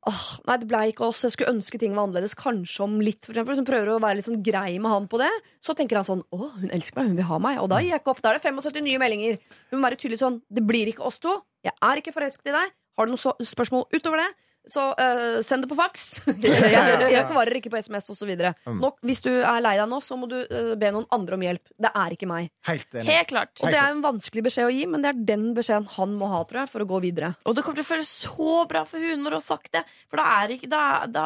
Åh, 0.10 0.22
nei, 0.50 0.56
det 0.58 0.68
blei 0.70 0.86
ikke 0.90 1.06
oss. 1.06 1.22
Jeg 1.28 1.36
skulle 1.36 1.52
ønske 1.54 1.78
ting 1.82 1.94
var 1.94 2.08
annerledes. 2.08 2.34
Kanskje 2.38 2.82
om 2.88 2.96
litt, 3.06 3.22
for 3.22 3.36
eksempel. 3.36 3.58
Som 3.60 3.68
prøver 3.68 3.92
å 3.94 4.00
være 4.02 4.18
litt 4.18 4.26
sånn 4.26 4.42
grei 4.46 4.80
med 4.82 4.90
han 4.90 5.08
på 5.12 5.20
det. 5.22 5.30
Så 5.62 5.76
tenker 5.78 6.00
han 6.00 6.08
sånn 6.08 6.24
Å, 6.34 6.40
hun 6.58 6.74
elsker 6.74 6.98
meg, 6.98 7.12
hun 7.12 7.20
vil 7.20 7.30
ha 7.30 7.38
meg. 7.44 7.60
Og 7.62 7.70
da 7.70 7.82
gir 7.84 7.94
jeg 7.94 8.02
ikke 8.02 8.16
opp. 8.16 8.22
Da 8.24 8.32
er 8.32 8.40
det 8.40 8.46
75 8.48 8.88
nye 8.88 9.02
meldinger. 9.02 9.38
Hun 9.70 9.78
må 9.78 9.90
være 9.90 10.00
tydelig 10.02 10.22
sånn 10.24 10.40
Det 10.50 10.64
blir 10.66 10.90
ikke 10.90 11.06
oss 11.06 11.22
to. 11.22 11.36
Jeg 11.68 11.76
er 11.78 12.02
ikke 12.02 12.16
forelsket 12.16 12.50
i 12.50 12.56
deg. 12.58 12.74
Har 12.98 13.08
du 13.08 13.14
noen 13.14 13.52
spørsmål 13.52 13.86
utover 13.94 14.24
det? 14.24 14.32
Så 14.70 14.84
uh, 14.94 15.42
send 15.42 15.66
det 15.66 15.70
på 15.72 15.78
faks. 15.78 16.08
jeg, 16.46 16.74
jeg, 17.10 17.24
svarer 17.26 17.58
ikke 17.58 17.72
på 17.74 17.80
SMS 17.82 18.12
osv. 18.14 18.30
Mm. 18.68 18.84
Hvis 19.08 19.24
du 19.26 19.32
er 19.34 19.62
lei 19.64 19.74
deg 19.80 19.90
nå, 19.90 19.98
så 20.06 20.18
må 20.20 20.30
du 20.30 20.38
uh, 20.38 20.74
be 20.80 20.92
noen 20.94 21.08
andre 21.16 21.38
om 21.38 21.46
hjelp. 21.48 21.72
Det 21.82 21.92
er 22.04 22.16
ikke 22.16 22.30
meg. 22.30 22.52
Helt 22.70 22.94
enig. 22.94 23.10
Helt 23.10 23.32
klart. 23.32 23.54
Og 23.58 23.74
det 23.74 23.80
er 23.82 23.90
en 23.90 24.04
vanskelig 24.06 24.46
beskjed 24.46 24.70
å 24.70 24.74
gi, 24.76 24.84
men 24.92 25.06
det 25.06 25.14
er 25.14 25.24
den 25.34 25.48
beskjeden 25.58 25.90
han 25.98 26.18
må 26.20 26.30
ha, 26.32 26.44
tror 26.50 26.64
jeg, 26.64 26.74
for 26.74 26.86
å 26.86 26.90
gå 26.92 27.02
videre. 27.08 27.34
Og 27.50 27.58
det 27.58 27.66
kommer 27.66 27.82
til 27.82 27.88
å 27.88 27.92
føles 27.92 28.12
så 28.28 28.58
bra 28.70 28.84
for 28.90 29.02
hun 29.02 29.24
når 29.24 29.38
hun 29.38 29.40
har 29.40 29.48
sagt 29.48 29.72
det. 29.78 29.86
For 30.12 30.22
da 30.22 30.28
er 30.42 30.56
ikke 30.58 30.70
da, 30.72 30.84
da, 31.10 31.26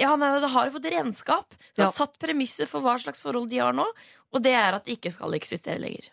Ja, 0.00 0.14
nei, 0.16 0.32
da 0.40 0.48
har 0.54 0.68
hun 0.70 0.76
fått 0.78 0.88
renskap. 0.92 1.52
Hun 1.74 1.84
Ja. 1.84 1.90
har 1.90 1.96
satt 1.96 2.16
premisser 2.22 2.68
for 2.70 2.80
hva 2.84 2.96
slags 3.00 3.20
forhold 3.20 3.50
de 3.52 3.60
har 3.60 3.76
nå. 3.76 3.84
Og 4.32 4.42
det 4.42 4.54
er 4.54 4.78
at 4.78 4.86
det 4.86 4.96
ikke 4.96 5.12
skal 5.12 5.34
eksistere 5.36 5.80
lenger. 5.82 6.08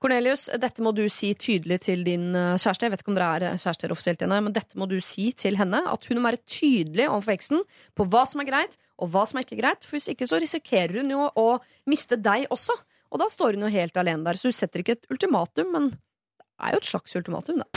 Cornelius, 0.00 0.46
dette 0.56 0.80
må 0.80 0.94
du 0.96 1.02
si 1.12 1.34
tydelig 1.36 1.82
til 1.84 2.06
din 2.06 2.30
eh, 2.32 2.54
kjæreste. 2.56 2.86
Jeg 2.86 2.94
vet 2.94 3.02
ikke 3.02 3.12
om 3.12 3.18
dere 3.18 3.32
er 3.36 3.46
eh, 3.50 3.58
kjærester 3.60 3.92
offisielt 3.92 4.22
ennå, 4.24 4.38
men 4.46 4.54
dette 4.56 4.78
må 4.80 4.88
du 4.88 4.96
si 5.04 5.26
til 5.36 5.58
henne. 5.60 5.82
At 5.92 6.06
hun 6.08 6.22
må 6.22 6.30
være 6.30 6.40
tydelig 6.48 7.04
overfor 7.10 7.36
eksen 7.36 7.60
på 7.98 8.06
hva 8.08 8.24
som 8.30 8.40
er 8.40 8.48
greit, 8.48 8.78
og 8.96 9.12
hva 9.12 9.26
som 9.28 9.40
er 9.40 9.44
ikke 9.44 9.60
greit. 9.60 9.84
For 9.84 9.98
hvis 9.98 10.08
ikke 10.14 10.28
så 10.30 10.40
risikerer 10.40 11.02
hun 11.02 11.12
jo 11.12 11.26
å 11.28 11.48
miste 11.90 12.16
deg 12.16 12.48
også. 12.48 12.78
Og 13.10 13.20
da 13.20 13.28
står 13.28 13.58
hun 13.58 13.68
jo 13.68 13.74
helt 13.76 14.00
alene 14.00 14.24
der. 14.24 14.40
Så 14.40 14.48
hun 14.48 14.56
setter 14.56 14.80
ikke 14.80 14.96
et 14.96 15.12
ultimatum, 15.12 15.68
men 15.76 15.92
det 15.92 16.48
er 16.64 16.76
jo 16.78 16.80
et 16.80 16.90
slags 16.94 17.20
ultimatum, 17.20 17.60
da. 17.60 17.68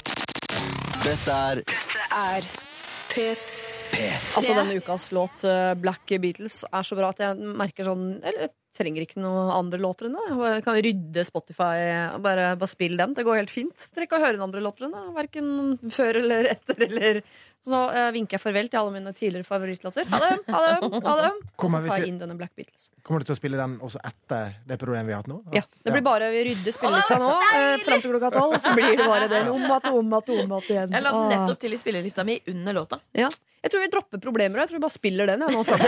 Dette 1.03 1.35
er 1.51 1.63
er 2.13 2.47
P3. 3.11 3.99
Altså 4.39 4.55
denne 4.55 4.79
ukas 4.79 5.11
låt 5.13 5.43
eh, 5.45 5.73
Black 5.77 6.15
Beatles 6.23 6.63
er 6.71 6.85
så 6.87 6.95
bra 6.97 7.11
at 7.13 7.19
jeg 7.21 7.51
merker 7.59 7.85
sånn 7.85 8.07
Eller 8.25 8.49
trenger 8.77 9.05
ikke 9.05 9.21
noen 9.21 9.51
andre 9.53 9.79
låter 9.81 10.09
enn 10.09 10.17
det. 10.17 10.25
Jeg 10.55 10.65
kan 10.65 10.79
rydde 10.85 11.25
Spotify 11.27 11.75
bare, 12.23 12.53
bare 12.59 12.71
spille 12.71 12.99
den. 12.99 13.15
Det 13.17 13.25
går 13.27 13.41
helt 13.43 13.53
fint. 13.53 13.87
Trenger 13.93 14.09
ikke 14.09 14.19
å 14.19 14.23
høre 14.25 14.37
noen 14.39 14.47
andre 14.49 14.63
låter 14.65 14.87
enn 14.87 14.95
det. 14.97 15.03
Verken 15.17 15.91
før 15.93 16.21
eller 16.23 16.49
etter 16.55 16.87
eller 16.87 17.21
Så 17.63 17.71
nå 17.71 17.79
eh, 17.95 18.09
vinker 18.11 18.35
jeg 18.35 18.43
farvel 18.43 18.67
til 18.67 18.81
alle 18.81 18.91
mine 18.91 19.13
tidligere 19.15 19.47
favorittlåter. 19.47 20.07
Ha 20.11 20.19
dem, 20.19 20.41
Ha 20.51 20.63
dem, 20.67 20.97
Ha 21.05 21.13
dem. 21.21 21.37
Og 21.55 21.71
så 21.71 21.79
tar 21.85 22.03
jeg 22.03 22.11
inn 22.11 22.17
denne 22.19 22.35
Black 22.39 22.51
Beatles. 22.59 22.89
Kommer 23.07 23.23
du 23.23 23.29
til 23.29 23.37
å 23.37 23.39
spille 23.39 23.59
den 23.59 23.77
også 23.83 24.01
etter 24.03 24.57
det 24.67 24.77
problemet 24.81 25.07
vi 25.07 25.15
har 25.15 25.23
hatt 25.23 25.31
nå? 25.31 25.39
Ja, 25.55 25.63
Det 25.79 25.95
blir 25.95 26.03
bare 26.03 26.27
vi 26.33 26.43
rydder 26.49 26.75
spillelista 26.75 27.21
nå 27.21 27.31
uh, 27.31 27.77
fram 27.85 28.03
til 28.03 28.11
klokka 28.11 28.33
tolv. 28.35 28.57
Så 28.59 28.75
blir 28.75 28.97
det 28.99 29.07
bare 29.07 29.31
den 29.31 29.47
om 29.53 29.71
att, 29.71 29.87
om 29.87 30.13
att, 30.13 30.29
om 30.29 30.51
att 30.59 30.69
igjen. 30.69 30.91
Jeg 30.91 31.07
la 31.07 31.15
den 31.15 31.33
nettopp 31.37 31.63
til 31.63 31.73
i 31.73 31.79
spillelista 31.79 32.27
mi 32.27 32.39
under 32.51 32.81
låta. 32.81 32.99
Ja. 33.15 33.31
Jeg 33.63 33.71
tror 33.71 33.79
vi 33.79 33.87
dropper 33.93 34.19
problemer. 34.19 34.59
og 34.59 34.65
Jeg 34.65 34.69
tror 34.69 34.77
vi 34.77 34.83
bare 34.83 34.97
spiller 34.97 35.25
den. 35.29 35.39
Jeg, 35.39 35.51
nå, 35.55 35.63
fram. 35.63 35.79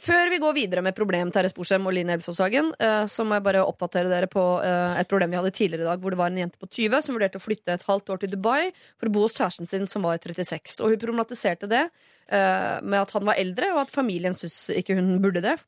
Før 0.06 0.30
vi 0.32 0.38
går 0.42 0.52
videre 0.56 0.82
med 0.82 0.96
problem 0.98 1.30
Terje 1.30 1.50
Sporsem 1.52 1.86
og 1.86 1.94
Line 1.94 2.12
Elvsås 2.16 2.40
Hagen, 2.42 2.72
eh, 2.82 3.06
så 3.06 3.22
må 3.26 3.34
jeg 3.38 3.44
bare 3.46 3.62
oppdatere 3.62 4.10
dere 4.10 4.26
på 4.30 4.42
eh, 4.66 4.98
et 4.98 5.08
problem 5.10 5.30
vi 5.30 5.36
hadde 5.38 5.54
tidligere 5.54 5.84
i 5.86 5.90
dag, 5.92 5.98
hvor 6.02 6.10
det 6.10 6.18
var 6.18 6.26
en 6.32 6.40
jente 6.42 6.58
på 6.58 6.66
20 6.66 7.02
som 7.06 7.14
vurderte 7.14 7.38
å 7.38 7.44
flytte 7.44 7.70
et 7.78 7.86
halvt 7.86 7.99
år 8.08 8.22
til 8.22 8.30
Dubai 8.32 8.70
for 8.96 9.10
å 9.10 9.12
bo 9.12 9.26
hos 9.26 9.36
kjæresten 9.36 9.68
sin 9.68 9.86
som 9.90 10.02
var 10.06 10.16
36. 10.16 10.80
Og 10.80 10.94
hun 10.94 11.02
problematiserte 11.02 11.68
det 11.68 11.82
uh, 11.90 12.80
med 12.80 13.00
at 13.02 13.12
han 13.12 13.26
var 13.28 13.36
eldre, 13.36 13.72
og 13.74 13.82
at 13.84 13.92
familien 13.92 14.32
syntes 14.32 14.70
ikke 14.80 14.96
hun 14.96 15.18
burde 15.20 15.42
det 15.44 15.58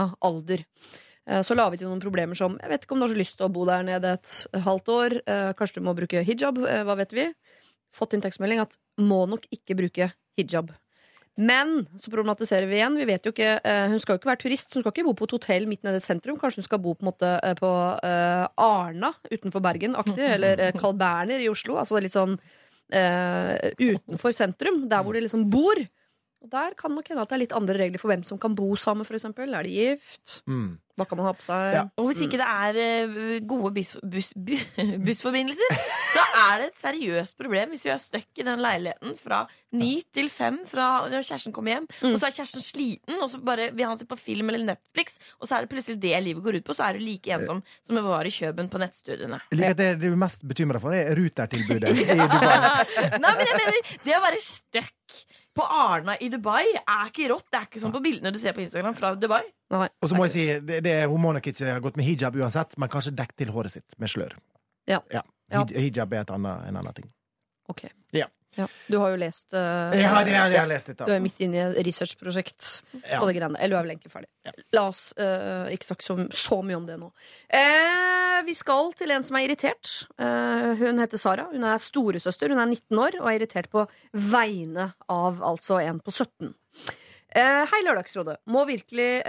av 0.00 0.14
alder. 0.22 0.64
Eh, 1.28 1.42
Så 1.42 1.54
la 1.54 1.68
vi 1.70 1.76
til 1.76 1.86
noen 1.86 2.00
problemer 2.00 2.34
som 2.34 2.58
Jeg 2.58 2.68
vet 2.68 2.82
ikke 2.84 2.92
om 2.92 2.98
du 2.98 3.06
har 3.06 3.14
så 3.14 3.18
lyst 3.20 3.36
til 3.36 3.46
å 3.46 3.52
bo 3.52 3.64
der 3.64 3.82
nede 3.82 4.12
et 4.16 4.46
halvt 4.52 4.88
år. 4.88 5.22
eh, 5.26 5.52
Kanskje 5.52 5.80
du 5.80 5.86
må 5.86 5.94
bruke 5.94 6.24
hijab. 6.24 6.58
Hva 6.58 6.96
vet 6.96 7.12
vi? 7.12 7.32
Fått 7.92 8.14
inntektsmelding 8.14 8.60
at 8.60 8.76
må 8.98 9.26
nok 9.28 9.46
ikke 9.52 9.76
bruke 9.76 10.12
hijab. 10.36 10.72
Men 11.40 11.86
så 11.96 12.10
problematiserer 12.12 12.68
vi 12.68 12.76
igjen. 12.76 12.98
Vi 13.00 13.06
vet 13.08 13.24
jo 13.24 13.32
ikke, 13.32 13.54
eh, 13.64 13.86
Hun 13.88 14.00
skal 14.00 14.14
jo 14.14 14.20
ikke 14.20 14.30
være 14.32 14.42
turist, 14.42 14.68
så 14.68 14.76
hun 14.76 14.82
skal 14.82 14.92
ikke 14.92 15.06
bo 15.06 15.14
på 15.16 15.24
et 15.24 15.36
hotell 15.38 15.66
midt 15.66 15.82
nede 15.82 15.96
i 15.96 16.04
sentrum. 16.04 16.36
Kanskje 16.36 16.60
hun 16.60 16.68
skal 16.68 16.78
bo 16.78 16.92
på, 16.92 17.06
en 17.06 17.08
måte, 17.08 17.30
eh, 17.42 17.54
på 17.56 17.70
eh, 18.04 18.46
Arna 18.60 19.14
utenfor 19.30 19.64
Bergen-aktig, 19.64 20.26
eller 20.36 20.72
Carl 20.76 20.94
Berner 20.94 21.40
i 21.40 21.48
Oslo. 21.48 21.78
Altså 21.80 22.02
litt 22.02 22.12
sånn 22.12 22.36
uh, 22.36 23.56
utenfor 23.80 24.34
sentrum, 24.36 24.84
der 24.90 25.02
hvor 25.02 25.16
de 25.16 25.24
liksom 25.24 25.48
bor. 25.48 25.80
Og 26.42 26.50
Der 26.50 26.74
kan 26.76 26.92
nok 26.92 27.08
hende 27.08 27.22
at 27.22 27.30
det 27.30 27.36
er 27.38 27.44
litt 27.46 27.56
andre 27.56 27.78
regler 27.78 28.02
for 28.02 28.12
hvem 28.12 28.24
som 28.26 28.38
kan 28.38 28.54
bo 28.58 28.74
sammen, 28.76 29.06
eksempel. 29.06 29.54
Er 29.54 29.62
de 29.62 29.70
gift? 29.70 30.42
Mm. 30.50 30.76
Hva 31.00 31.06
kan 31.08 31.16
man 31.16 31.24
ha 31.24 31.32
på 31.32 31.44
seg? 31.46 31.72
Ja. 31.72 31.82
Og 31.96 32.10
hvis 32.10 32.18
ikke 32.26 32.36
det 32.36 32.46
er 32.52 32.76
eh, 32.82 33.38
gode 33.48 33.70
bus, 33.78 33.94
bus, 34.04 34.26
bu- 34.36 34.66
bussforbindelser, 35.06 35.76
så 36.12 36.24
er 36.42 36.58
det 36.60 36.66
et 36.68 36.80
seriøst 36.82 37.36
problem 37.40 37.72
hvis 37.72 37.86
vi 37.86 37.92
er 37.94 38.02
stuck 38.02 38.42
i 38.42 38.44
den 38.44 38.60
leiligheten 38.60 39.14
fra 39.16 39.38
ni 39.80 39.94
til 40.12 40.28
fem 40.28 40.58
fra 40.68 41.06
når 41.08 41.24
kjæresten 41.24 41.54
kommer 41.56 41.72
hjem, 41.78 41.86
og 42.10 42.18
så 42.20 42.28
er 42.28 42.36
kjæresten 42.36 42.64
sliten, 42.66 43.16
og 43.24 43.30
så 43.32 43.40
bare 43.40 43.70
vil 43.72 43.88
han 43.88 43.96
se 44.02 44.04
på 44.10 44.18
film 44.20 44.52
eller 44.52 44.68
Netflix, 44.74 45.16
og 45.40 45.48
så 45.48 45.56
er 45.56 45.64
det 45.64 45.72
plutselig 45.72 45.96
det 46.04 46.12
livet 46.28 46.44
går 46.44 46.60
ut 46.60 46.68
på, 46.68 46.76
så 46.76 46.90
er 46.90 47.00
du 47.00 47.06
like 47.06 47.32
ensom 47.38 47.64
som 47.88 47.96
det 47.96 48.04
var 48.04 48.28
i 48.28 48.34
Kjøben 48.36 48.68
på 48.72 48.82
nettstudiene. 48.84 49.40
Like 49.56 49.72
det 49.80 49.90
du 50.04 50.10
er 50.12 50.20
mest 50.26 50.44
bekymra 50.44 50.80
for, 50.82 50.92
er 50.92 51.16
rutertilbudet 51.16 51.96
i 52.04 52.18
Dubai. 52.20 52.58
Nei, 53.16 53.32
men 53.40 53.46
jeg 53.48 53.56
mener, 53.62 53.94
det 54.04 54.18
å 54.20 54.24
være 54.28 54.44
stuck 54.44 55.22
på 55.56 55.64
Arna 55.64 56.16
i 56.16 56.28
Dubai 56.32 56.64
er 56.80 57.10
ikke 57.10 57.28
rått. 57.32 57.48
Det 57.52 57.58
er 57.58 57.66
ikke 57.68 57.82
sånn 57.82 57.94
på 57.94 58.02
bildene 58.04 58.32
du 58.32 58.38
ser 58.40 58.56
på 58.56 58.62
Instagram 58.64 58.96
fra 58.96 59.12
Dubai. 59.18 59.42
Nei. 59.72 59.88
Og 60.00 60.10
så 60.10 60.16
må 60.16 60.26
jeg 60.28 60.34
si, 60.34 60.46
det, 60.68 60.80
det, 60.86 60.94
Hun 61.10 61.20
må 61.20 61.32
nok 61.36 61.48
ikke 61.52 61.74
ha 61.76 61.82
gått 61.84 61.98
med 62.00 62.08
hijab 62.08 62.36
uansett, 62.40 62.76
men 62.80 62.90
kanskje 62.92 63.14
dekk 63.16 63.34
til 63.40 63.52
håret 63.54 63.74
sitt 63.74 63.98
med 64.00 64.12
slør. 64.12 64.36
Ja. 64.90 65.02
Ja. 65.12 65.24
Ja. 65.52 65.66
Hijab 65.68 66.14
er 66.16 66.24
et 66.24 66.32
annet, 66.32 66.64
en 66.68 66.80
annen 66.80 66.96
ting. 66.96 67.10
Ok. 67.68 67.84
Ja. 68.58 68.66
Du 68.92 68.98
har 69.00 69.14
jo 69.14 69.16
lest 69.16 69.54
uh, 69.56 69.94
Jeg 69.96 70.04
har, 70.12 70.26
jeg 70.28 70.36
har, 70.36 70.52
jeg 70.52 70.60
har 70.60 70.68
lest 70.68 70.90
dette. 70.90 71.06
Du 71.08 71.12
er 71.14 71.22
midt 71.24 71.38
inne 71.40 71.56
i 71.56 71.62
et 71.64 71.78
researchprosjekt 71.86 72.66
Ja. 73.00 73.20
på 73.20 73.28
det 73.30 73.36
greiene. 73.38 73.56
Eller 73.58 73.72
du 73.72 73.78
er 73.78 73.86
vel 73.86 73.94
egentlig 73.94 74.12
ferdig. 74.12 74.28
Ja. 74.44 74.52
La 74.76 74.82
oss 74.90 75.04
uh, 75.16 75.70
ikke 75.72 75.88
snakke 75.88 76.04
så, 76.04 76.16
så 76.36 76.58
mye 76.66 76.76
om 76.76 76.84
det 76.88 76.98
nå. 77.00 77.08
Uh, 77.48 78.42
vi 78.44 78.56
skal 78.58 78.92
til 78.98 79.14
en 79.14 79.24
som 79.24 79.38
er 79.38 79.46
irritert. 79.46 79.92
Hun 80.18 80.98
heter 81.00 81.20
Sara. 81.20 81.46
Hun 81.52 81.64
er 81.68 81.78
storesøster. 81.80 82.50
Hun 82.52 82.60
er 82.60 82.68
19 82.74 82.98
år 82.98 83.16
og 83.20 83.28
er 83.30 83.38
irritert 83.38 83.70
på 83.72 83.86
vegne 84.12 84.90
av 85.12 85.40
altså 85.46 85.78
en 85.80 86.00
på 86.02 86.10
17. 86.10 86.50
Eh, 87.32 87.62
hei, 87.70 87.80
Lørdagsrådet. 87.86 88.40
Må 88.52 88.64
virkelig 88.68 89.22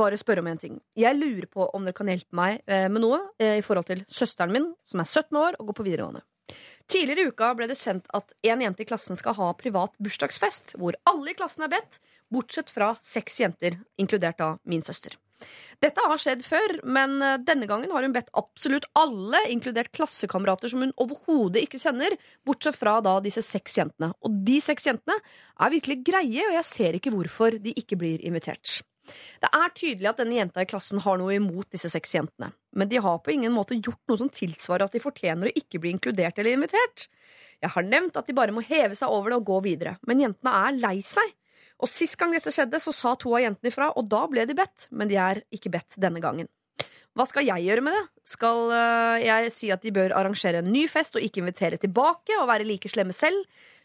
bare 0.00 0.18
spørre 0.18 0.42
om 0.42 0.48
en 0.50 0.62
ting. 0.62 0.78
Jeg 0.98 1.18
lurer 1.20 1.46
på 1.46 1.68
om 1.76 1.84
dere 1.84 1.94
kan 1.94 2.08
hjelpe 2.10 2.34
meg 2.40 2.64
med 2.66 3.04
noe 3.04 3.20
i 3.36 3.60
forhold 3.62 3.90
til 3.92 4.02
søsteren 4.08 4.54
min, 4.56 4.70
som 4.88 5.04
er 5.04 5.10
17 5.10 5.38
år 5.44 5.60
og 5.60 5.68
går 5.70 5.78
på 5.82 5.86
videregående. 5.92 6.24
Tidligere 6.90 7.24
i 7.24 7.32
uka 7.32 7.50
ble 7.56 7.68
det 7.70 7.78
sendt 7.80 8.08
at 8.16 8.34
en 8.44 8.62
jente 8.64 8.84
i 8.84 8.88
klassen 8.88 9.16
skal 9.16 9.36
ha 9.38 9.50
privat 9.56 9.94
bursdagsfest, 10.04 10.76
hvor 10.80 10.96
alle 11.08 11.32
i 11.32 11.36
klassen 11.38 11.64
er 11.64 11.72
bedt, 11.72 12.00
bortsett 12.32 12.72
fra 12.72 12.92
seks 13.02 13.40
jenter, 13.40 13.78
inkludert 14.00 14.40
da 14.40 14.54
min 14.68 14.84
søster. 14.84 15.16
Dette 15.82 16.04
har 16.06 16.20
skjedd 16.20 16.44
før, 16.46 16.76
men 16.86 17.16
eh, 17.24 17.36
denne 17.42 17.66
gangen 17.68 17.90
har 17.92 18.06
hun 18.06 18.14
bedt 18.14 18.30
absolutt 18.38 18.86
alle, 18.96 19.40
inkludert 19.52 19.90
klassekamerater 19.96 20.70
som 20.72 20.84
hun 20.84 20.94
overhodet 21.00 21.64
ikke 21.64 21.80
kjenner, 21.82 22.16
bortsett 22.46 22.78
fra 22.78 23.00
da 23.04 23.18
disse 23.24 23.42
seks 23.44 23.78
jentene. 23.80 24.12
Og 24.24 24.40
de 24.46 24.60
seks 24.64 24.88
jentene 24.88 25.18
er 25.18 25.74
virkelig 25.74 26.00
greie, 26.06 26.46
og 26.46 26.56
jeg 26.60 26.68
ser 26.70 26.98
ikke 26.98 27.12
hvorfor 27.14 27.58
de 27.60 27.74
ikke 27.80 27.98
blir 28.00 28.24
invitert. 28.24 28.80
Det 29.42 29.50
er 29.50 29.74
tydelig 29.76 30.10
at 30.10 30.20
denne 30.22 30.38
jenta 30.38 30.64
i 30.64 30.68
klassen 30.68 31.02
har 31.04 31.18
noe 31.20 31.36
imot 31.36 31.68
disse 31.74 31.90
seks 31.92 32.16
jentene, 32.16 32.50
men 32.72 32.90
de 32.90 33.02
har 33.04 33.20
på 33.20 33.34
ingen 33.34 33.52
måte 33.54 33.78
gjort 33.78 34.00
noe 34.10 34.20
som 34.20 34.32
tilsvarer 34.32 34.86
at 34.86 34.96
de 34.96 35.02
fortjener 35.02 35.50
å 35.50 35.56
ikke 35.60 35.80
bli 35.82 35.94
inkludert 35.94 36.40
eller 36.40 36.56
invitert. 36.56 37.08
Jeg 37.62 37.72
har 37.76 37.86
nevnt 37.86 38.16
at 38.20 38.28
de 38.28 38.36
bare 38.36 38.54
må 38.54 38.64
heve 38.64 38.96
seg 38.98 39.12
over 39.12 39.32
det 39.32 39.40
og 39.40 39.48
gå 39.52 39.60
videre, 39.68 39.96
men 40.08 40.22
jentene 40.24 40.56
er 40.64 40.80
lei 40.80 40.98
seg. 41.04 41.32
Og 41.82 41.90
Sist 41.90 42.16
gang 42.20 42.32
dette 42.32 42.52
skjedde, 42.54 42.80
så 42.80 42.92
sa 42.94 43.14
to 43.18 43.34
av 43.34 43.42
jentene 43.44 43.72
ifra, 43.72 43.90
og 43.98 44.08
da 44.08 44.24
ble 44.30 44.46
de 44.48 44.56
bedt, 44.56 44.88
men 44.94 45.10
de 45.10 45.18
er 45.20 45.42
ikke 45.54 45.72
bedt 45.74 45.98
denne 46.00 46.22
gangen. 46.22 46.48
Hva 47.14 47.26
skal 47.30 47.46
jeg 47.46 47.62
gjøre 47.68 47.82
med 47.86 47.94
det? 47.94 48.02
Skal 48.26 48.72
øh, 48.74 49.20
jeg 49.22 49.50
si 49.54 49.68
at 49.70 49.84
de 49.84 49.92
bør 49.94 50.16
arrangere 50.18 50.64
en 50.64 50.72
ny 50.74 50.88
fest 50.90 51.14
og 51.14 51.22
ikke 51.22 51.44
invitere 51.44 51.78
tilbake 51.78 52.34
og 52.40 52.48
være 52.50 52.66
like 52.66 52.90
slemme 52.90 53.14
selv? 53.14 53.38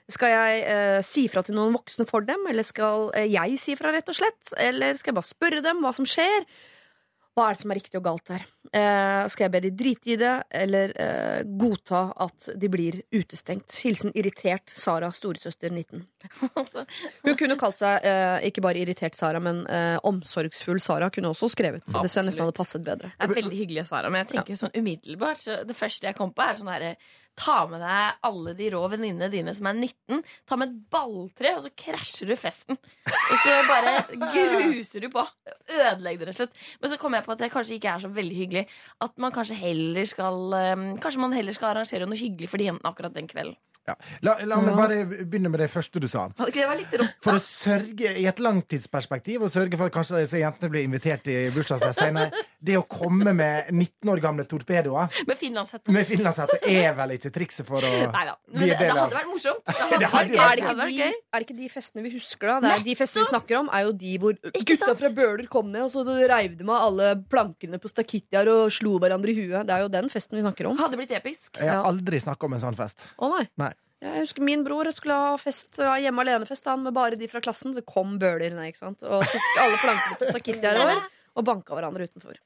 Skal 0.10 0.34
jeg 0.34 0.66
eh, 0.66 0.98
si 1.06 1.28
fra 1.30 1.44
til 1.46 1.58
noen 1.58 1.76
voksne 1.78 2.08
for 2.10 2.26
dem, 2.26 2.48
eller 2.50 2.66
skal 2.66 3.12
øh, 3.14 3.30
jeg 3.30 3.62
si 3.62 3.78
fra, 3.78 3.94
rett 3.94 4.10
og 4.10 4.18
slett? 4.18 4.54
Eller 4.58 4.98
skal 4.98 5.14
jeg 5.14 5.20
bare 5.22 5.34
spørre 5.34 5.66
dem 5.66 5.84
hva 5.86 5.94
som 5.96 6.08
skjer? 6.10 6.48
Hva 7.38 7.46
er 7.48 7.56
det 7.56 7.62
som 7.62 7.72
er 7.72 7.78
riktig 7.78 8.00
og 8.00 8.04
galt 8.04 8.32
her? 8.34 8.42
Eh, 8.76 9.28
skal 9.32 9.46
jeg 9.46 9.54
be 9.54 9.60
de 9.64 9.70
drite 9.80 10.10
i 10.12 10.18
det, 10.20 10.32
eller 10.60 10.92
eh, 11.00 11.44
godta 11.62 12.02
at 12.26 12.50
de 12.60 12.70
blir 12.74 12.98
utestengt? 13.16 13.78
Hilsen 13.86 14.12
irritert 14.18 14.74
Sara, 14.76 15.08
storesøster 15.16 15.72
19. 15.72 16.04
Altså, 16.60 16.84
Hun 17.24 17.38
kunne 17.40 17.56
kalt 17.62 17.80
seg 17.80 18.04
eh, 18.04 18.50
ikke 18.50 18.64
bare 18.66 18.82
irritert 18.82 19.16
Sara, 19.16 19.40
men 19.44 19.62
eh, 19.72 19.96
omsorgsfull 20.10 20.82
Sara 20.84 21.08
kunne 21.14 21.32
også 21.32 21.52
skrevet. 21.54 21.86
Så 21.88 22.04
det 22.04 22.12
synes 22.12 22.20
jeg 22.20 22.30
nesten 22.32 22.48
hadde 22.48 22.58
passet 22.60 22.84
bedre. 22.84 23.14
Det 23.16 23.30
er 23.30 23.36
veldig 23.40 23.62
hyggelig, 23.62 23.88
Sara, 23.88 24.12
men 24.12 24.26
jeg 24.26 24.34
tenker 24.34 24.60
sånn 24.60 24.76
umiddelbart 24.76 25.46
så 25.46 25.62
Det 25.70 25.78
første 25.78 26.10
jeg 26.10 26.18
kom 26.18 26.36
på, 26.36 26.44
er 26.44 26.60
sånn 26.60 26.74
herre 26.74 26.96
Ta 27.40 27.62
med 27.72 27.80
deg 27.80 28.26
alle 28.28 28.54
de 28.58 28.68
rå 28.74 28.82
venninnene 28.92 29.30
dine 29.32 29.54
som 29.56 29.70
er 29.70 29.78
19. 29.78 30.24
Ta 30.50 30.58
med 30.60 30.74
et 30.74 30.82
balltre, 30.92 31.54
og 31.56 31.64
så 31.64 31.72
krasjer 31.72 32.28
du 32.28 32.36
festen. 32.40 32.80
Og 33.08 33.36
så 33.46 33.56
bare 33.70 33.94
gruser 34.34 35.06
du 35.06 35.10
på. 35.14 35.24
Ødelegger 35.72 36.26
det, 36.26 36.34
rett 36.34 36.36
og 36.36 36.42
slett. 36.42 36.60
Men 36.82 36.92
så 36.92 37.00
kom 37.00 37.16
jeg 37.16 37.26
på 37.26 37.36
at 37.36 37.44
det 37.46 37.52
kanskje 37.54 37.78
ikke 37.78 37.94
er 37.94 38.04
så 38.04 38.12
veldig 38.20 38.40
hyggelig. 38.42 38.66
At 39.06 39.16
man 39.24 39.36
kanskje 39.36 39.60
heller 39.62 40.10
skal 40.10 40.40
um, 40.52 40.86
Kanskje 41.00 41.24
man 41.24 41.36
heller 41.36 41.56
skal 41.56 41.72
arrangere 41.72 42.10
noe 42.10 42.20
hyggelig 42.20 42.52
for 42.52 42.60
de 42.60 42.70
jentene 42.70 42.92
akkurat 42.92 43.16
den 43.16 43.30
kvelden. 43.30 43.56
Ja. 43.90 43.96
La, 44.26 44.36
la 44.46 44.60
meg 44.62 44.76
bare 44.78 45.00
begynne 45.26 45.50
med 45.52 45.64
det 45.64 45.70
første 45.74 46.02
du 46.04 46.08
sa. 46.12 46.28
Det 46.38 46.66
var 46.70 46.78
litt 46.78 46.94
rått? 47.02 47.16
For 47.26 47.40
å 47.40 47.42
sørge 47.44 48.14
i 48.22 48.26
et 48.30 48.40
langtidsperspektiv 48.44 49.44
og 49.48 49.52
sørge 49.54 49.78
for 49.80 49.90
at 49.90 49.96
kanskje 49.96 50.22
disse 50.24 50.42
jentene 50.42 50.70
blir 50.72 50.86
invitert 50.86 51.28
i 51.32 51.38
bursdagsfest 51.56 52.00
senere, 52.04 52.44
det 52.60 52.76
å 52.78 52.84
komme 52.90 53.34
med 53.34 53.70
19 53.72 54.12
år 54.14 54.22
gamle 54.24 54.44
torpedoer 54.50 55.10
Med 55.28 55.40
finlandshette. 55.40 55.92
med 55.96 56.06
finlandshette 56.10 56.60
er 56.70 56.94
vel 56.98 57.16
ikke 57.16 57.32
trikset 57.36 57.68
for 57.68 57.82
å 57.84 57.92
Nei. 58.12 58.26
Men 58.50 58.62
bli 58.62 58.70
det, 58.70 58.76
en 58.76 58.80
del 58.80 58.86
det 58.86 58.92
av 58.92 59.00
hadde 59.00 59.18
vært 59.18 59.30
morsomt. 59.32 59.64
Det 59.66 59.76
hadde 59.80 59.98
Det 59.98 60.04
vært 60.04 60.14
hadde 60.14 60.30
gøy. 60.30 60.40
Er 60.40 60.56
det, 60.56 60.64
ikke 60.64 60.76
de, 60.84 61.00
er 61.34 61.40
det 61.40 61.48
ikke 61.48 61.58
de 61.62 61.70
festene 61.74 62.04
vi 62.06 62.14
husker, 62.18 62.48
da? 62.52 62.60
Det 62.66 62.72
er 62.76 62.86
de 62.90 62.96
festene 63.00 63.24
vi 63.26 63.30
snakker 63.32 63.60
om, 63.62 63.70
er 63.74 63.86
jo 63.88 63.94
de 64.04 64.14
hvor 64.22 64.38
gutta 64.70 64.96
fra 65.00 65.12
Bøler 65.20 65.48
kom 65.52 65.72
ned, 65.74 65.88
og 65.88 65.92
så 65.94 66.04
reiv 66.30 66.58
de 66.60 66.68
av 66.70 66.88
alle 66.90 67.10
plankene 67.32 67.80
på 67.82 67.92
stakittier 67.92 68.50
og 68.52 68.70
slo 68.76 68.98
hverandre 69.02 69.34
i 69.34 69.38
huet. 69.40 69.64
Det 69.70 69.76
er 69.76 69.86
jo 69.86 69.92
den 69.94 70.10
festen 70.12 70.38
vi 70.40 70.44
snakker 70.46 70.70
om. 70.70 70.78
Hadde 70.80 71.00
blitt 71.00 71.14
episk. 71.16 71.56
Jeg 71.58 71.70
har 71.72 71.88
aldri 71.90 72.20
snakka 72.24 72.50
om 72.50 72.58
en 72.58 72.64
sånn 72.68 72.78
fest. 72.78 73.08
Å 73.18 73.32
nei. 73.38 73.46
Nei. 73.62 73.72
Jeg 74.00 74.24
husker 74.24 74.44
Min 74.48 74.62
bror 74.64 74.88
skulle 74.96 75.16
ha 75.20 75.32
fest, 75.40 75.80
hjemme 75.80 76.24
alene-fest 76.24 76.70
han, 76.72 76.86
med 76.86 76.96
bare 76.96 77.20
de 77.20 77.28
fra 77.28 77.42
klassen. 77.44 77.74
Så 77.76 77.84
kom 77.88 78.18
Bøler 78.22 78.54
ned 78.56 78.72
ikke 78.72 78.86
sant? 78.86 79.04
og 79.04 79.26
tok 79.28 79.64
alle 79.64 79.80
plankene 79.82 80.20
på 80.22 80.30
sakittier 80.32 80.80
i 80.80 80.86
år 80.94 81.02
og 81.40 81.46
banka 81.46 81.76
hverandre 81.76 82.08
utenfor. 82.10 82.40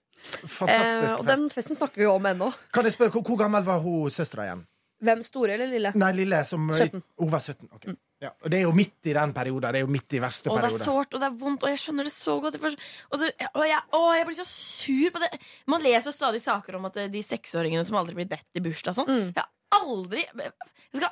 Eh, 0.68 1.14
og 1.18 1.26
den 1.28 1.50
festen 1.52 1.78
snakker 1.78 2.02
vi 2.02 2.08
jo 2.08 2.14
om 2.18 2.30
ennå. 2.30 2.52
Kan 2.74 2.88
jeg 2.88 2.96
spørre, 2.96 3.14
hvor, 3.16 3.26
hvor 3.28 3.42
gammel 3.44 3.66
var 3.68 3.82
hun 3.84 4.12
søstera 4.14 4.48
igjen? 4.48 4.64
Hvem 5.04 5.24
store 5.26 5.58
eller 5.58 5.68
lille? 5.68 5.92
Nei, 6.00 6.12
lille 6.16 6.40
som 6.48 6.70
17. 6.72 7.02
Hun 7.20 7.32
var 7.32 7.44
17. 7.44 7.68
ok. 7.76 7.88
Ja. 8.24 8.30
Og 8.40 8.52
det 8.54 8.62
er 8.62 8.64
jo 8.64 8.76
midt 8.76 9.10
i 9.12 9.16
den 9.18 9.34
perioden. 9.36 9.74
Det 9.76 9.82
er 9.82 9.84
jo 9.84 9.92
midt 9.92 10.16
i 10.16 10.22
verste 10.24 10.48
Og 10.48 10.56
det 10.56 10.62
er 10.62 10.70
periode. 10.70 10.86
sårt, 10.88 11.18
og 11.18 11.24
det 11.24 11.28
er 11.28 11.40
vondt, 11.42 11.66
og 11.66 11.74
jeg 11.74 11.82
skjønner 11.82 12.08
det 12.08 12.14
så 12.16 12.38
godt. 12.40 12.56
Og, 12.62 13.18
så, 13.20 13.32
og 13.50 13.66
jeg, 13.68 13.82
å, 13.98 14.00
jeg 14.16 14.28
blir 14.30 14.38
så 14.38 14.46
sur 14.48 15.10
på 15.12 15.24
det. 15.26 15.30
Man 15.74 15.84
leser 15.84 16.08
jo 16.08 16.16
stadig 16.16 16.40
saker 16.44 16.80
om 16.80 16.88
at 16.88 17.02
eh, 17.04 17.12
de 17.12 17.24
seksåringene 17.26 17.84
som 17.88 18.00
aldri 18.00 18.16
blir 18.22 18.30
bedt 18.32 18.48
i 18.56 18.64
bursdag 18.64 18.96
og 18.96 19.02
sånn. 19.02 19.12
Mm. 19.12 19.34
Jeg 19.36 19.44
har 19.44 19.84
aldri 19.90 20.24
jeg 20.24 20.54
skal, 21.02 21.12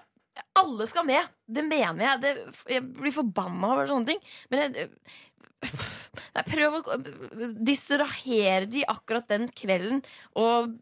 Alle 0.61 0.87
skal 0.89 1.05
med. 1.07 1.27
Det 1.45 1.63
mener 1.65 2.05
jeg. 2.05 2.21
Det, 2.23 2.31
jeg 2.77 2.85
blir 2.99 3.15
forbanna 3.15 3.73
over 3.75 3.89
sånne 3.89 4.13
ting. 4.13 4.23
Men 4.51 4.63
jeg 4.63 4.89
jeg 5.61 6.47
prøver 6.47 6.87
å 6.89 6.95
distrahere 7.61 8.65
de 8.69 8.81
akkurat 8.89 9.27
den 9.29 9.45
kvelden, 9.53 10.01
og 10.39 10.73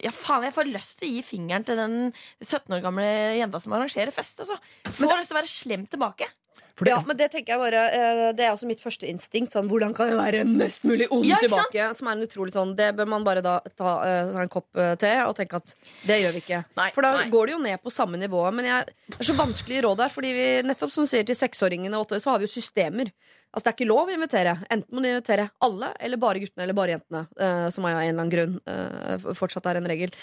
ja, 0.00 0.12
faen, 0.14 0.46
Jeg 0.46 0.54
får 0.54 0.68
lyst 0.70 1.00
til 1.00 1.10
å 1.10 1.14
gi 1.16 1.22
fingeren 1.26 1.64
til 1.66 1.76
den 1.76 1.94
17 2.40 2.72
år 2.76 2.82
gamle 2.84 3.06
jenta 3.36 3.60
som 3.60 3.74
arrangerer 3.76 4.14
fest. 4.14 4.38
Altså. 4.40 4.56
Får 4.86 5.18
lyst 5.18 5.32
til 5.32 5.36
å 5.36 5.40
være 5.40 5.50
slem 5.50 5.84
tilbake. 5.90 6.28
Ja, 6.88 6.98
men 7.06 7.18
det 7.18 7.30
tenker 7.32 7.54
jeg 7.54 7.60
bare 7.60 7.82
eh, 7.92 8.20
Det 8.36 8.44
er 8.46 8.52
også 8.54 8.68
mitt 8.68 8.82
første 8.82 9.08
instinkt. 9.10 9.52
Sånn, 9.54 9.68
hvordan 9.70 9.92
kan 9.96 10.10
jeg 10.10 10.18
være 10.18 10.44
mest 10.48 10.86
mulig 10.88 11.08
ond 11.12 11.26
Ja, 11.28 11.40
tilbake? 11.42 11.90
Som 11.96 12.10
er 12.10 12.18
en 12.18 12.26
utrolig 12.26 12.54
sånn 12.54 12.74
Det 12.78 12.90
bør 12.98 13.10
man 13.10 13.26
bare 13.26 13.42
da 13.44 13.58
ta 13.76 13.96
uh, 14.04 14.38
en 14.40 14.52
kopp 14.52 14.78
eh, 14.80 14.94
te 15.00 15.12
og 15.26 15.34
tenke 15.38 15.60
at 15.60 15.74
det 16.06 16.20
gjør 16.22 16.36
vi 16.36 16.42
ikke. 16.44 16.62
Nei, 16.78 16.88
For 16.94 17.04
da 17.06 17.12
nei. 17.18 17.26
går 17.32 17.50
det 17.50 17.56
jo 17.56 17.62
ned 17.64 17.82
på 17.82 17.92
samme 17.94 18.20
nivå. 18.20 18.42
Men 18.56 18.68
jeg, 18.68 18.94
det 19.10 19.18
er 19.18 19.28
så 19.30 19.36
vanskelig 19.38 19.82
råd 19.86 20.04
her, 20.04 20.12
fordi 20.12 20.32
vi 20.36 20.46
nettopp 20.66 20.94
som 20.94 21.06
du 21.06 21.10
sier 21.10 21.26
til 21.26 21.38
seksåringene 21.38 21.98
og 21.98 22.06
åtteåringene, 22.06 22.24
så 22.24 22.32
har 22.34 22.40
vi 22.40 22.48
jo 22.48 22.54
systemer. 22.54 23.12
Altså 23.50 23.66
Det 23.66 23.72
er 23.72 23.78
ikke 23.78 23.90
lov 23.90 24.10
å 24.10 24.14
invitere. 24.14 24.54
Enten 24.70 24.94
må 24.94 25.02
du 25.02 25.10
invitere 25.10 25.48
alle, 25.66 25.90
eller 25.98 26.22
bare 26.22 26.42
guttene 26.42 26.66
eller 26.66 26.78
bare 26.78 26.96
jentene. 26.96 27.26
Uh, 27.34 27.66
som 27.74 27.86
av 27.88 27.98
en 27.98 28.02
eller 28.04 28.14
annen 28.16 28.32
grunn 28.34 28.56
uh, 28.70 29.34
fortsatt 29.38 29.66
er 29.70 29.80
en 29.80 29.90
regel. 29.90 30.14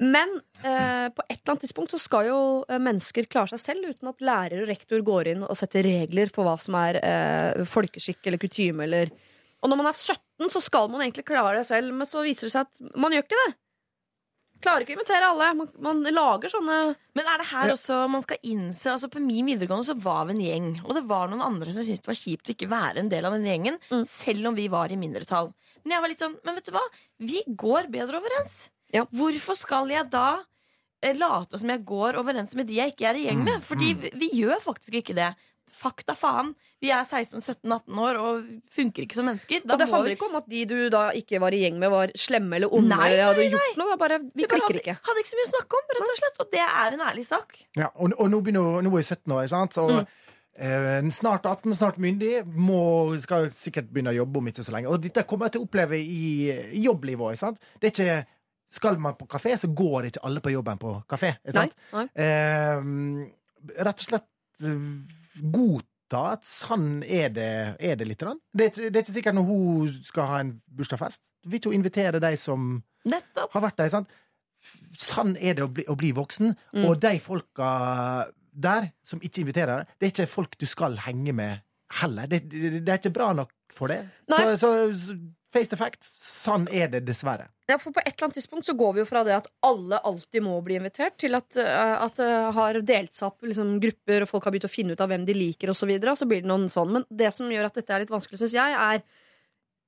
Men 0.00 0.28
eh, 0.60 1.06
på 1.08 1.22
et 1.24 1.38
eller 1.38 1.52
annet 1.54 1.62
tidspunkt 1.64 1.94
så 1.94 2.00
skal 2.02 2.26
jo 2.28 2.38
eh, 2.68 2.80
mennesker 2.82 3.28
klare 3.32 3.54
seg 3.54 3.62
selv 3.62 3.92
uten 3.94 4.10
at 4.10 4.20
lærer 4.20 4.62
og 4.64 4.68
rektor 4.68 5.00
går 5.06 5.30
inn 5.32 5.44
og 5.46 5.56
setter 5.56 5.86
regler 5.86 6.28
for 6.32 6.44
hva 6.44 6.56
som 6.60 6.76
er 6.76 6.98
eh, 7.00 7.62
folkeskikk 7.64 8.26
eller 8.28 8.42
kutyme 8.42 8.84
eller 8.84 9.12
Og 9.64 9.70
når 9.72 9.78
man 9.80 9.88
er 9.88 9.96
17, 9.96 10.50
så 10.52 10.60
skal 10.60 10.90
man 10.92 11.00
egentlig 11.00 11.24
klare 11.24 11.56
det 11.62 11.66
selv, 11.70 11.94
men 11.96 12.06
så 12.06 12.20
viser 12.26 12.46
det 12.50 12.52
seg 12.52 12.66
at 12.68 12.98
man 13.00 13.14
gjør 13.16 13.24
ikke 13.24 13.40
det. 13.46 13.54
Klarer 14.64 14.84
ikke 14.84 14.94
å 14.94 14.96
invitere 14.96 15.26
alle. 15.28 15.48
Man, 15.58 15.68
man 15.84 15.98
lager 16.16 16.48
sånne 16.48 16.76
Men 17.16 17.26
er 17.28 17.42
det 17.42 17.48
her 17.50 17.72
også 17.74 17.98
man 18.08 18.22
skal 18.24 18.38
innse 18.48 18.88
altså 18.88 19.10
På 19.12 19.20
min 19.20 19.44
videregående 19.50 19.84
så 19.84 19.96
var 20.00 20.22
vi 20.28 20.32
en 20.32 20.40
gjeng, 20.46 20.70
og 20.84 20.94
det 20.96 21.02
var 21.10 21.28
noen 21.28 21.44
andre 21.44 21.74
som 21.76 21.84
syntes 21.84 22.00
det 22.04 22.08
var 22.12 22.20
kjipt 22.20 22.48
å 22.48 22.54
ikke 22.54 22.70
være 22.72 23.02
en 23.02 23.10
del 23.12 23.28
av 23.28 23.36
den 23.36 23.44
gjengen, 23.48 23.76
Mm. 23.92 24.04
selv 24.08 24.48
om 24.48 24.56
vi 24.56 24.68
var 24.72 24.92
i 24.92 24.96
mindretall. 25.00 25.52
Men 25.84 25.96
jeg 25.96 26.02
var 26.04 26.12
litt 26.12 26.24
sånn 26.24 26.38
Men 26.44 26.56
vet 26.56 26.68
du 26.68 26.72
hva? 26.76 26.84
Vi 27.32 27.42
går 27.64 27.88
bedre 27.92 28.20
overens. 28.20 28.56
Ja. 28.94 29.04
Hvorfor 29.10 29.56
skal 29.58 29.90
jeg 29.90 30.06
da 30.12 30.42
eh, 31.02 31.16
late 31.18 31.58
som 31.58 31.68
jeg 31.72 31.84
går 31.88 32.18
overens 32.20 32.54
med 32.54 32.68
de 32.68 32.78
jeg 32.78 32.94
ikke 32.94 33.08
er 33.10 33.18
i 33.20 33.26
gjeng 33.28 33.42
med? 33.44 33.62
Fordi 33.66 33.92
vi, 33.98 34.10
vi 34.14 34.28
gjør 34.42 34.60
faktisk 34.62 34.94
ikke 35.02 35.16
det. 35.18 35.32
Fakta 35.76 36.14
faen. 36.14 36.52
Vi 36.80 36.92
er 36.94 37.02
16-17-18 37.04 37.98
år 38.00 38.18
og 38.22 38.44
funker 38.72 39.02
ikke 39.02 39.16
som 39.18 39.26
mennesker. 39.26 39.64
Da 39.66 39.74
Og 39.74 39.80
det 39.80 39.88
handler 39.90 40.06
vi- 40.12 40.14
ikke 40.14 40.28
om 40.30 40.36
at 40.38 40.46
de 40.48 40.60
du 40.70 40.76
da 40.94 41.08
ikke 41.10 41.40
var 41.42 41.52
i 41.52 41.58
gjeng 41.64 41.80
med, 41.82 41.90
var 41.90 42.12
slemme 42.16 42.54
eller 42.56 42.70
onde. 42.72 42.94
Nei, 42.94 43.08
nei, 43.16 43.24
hadde 43.26 43.42
nei, 43.42 43.48
gjort 43.50 43.80
noe, 43.80 43.96
bare, 43.98 44.20
Vi 44.34 44.46
bare 44.46 44.60
klikker 44.62 44.78
ikke. 44.84 44.94
hadde 45.08 45.24
ikke 45.24 45.32
så 45.32 45.40
mye 45.40 45.48
å 45.48 45.52
snakke 45.56 45.80
om, 45.80 45.90
rett 45.96 46.06
og 46.06 46.20
slett. 46.20 46.38
Og 46.44 46.52
det 46.54 46.62
er 46.62 46.92
en 46.96 47.02
ærlig 47.08 47.26
sak. 47.26 47.58
Ja, 47.76 47.90
og, 47.96 48.14
og 48.16 48.30
nå, 48.30 48.40
begynner, 48.46 48.78
nå 48.86 48.94
er 48.94 49.02
jeg 49.02 49.10
17 49.18 49.34
år, 49.36 49.48
sant? 49.50 49.76
Og 49.82 50.06
eh, 50.54 51.10
snart 51.18 51.44
18, 51.50 51.74
snart 51.74 51.98
myndig. 51.98 52.46
Må, 52.46 52.80
skal 53.20 53.50
sikkert 53.50 53.90
begynne 53.90 54.14
å 54.14 54.20
jobbe 54.22 54.38
om 54.38 54.48
ikke 54.52 54.64
så 54.64 54.72
lenge. 54.72 54.88
Og 54.94 55.02
dette 55.02 55.26
kommer 55.28 55.50
jeg 55.50 55.56
til 55.58 55.64
å 55.64 55.68
oppleve 55.68 55.98
i, 55.98 56.30
i 56.78 56.86
jobblivet 56.86 57.42
òg. 57.42 57.58
Det 57.82 57.90
er 57.90 57.94
ikke 57.96 58.26
Skal 58.76 58.98
man 59.00 59.16
på 59.18 59.28
kafé, 59.30 59.54
så 59.56 59.70
går 59.72 60.10
ikke 60.10 60.24
alle 60.28 60.42
på 60.44 60.52
jobben 60.52 60.80
på 60.80 60.94
kafé. 61.08 61.34
Nei, 61.46 61.54
sant? 61.56 61.76
nei. 61.94 62.06
Eh, 62.20 63.76
rett 63.86 64.02
og 64.02 64.08
slett 64.10 64.66
eh, 64.66 64.90
godta 65.54 66.22
at 66.34 66.44
sånn 66.46 67.00
er 67.02 67.32
det, 67.34 67.52
er 67.80 67.96
det 67.98 68.08
litt. 68.08 68.22
Det, 68.52 68.68
det 68.76 68.92
er 68.92 69.02
ikke 69.02 69.16
sikkert 69.16 69.38
når 69.38 69.48
hun 69.48 69.96
skal 70.06 70.30
ha 70.30 70.42
en 70.44 70.52
bursdagsfest. 70.76 71.24
Vil 71.46 71.60
ikke 71.60 71.72
hun 71.72 71.80
invitere 71.80 72.22
de 72.22 72.32
som 72.40 72.70
Nettopp. 73.08 73.52
har 73.54 73.64
vært 73.68 73.80
der. 73.80 73.92
Sant? 73.94 74.14
Sånn 74.98 75.36
er 75.38 75.56
det 75.58 75.64
å 75.64 75.70
bli, 75.70 75.86
å 75.88 75.96
bli 75.98 76.12
voksen. 76.16 76.52
Mm. 76.76 76.84
Og 76.88 76.98
de 77.02 77.16
folka 77.22 77.70
der 78.56 78.90
som 79.06 79.20
ikke 79.24 79.44
inviterer, 79.44 79.88
det 79.96 80.08
er 80.08 80.14
ikke 80.14 80.30
folk 80.32 80.56
du 80.60 80.66
skal 80.68 80.96
henge 81.04 81.34
med 81.36 81.62
heller. 82.00 82.28
Det, 82.30 82.44
det, 82.50 82.80
det 82.86 82.92
er 82.92 83.00
ikke 83.00 83.14
bra 83.14 83.32
nok 83.36 83.52
for 83.72 83.92
det. 83.92 84.00
Så, 84.30 84.56
så 84.60 84.72
face 85.56 85.72
the 85.72 85.78
fact, 85.80 86.06
sånn 86.06 86.66
er 86.70 86.90
det 86.92 87.02
dessverre. 87.08 87.48
Ja, 87.66 87.78
for 87.82 87.90
På 87.94 88.02
et 88.02 88.12
eller 88.12 88.28
annet 88.28 88.38
tidspunkt 88.38 88.68
så 88.68 88.76
går 88.78 88.92
vi 88.94 89.02
jo 89.02 89.06
fra 89.08 89.24
det 89.26 89.34
at 89.34 89.48
alle 89.66 89.98
alltid 90.06 90.44
må 90.44 90.54
bli 90.64 90.76
invitert, 90.78 91.16
til 91.18 91.34
at, 91.38 91.48
eh, 91.58 91.94
at 92.04 92.18
det 92.20 92.32
har 92.58 92.80
delt 92.86 93.16
seg 93.16 93.30
opp 93.32 93.46
liksom, 93.48 93.76
grupper, 93.82 94.22
og 94.22 94.30
folk 94.30 94.46
har 94.46 94.54
begynt 94.54 94.68
å 94.68 94.72
finne 94.72 94.94
ut 94.94 95.02
av 95.02 95.10
hvem 95.10 95.24
de 95.26 95.34
liker, 95.34 95.72
osv. 95.72 95.90
Og, 95.90 96.04
så 96.04 96.12
og 96.12 96.20
så 96.22 96.28
blir 96.30 96.44
det 96.44 96.50
noen 96.52 96.68
sånn. 96.70 96.92
Men 96.98 97.08
det 97.10 97.32
som 97.34 97.50
gjør 97.50 97.70
at 97.70 97.80
dette 97.80 97.96
er 97.96 98.04
litt 98.04 98.14
vanskelig, 98.14 98.42
syns 98.44 98.54
jeg, 98.54 98.76
er 98.76 99.02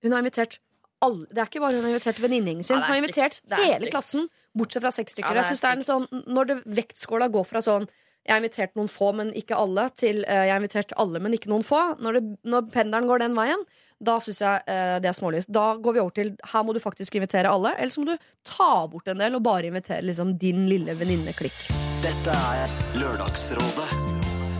Hun 0.03 0.13
har 0.15 0.23
invitert 0.23 0.61
alle. 1.03 1.27
Det 1.31 1.41
er 1.43 1.49
ikke 1.49 1.63
bare 1.63 1.79
hun 1.79 1.87
har 1.87 1.95
invitert 1.95 2.21
venninnegjengen 2.23 2.67
sin. 2.67 2.77
Ja, 2.77 2.87
hun 2.87 2.93
har 2.93 3.01
invitert 3.03 3.41
er 3.51 3.65
hele 3.65 3.91
klassen, 3.91 4.29
bortsett 4.55 4.85
fra 4.85 4.93
seks 4.95 5.15
stykker. 5.17 5.35
Ja, 5.35 5.43
jeg 5.43 5.53
synes 5.53 5.63
det 5.65 5.71
er 5.71 5.79
en 5.79 5.87
sånn, 5.87 6.25
Når 6.27 6.51
det, 6.51 6.57
vektskåla 6.79 7.31
går 7.35 7.47
fra 7.49 7.63
sånn 7.65 7.89
jeg 8.29 8.35
har 8.35 8.43
invitert 8.43 8.75
noen 8.77 8.91
få, 8.93 9.07
men 9.17 9.31
ikke 9.41 9.57
alle, 9.57 9.87
til 9.97 10.21
eh, 10.29 10.43
jeg 10.45 10.53
har 10.53 10.61
invitert 10.61 10.91
alle, 11.01 11.21
men 11.25 11.33
ikke 11.33 11.49
noen 11.49 11.65
få. 11.65 11.81
Når, 12.05 12.19
det, 12.19 12.25
når 12.53 12.67
pendelen 12.75 13.09
går 13.09 13.23
den 13.23 13.39
veien, 13.39 13.63
da 14.05 14.19
syns 14.21 14.43
jeg 14.45 14.67
eh, 14.69 14.99
det 15.01 15.09
er 15.09 15.17
smålyst. 15.17 15.49
Da 15.55 15.71
går 15.81 15.97
vi 15.97 16.03
over 16.03 16.13
til 16.19 16.35
her 16.53 16.67
må 16.67 16.75
du 16.77 16.83
faktisk 16.83 17.17
invitere 17.17 17.49
alle, 17.49 17.73
eller 17.81 17.95
så 17.95 18.05
må 18.05 18.13
du 18.13 18.29
ta 18.45 18.85
bort 18.93 19.09
en 19.09 19.25
del 19.25 19.39
og 19.39 19.47
bare 19.49 19.71
invitere 19.71 20.05
liksom, 20.05 20.37
din 20.43 20.69
lille 20.69 20.93
venninneklikk. 21.01 21.57
Dette 22.05 22.37
er 22.53 22.77
Lørdagsrådet 23.01 23.89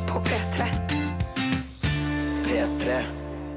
På 0.09 0.25
P3. 0.25 0.73
P3. 2.49 3.01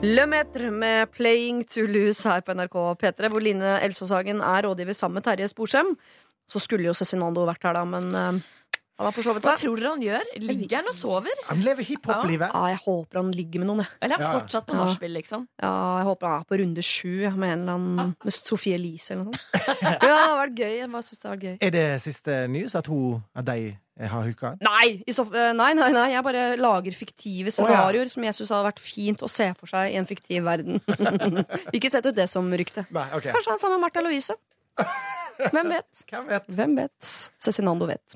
Le 0.03 0.28
Metre 0.28 0.74
med 0.76 1.14
'Playing 1.16 1.64
to 1.72 1.88
Lose' 1.88 2.28
her 2.28 2.43
på 2.43 2.51
NRK 2.57 2.76
P3, 2.99 3.32
hvor 3.32 3.39
Line 3.39 3.78
Elsåshagen 3.86 4.43
er 4.43 4.68
rådgiver 4.68 4.97
sammen 4.97 5.22
med 5.22 5.30
Terje 5.30 5.47
Sporsem. 5.47 5.95
Så 6.51 6.59
skulle 6.59 6.89
jo 6.89 6.93
Cezinando 6.97 7.45
vært 7.47 7.64
her, 7.64 7.78
da, 7.80 7.86
men 7.88 8.12
eh, 8.12 8.49
han 9.02 9.08
har 9.10 9.16
forsovet 9.16 9.45
Hva 9.47 9.56
tror 9.58 9.80
dere 9.82 9.91
han 9.95 10.04
gjør? 10.06 10.28
Ligger 10.45 10.76
han 10.78 10.89
og 10.91 10.95
sover? 10.95 11.39
Han 11.49 11.64
lever 11.66 11.88
hiphop-livet. 11.89 12.52
Ja, 12.54 12.62
jeg 12.70 12.80
håper 12.86 13.20
han 13.24 13.32
ligger 13.34 13.64
med 13.64 13.70
noen, 13.72 13.82
jeg. 13.82 13.89
Eller 14.06 14.16
er 14.20 14.26
Ja. 14.28 14.32
fortsatt 14.39 14.68
på 14.70 14.78
nachspiel, 14.78 15.14
liksom? 15.18 15.47
Ja, 15.62 15.74
jeg 16.02 16.06
håper 16.12 16.28
han 16.30 16.41
er 16.45 16.49
på 16.52 16.60
runde 16.62 16.84
sju 16.86 17.14
med 17.34 17.49
en 17.56 17.62
eller 17.66 17.74
annen 17.80 18.16
Med 18.24 18.34
Sofie 18.38 18.76
Elise 18.78 19.16
eller 19.16 19.26
noe 19.26 19.34
sånt. 19.34 19.78
Ja, 19.82 19.97
det 19.97 20.12
har 20.14 20.36
vært 20.45 20.60
gøy. 20.62 20.74
Jeg 20.78 20.91
bare 20.93 21.08
synes 21.10 21.20
det 21.24 21.30
har 21.32 21.36
vært 21.38 21.47
gøy. 21.49 21.58
Er 21.62 21.72
det 21.74 21.86
siste 22.06 22.38
news 22.54 22.76
at, 22.78 22.88
hun, 22.91 23.24
at 23.36 23.45
de 23.49 23.58
har 24.12 24.24
hooka? 24.30 24.54
Nei, 24.62 25.02
i 25.08 25.12
så, 25.18 25.26
eh, 25.34 25.52
nei, 25.58 25.72
nei, 25.78 25.89
nei, 25.93 26.08
jeg 26.14 26.24
bare 26.26 26.45
lager 26.62 26.95
fiktive 26.97 27.52
scenarioer 27.54 28.10
som 28.14 28.24
jeg 28.30 28.38
syns 28.38 28.54
hadde 28.54 28.70
vært 28.70 28.80
fint 28.86 29.26
å 29.26 29.30
se 29.30 29.49
for 29.60 29.70
seg 29.74 29.91
i 29.93 29.97
en 29.99 30.06
fiktiv 30.10 30.45
verden. 30.45 30.78
Ikke 31.76 31.89
sett 31.89 32.06
ut 32.06 32.16
det 32.18 32.30
som 32.30 32.45
rykte. 32.54 32.86
Nei, 32.93 33.08
ok. 33.18 33.32
Kanskje 33.34 33.49
han 33.52 33.58
er 33.58 33.64
sammen 33.66 33.80
med 33.82 33.88
Martha 33.89 34.06
Louise. 34.06 34.38
Hvem 35.55 35.71
vet? 35.71 36.03
Hvem 36.09 36.27
vet? 36.29 36.49
Hvem 36.57 36.75
vet? 36.77 37.11
Cezinando 37.41 37.87
vet. 37.89 38.15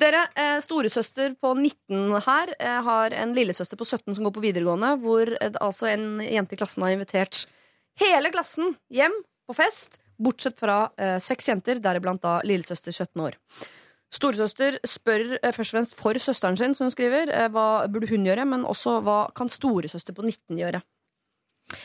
Dere, 0.00 0.26
eh, 0.36 0.56
storesøster 0.64 1.36
på 1.40 1.54
19 1.56 2.18
her 2.26 2.52
eh, 2.58 2.80
har 2.84 3.14
en 3.16 3.32
lillesøster 3.36 3.78
på 3.80 3.86
17 3.86 4.16
som 4.16 4.26
går 4.26 4.34
på 4.36 4.42
videregående, 4.44 4.92
hvor 5.00 5.30
eh, 5.38 5.56
altså 5.62 5.88
en 5.92 6.20
jente 6.24 6.56
i 6.56 6.60
klassen 6.60 6.84
har 6.84 6.92
invitert 6.96 7.46
hele 8.02 8.32
klassen 8.34 8.74
hjem 8.92 9.14
på 9.46 9.56
fest, 9.56 10.00
bortsett 10.20 10.58
fra 10.58 10.88
seks 11.22 11.48
jenter, 11.48 11.78
deriblant 11.80 12.22
da 12.24 12.38
lillesøster 12.44 12.92
17 12.92 13.20
år. 13.24 13.36
Storesøster 14.12 14.78
spør 14.84 15.36
først 15.44 15.70
og 15.70 15.76
fremst 15.76 15.96
for 15.96 16.18
søsteren 16.20 16.58
sin, 16.58 16.74
som 16.76 16.88
hun 16.88 16.92
skriver, 16.92 17.30
hva 17.52 17.86
burde 17.92 18.08
hun 18.10 18.24
gjøre, 18.26 18.44
men 18.48 18.64
også 18.68 18.98
hva 19.06 19.18
kan 19.36 19.48
storesøster 19.52 20.16
på 20.16 20.24
19 20.24 20.60
gjøre? 20.60 20.80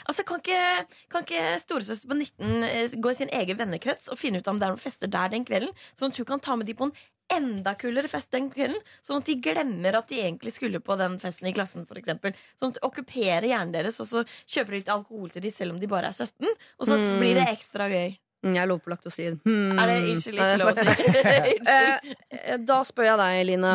Altså, 0.07 0.23
Kan 0.27 0.39
ikke, 0.43 0.85
kan 1.09 1.23
ikke 1.25 1.59
storesøster 1.63 2.07
på 2.11 2.17
19 2.19 2.63
eh, 2.67 2.95
gå 3.01 3.09
i 3.13 3.17
sin 3.17 3.31
egen 3.33 3.57
vennekrets 3.57 4.09
og 4.13 4.19
finne 4.19 4.39
ut 4.41 4.47
om 4.51 4.59
det 4.59 4.67
er 4.67 4.75
noen 4.75 4.81
fester 4.83 5.09
der 5.11 5.29
den 5.33 5.45
kvelden? 5.47 5.73
Sånn 5.99 6.11
at 6.13 6.17
hun 6.21 6.25
kan 6.25 6.39
ta 6.43 6.55
med 6.55 6.67
de 6.69 6.75
på 6.77 6.85
en 6.89 6.93
enda 7.31 7.73
kulere 7.79 8.09
fest 8.11 8.29
den 8.35 8.49
kvelden. 8.51 8.81
Sånn 9.07 9.21
at 9.21 9.25
de 9.29 9.37
glemmer 9.41 9.95
at 9.97 10.09
de 10.11 10.19
egentlig 10.21 10.51
skulle 10.53 10.81
på 10.83 10.97
den 10.99 11.17
festen 11.21 11.47
i 11.47 11.53
klassen. 11.55 11.87
Eksempel. 11.87 12.33
sånn 12.59 12.73
at 12.73 12.79
de 12.79 12.85
okkuperer 12.87 13.47
hjernen 13.47 13.71
deres, 13.73 13.99
og 14.03 14.07
så 14.09 14.25
kjøper 14.45 14.71
de 14.75 14.81
litt 14.81 14.89
alkohol 14.91 15.29
til 15.31 15.41
de 15.41 15.51
selv 15.51 15.73
om 15.73 15.79
de 15.79 15.87
bare 15.87 16.11
er 16.11 16.17
17. 16.17 16.45
Og 16.79 16.87
så 16.87 16.97
Mm. 16.97 17.19
blir 17.19 17.33
det 17.39 17.47
ekstra 17.57 17.87
gøy. 17.89 18.17
Mm, 18.41 18.55
Jeg 18.57 18.63
er 18.65 18.77
på 18.81 18.89
laktosid. 18.89 19.35
Hmm. 19.45 19.77
Er 19.77 19.89
det 19.91 19.95
ikke 20.15 20.31
litt 20.33 20.61
lov 20.61 20.71
å 20.71 20.75
si? 20.75 20.85
Eh, 21.71 22.13
eh, 22.31 22.57
Da 22.65 22.79
spør 22.87 23.05
jeg 23.05 23.19
deg, 23.21 23.41
Line. 23.51 23.73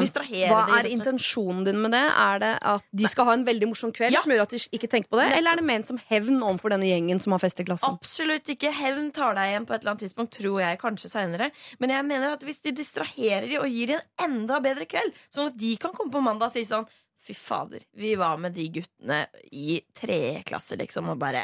Hva 0.51 0.63
er 0.81 0.89
intensjonen 0.91 1.63
din 1.69 1.79
med 1.85 1.95
det? 1.95 2.03
Er 2.03 2.41
det 2.43 2.53
at 2.67 2.83
de 2.91 3.11
skal 3.11 3.29
ha 3.31 3.37
en 3.39 3.45
veldig 3.47 3.69
morsom 3.71 3.93
kveld 3.95 4.17
Ja. 4.17 4.23
som 4.25 4.35
gjør 4.35 4.43
at 4.47 4.55
de 4.57 4.61
ikke 4.75 4.91
tenker 4.91 5.13
på 5.13 5.21
det? 5.21 5.29
Eller 5.39 5.55
er 5.55 5.63
det 5.63 5.67
ment 5.69 5.87
som 5.87 6.01
hevn 6.11 6.41
overfor 6.43 6.75
denne 6.75 6.89
gjengen 6.91 7.23
som 7.23 7.37
har 7.37 7.43
fest 7.45 7.63
i 7.63 7.67
klassen? 7.69 7.95
Absolutt 7.95 8.51
ikke. 8.57 8.73
Hevn 8.75 9.13
tar 9.15 9.39
deg 9.39 9.53
igjen 9.55 9.69
på 9.69 9.77
et 9.77 9.83
eller 9.85 9.95
annet 9.95 10.05
tidspunkt, 10.09 10.35
tror 10.35 10.61
jeg. 10.65 10.81
Kanskje 10.83 11.13
senere. 11.15 11.51
Men 11.79 11.95
jeg 11.95 12.09
mener 12.11 12.35
at 12.35 12.43
hvis 12.47 12.61
de 12.67 12.75
distraherer 12.83 13.47
de 13.49 13.61
og 13.63 13.71
gir 13.71 13.95
de 13.95 14.01
en 14.01 14.07
enda 14.27 14.59
bedre 14.65 14.87
kveld, 14.91 15.15
sånn 15.31 15.53
at 15.53 15.59
de 15.63 15.77
kan 15.81 15.95
komme 15.95 16.11
på 16.13 16.23
mandag 16.25 16.51
og 16.51 16.57
si 16.59 16.67
sånn 16.67 16.87
Fy 17.27 17.35
fader, 17.35 17.81
vi 17.99 18.13
var 18.15 18.37
med 18.39 18.53
de 18.55 18.69
guttene 18.71 19.25
i 19.51 19.81
tredje 19.97 20.45
klasse, 20.47 20.77
liksom, 20.79 21.09
og 21.11 21.19
bare 21.19 21.41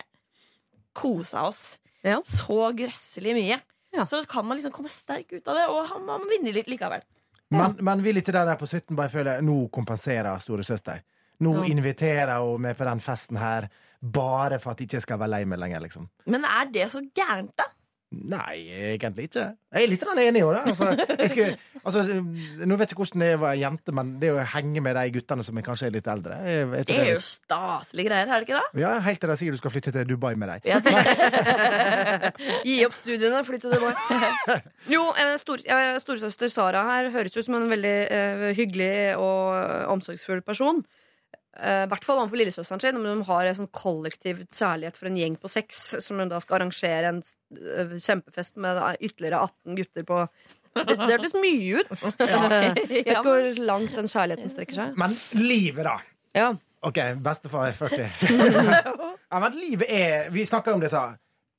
kosa 0.94 1.46
oss 1.48 1.62
Ja. 2.04 2.20
så 2.26 2.72
grøsselig 2.76 3.34
mye. 3.36 3.60
Ja. 3.94 4.04
Så 4.08 4.22
kan 4.26 4.46
man 4.46 4.56
liksom 4.58 4.72
komme 4.72 4.88
sterk 4.90 5.32
ut 5.32 5.46
av 5.48 5.54
det, 5.54 5.66
og 5.68 5.86
han- 5.86 6.04
man 6.06 6.20
vinner 6.28 6.52
litt 6.52 6.66
likevel. 6.66 7.02
Men, 7.50 7.76
men 7.84 8.00
vil 8.02 8.16
ikke 8.16 8.32
de 8.32 8.44
der 8.48 8.56
på 8.56 8.66
17 8.66 8.96
bare 8.96 9.08
føle 9.12 9.40
nå 9.44 9.68
kompenserer 9.70 10.38
storesøster? 10.40 11.02
Nå 11.40 11.54
Ja. 11.66 11.68
inviterer 11.74 12.38
hun 12.40 12.60
meg 12.62 12.76
på 12.78 12.84
den 12.84 13.00
festen 13.00 13.36
her 13.36 13.68
bare 14.02 14.58
for 14.58 14.70
at 14.72 14.78
jeg 14.80 14.88
ikke 14.88 15.00
skal 15.02 15.18
være 15.18 15.28
lei 15.30 15.44
meg 15.44 15.58
lenger, 15.58 15.80
liksom. 15.80 16.08
Men 16.26 16.44
er 16.44 16.64
det 16.72 16.88
så 16.90 17.00
gærent, 17.14 17.52
da? 17.56 17.64
Nei, 18.12 18.56
egentlig 18.92 19.30
ikke. 19.30 19.44
Jeg 19.72 19.86
er 19.86 19.88
litt 19.88 20.02
enig 20.04 20.42
i 20.42 20.44
det. 20.44 20.60
Altså, 20.68 20.88
jeg 21.08 21.30
skulle, 21.32 21.54
altså, 21.80 22.02
nå 22.68 22.76
vet 22.80 22.92
jeg 22.92 22.98
hvordan 22.98 23.22
det 23.24 23.28
er 23.32 23.38
å 23.38 23.42
være 23.42 23.60
jente, 23.62 23.94
men 23.96 24.10
det 24.20 24.32
å 24.34 24.42
henge 24.52 24.82
med 24.84 24.98
de 24.98 25.04
guttene 25.14 25.46
som 25.46 25.56
er 25.56 25.64
kanskje 25.64 25.88
er 25.88 25.94
litt 25.94 26.10
eldre 26.12 26.36
jeg, 26.44 26.66
jeg 26.76 26.88
Det 26.90 26.98
er 26.98 27.10
jo 27.14 27.22
staselige 27.24 28.10
greier, 28.10 28.28
er 28.28 28.42
det 28.42 28.48
ikke 28.48 28.60
det? 28.60 28.82
Ja, 28.82 28.92
Helt 29.06 29.22
til 29.22 29.32
de 29.32 29.38
sier 29.40 29.56
du 29.56 29.60
skal 29.60 29.72
flytte 29.74 29.94
til 29.96 30.08
Dubai 30.10 30.34
med 30.38 30.52
dem. 30.52 30.68
Ja, 30.68 30.80
Gi 32.68 32.78
opp 32.86 32.96
studiene, 32.98 33.42
flytte 33.48 33.70
til 33.70 33.80
Dubai. 33.80 34.58
Jo, 34.92 35.06
eh, 35.16 35.34
stor, 35.40 35.64
storesøster 36.04 36.52
Sara 36.52 36.84
her 36.90 37.12
høres 37.14 37.38
ut 37.38 37.46
som 37.46 37.56
en 37.56 37.70
veldig 37.72 37.96
uh, 38.12 38.48
hyggelig 38.58 38.92
og 39.16 39.92
omsorgsfull 39.94 40.44
person. 40.44 40.84
Eh, 41.58 41.84
I 41.84 41.90
hvert 41.90 42.06
fall 42.06 42.22
overfor 42.22 42.40
lillesøsteren 42.40 42.82
sin, 42.82 42.98
om 42.98 43.06
de 43.06 43.28
har 43.28 43.48
en 43.48 43.58
sånn 43.60 43.70
kollektiv 43.74 44.42
kjærlighet 44.48 44.98
for 44.98 45.10
en 45.10 45.20
gjeng 45.20 45.36
på 45.40 45.50
seks, 45.52 45.84
som 46.04 46.22
hun 46.22 46.32
da 46.32 46.40
skal 46.42 46.60
arrangere 46.60 47.12
en 47.12 47.22
eh, 47.22 47.94
kjempefest 47.98 48.58
med 48.62 48.80
ytterligere 49.00 49.44
18 49.48 49.80
gutter 49.80 50.08
på 50.08 50.24
Det, 50.72 50.96
det 50.96 51.10
hørtes 51.10 51.34
mye 51.36 51.82
ut! 51.82 52.04
Jeg 52.22 52.42
vet 52.48 52.94
ikke 53.02 53.22
hvor 53.26 53.48
langt 53.60 53.96
den 53.98 54.08
kjærligheten 54.08 54.52
strekker 54.52 54.78
seg. 54.78 54.94
Men 55.00 55.16
livet, 55.36 55.84
da. 55.84 55.98
Ja. 56.36 56.52
OK, 56.82 56.98
bestefar 57.22 57.68
er 57.68 57.76
40. 57.76 58.06
ja, 59.32 59.42
men 59.44 59.58
livet 59.58 59.92
er 59.92 60.32
Vi 60.34 60.46
snakker 60.48 60.74
om 60.74 60.80
det, 60.82 60.90
sa 60.94 61.12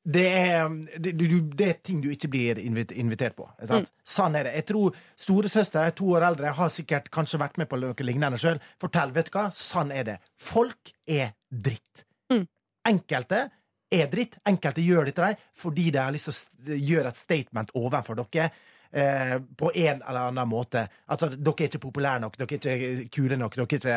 det 0.04 0.26
er, 0.28 0.68
det, 1.00 1.14
du, 1.16 1.38
det 1.56 1.68
er 1.68 1.78
ting 1.80 2.02
du 2.04 2.10
ikke 2.12 2.28
blir 2.28 2.60
invitert 2.60 3.38
på. 3.38 3.46
Sant? 3.70 3.88
Sånn 4.04 4.36
er 4.36 4.50
det. 4.50 4.58
Jeg 4.60 4.68
tror 4.74 4.98
storesøster, 5.20 5.94
to 5.96 6.10
år 6.18 6.28
eldre, 6.28 6.52
har 6.58 6.74
sikkert 6.76 7.08
kanskje 7.14 7.40
vært 7.40 7.56
med 7.62 7.70
på 7.72 7.80
noe 7.80 8.08
lignende 8.08 8.40
sjøl. 8.40 8.60
Fortell, 8.84 9.14
vet 9.16 9.32
du 9.32 9.38
hva? 9.38 9.46
Sånn 9.56 9.94
er 9.96 10.10
det. 10.10 10.18
Folk 10.36 10.92
er 11.08 11.32
dritt. 11.48 12.04
Mm. 12.34 12.44
Enkelte 12.92 13.46
er 13.94 14.12
dritt. 14.12 14.36
Enkelte 14.50 14.84
gjør 14.84 15.08
dette 15.08 15.30
der 15.30 15.48
fordi 15.64 15.88
de 15.96 16.04
har 16.04 16.12
lyst 16.12 16.30
til 16.34 16.76
å 16.76 16.82
gjøre 16.92 17.14
et 17.14 17.24
statement 17.24 17.74
overfor 17.80 18.20
dere. 18.26 18.52
Eh, 18.94 19.40
på 19.58 19.72
en 19.74 20.04
eller 20.04 20.28
annen 20.28 20.52
måte. 20.52 20.84
Altså, 21.10 21.32
dere 21.34 21.64
er 21.64 21.72
ikke 21.72 21.86
populære 21.88 22.22
nok, 22.22 22.36
dere 22.38 22.60
er 22.60 22.84
ikke 22.84 23.08
kule 23.16 23.40
nok, 23.40 23.56
dere 23.58 23.66
er 23.66 23.80
ikke 23.80 23.96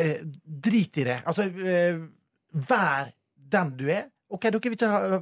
eh, 0.00 0.22
Drit 0.46 1.02
i 1.02 1.10
det. 1.10 1.18
Altså, 1.28 1.50
eh, 1.50 1.98
vær 2.70 3.10
den 3.52 3.74
du 3.76 3.88
er. 3.90 4.06
OK, 4.32 4.48
dere 4.48 4.62
vil 4.64 4.78
ikke 4.78 4.92
ha, 4.92 5.20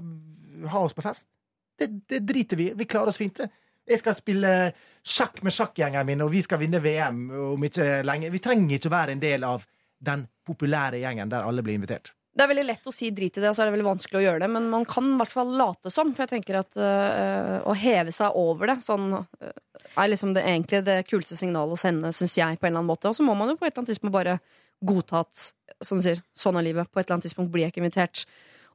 ha 0.75 0.85
oss 0.87 0.97
på 0.97 1.05
fest? 1.05 1.27
Det, 1.79 1.89
det 2.11 2.23
driter 2.29 2.61
vi. 2.61 2.71
Vi 2.77 2.89
klarer 2.89 3.13
oss 3.13 3.21
fint. 3.21 3.41
det. 3.41 3.51
Jeg 3.91 4.03
skal 4.03 4.17
spille 4.17 4.55
sjakk 5.03 5.41
med 5.43 5.55
sjakkgjengeren 5.57 6.07
min, 6.07 6.23
og 6.23 6.31
vi 6.33 6.43
skal 6.45 6.61
vinne 6.61 6.83
VM 6.85 7.25
om 7.55 7.67
ikke 7.67 8.01
lenge. 8.07 8.31
Vi 8.31 8.43
trenger 8.43 8.77
ikke 8.77 8.93
være 8.93 9.17
en 9.17 9.23
del 9.23 9.47
av 9.49 9.65
den 10.01 10.27
populære 10.47 11.01
gjengen 11.03 11.33
der 11.33 11.47
alle 11.47 11.65
blir 11.65 11.79
invitert. 11.79 12.13
Det 12.31 12.45
er 12.45 12.51
veldig 12.53 12.67
lett 12.69 12.87
å 12.87 12.93
si 12.95 13.09
drit 13.11 13.37
i 13.37 13.43
det, 13.43 13.49
og 13.51 13.57
så 13.57 13.65
er 13.65 13.69
det 13.69 13.75
veldig 13.75 13.89
vanskelig 13.89 14.21
å 14.21 14.23
gjøre 14.23 14.43
det. 14.45 14.49
Men 14.55 14.69
man 14.71 14.85
kan 14.89 15.09
i 15.09 15.17
hvert 15.19 15.33
fall 15.33 15.51
late 15.59 15.91
som. 15.91 16.13
For 16.15 16.25
jeg 16.25 16.37
tenker 16.37 16.61
at 16.61 16.79
øh, 16.79 17.57
å 17.67 17.75
heve 17.77 18.15
seg 18.15 18.39
over 18.39 18.71
det 18.71 18.77
sånn, 18.87 19.09
øh, 19.19 19.57
er 19.91 20.13
liksom 20.13 20.37
det, 20.37 20.45
egentlig 20.47 20.85
det 20.87 21.01
kuleste 21.09 21.37
signalet 21.41 21.75
å 21.75 21.81
sende, 21.81 22.13
syns 22.15 22.37
jeg, 22.39 22.61
på 22.61 22.69
en 22.69 22.71
eller 22.71 22.85
annen 22.85 22.93
måte. 22.93 23.11
Og 23.11 23.19
så 23.19 23.27
må 23.27 23.35
man 23.35 23.51
jo 23.51 23.59
på 23.59 23.67
et 23.67 23.73
eller 23.73 23.83
annet 23.83 23.93
tidspunkt 23.97 24.15
bare 24.15 24.39
godta 24.87 25.25
at 25.25 25.43
som 25.85 25.99
du 25.99 26.07
sier, 26.07 26.23
sånn 26.37 26.59
er 26.61 26.69
livet. 26.69 26.89
På 26.93 27.01
et 27.01 27.09
eller 27.09 27.19
annet 27.19 27.27
tidspunkt 27.29 27.51
blir 27.53 27.67
jeg 27.67 27.75
ikke 27.75 27.83
invitert. 27.83 28.25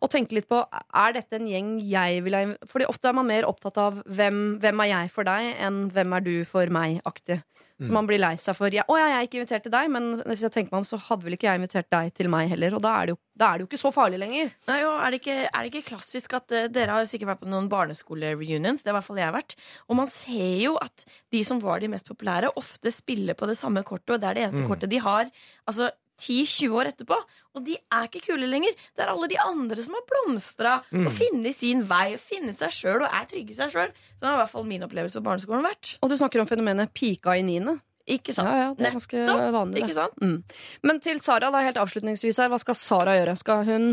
Og 0.03 0.11
tenke 0.11 0.35
litt 0.37 0.49
på 0.51 0.59
er 0.61 1.15
dette 1.15 1.39
en 1.39 1.47
gjeng 1.49 1.75
jeg 1.87 2.23
vil 2.25 2.35
ha 2.35 2.43
Fordi 2.69 2.85
ofte 2.91 3.09
er 3.09 3.15
man 3.17 3.29
mer 3.29 3.47
opptatt 3.47 3.77
av 3.81 4.01
hvem, 4.05 4.59
hvem 4.61 4.85
er 4.85 4.91
jeg 4.91 5.11
for 5.15 5.27
deg, 5.27 5.55
enn 5.65 5.85
hvem 5.95 6.17
er 6.17 6.25
du 6.25 6.33
for 6.45 6.71
meg-aktig. 6.73 7.41
Så 7.83 7.91
man 7.91 8.07
blir 8.07 8.21
lei 8.21 8.37
seg 8.39 8.55
for 8.55 8.71
ja, 8.71 8.85
'Å 8.87 8.95
ja, 8.95 9.07
jeg 9.11 9.17
er 9.17 9.25
ikke 9.27 9.37
invitert 9.41 9.63
til 9.65 9.71
deg', 9.73 9.89
men 9.91 10.05
hvis 10.23 10.45
jeg 10.45 10.51
tenker 10.53 10.71
meg 10.71 10.79
om, 10.79 10.85
så 10.87 10.95
hadde 10.95 11.25
vel 11.25 11.35
ikke 11.35 11.49
jeg 11.49 11.59
invitert 11.59 11.89
deg 11.91 12.13
til 12.15 12.29
meg 12.31 12.47
heller. 12.47 12.77
Og 12.77 12.79
da 12.85 12.93
er 13.01 13.09
det 13.09 13.15
jo, 13.15 13.17
da 13.35 13.49
er 13.49 13.57
det 13.57 13.65
jo 13.65 13.67
ikke 13.67 13.81
så 13.81 13.91
farlig 13.91 14.19
lenger. 14.21 14.53
Nei, 14.69 14.77
jo, 14.79 14.93
er, 14.95 15.11
det 15.11 15.19
ikke, 15.19 15.35
er 15.49 15.59
det 15.59 15.71
ikke 15.73 15.89
klassisk 15.89 16.37
at 16.39 16.55
uh, 16.55 16.69
Dere 16.71 16.95
har 16.95 17.03
sikkert 17.09 17.33
vært 17.33 17.41
på 17.43 17.51
noen 17.51 17.67
barneskole-reunions. 17.67 18.79
Det 18.79 18.87
har 18.87 18.95
i 18.95 18.97
hvert 19.01 19.09
fall 19.09 19.19
jeg 19.19 19.27
har 19.27 19.35
vært. 19.35 19.57
Og 19.91 19.99
man 19.99 20.07
ser 20.07 20.55
jo 20.63 20.77
at 20.79 21.03
de 21.35 21.43
som 21.43 21.59
var 21.59 21.83
de 21.83 21.91
mest 21.91 22.07
populære, 22.07 22.53
ofte 22.55 22.95
spiller 22.95 23.35
på 23.35 23.51
det 23.51 23.57
samme 23.59 23.83
kortet. 23.83 24.15
Og 24.15 24.23
det 24.23 24.29
er 24.29 24.39
det 24.39 24.47
eneste 24.47 24.63
Mm. 24.63 24.71
kortet 24.71 24.89
de 24.95 25.03
har 25.03 25.27
altså 25.67 25.91
10-20 26.21 26.71
år 26.79 26.89
etterpå. 26.91 27.17
Og 27.55 27.63
de 27.65 27.75
er 27.91 28.07
ikke 28.07 28.21
kule 28.27 28.47
lenger. 28.47 28.71
Det 28.95 29.03
er 29.05 29.11
alle 29.13 29.27
de 29.31 29.37
andre 29.43 29.83
som 29.83 29.93
har 29.97 30.05
blomstra 30.09 30.75
Mm. 30.91 31.07
og 31.07 31.11
funnet 31.17 31.55
sin 31.55 31.81
vei 31.83 32.13
og 32.13 32.19
funnet 32.19 32.55
seg 32.55 32.69
sjøl 32.71 33.01
og 33.03 33.09
er 33.11 33.25
trygge 33.29 33.51
i 33.51 33.57
seg 33.57 33.71
sjøl. 33.73 33.89
Så 33.91 34.19
det 34.21 34.27
har 34.29 34.37
i 34.37 34.41
hvert 34.43 34.51
fall 34.53 34.63
min 34.69 34.83
opplevelse 34.87 35.19
på 35.19 35.23
barneskolen 35.27 35.63
vært. 35.65 35.97
Og 36.01 36.09
du 36.09 36.15
snakker 36.15 36.39
om 36.41 36.47
fenomenet 36.47 36.93
pika 36.93 37.35
i 37.37 37.41
niende. 37.43 37.79
Ikke 38.07 38.33
sant? 38.35 38.47
Ja, 38.47 38.57
ja, 38.67 38.73
det 38.77 38.85
er 38.85 38.91
ganske 38.99 39.17
Nettopp. 39.17 39.53
vanlig. 39.55 39.81
Ikke 39.83 39.93
sant? 39.97 40.19
Mm. 40.21 40.43
Men 40.83 40.99
til 41.01 41.19
Sara, 41.19 41.49
da, 41.49 41.61
helt 41.65 41.77
avslutningsvis 41.81 42.37
her, 42.37 42.49
hva 42.53 42.59
skal 42.61 42.75
Sara 42.77 43.15
gjøre? 43.17 43.33
Skal 43.41 43.63
hun, 43.65 43.87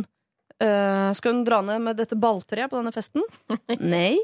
øh, 0.60 1.14
skal 1.16 1.32
hun 1.32 1.44
dra 1.44 1.62
ned 1.62 1.80
med 1.80 1.96
dette 1.96 2.14
balltreet 2.20 2.68
på 2.68 2.76
denne 2.76 2.92
festen? 2.92 3.22
Nei. 3.80 4.18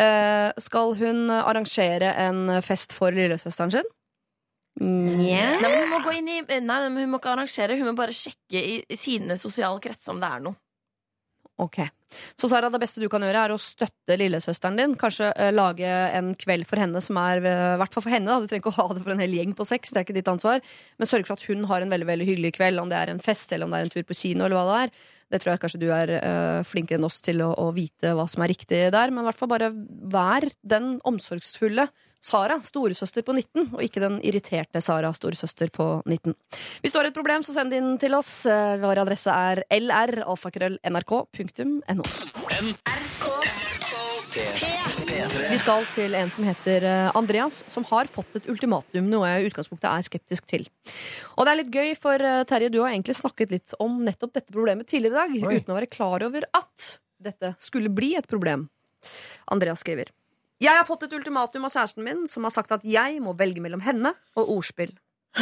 Uh, 0.00 0.48
skal 0.56 0.94
hun 0.96 1.28
arrangere 1.34 2.14
en 2.24 2.62
fest 2.64 2.94
for 2.96 3.12
lillesøsteren 3.12 3.70
sin? 3.74 3.84
Nja. 4.80 5.58
Nei, 5.58 5.66
men 5.66 5.78
hun 5.82 5.90
må 5.90 6.00
gå 6.04 6.12
inn 6.16 6.28
i 6.30 6.40
Nei, 6.62 6.80
hun 6.86 7.10
må 7.10 7.18
ikke 7.18 7.34
arrangere, 7.34 7.76
hun 7.76 7.90
må 7.90 7.96
bare 7.98 8.14
sjekke 8.16 8.60
i, 8.60 8.76
sine 8.96 9.36
sosiale 9.40 9.82
kretser 9.82 10.14
om 10.14 10.22
det 10.22 10.30
er 10.30 10.44
noe. 10.46 10.60
Ok. 11.60 11.82
Så 12.38 12.48
Sara, 12.48 12.70
det 12.72 12.80
beste 12.80 13.02
du 13.02 13.06
kan 13.12 13.22
gjøre, 13.22 13.42
er 13.44 13.52
å 13.52 13.60
støtte 13.60 14.16
lillesøsteren 14.18 14.78
din. 14.80 14.94
Kanskje 14.98 15.28
uh, 15.36 15.50
lage 15.52 15.86
en 15.86 16.32
kveld 16.38 16.64
for 16.66 16.80
henne 16.80 17.02
som 17.04 17.18
er 17.20 17.44
eh, 17.44 17.76
hvert 17.78 17.92
fall 17.94 18.06
for 18.06 18.14
henne, 18.14 18.30
da. 18.30 18.40
Du 18.40 18.48
trenger 18.48 18.64
ikke 18.64 18.72
å 18.72 18.78
ha 18.78 18.96
det 18.96 19.04
for 19.04 19.12
en 19.12 19.20
hel 19.22 19.36
gjeng 19.36 19.52
på 19.58 19.66
sex, 19.68 19.92
det 19.92 20.00
er 20.00 20.06
ikke 20.06 20.16
ditt 20.16 20.32
ansvar. 20.32 20.64
Men 20.98 21.10
sørg 21.10 21.28
for 21.28 21.36
at 21.36 21.44
hun 21.50 21.66
har 21.70 21.84
en 21.84 21.92
veldig 21.92 22.08
veldig 22.08 22.28
hyggelig 22.32 22.54
kveld, 22.56 22.80
om 22.80 22.90
det 22.90 22.98
er 22.98 23.12
en 23.12 23.22
fest 23.22 23.52
eller 23.52 23.68
om 23.68 23.76
det 23.76 23.82
er 23.82 23.88
en 23.88 23.94
tur 23.94 24.08
på 24.08 24.16
kino. 24.16 24.46
eller 24.46 24.56
hva 24.56 24.66
det 24.70 24.80
er. 24.86 24.94
Det 25.30 25.42
tror 25.42 25.52
jeg 25.52 25.62
kanskje 25.62 25.82
du 25.84 25.88
er 25.94 26.14
uh, 26.16 26.66
flinkere 26.66 26.98
enn 26.98 27.06
oss 27.06 27.20
til 27.22 27.44
å, 27.44 27.52
å 27.60 27.70
vite 27.76 28.16
hva 28.16 28.26
som 28.30 28.42
er 28.42 28.54
riktig 28.54 28.86
der. 28.96 29.12
Men 29.12 29.22
i 29.22 29.28
hvert 29.28 29.42
fall 29.42 29.52
bare 29.52 29.70
vær 30.16 30.48
den 30.64 30.96
omsorgsfulle 31.06 31.90
Sara, 32.20 32.58
storesøster 32.60 33.24
på 33.24 33.32
19, 33.32 33.70
og 33.72 33.80
ikke 33.84 34.00
den 34.02 34.18
irriterte 34.26 34.80
Sara, 34.84 35.08
storesøster 35.16 35.70
på 35.72 36.02
19. 36.04 36.34
Hvis 36.84 36.92
du 36.92 36.98
har 37.00 37.08
et 37.08 37.16
problem, 37.16 37.40
så 37.46 37.54
send 37.56 37.72
det 37.72 37.78
inn 37.80 37.96
til 38.02 38.12
oss. 38.18 38.44
Eh, 38.44 38.76
Vår 38.82 39.00
adresse 39.00 39.32
er 39.32 39.62
lralfakrøll.nrk.no. 39.72 42.04
Vi 45.50 45.58
skal 45.58 45.82
til 45.90 46.14
en 46.14 46.30
som 46.30 46.44
heter 46.46 46.84
eh, 46.86 47.10
Andreas, 47.18 47.64
som 47.72 47.82
har 47.88 48.06
fått 48.12 48.36
et 48.38 48.46
ultimatum, 48.52 49.08
noe 49.10 49.26
jeg 49.32 49.42
i 49.42 49.48
utgangspunktet 49.50 49.88
er 49.90 50.04
skeptisk 50.06 50.46
til. 50.50 50.68
Og 51.34 51.46
det 51.48 51.52
er 51.54 51.60
litt 51.62 51.72
gøy, 51.74 51.90
for 51.98 52.20
eh, 52.20 52.44
Terje, 52.48 52.70
du 52.70 52.82
har 52.84 52.92
egentlig 52.92 53.16
snakket 53.18 53.50
litt 53.56 53.70
om 53.82 53.96
nettopp 54.04 54.36
dette 54.36 54.52
problemet 54.52 54.86
tidligere 54.92 55.24
i 55.24 55.40
dag, 55.40 55.48
Oi. 55.48 55.56
uten 55.64 55.72
å 55.72 55.78
være 55.80 55.90
klar 55.90 56.20
over 56.28 56.42
at 56.52 57.00
dette 57.20 57.54
skulle 57.60 57.90
bli 57.92 58.14
et 58.20 58.28
problem. 58.30 58.68
Andreas 59.50 59.80
skriver 59.82 60.12
Jeg 60.60 60.76
har 60.76 60.84
fått 60.84 61.06
et 61.06 61.14
ultimatum 61.16 61.64
av 61.64 61.72
kjæresten 61.72 62.04
min, 62.04 62.26
som 62.28 62.44
har 62.44 62.52
sagt 62.52 62.74
at 62.76 62.82
jeg 62.84 63.16
må 63.24 63.32
velge 63.38 63.62
mellom 63.64 63.80
henne 63.80 64.12
og 64.36 64.50
ordspill. 64.58 64.92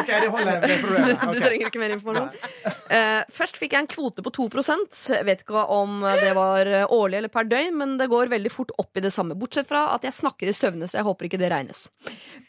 OK, 0.00 0.10
det 0.10 0.30
holder. 0.34 0.60
Det 0.64 0.78
problemet. 0.82 1.24
Du 1.34 1.40
trenger 1.40 1.70
ikke 1.70 1.82
mer 1.82 1.94
informasjon. 1.96 2.28
Eh, 2.94 3.20
først 3.34 3.58
fikk 3.60 3.74
jeg 3.76 3.84
en 3.84 3.90
kvote 3.90 4.24
på 4.24 4.32
2 4.34 4.48
Jeg 4.54 5.26
Vet 5.26 5.44
ikke 5.44 5.64
om 5.74 6.04
det 6.20 6.32
var 6.36 6.70
årlig 6.92 7.18
eller 7.20 7.32
per 7.32 7.48
døgn, 7.48 7.76
men 7.80 7.96
det 8.00 8.10
går 8.12 8.32
veldig 8.32 8.52
fort 8.52 8.74
opp 8.78 8.96
i 8.96 9.04
det 9.04 9.12
samme. 9.14 9.36
Bortsett 9.38 9.68
fra 9.70 9.86
at 9.94 10.04
jeg 10.06 10.16
snakker 10.16 10.50
i 10.50 10.56
søvne, 10.56 10.88
så 10.88 11.00
jeg 11.00 11.08
håper 11.08 11.28
ikke 11.28 11.40
det 11.40 11.50
regnes. 11.52 11.86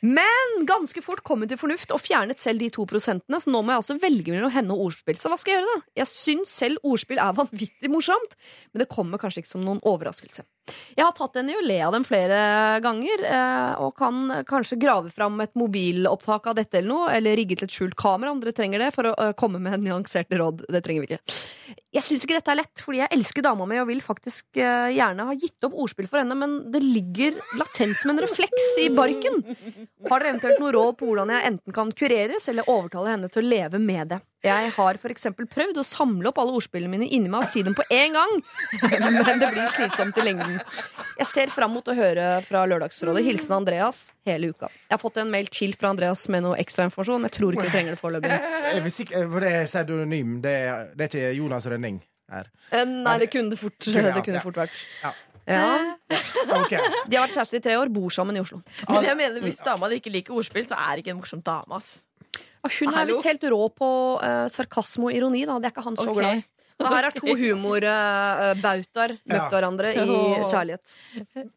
Men 0.06 0.66
ganske 0.68 1.02
fort 1.06 1.24
kom 1.26 1.44
hun 1.44 1.52
til 1.52 1.60
fornuft 1.60 1.94
og 1.96 2.04
fjernet 2.04 2.40
selv 2.42 2.62
de 2.64 2.70
to 2.74 2.86
prosentene, 2.90 3.40
så 3.42 3.52
nå 3.52 3.62
må 3.62 3.74
jeg 3.74 3.84
altså 3.84 3.98
velge 4.02 4.34
mellom 4.34 4.54
henne 4.54 4.76
og 4.76 4.90
ordspill. 4.90 5.18
Så 5.20 5.32
hva 5.32 5.40
skal 5.40 5.56
jeg 5.56 5.62
gjøre, 5.62 5.76
da? 5.78 5.90
Jeg 6.02 6.12
syns 6.12 6.54
selv 6.54 6.86
ordspill 6.86 7.22
er 7.22 7.38
vanvittig 7.38 7.92
morsomt, 7.92 8.38
men 8.72 8.84
det 8.84 8.92
kommer 8.92 9.22
kanskje 9.22 9.44
ikke 9.44 9.54
som 9.56 9.66
noen 9.66 9.82
overraskelse. 9.86 10.46
Jeg 10.98 11.06
har 11.06 11.14
tatt 11.14 11.38
henne 11.38 11.54
i 11.54 11.58
å 11.60 11.66
le 11.66 11.78
av 11.86 11.94
dem 11.94 12.06
flere 12.08 12.38
ganger, 12.82 13.24
eh, 13.30 13.82
og 13.86 13.94
kan 13.98 14.42
kanskje 14.50 14.80
grave 14.82 15.12
fram 15.14 15.38
et 15.44 15.54
mobilopptak 15.58 16.50
av 16.50 16.58
dette 16.58 16.80
eller 16.80 16.90
noe, 16.90 17.12
eller 17.14 17.35
rigge 17.40 17.58
til 17.60 17.70
et 17.70 17.76
skjult 17.76 17.98
kamera 18.00 18.34
om 18.34 18.42
dere 18.42 18.56
trenger 18.56 18.82
det, 18.82 18.92
for 18.96 19.12
å 19.12 19.16
eh, 19.22 19.34
komme 19.40 19.62
med 19.64 19.86
nyanserte 19.86 20.40
råd. 20.42 20.66
Det 20.72 20.84
trenger 20.86 21.06
vi 21.06 21.16
ikke. 21.16 21.40
Jeg 21.96 22.04
syns 22.04 22.26
ikke 22.26 22.36
dette 22.36 22.52
er 22.52 22.60
lett, 22.60 22.82
fordi 22.84 23.00
jeg 23.00 23.12
elsker 23.16 23.46
dama 23.46 23.68
mi 23.70 23.78
og 23.80 23.88
vil 23.88 24.02
faktisk 24.04 24.60
eh, 24.60 24.92
gjerne 24.98 25.28
ha 25.30 25.36
gitt 25.40 25.68
opp 25.68 25.78
ordspill 25.86 26.10
for 26.12 26.20
henne, 26.20 26.36
men 26.36 26.58
det 26.74 26.82
ligger 26.84 27.38
latent 27.56 27.96
som 28.02 28.12
en 28.12 28.20
refleks 28.26 28.74
i 28.84 28.90
barken. 28.92 29.40
Har 30.10 30.20
dere 30.20 30.34
eventuelt 30.34 30.60
noe 30.60 30.74
råd 30.76 30.98
på 31.00 31.08
hvordan 31.08 31.32
jeg 31.32 31.52
enten 31.54 31.76
kan 31.76 31.94
kureres 31.96 32.50
eller 32.52 32.68
overtale 32.68 33.16
henne 33.16 33.32
til 33.32 33.46
å 33.46 33.54
leve 33.54 33.80
med 33.80 34.12
det? 34.12 34.20
Jeg 34.46 34.74
har 34.76 35.00
eksempel 35.10 35.48
prøvd 35.50 35.80
å 35.82 35.86
samle 35.88 36.30
opp 36.30 36.38
alle 36.42 36.54
ordspillene 36.60 36.92
mine 36.92 37.08
inni 37.10 37.32
meg 37.32 37.46
og 37.46 37.50
si 37.50 37.64
dem 37.66 37.74
på 37.78 37.86
én 37.90 38.14
gang, 38.14 38.36
men 38.92 39.40
det 39.42 39.50
blir 39.56 39.72
slitsomt 39.74 40.20
i 40.22 40.26
lengden. 40.28 40.60
Jeg 41.16 41.30
ser 41.32 41.54
fram 41.54 41.74
mot 41.74 41.88
å 41.88 41.96
høre 41.98 42.28
fra 42.46 42.66
Lørdagsrådet. 42.70 43.24
Hilsen 43.26 43.56
Andreas 43.58 44.10
hele 44.28 44.52
uka. 44.54 44.70
Jeg 44.90 44.94
har 44.94 45.02
fått 45.02 45.18
en 45.22 45.32
mail 45.32 45.50
til 45.54 45.74
fra 45.78 45.92
Andreas 45.94 46.26
med 46.34 46.46
noe 46.46 46.60
ekstrainformasjon, 46.62 47.22
men 47.22 47.30
jeg 47.32 47.38
tror 47.40 47.56
ikke 47.56 47.68
vi 47.68 47.74
trenger 47.74 47.96
det 47.96 48.02
foreløpig. 48.02 48.40
Vil 48.86 48.94
For 49.32 49.46
det 49.46 49.52
er 49.54 49.70
pseudonym. 49.70 50.36
Det 50.44 50.56
er 50.66 51.06
ikke 51.08 51.34
Jonas 51.38 51.70
Rønning 51.70 51.85
her. 52.32 52.50
Eh, 52.72 52.86
Nei, 52.90 53.16
det 53.22 53.30
kunne 53.34 53.54
det 53.54 53.60
fort, 53.62 53.88
Ja, 53.92 54.08
det 54.18 54.24
kunne 54.26 54.40
ja. 54.40 54.44
fort 54.44 54.58
vært. 54.64 54.82
Ja. 55.04 55.14
Ja. 55.46 55.66
Okay. 56.64 56.82
De 57.10 57.18
har 57.20 57.28
vært 57.28 57.36
kjærester 57.38 57.60
i 57.60 57.64
tre 57.68 57.76
år, 57.78 57.92
bor 57.94 58.10
sammen 58.14 58.38
i 58.38 58.42
Oslo. 58.42 58.64
Men 58.90 59.06
jeg 59.06 59.20
mener, 59.20 59.44
hvis 59.46 59.62
dama 59.66 59.90
di 59.92 60.00
ikke 60.02 60.14
liker 60.14 60.34
ordspill, 60.40 60.66
så 60.66 60.78
er 60.88 60.98
det 60.98 61.06
ikke 61.06 61.14
en 61.14 61.22
morsom 61.22 61.44
dame. 61.46 61.78
ass 61.78 62.02
hun 62.66 62.96
er 62.98 63.06
visst 63.06 63.22
helt 63.28 63.44
rå 63.54 63.60
på 63.78 63.88
uh, 64.18 64.48
sarkasme 64.50 65.06
og 65.06 65.14
ironi. 65.14 65.44
Da. 65.46 65.60
Det 65.62 65.68
er 65.70 65.74
ikke 65.76 65.84
han 65.86 65.98
så 66.00 66.10
okay. 66.10 66.18
glad 66.18 66.40
i. 66.40 66.46
Så 66.76 66.90
her 66.92 67.06
er 67.08 67.14
to 67.16 67.36
humorbautaer 67.40 69.14
møtt 69.22 69.36
Ja. 69.38 69.44
hverandre 69.54 69.92
i 69.96 70.08
kjærlighet. 70.50 70.96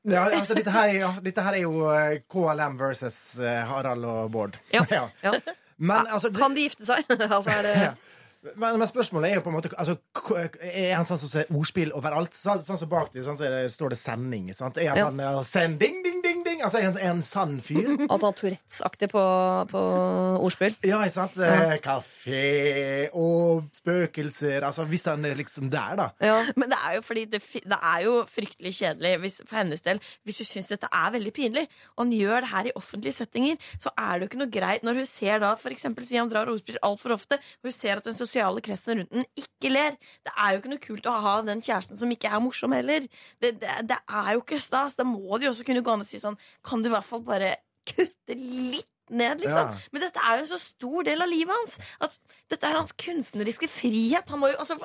Ja, 0.07 0.27
altså, 0.29 0.55
dette, 0.55 0.71
her, 0.71 0.93
er- 0.93 1.01
ja, 1.01 1.09
dette 1.25 1.47
her 1.49 1.57
er 1.57 1.65
jo 1.65 1.73
uh, 1.89 2.21
KLM 2.31 2.77
versus 2.79 3.17
eh, 3.41 3.65
Harald 3.67 4.05
og 4.07 4.29
Bård. 4.37 4.61
Ja. 4.71 4.85
Ja. 4.93 5.33
Men 5.79 6.07
altså 6.07 6.29
det, 6.31 6.39
Kan 6.39 6.55
de 6.55 6.69
gifte 6.69 6.87
seg? 6.87 7.09
altså 7.25 7.51
er 7.57 7.67
det 7.67 7.75
Ja. 7.81 7.91
Men, 8.57 8.79
men 8.79 8.89
spørsmålet 8.89 9.31
er 9.31 9.35
jo 9.35 9.41
på 9.41 9.51
en 9.51 9.57
måte 9.59 9.70
altså, 9.79 9.97
Er 10.62 10.95
han 10.97 11.07
sånn 11.09 11.19
som 11.19 11.29
ser 11.29 11.51
ordspill 11.55 11.93
overalt? 11.97 12.33
Sånn, 12.35 12.62
sånn 12.65 12.79
som 12.79 12.89
bak 12.89 13.12
det, 13.12 13.25
sånn, 13.27 13.37
så 13.39 13.49
det, 13.51 13.70
står 13.73 13.91
det 13.91 13.99
'sending'. 13.99 14.55
Sant? 14.55 14.79
Er 14.79 14.89
han 14.91 14.97
Ja. 14.99 15.07
sånn 15.09 15.45
'sending, 15.45 15.45
send, 15.45 15.79
ding, 15.81 16.23
ding, 16.23 16.38
ding? 16.59 16.65
Altså, 16.65 16.79
en, 16.79 16.97
han, 16.97 17.17
en 17.19 17.23
sann 17.23 17.57
fyr? 17.63 17.89
Altså 18.13 18.31
Tourettes-aktig 18.39 19.09
på, 19.13 19.23
på 19.71 19.83
ordspill. 20.45 20.77
Ja, 20.87 21.01
ikke 21.05 21.15
sant? 21.15 21.39
Ja. 21.39 21.75
Eh, 21.75 21.79
Kafé 21.85 22.43
og 23.17 23.69
spøkelser 23.77 24.67
Altså, 24.67 24.85
hvis 24.89 25.07
han 25.09 25.25
er 25.25 25.39
liksom 25.39 25.71
der, 25.73 25.97
da. 25.99 26.09
Men 26.57 26.73
det 26.73 26.79
er 26.79 26.97
jo 26.99 27.05
fordi 27.07 27.25
det, 27.31 27.43
det 27.43 27.79
er 27.79 28.05
jo 28.07 28.15
fryktelig 28.29 28.75
kjedelig 28.79 29.15
hvis, 29.23 29.41
for 29.47 29.61
hennes 29.61 29.85
del 29.85 30.01
hvis 30.27 30.41
hun 30.43 30.49
syns 30.49 30.71
dette 30.73 30.89
er 30.93 31.13
veldig 31.15 31.33
pinlig, 31.35 31.65
og 31.97 32.05
han 32.05 32.15
gjør 32.15 32.45
det 32.45 32.51
her 32.53 32.69
i 32.71 32.75
offentlige 32.79 33.17
settinger, 33.17 33.59
så 33.81 33.93
er 33.95 34.19
det 34.19 34.27
jo 34.27 34.31
ikke 34.31 34.41
noe 34.43 34.53
greit 34.53 34.87
når 34.87 35.01
hun 35.03 35.09
ser 35.09 35.43
da 35.43 35.53
for 35.59 35.75
eksempel 35.75 36.07
si 36.07 36.19
han 36.19 36.31
drar 36.31 36.51
ordspill 36.51 36.79
altfor 36.87 37.15
ofte, 37.17 37.39
og 37.61 37.71
hun 37.71 37.75
ser 37.77 38.01
at 38.01 38.09
den 38.09 38.17
sosiale 38.17 38.63
kretsen 38.65 39.03
rundt 39.03 39.15
den 39.15 39.27
ikke 39.39 39.73
ler. 39.73 39.99
Det 40.27 40.35
er 40.35 40.55
jo 40.55 40.63
ikke 40.63 40.73
noe 40.73 40.85
kult 40.85 41.09
å 41.09 41.17
ha 41.25 41.35
den 41.47 41.63
kjæresten 41.65 41.99
som 42.01 42.13
ikke 42.15 42.31
er 42.31 42.43
morsom 42.43 42.75
heller. 42.77 43.07
Det, 43.43 43.55
det, 43.61 43.77
det 43.91 43.99
er 43.99 44.33
jo 44.35 44.43
ikke 44.43 44.61
stas. 44.63 44.97
Da 44.99 45.07
må 45.07 45.39
de 45.39 45.49
jo 45.49 45.53
også 45.55 45.67
kunne 45.67 45.83
gå 45.85 45.95
an 45.95 46.05
og 46.05 46.09
si 46.09 46.21
sånn 46.23 46.39
Kan 46.66 46.85
du 46.85 46.91
i 46.91 46.95
hvert 46.95 47.07
fall 47.07 47.25
bare 47.27 47.57
kutte 47.89 48.37
litt 48.37 48.89
ned, 49.11 49.41
liksom. 49.41 49.70
Ja. 49.73 49.89
Men 49.93 50.03
dette 50.05 50.20
er 50.23 50.37
jo 50.37 50.45
en 50.45 50.51
så 50.51 50.59
stor 50.61 51.07
del 51.09 51.25
av 51.25 51.31
livet 51.31 51.55
hans. 51.55 51.77
At 52.05 52.16
dette 52.53 52.69
er 52.69 52.77
hans 52.77 52.93
kunstneriske 52.99 53.69
frihet. 53.70 54.29
Han 54.33 54.43
må 54.43 54.51
jo 54.53 54.59
altså 54.61 54.77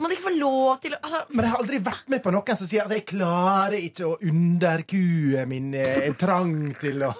Må 0.00 0.10
ikke 0.10 0.26
få 0.26 0.34
lov 0.34 0.80
til 0.82 0.96
å 0.96 1.00
altså, 1.00 1.22
Men 1.30 1.46
jeg 1.46 1.54
har 1.54 1.62
aldri 1.62 1.80
vært 1.86 2.10
med 2.12 2.24
på 2.24 2.34
noen 2.34 2.58
som 2.58 2.68
sier 2.68 2.84
altså, 2.84 2.98
jeg 2.98 3.08
klarer 3.12 3.78
ikke 3.78 4.08
å 4.08 4.18
underkue 4.32 5.46
min 5.50 5.72
eh, 5.78 6.10
trang 6.18 6.72
til 6.80 7.06
å, 7.08 7.12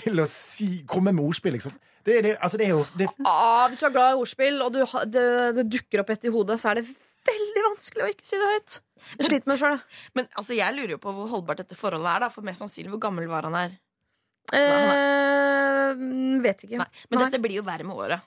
til 0.00 0.22
å 0.22 0.28
si, 0.30 0.70
komme 0.88 1.14
med 1.14 1.26
ordspill, 1.26 1.58
liksom. 1.58 1.74
Det, 2.08 2.22
det, 2.24 2.36
altså, 2.40 2.56
det 2.60 2.68
er 2.68 2.72
jo 2.72 2.84
det, 2.96 3.08
Ah, 3.26 3.66
hvis 3.68 3.82
du 3.82 3.88
er 3.88 3.92
glad 3.92 4.14
i 4.14 4.20
ordspill, 4.22 4.62
og 4.64 4.72
du, 4.72 4.80
det, 5.12 5.24
det 5.58 5.66
dukker 5.74 6.04
opp 6.04 6.12
et 6.14 6.28
i 6.28 6.32
hodet, 6.32 6.56
så 6.62 6.70
er 6.70 6.80
det 6.80 6.86
veldig 7.28 7.64
vanskelig 7.66 8.06
å 8.06 8.12
ikke 8.14 8.28
si 8.28 8.38
det 8.40 8.52
høyt. 8.54 8.78
Jeg 9.18 9.28
sliter 9.30 9.50
med 9.52 9.58
sjøl, 9.60 9.76
da. 9.76 10.00
Men 10.18 10.28
altså, 10.34 10.56
jeg 10.58 10.74
lurer 10.76 10.94
jo 10.96 10.98
på 11.02 11.12
hvor 11.16 11.28
holdbart 11.32 11.62
dette 11.64 11.76
forholdet 11.78 12.10
er. 12.16 12.20
da 12.26 12.28
For 12.34 12.42
mest 12.46 12.62
sannsynlig 12.64 12.90
hvor 12.94 13.02
gammel 13.08 13.28
var 13.30 13.48
han 13.48 13.54
her. 13.58 13.76
Eh, 14.56 15.94
vet 16.44 16.64
ikke. 16.66 16.80
Nei, 16.80 16.88
men 17.10 17.18
Nei. 17.20 17.28
dette 17.28 17.40
blir 17.42 17.58
jo 17.60 17.64
verre 17.66 17.86
med 17.86 17.96
året. 17.96 18.20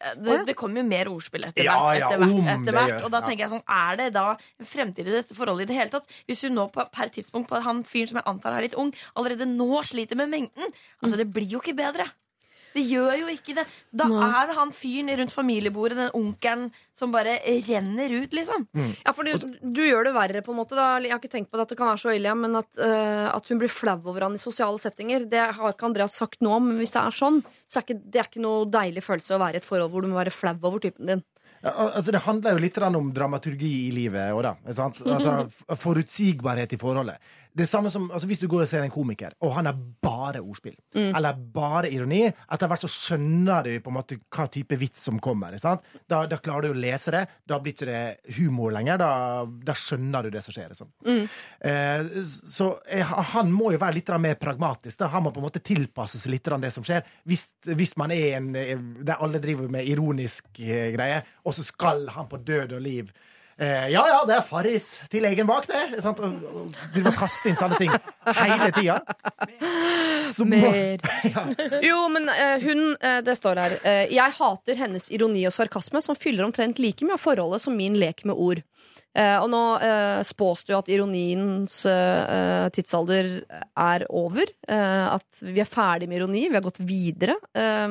Eh, 0.00 0.12
Det, 0.20 0.28
ja. 0.34 0.44
det 0.44 0.54
kommer 0.56 0.82
jo 0.82 0.86
mer 0.88 1.08
ordspill 1.08 1.46
etter 1.48 1.64
Ja, 1.64 1.76
hvert. 1.80 1.98
ja, 2.02 2.08
hvert, 2.20 2.48
etter 2.52 2.72
hvert 2.76 3.04
og 3.06 3.10
da 3.14 3.20
tenker 3.24 3.46
jeg 3.46 3.52
sånn, 3.54 3.62
Er 3.66 3.96
det 3.96 4.08
da 4.12 4.36
en 4.60 4.66
fremtid 4.68 5.08
i 5.08 5.14
dette 5.14 5.34
forholdet 5.34 5.64
i 5.64 5.72
det 5.72 5.76
hele 5.78 5.90
tatt? 5.94 6.04
Hvis 6.28 6.42
hun 6.44 6.52
nå 6.58 6.66
på, 6.72 6.84
per 6.92 7.08
tidspunkt 7.08 7.48
på 7.48 7.62
han 7.64 7.80
fyren 7.82 8.08
som 8.10 8.18
jeg 8.20 8.28
antar 8.28 8.52
er 8.58 8.66
litt 8.66 8.76
ung, 8.76 8.92
allerede 9.16 9.46
nå 9.48 9.70
sliter 9.88 10.16
med 10.20 10.28
mengden 10.28 10.68
Altså, 11.02 11.16
det 11.16 11.32
blir 11.32 11.48
jo 11.48 11.60
ikke 11.64 11.76
bedre. 11.76 12.10
Det 12.76 12.84
gjør 12.84 13.12
jo 13.22 13.30
ikke 13.32 13.56
det. 13.56 13.64
Da 13.96 14.06
Nei. 14.10 14.28
er 14.28 14.50
det 14.50 14.56
han 14.58 14.72
fyren 14.76 15.12
rundt 15.20 15.34
familiebordet, 15.34 15.98
den 15.98 16.16
onkelen, 16.16 16.66
som 16.96 17.14
bare 17.14 17.38
renner 17.66 18.12
ut, 18.22 18.36
liksom. 18.36 18.66
Ja, 19.04 19.14
for 19.16 19.26
du, 19.26 19.48
du 19.60 19.82
gjør 19.84 20.08
det 20.08 20.14
verre, 20.16 20.42
på 20.44 20.52
en 20.52 20.60
måte. 20.60 20.76
Da. 20.78 20.88
Jeg 21.02 21.14
har 21.14 21.22
ikke 21.22 21.32
tenkt 21.32 21.52
på 21.52 21.60
at 21.62 21.72
det 21.72 21.78
kan 21.78 21.90
være 21.90 22.02
så 22.04 22.14
ille, 22.16 22.34
men 22.38 22.58
at, 22.60 22.68
uh, 22.80 23.28
at 23.32 23.48
hun 23.50 23.62
blir 23.62 23.72
flau 23.72 23.98
over 23.98 24.26
han 24.26 24.36
i 24.36 24.42
sosiale 24.42 24.80
settinger, 24.82 25.24
det 25.30 25.46
har 25.56 25.72
ikke 25.72 25.88
Andreas 25.88 26.18
sagt 26.20 26.44
noe 26.44 26.60
om. 26.60 26.68
Men 26.70 26.82
hvis 26.82 26.94
det 26.96 27.02
er 27.02 27.16
sånn, 27.16 27.40
så 27.66 27.80
er 27.80 27.88
ikke, 27.88 28.02
det 28.04 28.22
er 28.22 28.28
ikke 28.30 28.44
noe 28.44 28.68
deilig 28.70 29.04
følelse 29.06 29.38
å 29.38 29.42
være 29.42 29.58
i 29.58 29.62
et 29.62 29.68
forhold 29.68 29.92
hvor 29.94 30.04
du 30.04 30.12
må 30.12 30.20
være 30.20 30.34
flau 30.34 30.56
over 30.60 30.82
typen 30.84 31.14
din. 31.14 31.24
Ja, 31.64 31.72
altså, 31.96 32.12
det 32.14 32.22
handler 32.26 32.54
jo 32.54 32.62
litt 32.62 32.76
om 32.84 33.08
dramaturgi 33.14 33.72
i 33.88 33.92
livet 33.94 34.34
òg, 34.34 34.44
da. 34.44 34.52
Altså, 34.68 35.76
forutsigbarhet 35.80 36.76
i 36.76 36.78
forholdet. 36.80 37.32
Det 37.56 37.66
samme 37.68 37.90
som, 37.92 38.10
altså, 38.10 38.28
Hvis 38.28 38.42
du 38.42 38.48
går 38.50 38.66
og 38.66 38.68
ser 38.68 38.84
en 38.84 38.92
komiker, 38.92 39.32
og 39.40 39.54
han 39.56 39.68
er 39.70 39.78
bare 40.02 40.42
ordspill, 40.42 40.76
eller 40.94 41.38
bare 41.54 41.90
ironi, 41.92 42.22
etter 42.26 42.68
hvert 42.70 42.84
så 42.84 42.90
skjønner 42.90 43.64
du 43.64 43.70
på 43.80 43.92
en 43.92 43.96
måte 43.96 44.18
hva 44.20 44.46
type 44.52 44.76
vits 44.80 45.06
som 45.08 45.20
kommer. 45.22 45.56
sant? 45.60 45.86
Da, 46.08 46.24
da 46.28 46.38
klarer 46.42 46.68
du 46.68 46.74
å 46.74 46.80
lese 46.80 47.14
det. 47.14 47.22
Da 47.48 47.58
blir 47.62 47.72
ikke 47.72 47.88
det 47.88 48.34
humor 48.36 48.74
lenger. 48.76 49.00
Da, 49.00 49.10
da 49.46 49.76
skjønner 49.76 50.26
du 50.26 50.34
det 50.34 50.42
som 50.44 50.56
skjer. 50.56 50.74
Liksom. 50.74 50.90
Eh, 51.70 52.10
så 52.56 52.70
eh, 52.92 53.14
han 53.32 53.52
må 53.54 53.72
jo 53.74 53.80
være 53.82 53.98
litt 53.98 54.12
mer 54.20 54.36
pragmatisk. 54.40 54.98
Da. 55.00 55.10
Han 55.14 55.26
må 55.26 55.32
på 55.32 55.40
en 55.40 55.48
måte 55.48 55.64
tilpasse 55.64 56.20
seg 56.20 56.34
litt 56.34 56.52
det 56.62 56.72
som 56.74 56.84
skjer. 56.86 57.06
Hvis, 57.26 57.48
hvis 57.66 57.96
man 58.00 58.12
er 58.14 58.36
en 58.40 58.52
eh, 58.56 58.76
der 59.06 59.22
alle 59.22 59.40
driver 59.42 59.70
med 59.72 59.88
ironisk 59.88 60.60
eh, 60.60 60.92
greie, 60.94 61.22
og 61.44 61.56
så 61.56 61.64
skal 61.66 62.06
han 62.12 62.28
på 62.30 62.42
død 62.44 62.76
og 62.76 62.84
liv 62.84 63.10
eh, 63.58 63.86
Ja 63.92 64.02
ja, 64.10 64.18
det 64.28 64.36
er 64.36 64.44
Farris 64.48 64.88
til 65.12 65.24
egen 65.28 65.46
bak, 65.48 65.66
det. 65.70 66.00
Sant? 66.04 66.20
Og, 66.20 66.42
og 66.50 66.76
drive 66.94 67.12
og 67.12 67.18
kaste 67.20 67.50
inn 67.52 67.56
sånne 67.60 67.78
ting 67.80 67.92
hele 68.36 68.70
tida. 68.76 69.00
Mer. 70.46 71.00
Ja. 71.26 71.42
Jo, 71.82 71.98
men 72.12 72.28
eh, 72.30 72.60
hun 72.62 72.82
eh, 73.00 73.20
Det 73.24 73.34
står 73.38 73.58
her. 73.60 73.74
eh, 73.82 74.04
jeg 74.14 74.34
hater 74.38 74.78
hennes 74.78 75.08
ironi 75.14 75.42
og 75.48 75.54
sarkasme, 75.54 76.00
som 76.04 76.16
fyller 76.18 76.44
omtrent 76.46 76.78
like 76.82 77.04
mye 77.06 77.16
av 77.16 77.22
forholdet 77.22 77.62
som 77.64 77.76
min 77.76 77.96
lek 77.98 78.24
med 78.28 78.36
ord. 78.38 78.60
Eh, 79.16 79.36
og 79.40 79.48
nå 79.50 79.62
eh, 79.80 80.20
spås 80.28 80.66
det 80.68 80.74
jo 80.74 80.78
at 80.82 80.90
ironiens 80.92 81.78
eh, 81.88 82.66
tidsalder 82.76 83.30
er 83.80 84.04
over. 84.12 84.50
eh, 84.68 85.06
at 85.16 85.40
vi 85.42 85.62
er 85.64 85.70
ferdig 85.70 86.08
med 86.10 86.20
ironi, 86.20 86.46
vi 86.50 86.58
har 86.58 86.66
gått 86.66 86.82
videre. 86.84 87.38
Eh, 87.56 87.88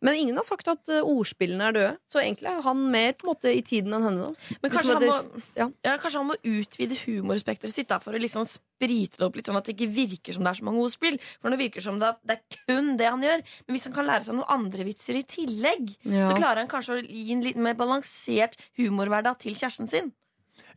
Men 0.00 0.14
ingen 0.16 0.36
har 0.40 0.46
sagt 0.48 0.68
at 0.72 0.88
eh, 0.88 1.02
ordspillene 1.04 1.66
er 1.68 1.74
døde, 1.76 1.90
så 2.08 2.22
egentlig 2.22 2.48
er 2.48 2.62
han 2.64 2.78
mer 2.92 3.12
på 3.18 3.26
en 3.26 3.30
måte 3.34 3.50
i 3.52 3.60
tiden 3.66 3.92
enn 3.92 4.06
henne. 4.08 4.28
Da. 4.30 4.56
Men 4.62 4.72
kanskje, 4.72 4.94
kanskje 4.96 5.10
han, 5.12 5.26
må, 5.34 5.42
ja. 5.58 5.66
ja, 5.84 5.96
kanskje 6.00 6.22
han 6.22 6.28
må 6.30 6.36
utvide 6.40 6.96
humorspekteret 7.02 7.74
sitt 7.74 7.90
da, 7.90 7.98
for 8.00 8.16
å 8.16 8.20
liksom 8.22 8.46
sprite 8.48 9.20
det 9.20 9.26
opp 9.26 9.36
litt, 9.36 9.50
sånn 9.50 9.58
at 9.60 9.68
det 9.68 9.74
ikke 9.76 9.90
virker 9.92 10.32
som 10.36 10.46
det 10.46 10.54
er 10.54 10.60
så 10.62 10.64
mange 10.70 10.80
ordspill. 10.86 11.18
For 11.42 11.52
nå 11.52 11.58
virker 11.60 11.82
det 11.82 11.86
som 11.90 11.98
det, 12.00 12.14
det 12.24 12.38
er 12.38 12.62
kun 12.64 12.94
det 13.00 13.10
han 13.10 13.26
gjør. 13.26 13.44
Men 13.66 13.76
hvis 13.76 13.84
han 13.90 13.96
kan 13.98 14.08
lære 14.08 14.24
seg 14.28 14.38
noen 14.38 14.54
andre 14.56 14.86
vitser 14.88 15.20
i 15.20 15.24
tillegg, 15.36 15.92
Ja. 16.08 16.30
så 16.30 16.38
klarer 16.38 16.62
han 16.64 16.70
kanskje 16.72 16.96
å 16.96 17.02
gi 17.04 17.26
en 17.36 17.44
litt 17.44 17.60
mer 17.60 17.76
balansert 17.76 18.56
humorhverdag 18.80 19.36
til 19.44 19.52
kjæresten 19.58 19.90
sin. 19.90 20.08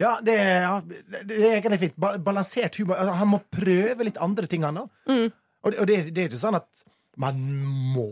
Ja, 0.02 0.18
det, 0.26 0.36
er- 0.36 0.82
det 0.90 1.24
det 1.30 1.40
er 1.40 1.58
egentlig 1.62 1.80
fint. 1.88 1.98
Balansert 2.28 2.76
humor. 2.82 2.98
Altså, 3.00 3.16
han 3.24 3.30
må 3.32 3.40
prøve 3.54 4.04
litt 4.08 4.20
andre 4.20 4.48
ting, 4.52 4.64
han 4.68 4.84
òg. 4.84 4.91
Mm. 5.08 5.32
Og, 5.64 5.72
det, 5.72 5.80
og 5.80 5.88
det, 5.88 5.98
det 6.12 6.24
er 6.26 6.32
ikke 6.34 6.44
sånn 6.44 6.60
at 6.60 6.84
man 7.24 7.40
må 7.95 8.10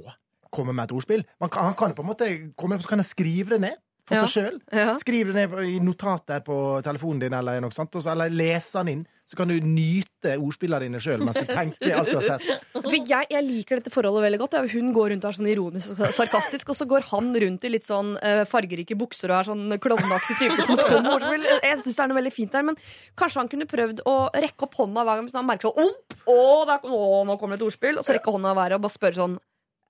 komme 0.52 0.76
med 0.76 0.90
et 0.90 0.96
ordspill. 0.98 1.24
Man 1.42 1.50
kan, 1.54 1.70
han 1.72 1.78
kan 1.80 1.96
på 1.98 2.04
en 2.06 2.12
måte 2.12 2.30
komme, 2.60 2.80
så 2.82 2.92
kan 2.92 3.02
han 3.04 3.08
skrive 3.08 3.56
det 3.56 3.62
ned 3.70 3.80
for 4.08 4.18
Ja. 4.18 4.26
seg 4.26 4.32
sjøl. 4.36 4.60
Ja. 4.74 4.94
Skriv 5.00 5.32
det 5.32 5.36
ned 5.38 5.58
i 5.64 5.80
notater 5.80 6.42
på 6.44 6.56
telefonen 6.84 7.20
din, 7.22 7.34
eller 7.38 7.62
noe 7.64 7.72
sånt, 7.72 7.96
eller 8.06 8.30
lese 8.34 8.80
den 8.82 8.88
inn. 8.96 9.04
Så 9.32 9.38
kan 9.40 9.48
du 9.48 9.54
nyte 9.64 10.34
ordspillene 10.36 10.84
dine 10.90 11.00
sjøl 11.00 11.22
mens 11.24 11.38
du 11.40 11.46
tenker 11.48 11.94
alt 11.96 12.10
du 12.12 12.18
har 12.18 12.26
sett. 12.34 12.66
For 12.76 12.92
jeg, 12.98 13.30
jeg 13.32 13.46
liker 13.46 13.80
dette 13.80 13.94
forholdet 13.94 14.26
veldig 14.26 14.40
godt. 14.42 14.58
Hun 14.74 14.90
går 14.92 15.14
rundt 15.14 15.24
og 15.24 15.30
er 15.30 15.38
sånn 15.38 15.48
ironisk 15.48 15.94
og 15.94 16.12
sarkastisk, 16.18 16.74
og 16.74 16.76
så 16.76 16.88
går 16.90 17.06
han 17.14 17.30
rundt 17.40 17.64
i 17.64 17.72
litt 17.72 17.88
sånn 17.88 18.18
eh, 18.20 18.42
fargerike 18.50 18.98
bukser 19.00 19.32
og 19.32 19.38
er 19.38 19.50
sånn 19.54 19.78
klovneaktig 19.80 20.36
type 20.42 20.66
som 20.68 20.76
kommer 20.82 21.16
ordspill. 21.16 21.48
Jeg 21.64 21.80
syns 21.80 21.96
det 21.96 22.04
er 22.04 22.12
noe 22.12 22.20
veldig 22.20 22.34
fint 22.36 22.52
der, 22.58 22.68
men 22.74 22.82
kanskje 23.16 23.40
han 23.40 23.52
kunne 23.54 23.70
prøvd 23.72 24.04
å 24.12 24.18
rekke 24.36 24.68
opp 24.68 24.76
hånda 24.82 25.08
hver 25.08 25.22
gang 25.22 25.32
han 25.40 25.48
merker 25.48 25.72
sånn 25.72 25.96
å, 26.28 27.24
nå 27.24 27.40
kommer 27.40 27.56
det 27.56 27.62
et 27.62 27.68
ordspill, 27.70 28.02
og 28.02 28.04
så 28.04 28.18
rekke 28.18 28.36
hånda 28.36 28.52
i 28.52 28.60
været 28.60 28.82
og 28.82 28.84
bare 28.84 28.98
spørre 29.00 29.20
sånn 29.22 29.40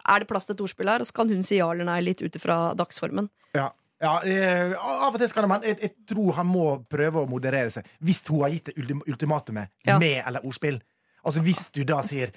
er 0.07 0.19
det 0.23 0.27
plass 0.27 0.45
til 0.49 0.55
et 0.55 0.61
ordspill 0.65 0.89
her? 0.89 0.99
Og 1.03 1.07
så 1.09 1.13
kan 1.13 1.29
hun 1.29 1.43
si 1.43 1.57
ja 1.59 1.69
eller 1.71 1.85
nei 1.85 1.99
litt 2.01 2.21
ut 2.21 2.35
ifra 2.35 2.73
dagsformen. 2.77 3.29
Ja. 3.57 3.69
Ja, 4.01 4.15
eh, 4.25 4.71
Av 4.81 5.13
og 5.13 5.19
til 5.21 5.29
skal 5.29 5.45
man 5.45 5.61
jeg, 5.61 5.77
jeg 5.77 5.91
tror 6.09 6.31
han 6.33 6.47
må 6.49 6.63
prøve 6.89 7.21
å 7.21 7.27
moderere 7.29 7.69
seg. 7.69 7.85
Hvis 8.01 8.23
hun 8.31 8.41
har 8.41 8.49
gitt 8.49 8.71
det 8.71 8.73
ultimatumet 9.05 9.69
Ja. 9.85 9.99
med 9.99 10.23
eller 10.25 10.41
ordspill. 10.43 10.79
Altså 11.23 11.41
Hvis 11.45 11.67
du 11.71 11.83
da 11.85 12.01
sier 12.01 12.31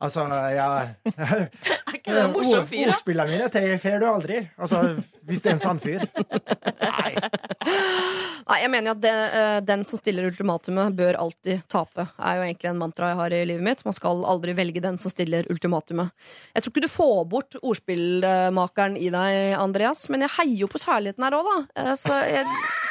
Altså, 0.00 0.22
ja 0.54 0.66
Er 1.18 1.96
ikke 1.96 2.12
det 2.14 2.20
en 2.22 2.32
morsom 2.34 2.66
fyr, 2.70 2.84
da? 2.86 2.94
Ordspillene 2.94 3.32
mine 3.32 3.48
til 3.50 3.72
fer 3.82 3.98
du 4.02 4.06
aldri. 4.06 4.42
Altså, 4.60 4.82
Hvis 5.26 5.42
det 5.42 5.50
er 5.50 5.56
en 5.56 5.62
sann 5.64 5.80
fyr. 5.82 6.04
Nei, 6.84 7.12
Nei, 8.48 8.58
jeg 8.62 8.70
mener 8.72 8.88
jo 8.88 8.94
at 8.94 9.00
det, 9.02 9.12
eh, 9.36 9.56
den 9.68 9.82
som 9.84 10.00
stiller 10.00 10.28
ultimatumet, 10.30 10.94
bør 10.96 11.18
alltid 11.20 11.66
tape. 11.68 12.06
Det 12.14 12.24
er 12.30 12.38
jo 12.38 12.44
egentlig 12.46 12.70
en 12.70 12.78
mantra 12.80 13.10
jeg 13.10 13.18
har 13.18 13.34
i 13.36 13.40
livet 13.50 13.66
mitt. 13.66 13.82
Man 13.84 13.96
skal 13.96 14.22
aldri 14.24 14.54
velge 14.56 14.80
den 14.84 14.96
som 15.02 15.12
stiller 15.12 15.48
ultimatumet. 15.52 16.14
Jeg 16.54 16.64
tror 16.64 16.72
ikke 16.72 16.84
du 16.86 16.92
får 16.92 17.18
bort 17.28 17.58
ordspillmakeren 17.60 18.96
i 18.96 19.10
deg, 19.12 19.38
Andreas, 19.60 20.06
men 20.08 20.24
jeg 20.24 20.32
heier 20.38 20.62
jo 20.64 20.70
på 20.72 20.80
kjærligheten 20.80 21.26
her 21.28 21.36
òg, 21.40 21.50
da. 21.50 21.58
Eh, 21.82 21.92
Så 21.98 22.16
jeg, 22.30 22.46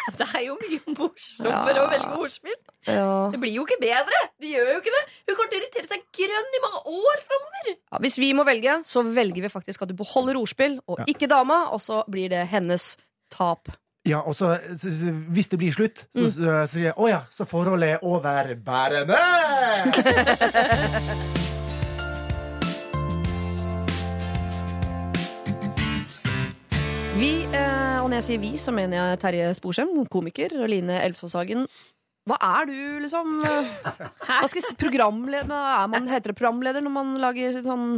Det 0.17 0.27
er 0.33 0.43
jo 0.45 0.55
mye 0.61 0.79
morsommere 0.97 1.75
Ja. 1.75 1.83
å 1.83 1.89
velge 1.91 2.17
ordspill. 2.23 2.55
ja. 2.87 3.07
Det 3.33 3.39
blir 3.41 3.53
jo 3.57 3.63
ikke 3.67 3.79
bedre! 3.81 4.19
Det 4.39 4.47
gjør 4.53 4.69
jo 4.71 4.77
ikke 4.81 4.93
det. 4.95 5.01
Hun 5.27 5.35
kommer 5.35 5.49
til 5.51 5.59
å 5.59 5.61
irritere 5.63 5.87
seg 5.89 6.01
grønn 6.19 6.55
i 6.55 6.61
mange 6.63 6.79
år 6.93 7.17
framover. 7.27 7.65
Ja, 7.75 7.97
hvis 8.05 8.15
vi 8.21 8.29
må 8.37 8.43
velge, 8.47 8.73
så 8.87 9.03
velger 9.03 9.41
vi 9.43 9.49
faktisk 9.51 9.81
at 9.83 9.89
du 9.91 9.95
beholder 9.99 10.39
ordspill, 10.39 10.79
og 10.87 11.03
ikke 11.07 11.27
dama, 11.27 11.65
og 11.75 11.81
så 11.83 12.03
blir 12.07 12.29
det 12.31 12.45
hennes 12.53 12.93
tap. 13.33 13.67
Ja, 14.07 14.21
og 14.23 14.35
så, 14.39 14.53
så, 14.79 14.87
så 14.87 15.11
Hvis 15.35 15.49
det 15.51 15.59
blir 15.59 15.73
slutt, 15.75 16.05
så 16.15 16.23
Mm. 16.23 16.31
så- 16.31 16.43
så 16.47 16.67
sier 16.71 16.85
jeg 16.91 16.95
å 16.95 17.09
ja, 17.09 17.21
så 17.29 17.43
forholdet 17.45 17.97
er 17.97 17.99
overbærende! 18.07 19.17
Vi, 27.17 27.47
eh, 27.53 27.86
og 28.07 28.13
når 28.13 28.21
jeg 28.21 28.25
sier 28.29 28.39
vi, 28.39 28.49
så 28.55 28.71
mener 28.71 28.95
jeg 28.95 29.17
Terje 29.19 29.47
Sporsem, 29.57 29.89
komiker, 30.07 30.53
og 30.61 30.69
Line 30.71 30.95
Elvsåshagen. 31.03 31.65
Hva 32.27 32.37
er 32.39 32.69
du, 32.69 32.77
liksom? 33.03 33.33
Hva 33.43 34.37
skal 34.47 34.61
jeg 34.61 34.63
si, 34.63 34.75
programleder? 34.79 35.51
Er 35.51 35.89
man, 35.91 36.07
heter 36.07 36.31
det 36.31 36.37
programleder 36.39 36.85
når 36.85 36.93
man 36.95 37.09
lager 37.19 37.57
sånn 37.65 37.97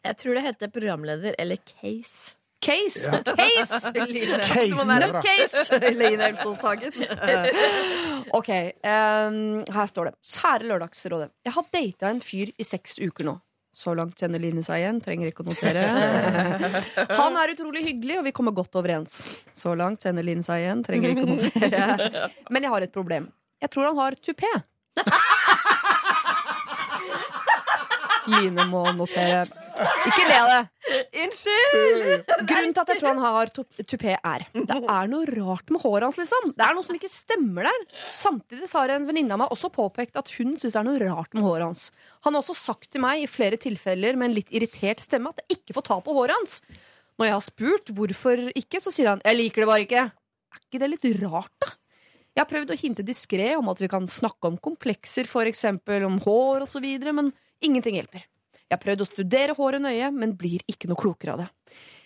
Jeg 0.00 0.16
tror 0.22 0.38
det 0.38 0.46
heter 0.46 0.72
programleder 0.72 1.36
eller 1.36 1.60
case. 1.60 2.32
Case! 2.64 3.04
Line. 4.08 4.40
Case, 4.48 4.64
Det 4.64 4.78
må 4.78 4.88
være 4.88 5.12
det 5.20 5.90
er 5.90 5.98
Line 5.98 6.30
Elfsås 6.30 6.64
Hagen. 6.64 6.96
OK. 8.40 8.50
Um, 8.80 9.38
her 9.76 9.92
står 9.92 10.08
det. 10.08 10.16
Kjære 10.24 10.70
Lørdagsrådet. 10.72 11.34
Jeg 11.44 11.56
har 11.58 11.72
data 11.76 12.14
en 12.14 12.24
fyr 12.24 12.56
i 12.56 12.64
seks 12.64 12.96
uker 13.04 13.28
nå. 13.28 13.36
Så 13.72 13.94
langt 13.94 14.18
kjenner 14.18 14.42
Line 14.42 14.62
seg 14.66 14.82
igjen. 14.82 14.98
Trenger 15.04 15.30
ikke 15.30 15.44
å 15.44 15.48
notere. 15.50 15.82
Han 17.20 17.36
er 17.38 17.52
utrolig 17.54 17.84
hyggelig, 17.86 18.16
og 18.18 18.26
vi 18.26 18.32
kommer 18.34 18.54
godt 18.56 18.74
overens. 18.80 19.22
Så 19.56 19.76
langt 19.78 20.02
kjenner 20.04 20.26
Line 20.26 20.42
seg 20.46 20.64
igjen. 20.64 20.82
Trenger 20.86 21.14
ikke 21.14 21.26
å 21.26 21.30
notere. 21.36 21.82
Men 22.52 22.66
jeg 22.66 22.74
har 22.74 22.82
et 22.86 22.94
problem. 22.94 23.30
Jeg 23.60 23.70
tror 23.74 23.90
han 23.90 23.98
har 24.00 24.16
tupé. 24.18 24.50
Line 28.34 28.64
må 28.70 28.82
notere. 28.96 29.46
Ikke 29.80 30.26
le 30.28 30.36
av 30.36 30.50
det. 30.50 30.60
Unnskyld! 31.22 32.32
Grunnen 32.48 32.74
til 32.74 32.82
at 32.82 32.92
jeg 32.92 33.00
tror 33.00 33.08
han 33.10 33.22
har 33.22 33.52
tupé, 33.54 34.14
er 34.16 34.44
Det 34.54 34.76
er 34.78 35.10
noe 35.12 35.28
rart 35.30 35.72
med 35.72 35.82
håret 35.84 36.08
hans, 36.08 36.18
liksom. 36.20 36.52
Det 36.56 36.66
er 36.66 36.76
noe 36.76 36.86
som 36.86 36.98
ikke 36.98 37.10
stemmer 37.12 37.68
der. 37.68 37.86
Samtidig 38.04 38.68
så 38.70 38.82
har 38.82 38.94
en 38.94 39.08
venninne 39.08 39.36
av 39.36 39.42
meg 39.44 39.54
også 39.54 39.72
påpekt 39.74 40.18
at 40.20 40.32
hun 40.36 40.56
syns 40.56 40.76
det 40.76 40.80
er 40.82 40.88
noe 40.88 41.02
rart 41.02 41.34
med 41.36 41.46
håret 41.46 41.68
hans. 41.68 41.88
Han 42.26 42.36
har 42.36 42.44
også 42.44 42.58
sagt 42.58 42.90
til 42.92 43.04
meg 43.04 43.24
i 43.24 43.30
flere 43.30 43.60
tilfeller 43.60 44.18
med 44.18 44.30
en 44.30 44.38
litt 44.38 44.54
irritert 44.54 45.02
stemme 45.02 45.32
at 45.32 45.42
jeg 45.44 45.60
ikke 45.60 45.78
får 45.78 45.88
ta 45.90 46.00
på 46.04 46.16
håret 46.16 46.36
hans. 46.36 46.60
Når 47.20 47.28
jeg 47.28 47.36
har 47.36 47.44
spurt 47.44 47.92
hvorfor 47.96 48.46
ikke, 48.56 48.80
så 48.80 48.92
sier 48.94 49.12
han 49.12 49.22
'jeg 49.24 49.36
liker 49.36 49.62
det 49.62 49.68
bare 49.68 49.84
ikke'. 49.84 50.10
Er 50.50 50.60
ikke 50.66 50.80
det 50.80 50.90
litt 50.90 51.22
rart, 51.22 51.52
da? 51.60 51.66
Jeg 52.30 52.44
har 52.44 52.50
prøvd 52.50 52.70
å 52.72 52.78
hinte 52.78 53.02
diskré 53.02 53.56
om 53.58 53.68
at 53.68 53.80
vi 53.82 53.88
kan 53.90 54.06
snakke 54.06 54.46
om 54.46 54.56
komplekser, 54.56 55.26
eksempel 55.26 56.04
om 56.06 56.20
hår 56.22 56.62
osv., 56.62 56.86
men 57.12 57.32
ingenting 57.60 57.98
hjelper. 57.98 58.29
Jeg 58.70 58.76
har 58.76 58.82
prøvd 58.84 59.02
å 59.02 59.08
studere 59.08 59.54
håret 59.58 59.82
nøye, 59.82 60.12
men 60.14 60.36
blir 60.38 60.62
ikke 60.70 60.86
noe 60.86 60.98
klokere 60.98 61.34
av 61.34 61.42
det. 61.42 61.48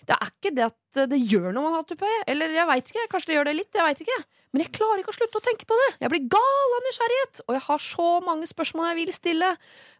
Det 0.05 0.15
er 0.15 0.31
ikke 0.31 0.51
det 0.53 0.63
at 0.65 1.01
det 1.11 1.19
gjør 1.21 1.51
noe 1.53 1.65
man 1.67 1.75
har 1.77 1.85
tupé, 1.85 2.09
eller 2.29 2.53
jeg 2.53 2.69
veit 2.69 2.89
ikke, 2.89 3.05
kanskje 3.11 3.31
det 3.31 3.37
gjør 3.37 3.47
det 3.49 3.53
litt, 3.57 3.69
jeg 3.73 3.85
vet 3.85 4.01
ikke. 4.05 4.17
Men 4.53 4.63
jeg 4.63 4.71
klarer 4.77 5.01
ikke 5.01 5.13
å 5.13 5.17
slutte 5.17 5.39
å 5.41 5.45
tenke 5.45 5.67
på 5.69 5.77
det. 5.81 5.89
Jeg 6.01 6.11
blir 6.13 6.25
gal 6.33 6.73
av 6.77 6.83
nysgjerrighet, 6.85 7.43
og 7.45 7.53
jeg 7.57 7.63
har 7.67 7.85
så 7.85 8.07
mange 8.25 8.49
spørsmål 8.49 8.89
jeg 8.91 8.97
vil 9.01 9.13
stille 9.13 9.51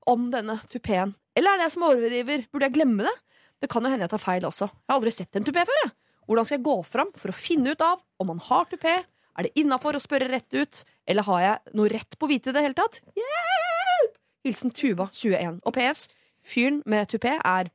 om 0.09 0.29
denne 0.33 0.57
tupeen. 0.71 1.13
Eller 1.37 1.53
er 1.53 1.61
det 1.61 1.67
jeg 1.67 1.75
som 1.75 1.85
overdriver? 1.89 2.45
Burde 2.53 2.69
jeg 2.69 2.77
glemme 2.77 3.05
det? 3.05 3.15
Det 3.61 3.69
kan 3.71 3.85
jo 3.85 3.91
hende 3.91 4.07
jeg 4.07 4.13
tar 4.13 4.23
feil 4.23 4.47
også. 4.47 4.69
Jeg 4.69 4.93
har 4.93 4.99
aldri 4.99 5.13
sett 5.13 5.37
en 5.37 5.45
tupé 5.47 5.65
før. 5.67 5.81
Jeg. 5.83 5.93
Hvordan 6.25 6.47
skal 6.47 6.57
jeg 6.57 6.65
gå 6.65 6.75
fram 6.89 7.11
for 7.19 7.33
å 7.33 7.37
finne 7.37 7.73
ut 7.75 7.85
av 7.85 8.01
om 8.21 8.31
man 8.31 8.41
har 8.47 8.69
tupé? 8.71 8.95
Er 9.35 9.47
det 9.47 9.53
innafor 9.59 9.97
å 9.97 10.01
spørre 10.01 10.29
rett 10.31 10.55
ut, 10.55 10.83
eller 11.05 11.27
har 11.27 11.41
jeg 11.43 11.75
noe 11.77 11.91
rett 11.91 12.17
på 12.17 12.25
å 12.25 12.31
vite 12.31 12.55
det 12.55 12.63
hele 12.63 12.77
tatt? 12.77 13.01
Hjelp! 13.19 14.15
Hilsen 14.47 14.71
Tuva, 14.71 15.09
21. 15.11 15.59
Og 15.65 15.75
PS, 15.75 16.05
fyren 16.45 16.81
med 16.85 17.07
tupé 17.11 17.35
er 17.43 17.69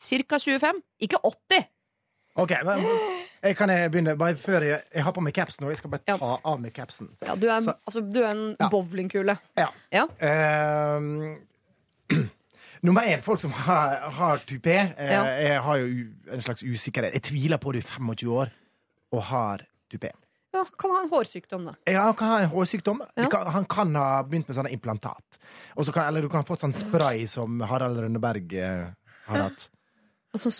ca. 0.00 0.38
25, 0.38 0.82
ikke 1.00 1.18
80. 1.24 1.64
Ok, 2.40 2.52
men, 2.64 2.84
jeg 3.42 3.56
Kan 3.56 3.70
jeg 3.70 3.90
begynne? 3.90 4.16
Bare 4.18 4.36
før 4.36 4.62
jeg, 4.64 4.82
jeg 4.94 5.04
har 5.04 5.12
på 5.12 5.20
meg 5.20 5.34
capsen 5.34 5.64
nå. 5.64 5.70
Jeg 5.72 5.78
skal 5.80 5.90
bare 5.90 6.04
ta 6.06 6.36
av 6.44 6.60
meg 6.60 6.72
capsen. 6.76 7.08
Ja, 7.26 7.34
du, 7.36 7.46
er, 7.48 7.60
Så- 7.60 7.74
altså, 7.86 8.00
du 8.14 8.20
er 8.22 8.30
en 8.30 8.56
Ja. 8.60 8.68
bowlingkule. 8.70 9.36
Ja. 9.58 9.66
Ja. 9.92 10.04
Uh, 10.22 11.36
nummer 12.86 13.02
én, 13.02 13.20
folk 13.20 13.40
som 13.40 13.50
har, 13.52 13.96
har 14.10 14.36
tupé. 14.46 14.76
Ja. 14.98 15.24
Jeg 15.24 15.60
har 15.62 15.76
jo 15.76 15.86
en 16.32 16.42
slags 16.42 16.62
usikkerhet. 16.62 17.12
Jeg 17.14 17.22
tviler 17.22 17.56
på 17.56 17.72
det 17.72 17.78
i 17.84 17.86
25 17.88 18.32
år 18.32 18.48
og 19.12 19.22
har 19.22 19.66
tupé. 19.92 20.12
Ja, 20.52 20.64
kan 20.78 20.90
ha 20.90 21.02
en 21.02 21.10
hårsykdom, 21.12 21.66
da. 21.68 21.74
Ja, 21.86 22.06
han 22.08 22.16
kan 22.18 22.28
ha 22.32 22.38
en 22.44 22.48
hårsykdom. 22.50 23.02
Ja. 23.14 23.28
Kan, 23.30 23.46
han 23.54 23.66
kan 23.70 23.94
ha 23.96 24.22
begynt 24.26 24.48
med 24.50 24.56
sånne 24.58 24.72
implantat. 24.74 25.38
Kan, 25.78 26.04
eller 26.08 26.22
du 26.26 26.30
kan 26.30 26.42
ha 26.42 26.48
fått 26.48 26.64
sånn 26.64 26.74
spray 26.74 27.26
som 27.30 27.60
Harald 27.70 28.00
Rønneberg 28.02 28.56
eh, 28.58 28.88
har 29.30 29.44
hatt. 29.46 29.68
Altså, 30.34 30.50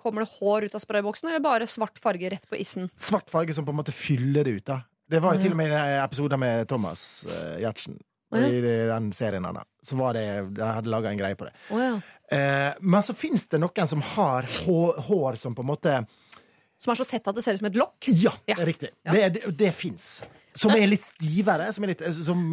kommer 0.00 0.24
det 0.24 0.30
hår 0.38 0.68
ut 0.68 0.76
av 0.76 0.84
sprayboksen, 0.84 1.28
eller 1.28 1.44
bare 1.44 1.66
svart 1.68 1.98
farge 2.00 2.30
rett 2.32 2.48
på 2.48 2.56
issen? 2.60 2.88
Svart 2.96 3.28
farge 3.32 3.56
som 3.56 3.64
på 3.64 3.72
en 3.72 3.80
måte 3.80 3.92
fyller 3.92 4.44
det 4.44 4.60
ut. 4.60 4.66
da 4.66 4.82
Det 5.08 5.20
var 5.24 5.36
jo 5.36 5.46
til 5.46 5.56
og 5.56 5.60
med 5.60 5.72
i 5.72 5.96
episoden 6.02 6.40
med 6.40 6.68
Thomas 6.68 7.24
eh, 7.28 7.58
Giertsen. 7.64 7.98
Ja. 8.30 8.44
I 8.44 8.60
den 8.60 9.12
serien 9.16 9.44
han. 9.44 9.56
Så 9.82 9.96
var 9.96 10.12
det 10.12 10.22
Jeg 10.26 10.60
hadde 10.60 10.90
laga 10.92 11.08
en 11.08 11.16
greie 11.16 11.36
på 11.36 11.46
det. 11.48 11.54
Oh, 11.72 11.80
ja. 11.80 11.94
Eh, 12.36 12.74
men 12.80 13.02
så 13.02 13.14
fins 13.16 13.48
det 13.48 13.60
noen 13.62 13.88
som 13.88 14.02
har 14.04 14.44
hår, 14.66 14.98
hår 15.08 15.38
som 15.40 15.56
på 15.56 15.64
en 15.64 15.70
måte 15.70 15.94
Som 16.78 16.92
er 16.94 16.98
så 17.00 17.06
tett 17.10 17.26
at 17.26 17.34
det 17.34 17.42
ser 17.44 17.56
ut 17.58 17.62
som 17.62 17.68
et 17.70 17.78
lokk? 17.78 18.08
Ja, 18.14 18.32
Ja. 18.46 18.54
er 18.60 18.66
riktig. 18.70 18.92
Ja. 19.04 19.12
Det, 19.12 19.28
det, 19.34 19.52
det 19.58 19.72
fins. 19.74 20.22
Som 20.58 20.74
er 20.76 20.86
litt 20.86 21.02
stivere. 21.02 21.72
Som 21.74 21.84
er 21.84 21.92
litt 21.94 22.04
Som 22.22 22.44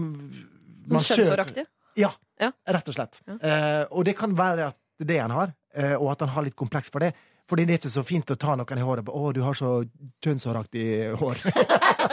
man 0.89 1.02
skjønnshåraktig? 1.06 1.65
Ja, 1.97 2.11
Ja. 2.41 2.52
rett 2.68 2.89
og 2.89 2.97
slett. 2.97 3.22
Ja. 3.27 3.38
Uh, 3.39 3.84
og 3.91 4.06
det 4.06 4.18
kan 4.18 4.34
være 4.35 4.68
at 4.68 4.77
det 4.99 5.07
det 5.07 5.19
han 5.22 5.31
har, 5.31 5.53
uh, 5.77 5.95
og 6.02 6.11
at 6.11 6.19
han 6.26 6.30
har 6.30 6.43
litt 6.43 6.56
kompleks 6.56 6.89
for 6.89 6.99
det. 7.03 7.14
Fordi 7.45 7.65
det 7.67 7.76
er 7.76 7.77
ikke 7.77 7.91
så 7.93 8.01
fint 8.05 8.31
å 8.34 8.38
ta 8.41 8.55
noen 8.57 8.80
i 8.81 8.85
håret. 8.85 9.05
'Å, 9.05 9.34
du 9.35 9.41
har 9.45 9.53
så 9.57 9.72
kjønnshåraktig 10.26 10.85
hår'. 11.22 11.43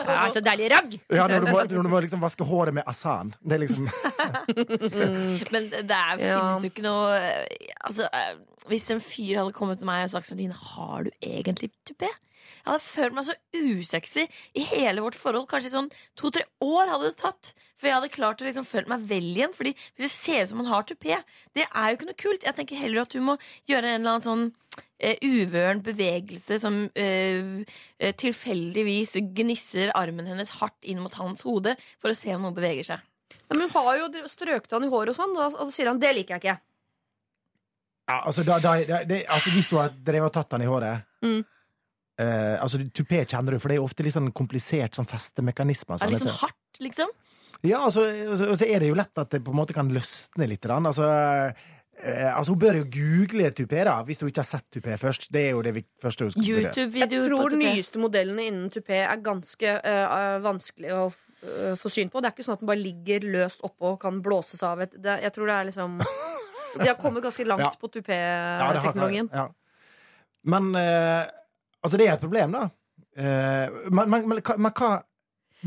Ja, 0.03 0.27
så 0.35 0.43
deilig 0.45 0.67
ragg! 0.73 0.95
ja, 1.15 1.25
når 1.31 1.45
du, 1.45 1.47
må, 1.49 1.61
når 1.71 1.87
du 1.87 1.89
må 1.93 2.01
liksom 2.05 2.21
vaske 2.21 2.45
håret 2.45 2.75
med 2.75 2.85
asan. 2.91 3.31
Det 3.41 3.55
er 3.57 3.63
liksom 3.63 3.87
Men 5.55 5.69
det 5.71 5.85
det 5.89 5.97
er, 5.97 6.19
finnes 6.21 6.65
jo 6.67 6.71
ikke 6.73 6.85
noe 6.85 7.15
eh, 7.17 7.71
Altså, 7.87 8.09
eh, 8.13 8.35
Hvis 8.71 8.91
en 8.93 9.01
fyr 9.03 9.41
hadde 9.41 9.55
kommet 9.57 9.81
til 9.81 9.89
meg 9.89 10.05
og 10.07 10.13
sagt 10.13 10.29
sånn 10.29 10.41
Line, 10.43 10.57
har 10.75 11.07
du 11.07 11.11
egentlig 11.23 11.71
tupé? 11.89 12.11
Jeg 12.63 12.71
hadde 12.71 12.85
følt 12.87 13.17
meg 13.17 13.29
så 13.29 13.37
usexy 13.59 14.25
i 14.59 14.65
hele 14.73 15.05
vårt 15.05 15.19
forhold. 15.19 15.49
Kanskje 15.51 15.75
sånn 15.75 15.91
to-tre 16.19 16.45
år 16.65 16.91
hadde 16.93 17.11
det 17.11 17.21
tatt. 17.23 17.53
For 17.81 17.91
jeg 17.91 17.99
hadde 17.99 18.15
klart 18.15 18.43
å 18.43 18.47
liksom 18.47 18.67
føle 18.69 18.93
meg 18.93 19.07
vel 19.11 19.29
igjen. 19.33 19.55
Fordi 19.57 19.73
hvis 19.75 20.05
det 20.05 20.11
ser 20.15 20.43
ut 20.45 20.53
som 20.53 20.61
man 20.63 20.71
har 20.71 20.87
tupé, 20.87 21.19
det 21.59 21.67
er 21.67 21.89
jo 21.91 21.99
ikke 21.99 22.11
noe 22.11 22.21
kult. 22.25 22.47
Jeg 22.47 22.59
tenker 22.59 22.79
heller 22.79 23.03
at 23.03 23.15
du 23.15 23.23
må 23.25 23.39
gjøre 23.71 23.89
en 23.91 24.01
eller 24.01 24.13
annen 24.13 24.27
sånn 24.27 24.45
eh, 25.03 25.19
uvøren 25.27 25.83
bevegelse 25.85 26.61
som 26.63 26.85
eh, 26.95 27.63
eh, 27.99 28.15
tilfeldigvis 28.23 29.17
gnisser 29.35 29.91
armen 29.99 30.31
hennes 30.31 30.55
hardt 30.61 30.79
inn 30.87 31.03
mot 31.03 31.15
hans 31.19 31.43
hode 31.49 31.75
for 31.99 32.13
å 32.13 32.19
se 32.19 32.31
om 32.37 32.47
noe 32.47 32.55
beveger 32.55 32.93
seg. 32.93 33.09
Ja, 33.33 33.57
men 33.57 33.67
hun 33.67 33.75
har 33.75 33.97
jo 33.99 34.29
strøket 34.29 34.73
han 34.77 34.85
i 34.87 34.93
håret 34.93 35.15
og 35.15 35.19
sånn, 35.19 35.35
og 35.37 35.57
så 35.57 35.73
sier 35.73 35.91
han 35.91 35.99
'det 35.99 36.13
liker 36.15 36.37
jeg 36.37 36.43
ikke'. 36.43 36.61
ja, 38.09 38.23
altså, 38.27 38.43
da, 38.43 38.59
da, 38.59 38.77
da, 38.85 39.05
det, 39.05 39.25
altså, 39.29 39.51
Hvis 39.51 39.69
du 39.71 39.77
har 39.77 39.93
drevet 40.07 40.31
og 40.31 40.33
tatt 40.33 40.53
han 40.53 40.63
i 40.63 40.71
håret 40.71 41.09
Mm. 41.23 41.45
Eh, 42.21 42.57
altså, 42.63 42.81
Tupé 42.93 43.25
kjenner 43.25 43.57
du, 43.57 43.59
for 43.63 43.73
det 43.73 43.79
er 43.79 43.85
ofte 43.85 44.05
litt 44.05 44.17
sånn 44.17 44.33
komplisert 44.37 44.97
sånn 44.99 45.09
festemekanisme. 45.09 45.97
Er 45.99 46.09
det 46.09 46.19
litt 46.19 46.27
sånn 46.27 46.41
hardt, 46.43 46.81
liksom? 46.83 47.13
Ja, 47.63 47.85
altså, 47.87 48.03
altså, 48.09 48.49
og 48.51 48.59
så 48.59 48.67
er 48.67 48.83
det 48.83 48.89
jo 48.91 48.97
lett 48.99 49.19
at 49.23 49.31
det 49.31 49.43
på 49.45 49.53
en 49.53 49.61
måte 49.61 49.75
kan 49.77 49.91
løsne 49.95 50.49
litt. 50.51 50.61
grann. 50.65 50.87
Altså, 50.89 51.07
eh, 52.03 52.31
altså, 52.33 52.53
hun 52.57 52.59
bør 52.59 52.81
jo 52.81 52.87
google 52.91 53.53
tupé, 53.55 53.85
da, 53.87 54.01
hvis 54.03 54.23
hun 54.23 54.33
ikke 54.33 54.43
har 54.43 54.49
sett 54.51 54.67
tupé 54.75 54.97
først. 54.99 55.29
Det 55.31 55.45
er 55.47 55.51
jo 55.53 55.63
det 55.63 55.75
vi- 55.75 55.87
første 56.03 56.27
hun 56.27 56.31
skal 56.35 56.43
YouTube 56.43 56.99
Jeg 56.99 57.09
tror 57.11 57.51
de 57.51 57.61
nyeste 57.61 57.99
modellene 58.03 58.49
innen 58.51 58.71
tupé 58.71 59.05
er 59.07 59.17
ganske 59.23 59.77
uh, 59.85 60.39
vanskelig 60.43 60.91
å 60.91 61.05
uh, 61.13 61.77
få 61.79 61.91
syn 61.91 62.11
på. 62.11 62.21
Det 62.21 62.33
er 62.33 62.35
ikke 62.35 62.49
sånn 62.49 62.59
at 62.59 62.65
den 62.65 62.73
bare 62.73 62.83
ligger 62.83 63.21
løst 63.31 63.63
oppå 63.63 63.95
og 63.95 64.01
kan 64.01 64.21
blåses 64.23 64.63
av. 64.67 64.81
Et, 64.81 64.91
det, 64.99 65.21
jeg 65.23 65.33
tror 65.33 65.47
det 65.47 65.55
er 65.55 65.71
liksom 65.71 66.01
De 66.81 66.89
har 66.89 66.97
kommet 66.97 67.23
ganske 67.23 67.45
langt 67.45 67.61
Ja. 67.61 67.71
på 67.79 67.91
Ja, 67.93 68.01
tupé-teknologien. 68.01 69.29
Ja. 69.33 69.49
Men 70.49 70.75
eh, 70.75 71.27
altså, 71.83 71.99
det 72.01 72.09
er 72.09 72.15
et 72.15 72.21
problem, 72.25 72.53
da. 72.57 72.63
Uh, 73.13 73.91
men, 73.93 74.09
men, 74.11 74.29
men, 74.29 74.39
hva- 74.41 74.57
men 74.59 74.73
hva 74.73 74.91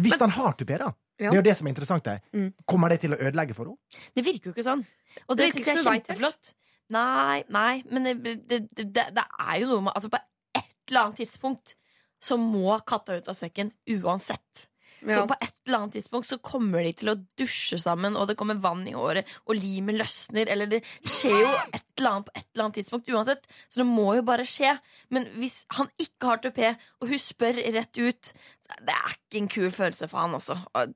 Hvis 0.02 0.18
han 0.20 0.32
har 0.36 0.56
tupé, 0.58 0.78
da? 0.82 0.92
Ja. 1.20 1.30
Det 1.30 1.38
er 1.38 1.40
jo 1.40 1.46
det 1.48 1.54
som 1.58 1.68
er 1.68 1.72
interessant. 1.72 2.08
her. 2.12 2.20
Mm. 2.36 2.50
Kommer 2.68 2.90
det 2.92 3.00
til 3.06 3.14
å 3.16 3.20
ødelegge 3.22 3.54
for 3.56 3.70
henne? 3.70 4.02
Det 4.18 4.24
virker 4.26 4.50
jo 4.50 4.54
ikke 4.56 4.66
sånn. 4.66 4.82
Og 5.30 5.38
Det 5.38 5.46
det, 5.46 5.52
syns 5.54 5.66
jeg 5.70 5.78
er 5.78 5.84
helt. 5.84 6.08
kjempeflott. 6.10 6.50
Nei, 6.92 7.44
nei, 7.50 7.84
men 7.90 8.04
det, 8.10 8.14
det, 8.26 8.34
det, 8.50 8.60
det 8.94 9.06
det 9.16 9.24
er 9.40 9.56
jo 9.62 9.70
noe 9.72 9.86
med 9.88 9.94
Altså, 9.96 10.10
på 10.12 10.20
et 10.60 10.68
eller 10.92 11.02
annet 11.06 11.22
tidspunkt 11.22 11.76
så 12.22 12.36
må 12.38 12.76
katta 12.86 13.16
ut 13.18 13.30
av 13.32 13.38
sekken 13.38 13.72
uansett. 13.96 14.66
Så 15.14 15.26
på 15.30 15.36
et 15.42 15.54
eller 15.68 15.78
annet 15.78 15.94
tidspunkt 15.98 16.28
så 16.30 16.38
kommer 16.42 16.84
de 16.86 16.94
til 16.98 17.12
å 17.12 17.16
dusje 17.38 17.78
sammen, 17.82 18.16
og 18.18 18.28
det 18.30 18.38
kommer 18.40 18.58
vann 18.62 18.84
i 18.90 18.96
håret, 18.96 19.30
og 19.46 19.60
limet 19.60 20.00
løsner, 20.00 20.50
eller 20.50 20.70
det 20.72 20.82
skjer 21.06 21.36
jo 21.42 21.52
et 21.74 21.84
eller 22.00 22.10
annet 22.12 22.26
på 22.30 22.36
et 22.36 22.46
eller 22.48 22.66
annet 22.66 22.80
tidspunkt 22.80 23.12
uansett. 23.14 23.46
Så 23.70 23.82
det 23.84 23.88
må 23.90 24.08
jo 24.18 24.26
bare 24.26 24.48
skje. 24.50 24.76
Men 25.14 25.28
hvis 25.38 25.62
han 25.78 25.90
ikke 26.02 26.32
har 26.32 26.42
tupé, 26.44 26.74
og 27.02 27.14
hun 27.14 27.22
spør 27.22 27.62
rett 27.76 28.02
ut 28.02 28.34
Det 28.66 28.94
er 28.96 29.14
ikke 29.14 29.38
en 29.44 29.48
kul 29.52 29.70
følelse 29.72 30.08
for 30.10 30.24
han 30.24 30.34
også. 30.40 30.58
Og- 30.74 30.96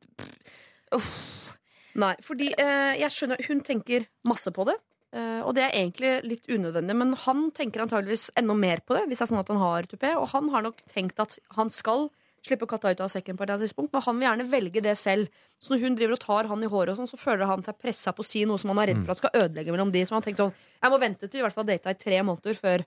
Uff. 0.97 1.55
Nei, 1.99 2.15
fordi 2.25 2.51
eh, 2.57 2.95
jeg 3.01 3.13
skjønner 3.13 3.41
Hun 3.47 3.59
tenker 3.65 4.07
masse 4.25 4.49
på 4.53 4.65
det. 4.65 4.77
Uh, 5.09 5.41
og 5.41 5.55
det 5.57 5.63
er 5.65 5.73
egentlig 5.73 6.09
litt 6.21 6.49
unødvendig, 6.53 6.93
men 6.93 7.15
han 7.17 7.47
tenker 7.57 7.81
antageligvis 7.81 8.27
enda 8.37 8.53
mer 8.53 8.77
på 8.85 8.93
det. 8.93 9.07
Hvis 9.09 9.17
det 9.17 9.25
er 9.25 9.29
sånn 9.31 9.39
at 9.41 9.47
han 9.49 9.57
har 9.57 9.87
tupé 9.89 10.11
Og 10.19 10.27
han 10.35 10.51
har 10.53 10.61
nok 10.61 10.83
tenkt 10.85 11.17
at 11.23 11.33
han 11.57 11.71
skal 11.73 12.11
slippe 12.45 12.67
katta 12.69 12.91
ut 12.93 13.01
av 13.03 13.09
sekken, 13.11 13.37
på 13.37 13.43
et 13.43 13.47
eller 13.47 13.59
annet 13.59 13.69
tidspunkt 13.69 13.93
men 13.93 14.03
han 14.05 14.19
vil 14.19 14.27
gjerne 14.27 14.45
velge 14.51 14.83
det 14.85 14.95
selv. 14.99 15.41
Så 15.59 15.73
når 15.73 15.83
hun 15.83 15.97
driver 15.99 16.15
og 16.15 16.21
tar 16.23 16.49
han 16.51 16.63
i 16.63 16.69
håret, 16.71 16.93
og 16.93 17.01
sånn, 17.01 17.11
så 17.11 17.19
føler 17.19 17.49
han 17.49 17.65
seg 17.65 17.79
pressa 17.81 18.13
på 18.15 18.25
å 18.25 18.29
si 18.29 18.45
noe 18.49 18.61
som 18.61 18.73
han 18.73 18.81
er 18.83 18.93
redd 18.93 19.03
for 19.03 19.13
at 19.15 19.21
skal 19.21 19.35
ødelegge 19.43 19.75
mellom 19.75 19.93
de. 19.95 20.05
Så 20.07 20.15
han 20.15 20.25
tenker 20.25 20.45
sånn 20.45 20.55
Jeg 20.55 20.93
må 20.93 21.01
vente 21.01 21.27
til 21.27 21.39
vi 21.39 21.43
i 21.43 21.47
hvert 21.47 21.57
fall 21.57 21.69
data 21.69 21.93
i 21.93 21.99
tre 21.99 22.21
måneder 22.23 22.57
før, 22.57 22.85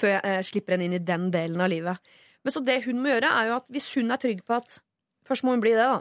før 0.00 0.12
jeg 0.14 0.22
eh, 0.32 0.42
slipper 0.46 0.76
henne 0.76 0.88
inn 0.88 0.98
i 0.98 1.04
den 1.12 1.30
delen 1.34 1.62
av 1.62 1.72
livet. 1.72 2.12
Men 2.46 2.54
så 2.54 2.62
det 2.62 2.82
hun 2.86 3.00
må 3.02 3.10
gjøre, 3.10 3.32
er 3.40 3.50
jo 3.50 3.56
at 3.58 3.72
hvis 3.74 3.88
hun 3.96 4.14
er 4.14 4.22
trygg 4.22 4.44
på 4.46 4.60
at 4.60 4.80
Først 5.26 5.42
må 5.42 5.56
hun 5.56 5.58
bli 5.58 5.72
det, 5.74 5.82
da. 5.82 5.96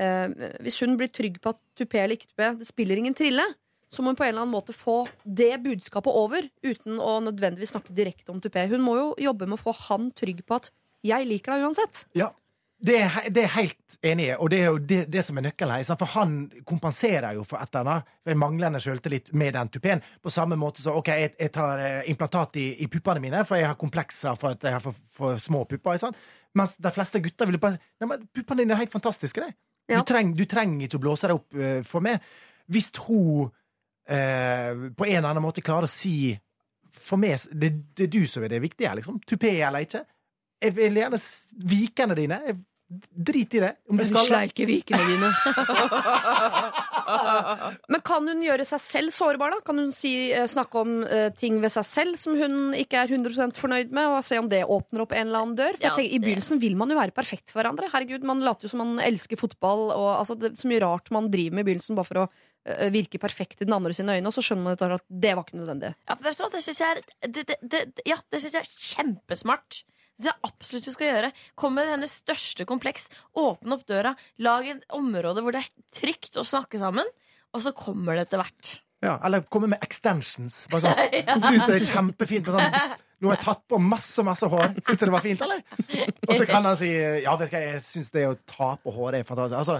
Eh, 0.00 0.52
hvis 0.64 0.78
hun 0.80 0.94
blir 0.96 1.10
trygg 1.12 1.34
på 1.44 1.50
at 1.52 1.58
tupé 1.76 2.00
eller 2.00 2.16
ikke 2.16 2.30
tupé, 2.30 2.46
det 2.56 2.64
spiller 2.64 2.96
ingen 2.96 3.12
trille, 3.12 3.44
så 3.88 4.02
må 4.02 4.12
hun 4.12 4.18
på 4.18 4.26
en 4.26 4.32
eller 4.32 4.44
annen 4.44 4.54
måte 4.54 4.74
få 4.76 5.02
det 5.24 5.54
budskapet 5.64 6.12
over, 6.12 6.48
uten 6.64 7.00
å 7.00 7.18
nødvendigvis 7.24 7.72
snakke 7.74 7.96
direkte 7.96 8.32
om 8.32 8.40
tupé. 8.40 8.66
Hun 8.68 8.84
må 8.84 8.98
jo 8.98 9.06
jobbe 9.20 9.48
med 9.48 9.58
å 9.58 9.64
få 9.64 9.74
han 9.88 10.10
trygg 10.16 10.44
på 10.48 10.58
at 10.58 10.70
'jeg 11.04 11.26
liker 11.26 11.52
deg 11.54 11.66
uansett'. 11.68 12.04
Ja, 12.14 12.32
det 12.78 12.94
er, 13.02 13.24
det 13.34 13.42
er 13.42 13.54
helt 13.56 13.96
enig 14.06 14.26
i, 14.28 14.34
og 14.38 14.50
det 14.52 14.58
er 14.62 14.68
jo 14.68 14.78
det, 14.78 14.98
det 15.10 15.22
som 15.26 15.38
er 15.40 15.48
nøkkelen 15.48 15.80
her. 15.80 15.96
For 15.98 16.10
han 16.14 16.34
kompenserer 16.66 17.34
jo 17.34 17.42
for 17.46 17.58
et 17.58 17.74
eller 17.74 18.04
annet 18.04 18.38
manglende 18.38 18.80
selvtillit 18.80 19.32
med 19.34 19.56
den 19.56 19.70
tupeen. 19.74 20.02
På 20.22 20.30
samme 20.30 20.56
måte 20.56 20.82
som 20.84 20.98
OK, 21.00 21.10
jeg, 21.10 21.32
jeg 21.40 21.52
tar 21.54 21.82
eh, 21.82 22.10
implantat 22.12 22.58
i, 22.62 22.68
i 22.84 22.86
puppene 22.92 23.22
mine, 23.24 23.42
for 23.48 23.58
jeg 23.58 23.66
har 23.66 23.78
komplekser 23.78 24.38
for 24.38 24.54
at 24.54 24.62
jeg 24.62 24.76
har 24.76 24.84
for, 24.84 25.00
for 25.10 25.40
små 25.42 25.64
pupper. 25.66 25.98
sant? 25.98 26.20
Mens 26.54 26.76
de 26.78 26.92
fleste 26.94 27.20
gutter 27.24 27.50
ville 27.50 27.60
bare 27.62 27.80
Nei, 27.98 28.10
men 28.12 28.28
puppene 28.30 28.62
dine 28.62 28.76
er 28.76 28.84
helt 28.84 28.94
fantastiske, 28.94 29.42
de. 29.42 29.58
Ja. 29.88 29.98
Du, 29.98 30.06
treng, 30.12 30.30
du 30.36 30.44
trenger 30.46 30.86
ikke 30.86 31.00
å 31.00 31.02
blåse 31.02 31.26
deg 31.26 31.40
opp 31.40 31.58
uh, 31.58 31.80
for 31.86 32.04
meg. 32.04 32.22
Hvis 32.70 32.92
hun 33.08 33.48
uh, 33.48 34.86
på 34.94 35.08
en 35.08 35.16
eller 35.16 35.32
annen 35.32 35.42
måte 35.42 35.64
klarer 35.64 35.88
å 35.88 35.90
si 35.90 36.36
For 37.08 37.16
meg, 37.20 37.40
det, 37.56 37.70
det 37.96 38.06
er 38.06 38.10
du 38.12 38.26
som 38.28 38.42
er 38.44 38.52
det 38.52 38.58
viktige, 38.60 38.90
liksom. 38.98 39.18
Tupé 39.26 39.56
eller 39.64 39.82
ikke. 39.86 40.04
Jeg 40.62 40.74
vil 40.76 40.98
gjerne 40.98 41.20
Vikene 41.70 42.16
dine. 42.18 42.40
Jeg, 42.46 42.58
drit 42.88 43.52
i 43.54 43.60
det. 43.60 43.74
Om 43.90 43.98
du 44.00 44.04
skal 44.08 44.24
Sleike 44.24 44.64
vikene 44.68 45.02
dine. 45.04 45.28
Men 47.92 48.00
kan 48.04 48.28
hun 48.28 48.42
gjøre 48.44 48.64
seg 48.68 48.80
selv 48.80 49.12
sårbar, 49.14 49.52
da? 49.52 49.60
Kan 49.64 49.78
hun 49.80 49.92
si, 49.96 50.32
eh, 50.32 50.46
snakke 50.48 50.80
om 50.80 50.94
uh, 51.04 51.28
ting 51.36 51.60
ved 51.60 51.72
seg 51.74 51.84
selv 51.88 52.18
som 52.20 52.36
hun 52.38 52.74
ikke 52.76 53.02
er 53.02 53.08
100% 53.12 53.60
fornøyd 53.60 53.92
med, 53.96 54.06
og 54.08 54.24
se 54.26 54.36
om 54.40 54.48
det 54.48 54.62
åpner 54.64 55.00
opp 55.04 55.12
en 55.16 55.28
eller 55.28 55.40
annen 55.44 55.58
dør? 55.58 55.74
For 55.76 55.84
Ja, 55.84 55.88
jeg 55.92 55.96
tenker, 56.00 56.16
I 56.16 56.22
begynnelsen 56.24 56.58
vil 56.64 56.76
man 56.80 56.90
jo 56.92 56.96
være 57.00 57.16
perfekt 57.16 57.52
for 57.52 57.60
hverandre. 57.60 57.90
Herregud, 57.92 58.22
Man 58.28 58.44
later 58.44 58.64
jo 58.68 58.72
som 58.72 58.80
man 58.84 58.94
elsker 59.04 59.36
fotball, 59.40 59.82
og 59.92 60.10
altså, 60.16 60.34
det 60.40 60.46
er 60.52 60.60
så 60.60 60.68
mye 60.72 60.84
rart 60.84 61.06
man 61.14 61.30
driver 61.32 61.54
med 61.58 61.64
i 61.66 61.68
begynnelsen 61.70 61.98
bare 61.98 62.08
for 62.08 62.18
å 62.24 62.26
eh, 62.28 62.88
virke 62.94 63.20
perfekt 63.20 63.60
i 63.60 63.68
den 63.68 63.76
andre 63.76 63.92
sine 63.96 64.16
øyne, 64.16 64.28
og 64.28 64.34
så 64.36 64.42
skjønner 64.44 64.64
man 64.64 64.72
at 64.80 65.04
det 65.08 65.32
var 65.36 65.44
ikke 65.44 65.60
nødvendig. 65.60 65.90
Ja, 66.08 66.14
det 66.24 66.32
syns 66.64 66.80
jeg 66.80 66.88
er 66.88 66.98
det, 67.28 67.44
det, 67.44 67.56
det, 67.60 67.80
Ja, 68.08 68.16
det 68.32 68.38
synes 68.40 68.54
jeg 68.56 68.64
er 68.64 68.72
kjempesmart. 68.96 69.70
Det 70.18 70.24
synes 70.24 70.32
jeg 70.34 70.50
absolutt 70.50 70.84
du 70.88 70.92
skal 70.96 71.06
gjøre. 71.12 71.28
Kom 71.54 71.76
med 71.78 71.86
hennes 71.92 72.10
største 72.24 72.64
kompleks. 72.66 73.04
Åpne 73.38 73.76
opp 73.76 73.84
døra. 73.86 74.16
Lag 74.42 74.66
et 74.66 74.84
område 74.98 75.44
hvor 75.44 75.54
det 75.54 75.60
er 75.62 75.68
trygt 75.94 76.34
å 76.40 76.42
snakke 76.46 76.80
sammen. 76.82 77.06
Og 77.54 77.62
så 77.62 77.70
kommer 77.72 78.18
det 78.18 78.26
etter 78.26 78.42
hvert. 78.42 78.72
Ja, 79.04 79.12
eller 79.24 79.44
komme 79.46 79.68
med 79.70 79.78
extensions. 79.86 80.64
Bare 80.72 80.90
sånn, 80.90 81.38
Syns 81.46 81.68
det 81.70 81.76
er 81.76 81.86
kjempefint. 81.86 82.50
Sånn, 82.50 82.74
nå 83.22 83.30
har 83.30 83.36
jeg 83.38 83.44
tatt 83.46 83.62
på 83.70 83.78
masse 83.78 84.24
masse 84.26 84.48
hår. 84.50 84.74
Syns 84.82 84.98
du 84.98 85.04
det 85.06 85.14
var 85.14 85.22
fint, 85.22 85.44
eller? 85.46 85.62
Og 86.26 86.34
så 86.34 86.48
kan 86.50 86.66
han 86.66 86.74
si 86.80 86.90
ja, 87.22 87.36
vet 87.38 87.52
du 87.52 87.54
hva, 87.54 87.62
jeg 87.76 87.84
syns 87.86 88.10
det 88.10 88.26
å 88.26 88.34
ta 88.42 88.72
på 88.82 88.94
håret 88.98 89.22
er 89.22 89.28
fantastisk. 89.30 89.60
Altså, 89.62 89.78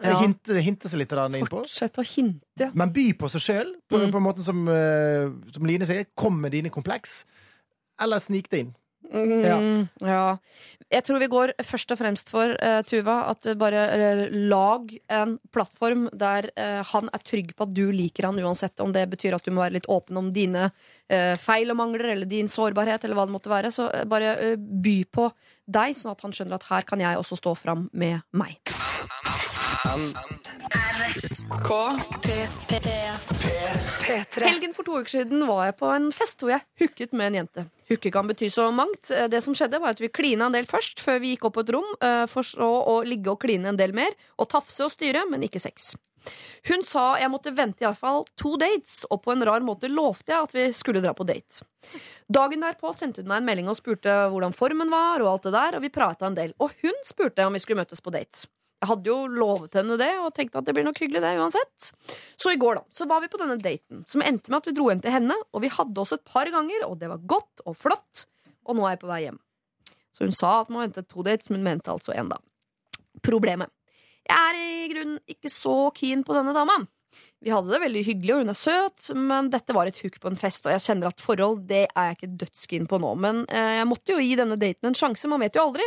Ja. 0.00 0.14
hinte, 0.22 0.54
hinte 0.64 0.88
seg 0.88 1.02
litt 1.02 1.10
innpå. 1.12 1.58
Fortsett 1.66 1.98
å 2.00 2.04
hinte. 2.06 2.70
Men 2.72 2.88
by 2.94 3.10
på 3.20 3.28
seg 3.28 3.42
sjøl, 3.44 3.74
på, 3.90 3.98
Mm. 3.98 4.12
på 4.14 4.16
en 4.22 4.24
måte 4.24 4.42
som, 4.46 4.62
eh, 4.70 5.28
som 5.52 5.66
Line 5.66 5.84
sier. 5.84 6.06
Kom 6.16 6.40
med 6.40 6.52
dine 6.52 6.70
kompleks. 6.70 7.24
Eller 8.00 8.18
snik 8.22 8.48
det 8.48 8.60
inn. 8.60 8.74
Mm, 9.08 9.88
ja. 10.04 10.36
Jeg 10.90 11.04
tror 11.06 11.20
vi 11.22 11.30
går 11.30 11.52
først 11.66 11.94
og 11.94 11.98
fremst 12.00 12.30
for, 12.30 12.52
uh, 12.58 12.80
Tuva, 12.86 13.16
at 13.30 13.46
du 13.46 13.54
bare 13.58 13.84
eh, 13.94 14.22
lag 14.50 14.90
en 15.10 15.36
plattform 15.54 16.08
der 16.18 16.50
uh, 16.58 16.80
han 16.90 17.10
er 17.14 17.24
trygg 17.26 17.54
på 17.54 17.66
at 17.66 17.74
du 17.74 17.88
liker 17.94 18.26
han 18.26 18.38
uansett 18.42 18.82
om 18.82 18.92
det 18.94 19.06
betyr 19.10 19.36
at 19.36 19.46
du 19.46 19.54
må 19.54 19.62
være 19.64 19.78
litt 19.78 19.90
åpen 19.90 20.18
om 20.18 20.32
dine 20.34 20.68
eh, 21.10 21.36
feil 21.40 21.72
og 21.72 21.78
mangler 21.80 22.14
eller 22.14 22.30
din 22.30 22.50
sårbarhet 22.50 23.04
eller 23.04 23.18
hva 23.18 23.26
det 23.28 23.36
måtte 23.36 23.52
være. 23.52 23.72
Så 23.74 23.90
eh, 23.94 24.06
bare 24.08 24.34
eh, 24.38 24.56
by 24.58 24.96
på 25.12 25.28
deg, 25.70 25.96
sånn 25.98 26.14
at 26.14 26.24
han 26.26 26.34
skjønner 26.34 26.58
at 26.58 26.68
her 26.70 26.86
kan 26.88 27.02
jeg 27.02 27.20
også 27.20 27.38
stå 27.38 27.54
fram 27.58 27.88
med 27.92 28.22
meg. 28.36 28.58
Helgen 34.44 34.74
for 34.76 34.84
to 34.86 34.98
uker 35.00 35.12
siden 35.12 35.44
var 35.48 35.64
jeg 35.70 35.76
på 35.80 35.88
en 35.94 36.10
fest 36.14 36.42
hvor 36.42 36.52
jeg 36.54 36.64
hooket 36.82 37.14
med 37.16 37.30
en 37.30 37.38
jente. 37.40 37.64
Hooke 37.90 38.12
kan 38.14 38.28
bety 38.28 38.50
så 38.52 38.68
mangt. 38.74 39.10
Eh, 39.10 39.28
Det 39.32 39.40
som 39.44 39.54
skjedde 39.56 39.80
var 39.80 39.94
at 39.96 40.00
Vi 40.02 40.08
klina 40.12 40.46
en 40.46 40.52
del 40.54 40.66
først, 40.68 41.00
før 41.02 41.20
vi 41.22 41.34
gikk 41.34 41.48
opp 41.48 41.54
på 41.58 41.64
et 41.64 41.72
rom. 41.74 41.88
eh, 42.00 42.26
For 42.26 42.42
så 42.46 42.68
å 42.86 43.00
ligge 43.06 43.30
og 43.32 43.40
kline 43.40 43.66
en 43.72 43.76
del 43.80 43.92
mer. 43.92 44.12
Og 44.38 44.48
tafse 44.48 44.84
og 44.84 44.90
styre, 44.92 45.24
men 45.30 45.42
ikke 45.42 45.60
sex. 45.60 45.94
Hun 46.68 46.82
sa 46.84 47.16
jeg 47.16 47.30
måtte 47.32 47.54
vente 47.56 47.80
iallfall 47.80 48.26
to 48.36 48.56
dates, 48.60 49.06
og 49.10 49.22
på 49.24 49.32
en 49.32 49.42
rar 49.42 49.60
måte 49.64 49.88
lovte 49.88 50.28
jeg 50.28 50.42
at 50.42 50.52
vi 50.52 50.66
skulle 50.76 51.00
dra 51.00 51.14
på 51.14 51.24
date. 51.24 51.62
Dagen 52.30 52.60
derpå 52.60 52.92
sendte 52.94 53.22
hun 53.22 53.28
meg 53.28 53.38
en 53.40 53.46
melding 53.48 53.68
og 53.68 53.76
spurte 53.80 54.28
hvordan 54.28 54.52
formen 54.52 54.90
var, 54.92 55.22
og 55.22 55.32
alt 55.32 55.42
det 55.48 55.52
der, 55.56 55.76
og 55.76 55.82
vi 55.82 55.88
prata 55.88 56.26
en 56.26 56.34
del. 56.36 56.52
Og 56.60 56.70
hun 56.82 56.92
spurte 57.08 57.46
om 57.46 57.52
vi 57.56 57.58
skulle 57.64 57.80
møtes 57.80 58.04
på 58.04 58.12
date. 58.12 58.46
Jeg 58.80 58.88
hadde 58.88 59.10
jo 59.10 59.16
lovet 59.28 59.76
henne 59.76 59.98
det, 60.00 60.10
og 60.22 60.32
tenkte 60.36 60.60
at 60.60 60.68
det 60.68 60.72
blir 60.76 60.86
nok 60.86 61.00
hyggelig, 61.02 61.20
det 61.20 61.34
uansett. 61.36 61.90
Så 62.40 62.54
i 62.54 62.60
går, 62.60 62.80
da, 62.80 62.96
så 62.96 63.04
var 63.08 63.20
vi 63.20 63.28
på 63.28 63.40
denne 63.42 63.58
daten, 63.60 64.04
som 64.08 64.24
endte 64.24 64.48
med 64.48 64.62
at 64.62 64.70
vi 64.70 64.76
dro 64.78 64.88
hjem 64.88 65.02
til 65.04 65.12
henne, 65.12 65.36
og 65.52 65.64
vi 65.64 65.72
hadde 65.74 66.00
oss 66.00 66.14
et 66.16 66.24
par 66.24 66.48
ganger, 66.52 66.86
og 66.88 66.96
det 67.02 67.10
var 67.12 67.26
godt 67.28 67.64
og 67.66 67.76
flott, 67.76 68.24
og 68.64 68.78
nå 68.78 68.86
er 68.86 68.96
jeg 68.96 69.02
på 69.02 69.10
vei 69.10 69.20
hjem. 69.26 69.36
Så 70.16 70.24
hun 70.24 70.32
sa 70.36 70.54
at 70.62 70.72
man 70.72 70.86
ventet 70.86 71.10
to 71.12 71.26
dates, 71.26 71.52
men 71.52 71.66
mente 71.66 71.92
altså 71.92 72.16
én, 72.16 72.32
da. 72.32 72.40
Problemet. 73.26 73.68
Jeg 74.30 74.48
er 74.48 74.58
i 74.62 74.88
grunnen 74.92 75.20
ikke 75.28 75.52
så 75.52 75.76
keen 75.96 76.24
på 76.24 76.36
denne 76.36 76.56
dama. 76.56 76.80
Vi 77.40 77.50
hadde 77.52 77.72
det 77.72 77.80
veldig 77.82 78.02
hyggelig, 78.06 78.34
og 78.34 78.42
hun 78.44 78.52
er 78.52 78.58
søt, 78.58 79.08
men 79.16 79.48
dette 79.52 79.74
var 79.76 79.88
et 79.90 79.98
hook 80.00 80.20
på 80.22 80.30
en 80.30 80.38
fest, 80.38 80.66
og 80.66 80.74
jeg 80.74 80.84
kjenner 80.86 81.10
at 81.10 81.24
forhold 81.24 81.64
det 81.68 81.86
er 81.88 82.10
jeg 82.10 82.18
ikke 82.18 82.32
dødskeen 82.44 82.88
på 82.90 83.00
nå. 83.02 83.14
Men 83.20 83.42
eh, 83.48 83.76
jeg 83.80 83.88
måtte 83.90 84.14
jo 84.14 84.22
gi 84.22 84.36
denne 84.38 84.58
daten 84.60 84.90
en 84.90 84.96
sjanse, 84.96 85.28
man 85.28 85.42
vet 85.42 85.56
jo 85.58 85.66
aldri. 85.68 85.86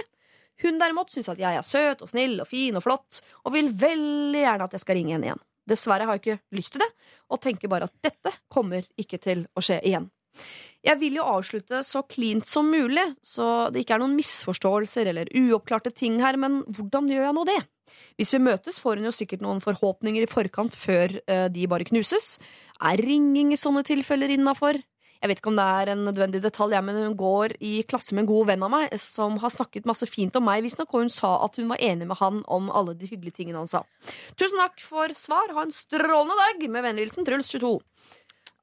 Hun 0.62 0.78
derimot 0.82 1.12
syns 1.12 1.32
at 1.34 1.42
jeg 1.42 1.58
er 1.58 1.66
søt 1.66 2.04
og 2.06 2.12
snill 2.12 2.38
og 2.44 2.50
fin 2.50 2.78
og 2.78 2.86
flott, 2.86 3.24
og 3.44 3.56
vil 3.56 3.72
veldig 3.74 4.44
gjerne 4.44 4.68
at 4.68 4.76
jeg 4.78 4.84
skal 4.84 5.00
ringe 5.00 5.16
henne 5.16 5.32
igjen. 5.32 5.44
Dessverre 5.70 6.06
har 6.08 6.20
jeg 6.20 6.24
ikke 6.24 6.58
lyst 6.60 6.76
til 6.76 6.84
det, 6.84 6.90
og 7.32 7.42
tenker 7.42 7.72
bare 7.72 7.88
at 7.88 7.96
dette 8.04 8.34
kommer 8.52 8.86
ikke 9.00 9.22
til 9.24 9.48
å 9.56 9.64
skje 9.64 9.80
igjen. 9.88 10.10
Jeg 10.84 11.00
vil 11.00 11.16
jo 11.16 11.26
avslutte 11.30 11.80
så 11.88 12.02
cleant 12.10 12.48
som 12.48 12.68
mulig, 12.68 13.06
så 13.24 13.70
det 13.72 13.84
ikke 13.84 13.96
er 13.96 14.02
noen 14.04 14.18
misforståelser 14.18 15.08
eller 15.14 15.32
uoppklarte 15.40 15.94
ting 15.96 16.18
her, 16.24 16.36
men 16.42 16.60
hvordan 16.68 17.08
gjør 17.08 17.30
jeg 17.30 17.38
nå 17.38 17.46
det? 17.48 17.60
Hvis 18.20 18.34
vi 18.36 18.42
møtes, 18.44 18.80
får 18.82 19.00
hun 19.00 19.08
jo 19.08 19.14
sikkert 19.16 19.44
noen 19.46 19.62
forhåpninger 19.64 20.26
i 20.26 20.32
forkant 20.32 20.76
før 20.76 21.16
eh, 21.24 21.48
de 21.54 21.68
bare 21.72 21.88
knuses. 21.88 22.36
Er 22.84 23.00
ringing 23.00 23.54
i 23.54 23.60
sånne 23.60 23.86
tilfeller 23.88 24.34
innafor? 24.34 24.80
Jeg 25.24 25.32
vet 25.32 25.40
ikke 25.40 25.52
om 25.54 25.56
det 25.56 25.64
er 25.64 25.90
en 25.94 26.02
nødvendig 26.04 26.42
detalj, 26.44 26.74
men 26.84 26.98
hun 27.00 27.14
går 27.16 27.54
i 27.64 27.78
klasse 27.88 28.12
med 28.12 28.26
en 28.26 28.28
god 28.34 28.50
venn 28.50 28.66
av 28.68 28.72
meg 28.74 28.96
som 29.00 29.38
har 29.40 29.54
snakket 29.54 29.86
masse 29.88 30.04
fint 30.12 30.36
om 30.36 30.44
meg, 30.44 30.66
visstnok, 30.66 30.90
og 30.92 31.06
hun 31.06 31.12
sa 31.14 31.38
at 31.46 31.56
hun 31.62 31.70
var 31.72 31.80
enig 31.80 32.10
med 32.10 32.20
han 32.20 32.42
om 32.52 32.68
alle 32.76 32.92
de 33.00 33.08
hyggelige 33.08 33.38
tingene 33.38 33.62
han 33.62 33.72
sa. 33.72 33.86
Tusen 34.36 34.60
takk 34.60 34.84
for 34.84 35.14
svar. 35.16 35.54
Ha 35.56 35.64
en 35.64 35.72
strålende 35.72 36.36
dag. 36.42 36.66
Med 36.76 36.84
vennlig 36.84 37.06
hilsen 37.08 37.30
Truls22. 37.30 37.72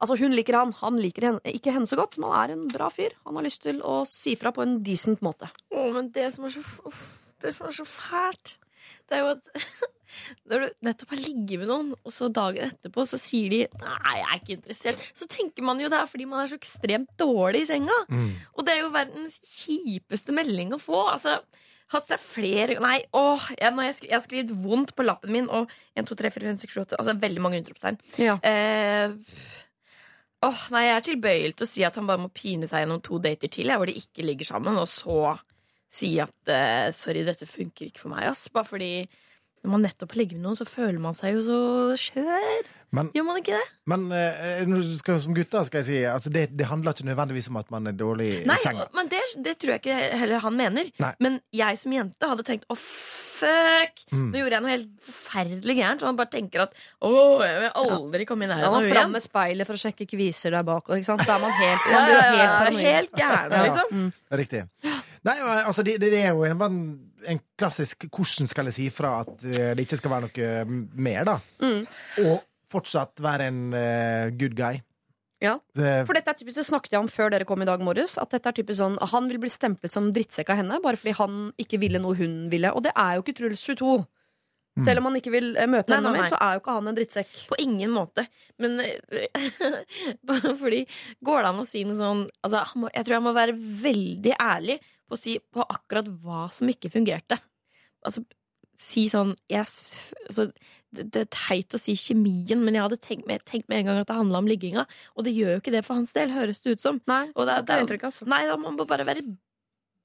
Altså, 0.04 0.18
hun 0.20 0.36
liker 0.36 0.58
han. 0.58 0.74
Han 0.82 1.00
liker 1.00 1.30
henne, 1.30 1.40
ikke 1.48 1.72
henne 1.72 1.88
så 1.88 1.96
godt, 1.96 2.18
men 2.20 2.28
han 2.28 2.42
er 2.42 2.54
en 2.58 2.68
bra 2.68 2.90
fyr. 2.92 3.16
Han 3.24 3.40
har 3.40 3.48
lyst 3.48 3.64
til 3.64 3.80
å 3.80 4.02
si 4.08 4.36
fra 4.40 4.52
på 4.52 4.64
en 4.66 4.82
decent 4.84 5.24
måte. 5.24 5.48
Å, 5.72 5.86
men 5.96 6.12
det 6.12 6.28
som 6.36 6.44
er 6.44 6.52
så, 6.58 6.64
uff, 6.88 7.06
det 7.40 7.54
som 7.56 7.70
er 7.70 7.78
så 7.80 7.88
fælt, 7.88 8.58
det 9.08 9.16
er 9.16 9.24
jo 9.24 9.32
at 9.38 9.64
når 10.50 10.64
du 10.64 10.76
nettopp 10.88 11.14
har 11.14 11.22
ligget 11.24 11.62
med 11.62 11.70
noen, 11.70 11.94
og 12.04 12.14
så 12.14 12.28
dagen 12.32 12.66
etterpå 12.68 13.06
så 13.08 13.18
sier 13.20 13.50
de 13.50 13.60
'nei, 13.80 14.14
jeg 14.18 14.26
er 14.26 14.38
ikke 14.40 14.56
interessert', 14.58 15.08
så 15.14 15.28
tenker 15.30 15.66
man 15.66 15.80
jo 15.80 15.88
det 15.88 15.98
er 15.98 16.10
fordi 16.10 16.28
man 16.28 16.44
er 16.44 16.52
så 16.52 16.58
ekstremt 16.60 17.10
dårlig 17.18 17.64
i 17.64 17.70
senga. 17.72 17.98
Og 18.54 18.64
det 18.66 18.74
er 18.74 18.80
jo 18.84 18.94
verdens 18.94 19.40
kjipeste 19.44 20.32
melding 20.32 20.74
å 20.74 20.80
få. 20.82 21.06
Altså, 21.14 21.40
hatt 21.90 22.06
seg 22.10 22.20
flere 22.22 22.78
Nei, 22.82 23.00
åh, 23.16 23.48
jeg, 23.58 23.74
jeg, 23.74 23.94
skri, 23.96 24.08
jeg 24.10 24.16
har 24.16 24.26
skrevet 24.26 24.52
vondt 24.64 24.94
på 24.94 25.06
lappen 25.06 25.32
min, 25.34 25.48
og 25.50 25.70
1, 25.98 26.06
2, 26.06 26.18
3, 26.22 26.30
4, 26.36 26.52
5, 26.52 26.60
6, 26.62 26.76
7, 26.76 26.80
8 26.84 27.00
Altså 27.00 27.16
veldig 27.24 27.42
mange 27.42 27.60
utropstegn. 27.62 27.98
Ja. 28.22 28.36
Eh, 28.46 29.10
åh, 30.46 30.66
nei, 30.74 30.84
jeg 30.86 30.96
er 30.96 31.06
tilbøyelig 31.08 31.56
til 31.58 31.66
å 31.66 31.70
si 31.70 31.86
at 31.86 31.98
han 31.98 32.06
bare 32.10 32.22
må 32.22 32.30
pine 32.34 32.68
seg 32.70 32.84
gjennom 32.84 33.02
to 33.04 33.18
dater 33.22 33.50
til, 33.50 33.70
jeg, 33.70 33.80
hvor 33.80 33.90
de 33.90 33.98
ikke 33.98 34.26
ligger 34.26 34.52
sammen, 34.52 34.78
og 34.80 34.88
så 34.90 35.34
si 35.90 36.12
at 36.22 36.52
eh, 36.54 36.92
sorry, 36.94 37.24
dette 37.26 37.48
funker 37.50 37.88
ikke 37.88 38.04
for 38.04 38.14
meg, 38.14 38.28
ass. 38.30 38.46
Bare 38.54 38.68
fordi 38.68 38.92
når 39.60 39.72
man 39.74 39.82
nettopp 39.84 40.14
har 40.14 40.22
ligget 40.22 40.38
med 40.38 40.46
noen, 40.48 40.56
så 40.56 40.64
føler 40.68 41.00
man 41.02 41.16
seg 41.16 41.34
jo 41.36 41.42
så 41.44 41.58
skjør. 42.00 42.68
Men, 42.96 43.10
Gjør 43.14 43.26
man 43.28 43.36
ikke 43.38 43.54
det? 43.54 43.66
men 43.86 44.06
uh, 44.10 44.72
skal, 44.98 45.20
som 45.22 45.34
gutter 45.36 45.62
skal 45.68 45.78
jeg 45.78 45.86
si 45.86 45.98
altså 46.10 46.32
det, 46.34 46.48
det 46.58 46.66
handler 46.66 46.90
ikke 46.96 47.06
nødvendigvis 47.06 47.46
om 47.52 47.60
at 47.60 47.68
man 47.70 47.86
er 47.86 47.94
dårlig 47.94 48.30
Nei, 48.50 48.56
i 48.58 48.64
senga. 48.64 48.88
men 48.98 49.06
det, 49.12 49.20
det 49.46 49.52
tror 49.62 49.76
jeg 49.76 49.82
ikke 49.84 49.98
heller 50.18 50.42
han 50.42 50.56
mener. 50.58 50.90
Nei. 50.98 51.12
Men 51.22 51.38
jeg 51.54 51.78
som 51.78 51.94
jente 51.94 52.30
hadde 52.32 52.46
tenkt 52.48 52.66
å 52.66 52.74
fuck! 52.78 54.02
Mm. 54.10 54.26
Nå 54.32 54.40
gjorde 54.42 54.56
jeg 54.56 54.64
noe 54.64 54.72
helt 54.74 54.88
forferdelig 55.06 55.76
gærent. 55.78 56.02
Så 56.02 56.08
han 56.10 56.18
bare 56.18 56.32
tenker 56.34 56.64
at 56.66 56.74
å, 57.06 57.12
jeg 57.44 57.60
vil 57.62 57.70
aldri 57.84 58.26
komme 58.28 58.48
i 58.48 58.50
Han 58.50 58.56
nærheten 58.56 58.72
av 58.72 58.76
var 58.80 58.88
henne 58.88 58.96
fram 58.98 59.14
med 59.16 59.24
speilet 59.24 59.70
for 59.70 59.78
å 59.78 59.84
sjekke 59.84 60.08
kviser 60.10 60.56
der 60.58 60.66
bak. 60.66 60.90
Ikke 60.96 61.08
sant? 61.12 61.22
Da 61.28 61.36
er 61.38 61.44
man 61.46 61.54
helt, 61.60 61.86
man 61.94 62.08
blir 62.08 62.16
ja, 62.16 62.26
jo 62.26 62.34
helt 62.34 62.42
ja, 62.42 62.90
helt 62.90 63.14
gæren, 63.22 63.54
Ja. 63.54 63.62
liksom. 63.68 64.10
Riktig. 64.42 64.64
Nei, 65.28 65.36
altså, 65.44 65.84
det, 65.84 65.98
det 66.00 66.14
er 66.16 66.30
jo 66.32 66.46
en, 66.48 66.84
en 67.28 67.40
klassisk 67.60 68.06
'hvordan 68.08 68.48
skal 68.48 68.70
jeg 68.70 68.76
si 68.78 68.86
fra 68.94 69.18
at 69.20 69.42
eh, 69.44 69.72
det 69.76 69.84
ikke 69.84 70.00
skal 70.00 70.14
være 70.14 70.28
noe 70.28 70.78
mer', 70.96 71.26
da. 71.28 71.36
Mm. 71.60 71.82
Og 72.24 72.38
fortsatt 72.70 73.20
være 73.20 73.50
en 73.50 73.60
uh, 73.74 74.30
good 74.38 74.54
guy. 74.56 74.78
Ja. 75.40 75.56
For 75.74 76.12
dette 76.14 76.30
er 76.30 76.36
typisk, 76.36 76.58
det 76.60 76.66
snakket 76.68 76.94
jeg 76.94 77.00
om 77.00 77.08
før 77.08 77.32
dere 77.32 77.46
kom 77.48 77.62
i 77.64 77.68
dag 77.68 77.80
morges. 77.82 78.18
At 78.20 78.32
dette 78.34 78.50
er 78.50 78.56
typisk 78.58 78.76
sånn, 78.82 78.98
Han 79.10 79.28
vil 79.30 79.40
bli 79.40 79.48
stemplet 79.48 79.92
som 79.92 80.10
drittsekk 80.12 80.52
av 80.52 80.60
henne 80.60 80.80
bare 80.84 81.00
fordi 81.00 81.14
han 81.16 81.38
ikke 81.60 81.80
ville 81.80 82.00
noe 82.02 82.18
hun 82.18 82.34
ville. 82.52 82.72
Og 82.76 82.84
det 82.84 82.92
er 82.92 83.16
jo 83.16 83.24
ikke 83.24 83.38
Truls 83.38 83.64
22. 83.64 83.94
Selv 84.84 85.00
om 85.00 85.08
han 85.08 85.16
ikke 85.18 85.32
vil 85.34 85.48
eh, 85.58 85.66
møte 85.66 85.90
Nei, 85.90 85.96
henne 85.98 86.12
nei, 86.12 86.20
mer, 86.20 86.26
nei. 86.26 86.30
så 86.30 86.38
er 86.38 86.54
jo 86.54 86.60
ikke 86.62 86.76
han 86.76 86.92
en 86.92 86.98
drittsekk. 86.98 87.32
På 87.50 87.58
ingen 87.60 87.90
måte. 87.90 88.26
Men 88.62 88.78
bare 90.28 90.54
fordi 90.62 90.84
Går 91.26 91.42
det 91.42 91.50
an 91.50 91.64
å 91.64 91.66
si 91.66 91.82
noe 91.88 91.98
sånn 91.98 92.22
altså, 92.46 92.62
Jeg 92.92 93.06
tror 93.08 93.16
jeg 93.16 93.24
må 93.26 93.34
være 93.36 93.56
veldig 93.58 94.36
ærlig 94.36 94.78
på 95.10 95.18
å 95.18 95.20
si 95.20 95.38
på 95.42 95.64
akkurat 95.66 96.08
hva 96.22 96.44
som 96.54 96.70
ikke 96.70 96.92
fungerte. 96.92 97.40
Altså, 98.06 98.22
si 98.80 99.04
sånn 99.12 99.34
jeg, 99.50 99.66
altså, 100.30 100.46
det, 100.94 101.04
det 101.12 101.24
er 101.26 101.32
teit 101.34 101.76
å 101.76 101.80
si 101.80 101.96
kjemien, 101.98 102.62
men 102.62 102.78
jeg 102.78 102.86
hadde 102.86 103.00
tenkt 103.02 103.28
med, 103.28 103.44
tenkt 103.48 103.68
med 103.68 103.82
en 103.82 103.90
gang 103.90 104.00
at 104.00 104.08
det 104.08 104.16
handla 104.16 104.40
om 104.40 104.48
ligginga. 104.48 104.86
Og 105.16 105.26
det 105.26 105.34
gjør 105.36 105.56
jo 105.56 105.62
ikke 105.62 105.74
det 105.74 105.84
for 105.86 106.00
hans 106.00 106.14
del, 106.16 106.32
høres 106.34 106.62
det 106.64 106.76
ut 106.76 106.82
som. 106.82 107.02
Nei, 107.10 107.26
Og 107.34 107.48
det, 107.48 107.58
er 107.58 107.68
det 107.68 107.80
inntrykket, 107.84 108.12
altså. 108.12 108.28
Nei, 108.30 108.44
da 108.48 108.56
må 108.56 108.72
man 108.72 108.88
bare 108.88 109.08
være 109.08 109.26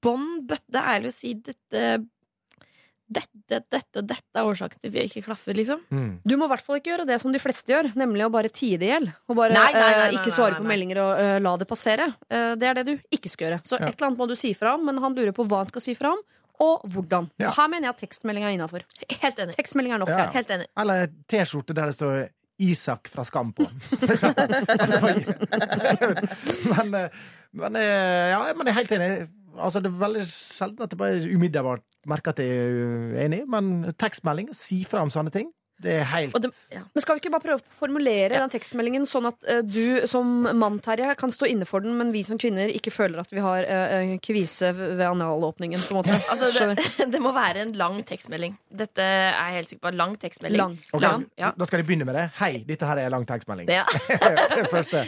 bånn 0.05 0.43
bøtte 0.49 0.81
ærlig 0.81 1.13
og 1.13 1.15
si 1.15 1.33
dette 1.45 1.85
dette, 3.05 3.59
dette 3.69 4.01
og 4.01 4.07
dette 4.09 4.39
er 4.39 4.47
årsaken 4.49 4.79
til 4.81 4.89
at 4.89 4.93
vi 4.95 5.03
ikke 5.05 5.21
klaffer, 5.27 5.53
liksom. 5.57 5.81
Du 6.25 6.35
må 6.39 6.47
i 6.47 6.51
hvert 6.55 6.65
fall 6.65 6.79
ikke 6.79 6.91
gjøre 6.91 7.07
det 7.09 7.19
som 7.21 7.33
de 7.33 7.41
fleste 7.41 7.69
gjør, 7.69 7.91
nemlig 7.99 8.25
å 8.25 8.31
bare 8.33 8.49
tie 8.49 8.79
det 8.81 8.87
i 8.87 8.91
hjel. 8.95 9.09
Og 9.29 9.37
bare 9.37 9.53
Nei, 9.53 9.67
nei, 9.75 9.83
nei, 9.83 10.07
eh, 10.07 10.15
ikke 10.17 10.31
nei, 10.31 10.37
svare 10.37 10.55
nei, 10.55 10.61
på 10.63 10.69
meldinger 10.71 11.01
og 11.03 11.21
uh, 11.21 11.33
la 11.45 11.53
det 11.61 11.67
passere. 11.69 12.07
Uh, 12.25 12.53
det 12.59 12.71
er 12.71 12.79
det 12.79 12.85
du 12.87 12.93
ikke 13.13 13.29
skal 13.31 13.47
gjøre. 13.47 13.59
Så 13.67 13.77
Ja. 13.77 13.85
et 13.85 13.93
eller 13.93 14.09
annet 14.09 14.23
må 14.23 14.29
du 14.31 14.35
si 14.39 14.55
fra 14.57 14.73
om, 14.79 14.87
men 14.89 14.97
han 15.03 15.17
lurer 15.17 15.35
på 15.37 15.45
hva 15.45 15.61
han 15.61 15.69
skal 15.69 15.85
si 15.85 15.93
fra 15.97 16.15
om, 16.15 16.23
og 16.65 16.87
hvordan. 16.89 17.29
Ja. 17.37 17.51
Og 17.51 17.59
her 17.59 17.69
mener 17.69 17.89
jeg 17.89 17.95
at 17.95 18.01
tekstmeldinga 18.07 18.49
er 18.49 18.57
innafor. 18.57 18.87
Helt 19.21 19.39
enig. 19.43 19.57
Tekstmelding 19.59 19.93
er 19.93 20.01
nok. 20.01 20.13
Ja. 20.15 20.27
Helt 20.33 20.55
enig. 20.55 20.67
Eller 20.81 21.07
T-skjorte 21.29 21.75
der 21.77 21.91
det 21.91 21.97
står 21.99 22.19
Isak 22.65 23.09
fra 23.11 23.25
Skam 23.27 23.51
på. 23.53 23.67
for 24.01 24.13
eksempel. 24.15 24.55
altså, 24.81 25.01
men, 26.71 26.95
men, 27.51 27.81
ja, 27.83 28.39
men 28.55 28.65
jeg 28.65 28.71
er 28.71 28.79
helt 28.79 28.95
enig. 28.97 29.09
Altså, 29.57 29.81
det 29.83 29.91
er 29.91 29.99
veldig 30.01 30.25
sjelden 30.29 30.85
at 30.85 30.93
jeg 30.93 31.01
bare 31.01 31.35
umiddelbart 31.35 31.85
merker 32.09 32.35
at 32.35 32.41
jeg 32.43 32.49
er 32.55 33.21
enig, 33.25 33.43
men 33.49 33.93
tekstmelding, 33.99 34.51
si 34.55 34.83
fra 34.87 35.03
om 35.05 35.13
sånne 35.13 35.33
ting, 35.33 35.49
det 35.83 35.91
er 35.99 36.05
helt 36.07 36.35
Og 36.37 36.43
det, 36.45 36.51
ja. 36.71 36.85
Men 36.93 37.03
skal 37.03 37.17
vi 37.17 37.21
ikke 37.25 37.31
bare 37.33 37.43
prøve 37.43 37.59
å 37.59 37.75
formulere 37.75 38.39
den 38.39 38.51
tekstmeldingen 38.53 39.03
sånn 39.09 39.27
at 39.27 39.41
uh, 39.43 39.59
du 39.59 40.05
som 40.07 40.47
mann, 40.55 40.77
Terje, 40.83 41.09
kan 41.19 41.33
stå 41.35 41.49
inne 41.51 41.67
for 41.67 41.83
den, 41.83 41.97
men 41.99 42.13
vi 42.15 42.21
som 42.27 42.39
kvinner 42.39 42.71
ikke 42.71 42.93
føler 42.95 43.19
at 43.19 43.33
vi 43.33 43.43
har 43.43 43.67
uh, 43.67 44.13
kvise 44.23 44.71
ved 44.77 45.03
analåpningen, 45.09 45.83
på 45.83 45.95
en 45.95 45.99
måte? 45.99 46.15
Altså, 46.31 46.47
det, 46.75 46.87
det 47.13 47.21
må 47.23 47.33
være 47.35 47.65
en 47.65 47.75
lang 47.79 47.99
tekstmelding. 48.07 48.55
Dette 48.71 49.03
er 49.03 49.35
jeg 49.35 49.59
helt 49.59 49.71
sikker 49.71 49.83
på. 49.89 49.93
Lang 49.99 50.15
tekstmelding. 50.19 50.61
Lang. 50.61 50.79
Okay, 50.89 51.03
Lang, 51.05 51.27
ja. 51.39 51.51
Da 51.59 51.67
skal 51.67 51.83
de 51.83 51.87
begynne 51.87 52.07
med 52.07 52.17
det. 52.17 52.25
Hei, 52.39 52.51
dette 52.67 52.87
her 52.87 53.03
er 53.03 53.13
lang 53.13 53.27
tekstmelding. 53.27 53.71
Ja. 53.71 53.85
det 54.09 54.67
første. 54.75 55.05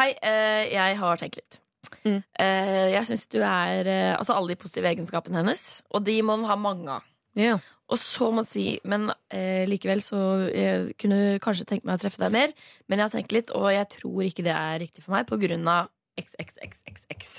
Hei, 0.00 0.10
uh, 0.24 0.62
jeg 0.72 1.00
har 1.04 1.20
tenkt 1.20 1.40
litt. 1.40 1.60
Mm. 2.04 2.20
Eh, 2.44 2.86
jeg 2.94 3.08
syns 3.08 3.26
du 3.32 3.38
er 3.42 3.88
eh, 3.90 4.14
Altså 4.14 4.36
alle 4.36 4.52
de 4.54 4.60
positive 4.60 4.90
egenskapene 4.90 5.40
hennes, 5.40 5.64
og 5.90 6.04
de 6.06 6.18
må 6.22 6.38
hun 6.38 6.48
ha 6.48 6.56
mange 6.60 6.98
av. 6.98 7.06
Ja. 7.38 7.58
Og 7.88 8.00
så 8.02 8.28
må 8.28 8.40
man 8.40 8.46
si 8.48 8.80
Men 8.88 9.12
eh, 9.30 9.64
likevel 9.68 10.00
så 10.04 10.20
jeg 10.50 10.96
kunne 11.00 11.38
kanskje 11.44 11.66
tenkt 11.68 11.86
meg 11.88 11.98
å 11.98 12.02
treffe 12.02 12.20
deg 12.22 12.34
mer, 12.34 12.56
men 12.86 13.00
jeg 13.00 13.08
har 13.08 13.14
tenkt 13.14 13.36
litt, 13.36 13.52
og 13.54 13.70
jeg 13.74 13.88
tror 13.98 14.26
ikke 14.26 14.46
det 14.46 14.56
er 14.56 14.82
riktig 14.84 15.04
for 15.04 15.16
meg 15.16 15.28
på 15.28 15.40
grunn 15.40 15.66
av 15.70 15.92
XXXXX. 16.18 17.30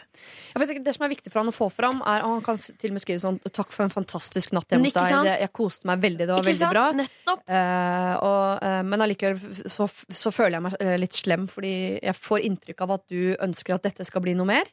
Vet 0.60 0.74
det 0.86 0.94
som 0.96 1.06
er 1.06 1.12
viktig 1.12 1.32
for 1.32 1.42
han 1.42 1.52
å 1.52 1.56
få 1.56 1.70
fram, 1.74 2.02
er 2.02 2.24
at 2.24 2.28
Han 2.30 2.44
kan 2.46 2.58
til 2.60 2.92
og 2.92 2.98
med 2.98 3.04
skrive 3.04 3.22
sånn 3.22 3.40
'Takk 3.40 3.72
for 3.76 3.86
en 3.86 3.94
fantastisk 3.94 4.54
natt 4.56 4.70
hjemme 4.70 4.88
hos 4.88 4.98
deg'. 4.98 5.24
Det, 5.28 5.36
jeg 5.44 5.54
koste 5.54 5.90
meg 5.90 6.02
veldig. 6.04 6.26
Det 6.26 6.36
var 6.36 6.48
veldig 6.48 6.72
bra. 6.72 6.86
Eh, 7.50 8.14
og, 8.24 8.64
uh, 8.64 8.82
men 8.86 9.02
allikevel 9.02 9.40
så, 9.72 9.88
så 9.90 10.32
føler 10.32 10.58
jeg 10.58 10.66
meg 10.68 10.76
eh, 10.80 10.98
litt 11.02 11.18
slem, 11.18 11.48
fordi 11.52 11.74
jeg 12.02 12.16
får 12.16 12.46
inntrykk 12.48 12.82
av 12.86 12.92
at 12.98 13.08
du 13.10 13.36
ønsker 13.40 13.76
at 13.76 13.84
dette 13.84 14.06
skal 14.06 14.24
bli 14.26 14.36
noe 14.38 14.50
mer. 14.50 14.70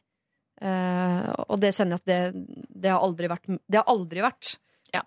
Uh, 0.61 1.33
og 1.51 1.59
det 1.61 1.75
kjenner 1.75 1.97
jeg 1.97 2.01
at 2.01 2.09
det, 2.09 2.45
det 2.81 2.89
har 2.89 3.03
aldri 3.05 3.27
vært 3.29 3.45
Det 3.45 3.77
har 3.77 3.85
aldri 3.91 4.23
vært 4.25 4.55
Ja. 4.93 5.03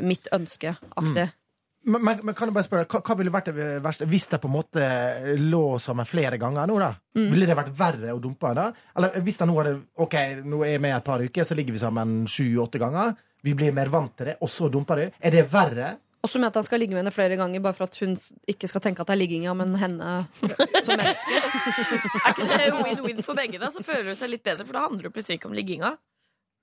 mitt 0.00 0.28
ønske 0.32 0.76
aktig. 0.96 1.28
Men, 1.84 2.04
men, 2.04 2.20
men 2.22 2.34
kan 2.38 2.46
jeg 2.46 2.54
bare 2.54 2.66
spørre, 2.68 2.86
hva, 2.86 3.00
hva 3.02 3.16
ville 3.18 3.32
vært 3.34 3.48
det 3.50 3.66
verste 3.82 4.06
hvis 4.10 4.28
det 4.30 4.38
på 4.42 4.46
en 4.50 4.54
måte 4.54 4.84
lå 5.40 5.64
sammen 5.82 6.06
flere 6.06 6.38
ganger 6.38 6.70
nå, 6.70 6.76
da? 6.78 6.92
Mm. 7.18 7.26
Ville 7.32 7.48
det 7.50 7.56
vært 7.58 7.72
verre 7.78 8.14
å 8.14 8.20
dumpe 8.22 8.52
da? 8.54 8.68
Eller 8.94 9.18
hvis 9.26 9.40
det 9.40 9.48
nå 9.50 9.56
hadde 9.58 9.74
OK, 10.04 10.16
nå 10.46 10.62
er 10.62 10.76
jeg 10.76 10.84
med 10.84 10.96
et 10.96 11.08
par 11.10 11.24
uker, 11.24 11.48
så 11.48 11.58
ligger 11.58 11.74
vi 11.74 11.82
sammen 11.82 12.22
sju-åtte 12.30 12.80
ganger. 12.82 13.16
Vi 13.42 13.56
blir 13.58 13.74
mer 13.74 13.90
vant 13.90 14.14
til 14.14 14.30
det, 14.30 14.38
og 14.38 14.50
så 14.52 14.70
dumper 14.70 15.02
du. 15.02 15.18
Er 15.18 15.34
det 15.34 15.42
verre? 15.50 15.96
Også 16.22 16.38
med 16.38 16.52
at 16.52 16.60
han 16.60 16.66
skal 16.68 16.78
ligge 16.78 16.94
med 16.94 17.02
henne 17.02 17.10
flere 17.10 17.34
ganger, 17.34 17.58
bare 17.64 17.74
for 17.74 17.90
at 17.90 17.98
hun 17.98 18.14
ikke 18.46 18.68
skal 18.70 18.84
tenke 18.84 19.02
at 19.02 19.10
det 19.10 19.16
er 19.16 19.20
ligginga, 19.24 19.56
men 19.58 19.74
henne 19.74 20.12
som 20.86 20.94
menneske. 20.94 21.40
Er 22.22 22.30
ikke 22.30 22.46
det 22.46 22.68
win-win 22.76 23.26
for 23.26 23.34
begge, 23.34 23.58
da? 23.58 23.72
Så 23.74 23.82
føler 23.82 24.12
du 24.12 24.18
seg 24.20 24.30
litt 24.30 24.46
bedre, 24.46 24.68
for 24.68 24.78
da 24.78 24.84
handler 24.86 25.08
det 25.08 25.14
plutselig 25.16 25.40
ikke 25.40 25.50
om 25.50 25.58
ligginga. 25.58 25.96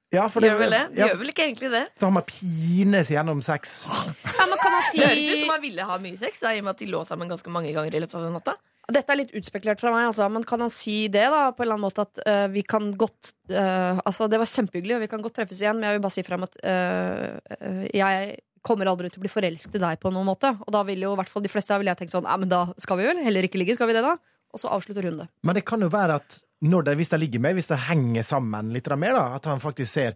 Ja, 0.10 0.23
for 0.31 0.41
Gjør 0.41 0.57
vel 0.57 0.73
det? 0.73 0.81
Det 0.95 1.03
ja, 1.03 1.11
gjør 1.11 1.19
vel 1.22 1.30
ikke 1.36 1.44
egentlig 1.45 1.69
det? 1.69 1.84
Så 1.99 2.07
har 2.07 2.14
man 2.15 2.26
pines 2.26 3.11
gjennom 3.14 3.44
sex. 3.45 3.84
Ja, 3.86 4.48
men 4.49 4.57
kan 4.57 4.73
han 4.73 4.88
si 4.90 4.98
Det 4.98 5.11
høres 5.11 5.27
ut 5.30 5.44
som 5.44 5.53
han 5.53 5.61
ville 5.61 5.86
ha 5.86 5.98
mye 6.02 6.18
sex, 6.18 6.41
da, 6.41 6.56
i 6.56 6.64
og 6.64 6.65
med 6.65 6.73
at 6.73 6.81
de 6.81 6.90
lå 6.90 7.03
sammen 7.06 7.30
ganske 7.30 7.53
mange 7.53 7.76
ganger 7.76 7.94
i 7.94 8.02
løpet 8.02 8.18
av 8.18 8.26
den 8.26 8.34
natta. 8.40 8.56
Dette 8.90 9.14
er 9.14 9.19
litt 9.19 9.36
utspekulert 9.38 9.81
fra 9.81 9.91
meg, 9.94 10.07
altså, 10.10 10.26
men 10.34 10.45
kan 10.49 10.64
han 10.65 10.72
si 10.73 11.03
det, 11.14 11.27
da? 11.30 11.44
På 11.53 11.61
en 11.61 11.68
eller 11.68 11.77
annen 11.77 11.86
måte 11.86 12.06
at 12.07 12.22
uh, 12.26 12.48
vi 12.49 12.64
kan 12.65 12.90
godt 12.98 13.36
uh, 13.53 14.02
Altså, 14.02 14.26
det 14.31 14.40
var 14.41 14.49
kjempehyggelig, 14.49 14.95
og 14.98 15.03
vi 15.03 15.10
kan 15.11 15.22
godt 15.22 15.38
treffes 15.38 15.61
igjen, 15.61 15.77
men 15.77 15.91
jeg 15.91 15.99
vil 15.99 16.06
bare 16.07 16.15
si 16.15 16.26
frem 16.26 16.45
at 16.48 16.57
uh, 16.64 17.27
eh, 17.60 17.84
jeg 17.94 18.40
kommer 18.65 18.90
aldri 18.90 19.11
til 19.11 19.22
å 19.22 19.23
bli 19.23 19.31
forelsket 19.31 19.77
i 19.77 19.84
deg 19.84 20.02
på 20.02 20.10
noen 20.14 20.27
måte. 20.27 20.52
Og 20.65 20.73
da 20.73 20.81
vil 20.88 21.06
jo 21.06 21.14
i 21.14 21.19
hvert 21.22 21.30
fall 21.31 21.45
de 21.45 21.52
fleste 21.53 21.76
her 21.76 21.84
ville 21.84 21.94
jeg 21.94 22.02
tenkt 22.02 22.15
sånn, 22.15 22.27
ja, 22.27 22.40
men 22.41 22.49
da 22.49 22.65
skal 22.81 22.98
vi 22.99 23.07
vel 23.11 23.22
heller 23.23 23.45
ikke 23.45 23.61
ligge, 23.61 23.77
skal 23.77 23.91
vi 23.91 23.95
det 23.99 24.03
da? 24.03 24.18
Og 24.54 24.62
så 24.62 24.72
avslutter 24.74 25.06
hun 25.10 25.20
det. 25.22 25.28
Men 25.46 25.56
det 25.60 25.66
kan 25.68 25.82
jo 25.86 25.90
være 25.94 26.16
at 26.22 26.40
det, 26.84 26.96
hvis 27.00 27.10
de 27.14 27.18
ligger 27.22 27.40
med, 27.40 27.54
hvis 27.56 27.70
de 27.70 27.78
henger 27.88 28.24
sammen 28.28 28.72
litt 28.74 28.90
mer, 29.00 29.14
da, 29.16 29.26
at 29.38 29.46
han 29.48 29.62
faktisk 29.64 29.92
ser 29.94 30.16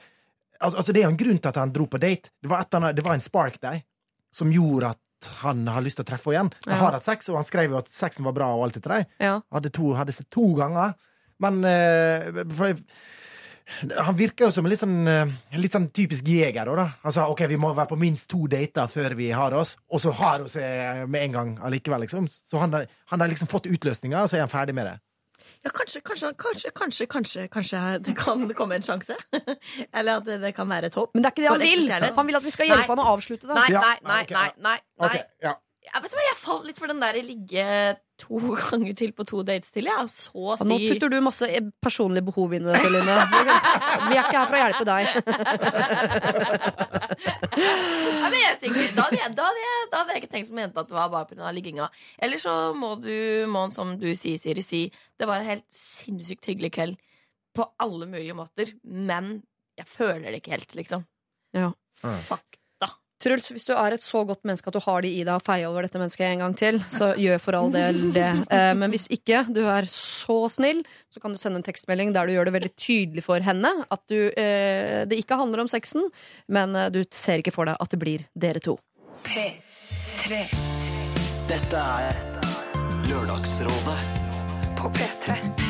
Al- 0.59 0.75
Altså, 0.77 0.93
det 0.93 1.01
er 1.01 1.07
jo 1.09 1.13
en 1.13 1.17
grunn 1.19 1.39
til 1.39 1.49
at 1.49 1.57
han 1.59 1.71
dro 1.75 1.85
på 1.91 1.99
date. 1.99 2.29
Det 2.41 2.49
var, 2.49 2.65
han, 2.71 2.89
det 2.95 3.03
var 3.03 3.13
en 3.17 3.23
spark 3.23 3.59
der 3.61 3.81
som 4.33 4.51
gjorde 4.51 4.93
at 4.95 5.27
han 5.43 5.65
har 5.67 5.81
lyst 5.83 5.97
til 5.99 6.05
å 6.05 6.09
treffe 6.09 6.31
henne 6.31 6.49
igjen. 6.51 6.51
Ja. 6.67 6.77
har 6.81 6.95
hatt 6.97 7.05
sex, 7.05 7.29
og 7.29 7.37
han 7.39 7.47
skrev 7.47 7.71
jo 7.71 7.77
at 7.79 7.89
sexen 7.91 8.25
var 8.25 8.35
bra 8.35 8.47
og 8.55 8.63
alt 8.65 8.77
etter 8.79 8.93
det. 8.95 9.01
Ja. 9.23 9.37
Hadde, 9.53 9.71
to, 9.75 9.93
hadde 9.97 10.15
sett 10.15 10.29
to 10.33 10.49
ganger. 10.57 10.95
Men 11.43 11.63
eh, 11.67 12.43
for, 12.53 12.79
han 13.95 14.17
virker 14.19 14.45
jo 14.47 14.51
som 14.55 14.65
en 14.65 14.71
litt 14.73 14.81
sånn, 14.81 15.07
eh, 15.07 15.31
en 15.55 15.61
litt 15.61 15.71
sånn 15.75 15.87
typisk 15.95 16.27
jeger. 16.27 16.65
Da. 16.75 16.85
Han 17.03 17.15
sa 17.15 17.27
ok, 17.31 17.45
vi 17.51 17.57
må 17.61 17.73
være 17.75 17.89
på 17.93 17.99
minst 17.99 18.27
to 18.31 18.45
dater 18.51 18.87
før 18.91 19.15
vi 19.19 19.29
har 19.31 19.53
oss, 19.57 19.75
og 19.89 20.01
så 20.03 20.11
har 20.19 20.43
hun 20.43 20.49
seg 20.51 21.07
med 21.09 21.23
en 21.29 21.31
gang 21.37 21.55
allikevel. 21.63 22.05
Liksom. 22.05 22.27
Så 22.31 22.59
han, 22.59 22.71
har- 22.73 22.87
han 23.13 23.19
har 23.23 23.27
liksom 23.31 23.47
fått 23.51 23.69
utløsninga, 23.71 24.23
og 24.23 24.29
så 24.29 24.37
er 24.39 24.45
han 24.47 24.51
ferdig 24.53 24.75
med 24.75 24.85
det. 24.91 24.99
Ja, 25.63 25.71
kanskje, 25.75 25.99
kanskje, 26.03 26.29
kanskje, 26.39 26.71
kanskje, 26.75 27.05
kanskje, 27.07 27.47
kanskje 27.51 27.79
det 28.03 28.15
kan 28.19 28.43
komme 28.55 28.75
en 28.75 28.83
sjanse. 28.83 29.15
Eller 29.93 30.17
at 30.19 30.25
det, 30.27 30.39
det 30.43 30.53
kan 30.55 30.67
være 30.67 30.87
et 30.91 30.95
håp. 30.95 31.11
Men 31.13 31.23
det 31.23 31.29
er 31.29 31.35
ikke 31.35 31.43
det 31.43 31.51
han 31.51 31.63
vil! 31.63 32.13
Han 32.17 32.27
vil 32.27 32.39
at 32.39 32.43
vi 32.47 32.51
skal 32.55 32.67
hjelpe 32.67 32.87
Nei. 32.87 32.95
han 32.95 33.03
å 33.03 33.11
avslutte 33.15 33.47
det. 33.47 33.55
Nei, 33.55 33.69
nei, 33.71 33.93
nei, 34.03 34.23
nei, 34.31 34.47
nei, 34.59 34.77
nei. 34.99 35.07
Okay, 35.07 35.23
ja. 35.43 35.55
Jeg, 35.83 35.99
vet 35.99 36.13
du 36.13 36.15
hva, 36.15 36.23
jeg 36.29 36.39
falt 36.39 36.67
litt 36.67 36.77
for 36.79 36.87
den 36.91 37.01
der 37.03 37.17
ligge 37.27 37.63
to 38.23 38.39
ganger 38.63 38.95
til 39.03 39.13
på 39.15 39.25
to 39.29 39.43
dates 39.47 39.69
til. 39.75 39.85
Jeg. 39.91 40.09
Så 40.11 40.31
å 40.33 40.55
Ja, 40.57 40.67
nå 40.69 40.79
putter 40.81 41.11
du 41.13 41.17
masse 41.25 41.49
personlige 41.83 42.25
behov 42.31 42.55
inn 42.57 42.65
i 42.65 42.71
dette, 42.73 42.89
Line. 42.93 43.17
Vi 44.07 44.17
er 44.17 44.23
ikke 44.23 44.39
her 44.39 44.47
for 44.49 44.57
å 44.57 44.63
hjelpe 44.63 44.85
deg. 44.89 45.03
Ja, 47.53 48.29
men 48.31 48.39
jeg 48.39 48.55
tenker, 48.63 48.87
da, 48.95 49.03
hadde 49.05 49.19
jeg, 49.19 49.31
da, 49.37 49.45
hadde 49.45 49.61
jeg, 49.61 49.87
da 49.91 49.99
hadde 49.99 50.13
jeg 50.15 50.21
ikke 50.23 50.31
tenkt 50.31 50.49
som 50.49 50.59
jente 50.59 50.81
at 50.81 50.89
det 50.89 50.95
var 50.95 51.11
bare 51.13 51.27
pga. 51.29 51.51
ligginga. 51.53 51.89
Eller 52.23 52.41
så 52.41 52.53
må 52.77 52.93
du, 53.01 53.13
må, 53.51 53.65
som 53.75 53.93
du 54.01 54.07
sier, 54.17 54.39
Siri, 54.41 54.63
si 54.65 54.81
det 55.19 55.27
var 55.29 55.41
en 55.43 55.49
helt 55.51 55.67
sinnssykt 55.75 56.47
hyggelig 56.49 56.71
kveld 56.77 56.97
på 57.53 57.67
alle 57.83 58.07
mulige 58.09 58.33
måter, 58.37 58.71
men 58.83 59.35
jeg 59.77 59.89
føler 59.89 60.31
det 60.31 60.41
ikke 60.41 60.55
helt, 60.55 60.73
liksom. 60.79 61.05
Ja. 61.53 61.69
Fakta. 62.01 62.62
Truls, 63.23 63.47
hvis 63.55 63.63
du 63.69 63.71
er 63.77 63.95
et 63.95 64.03
så 64.03 64.23
godt 64.27 64.41
menneske 64.43 64.67
at 64.67 64.75
du 64.75 64.81
har 64.83 65.03
det 65.05 65.11
i 65.15 65.21
deg 65.23 65.31
å 65.37 65.43
feie 65.43 65.67
over 65.69 65.85
dette 65.85 65.99
mennesket 66.01 66.25
en 66.27 66.41
gang 66.43 66.55
til, 66.59 66.79
så 66.91 67.13
gjør 67.19 67.39
for 67.39 67.55
all 67.55 67.71
del 67.71 68.01
det. 68.15 68.27
Eh, 68.51 68.73
Men 68.75 68.91
hvis 68.91 69.07
ikke 69.15 69.45
du 69.53 69.61
er 69.63 69.87
så 69.91 70.41
snill, 70.51 70.81
så 71.13 71.23
kan 71.23 71.31
du 71.31 71.39
sende 71.39 71.61
en 71.61 71.65
tekstmelding 71.65 72.11
der 72.15 72.27
du 72.27 72.35
gjør 72.35 72.49
det 72.49 72.55
veldig 72.57 72.73
tydelig 72.75 73.23
for 73.23 73.39
henne 73.45 73.71
at 73.87 74.03
du, 74.11 74.27
eh, 74.35 75.05
det 75.07 75.21
ikke 75.23 75.39
handler 75.39 75.63
om 75.63 75.71
sexen, 75.71 76.09
men 76.51 76.75
eh, 76.75 76.89
du 76.91 77.03
ser 77.15 77.39
ikke 77.39 77.55
for 77.55 77.69
deg 77.71 77.79
at 77.79 77.95
det 77.95 78.01
blir 78.03 78.27
dere 78.35 78.59
to. 78.63 78.75
P3 79.23 80.43
Dette 81.47 81.87
er 82.07 82.19
Lørdagsrådet 83.07 83.99
på 84.79 84.91
P3. 84.99 85.62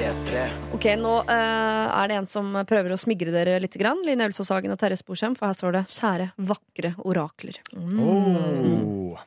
P3. 0.00 0.44
Ok, 0.72 0.86
nå 0.96 1.10
uh, 1.28 1.88
er 1.92 2.08
det 2.08 2.14
en 2.16 2.28
som 2.28 2.54
prøver 2.64 2.94
å 2.94 2.96
smigre 2.96 3.34
dere 3.34 3.58
litt. 3.60 3.74
Grann. 3.76 4.00
Line 4.06 4.30
Ulsås 4.30 4.48
Hagen 4.48 4.72
og 4.72 4.78
Terje 4.80 4.96
Sporsem, 4.96 5.34
for 5.36 5.50
her 5.50 5.58
står 5.58 5.74
det 5.76 5.82
'Kjære, 5.92 6.28
vakre 6.48 6.94
orakler'. 7.04 7.60
Oh. 7.76 9.20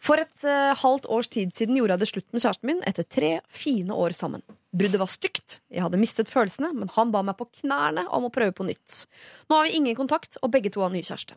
For 0.00 0.22
et 0.22 0.46
uh, 0.48 0.72
halvt 0.80 1.10
års 1.12 1.28
tid 1.28 1.52
siden 1.52 1.76
gjorde 1.76 1.98
jeg 1.98 2.04
det 2.04 2.10
slutt 2.14 2.28
med 2.32 2.40
kjæresten 2.40 2.70
min 2.70 2.80
etter 2.88 3.04
tre 3.04 3.32
fine 3.52 3.92
år 3.92 4.16
sammen. 4.16 4.40
Bruddet 4.72 5.02
var 5.02 5.12
stygt, 5.12 5.58
jeg 5.68 5.84
hadde 5.84 6.00
mistet 6.00 6.32
følelsene, 6.32 6.72
men 6.72 6.88
han 6.96 7.12
ba 7.12 7.20
meg 7.26 7.36
på 7.36 7.50
knærne 7.60 8.06
om 8.08 8.24
å 8.24 8.32
prøve 8.32 8.56
på 8.56 8.64
nytt. 8.64 9.04
Nå 9.50 9.60
har 9.60 9.68
vi 9.68 9.76
ingen 9.76 9.98
kontakt, 9.98 10.40
og 10.40 10.56
begge 10.56 10.72
to 10.72 10.80
har 10.80 10.94
ny 10.94 11.04
kjæreste. 11.04 11.36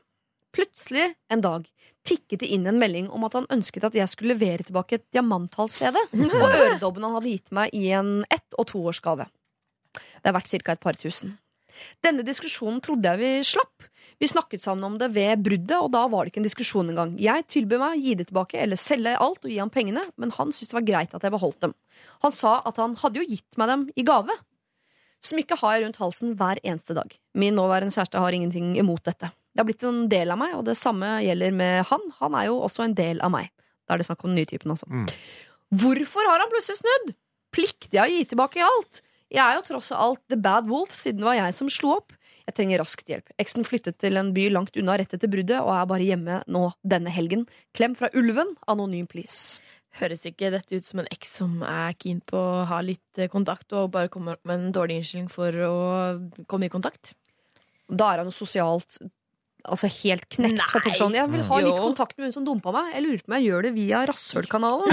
Plutselig 0.55 1.13
en 1.33 1.43
dag 1.43 1.67
tikket 2.07 2.39
det 2.43 2.51
inn 2.55 2.67
en 2.69 2.79
melding 2.79 3.09
om 3.11 3.25
at 3.27 3.35
han 3.35 3.49
ønsket 3.53 3.89
at 3.89 3.97
jeg 3.97 4.11
skulle 4.11 4.35
levere 4.35 4.63
tilbake 4.67 4.99
et 4.99 5.07
diamanthalskjede 5.15 6.05
og 6.39 6.47
øredobben 6.47 7.03
han 7.03 7.17
hadde 7.17 7.33
gitt 7.33 7.51
meg 7.55 7.75
i 7.75 7.89
en 7.97 8.21
ett- 8.31 8.57
og 8.57 8.69
toårsgave. 8.71 9.27
Det 9.97 10.29
er 10.29 10.35
verdt 10.35 10.51
ca. 10.53 10.71
et 10.71 10.83
par 10.83 10.97
tusen. 10.99 11.35
Denne 12.01 12.25
diskusjonen 12.25 12.81
trodde 12.81 13.05
jeg 13.05 13.21
vi 13.21 13.45
slapp. 13.45 13.85
Vi 14.17 14.29
snakket 14.29 14.63
sammen 14.63 14.85
om 14.87 14.95
det 14.97 15.11
ved 15.13 15.43
bruddet, 15.45 15.77
og 15.77 15.91
da 15.93 16.07
var 16.09 16.25
det 16.25 16.31
ikke 16.31 16.41
en 16.41 16.47
diskusjon 16.47 16.89
engang. 16.89 17.11
Jeg 17.21 17.45
tilbød 17.53 17.81
meg 17.83 17.97
å 17.97 18.01
gi 18.01 18.15
det 18.17 18.27
tilbake 18.31 18.57
eller 18.63 18.79
selge 18.81 19.13
alt 19.13 19.43
og 19.43 19.51
gi 19.51 19.59
ham 19.61 19.69
pengene, 19.73 20.01
men 20.17 20.33
han 20.33 20.53
syntes 20.55 20.71
det 20.71 20.77
var 20.79 20.87
greit 20.87 21.13
at 21.13 21.27
jeg 21.27 21.35
beholdt 21.35 21.67
dem. 21.67 21.75
Han 22.25 22.33
sa 22.33 22.55
at 22.65 22.81
han 22.81 22.95
hadde 23.03 23.21
jo 23.21 23.27
gitt 23.29 23.59
meg 23.61 23.69
dem 23.69 23.83
i 23.93 24.05
gave. 24.07 24.33
Smykket 25.27 25.61
har 25.61 25.75
jeg 25.75 25.85
rundt 25.85 26.01
halsen 26.01 26.33
hver 26.39 26.61
eneste 26.63 26.97
dag. 26.97 27.13
Min 27.37 27.57
nåværende 27.57 27.93
kjæreste 27.93 28.21
har 28.21 28.33
ingenting 28.33 28.73
imot 28.81 29.05
dette. 29.05 29.29
Det 29.57 29.63
har 29.63 29.65
blitt 29.71 29.83
en 29.89 30.03
del 30.05 30.29
av 30.29 30.37
meg, 30.37 30.51
og 30.53 30.67
det 30.67 30.75
samme 30.77 31.15
gjelder 31.25 31.55
med 31.57 31.87
han. 31.89 32.03
Han 32.19 32.35
er 32.37 32.51
jo 32.51 32.59
også 32.61 32.83
en 32.85 32.93
del 32.93 33.17
av 33.25 33.31
meg. 33.33 33.47
Da 33.89 33.95
er 33.95 34.03
det 34.03 34.05
snakk 34.05 34.21
om 34.21 34.29
den 34.29 34.37
nye 34.37 34.49
typen, 34.51 34.69
altså. 34.75 34.85
Hvorfor 35.81 36.29
har 36.29 36.43
han 36.43 36.51
plutselig 36.51 36.77
snudd? 36.83 37.15
Plikter 37.57 37.97
jeg 37.97 38.03
å 38.03 38.13
gi 38.13 38.27
tilbake 38.29 38.61
i 38.61 38.65
alt? 38.67 39.01
Jeg 39.33 39.41
er 39.41 39.57
jo 39.57 39.63
tross 39.65 39.89
alt 39.97 40.21
the 40.29 40.37
bad 40.37 40.69
wolf, 40.69 40.93
siden 40.93 41.23
det 41.23 41.27
var 41.27 41.39
jeg 41.39 41.57
som 41.57 41.71
slo 41.73 41.95
opp. 41.95 42.13
Jeg 42.45 42.55
trenger 42.59 42.83
raskt 42.83 43.09
hjelp. 43.09 43.33
Eksen 43.41 43.65
flyttet 43.65 43.97
til 43.99 44.21
en 44.21 44.29
by 44.35 44.45
langt 44.53 44.77
unna 44.77 44.99
rett 45.01 45.17
etter 45.17 45.31
bruddet, 45.31 45.57
og 45.57 45.73
er 45.73 45.89
bare 45.89 46.05
hjemme 46.05 46.37
nå 46.45 46.63
denne 46.85 47.11
helgen. 47.11 47.47
Klem 47.75 47.97
fra 47.97 48.13
ulven, 48.13 48.53
anonym 48.69 49.09
please. 49.09 49.57
Høres 49.97 50.23
ikke 50.29 50.53
dette 50.53 50.77
ut 50.77 50.85
som 50.85 51.01
en 51.01 51.09
eks 51.11 51.33
som 51.41 51.59
er 51.65 51.97
keen 51.97 52.21
på 52.21 52.37
å 52.37 52.65
ha 52.69 52.79
litt 52.85 53.17
eh, 53.17 53.31
kontakt, 53.33 53.73
og 53.73 53.89
bare 53.97 54.13
kommer 54.13 54.37
opp 54.37 54.45
med 54.45 54.61
en 54.61 54.75
dårlig 54.75 55.01
innstilling 55.01 55.31
for 55.33 55.63
å 55.65 55.77
komme 56.45 56.69
i 56.69 56.71
kontakt? 56.71 57.15
Da 57.89 58.13
er 58.13 58.21
han 58.21 58.29
jo 58.29 58.35
sosialt 58.35 58.99
Altså 59.67 59.89
helt 59.89 60.27
knekt. 60.31 60.61
for 60.69 60.85
jeg 60.85 60.95
sånn, 60.99 61.15
jeg 61.17 61.27
vil 61.31 61.41
ha 61.43 61.57
litt 61.59 61.75
Jo. 61.75 61.81
kontakt 61.89 62.17
med 62.17 62.29
hun 62.29 62.31
som 62.35 62.45
dumpa 62.45 62.71
meg. 62.71 62.93
Jeg 62.93 63.03
lurer 63.03 63.23
på 63.25 63.31
om 63.31 63.35
jeg 63.37 63.47
gjør 63.49 63.61
det 63.67 63.71
via 63.75 64.05
rasshølkanalen. 64.07 64.87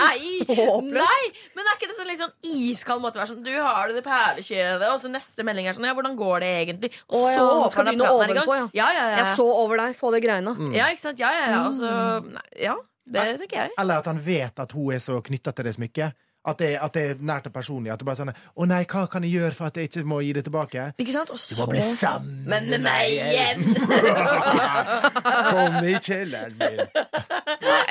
Nei! 0.00 0.44
Nei! 1.00 1.24
Men 1.56 1.64
er 1.64 1.78
ikke 1.78 1.88
det 1.88 1.96
sånn 1.96 2.10
sånn 2.20 2.34
iskald 2.44 3.02
måte 3.04 3.18
å 3.18 3.22
være 3.22 3.32
sånn 3.32 3.44
Du 3.46 3.52
har 3.54 3.88
det 3.88 4.00
det 4.00 4.04
perlekjedet, 4.06 4.88
og 4.90 5.00
så 5.02 5.10
neste 5.12 5.46
melding 5.46 5.68
er 5.70 5.76
sånn 5.76 5.88
Ja, 5.88 5.94
hvordan 5.96 6.16
går 6.18 6.44
det 6.44 6.50
egentlig? 6.64 6.92
Og 7.08 7.26
så 7.30 7.46
ja, 7.46 7.68
skal 7.72 7.88
begynne 7.88 8.12
ovenpå, 8.12 8.56
ja. 8.58 8.66
Ja, 8.74 8.88
ja, 8.96 9.04
ja. 9.14 9.18
Jeg 9.22 9.34
så 9.38 9.46
over 9.64 9.80
deg, 9.80 9.96
få 9.98 10.12
det 10.14 10.22
greiene. 10.26 10.56
Ja, 10.76 10.90
ikke 10.92 11.06
sant? 11.08 11.22
Ja, 11.22 11.30
ja, 11.36 11.46
ja. 11.54 11.60
Og 11.68 11.76
så 11.78 11.90
Ja, 12.60 12.76
det 13.10 13.28
tenker 13.44 13.64
jeg. 13.64 13.76
Eller 13.80 14.02
at 14.02 14.10
han 14.10 14.20
vet 14.22 14.60
at 14.62 14.76
hun 14.76 14.92
er 14.94 15.02
så 15.02 15.20
knytta 15.24 15.54
til 15.56 15.70
det 15.70 15.74
smykket. 15.78 16.18
At 16.48 16.56
det, 16.56 16.70
at 16.80 16.94
det 16.96 17.02
er 17.04 17.18
nært 17.20 17.50
og 17.50 17.52
personlig. 17.52 17.90
At 17.92 18.00
det 18.00 18.06
bare 18.08 18.16
er 18.16 18.20
sånn 18.22 18.30
Å 18.32 18.66
nei, 18.68 18.80
hva 18.88 19.02
kan 19.12 19.24
jeg 19.26 19.34
gjøre 19.36 19.56
for 19.58 19.68
at 19.68 19.76
jeg 19.76 19.90
ikke 19.90 20.04
må 20.08 20.22
gi 20.24 20.30
det 20.38 20.46
tilbake? 20.46 20.86
Ikke 21.02 21.12
sant? 21.12 21.32
Og 21.34 21.36
Du 21.36 21.58
må 21.58 21.66
bli 21.68 21.82
sammen 21.84 22.46
Men 22.48 22.70
med 22.72 22.84
meg 22.86 23.12
igjen! 23.12 23.66
Kom 25.50 25.76
i 25.84 25.96
kjelleren 26.00 26.56
min. 26.56 26.80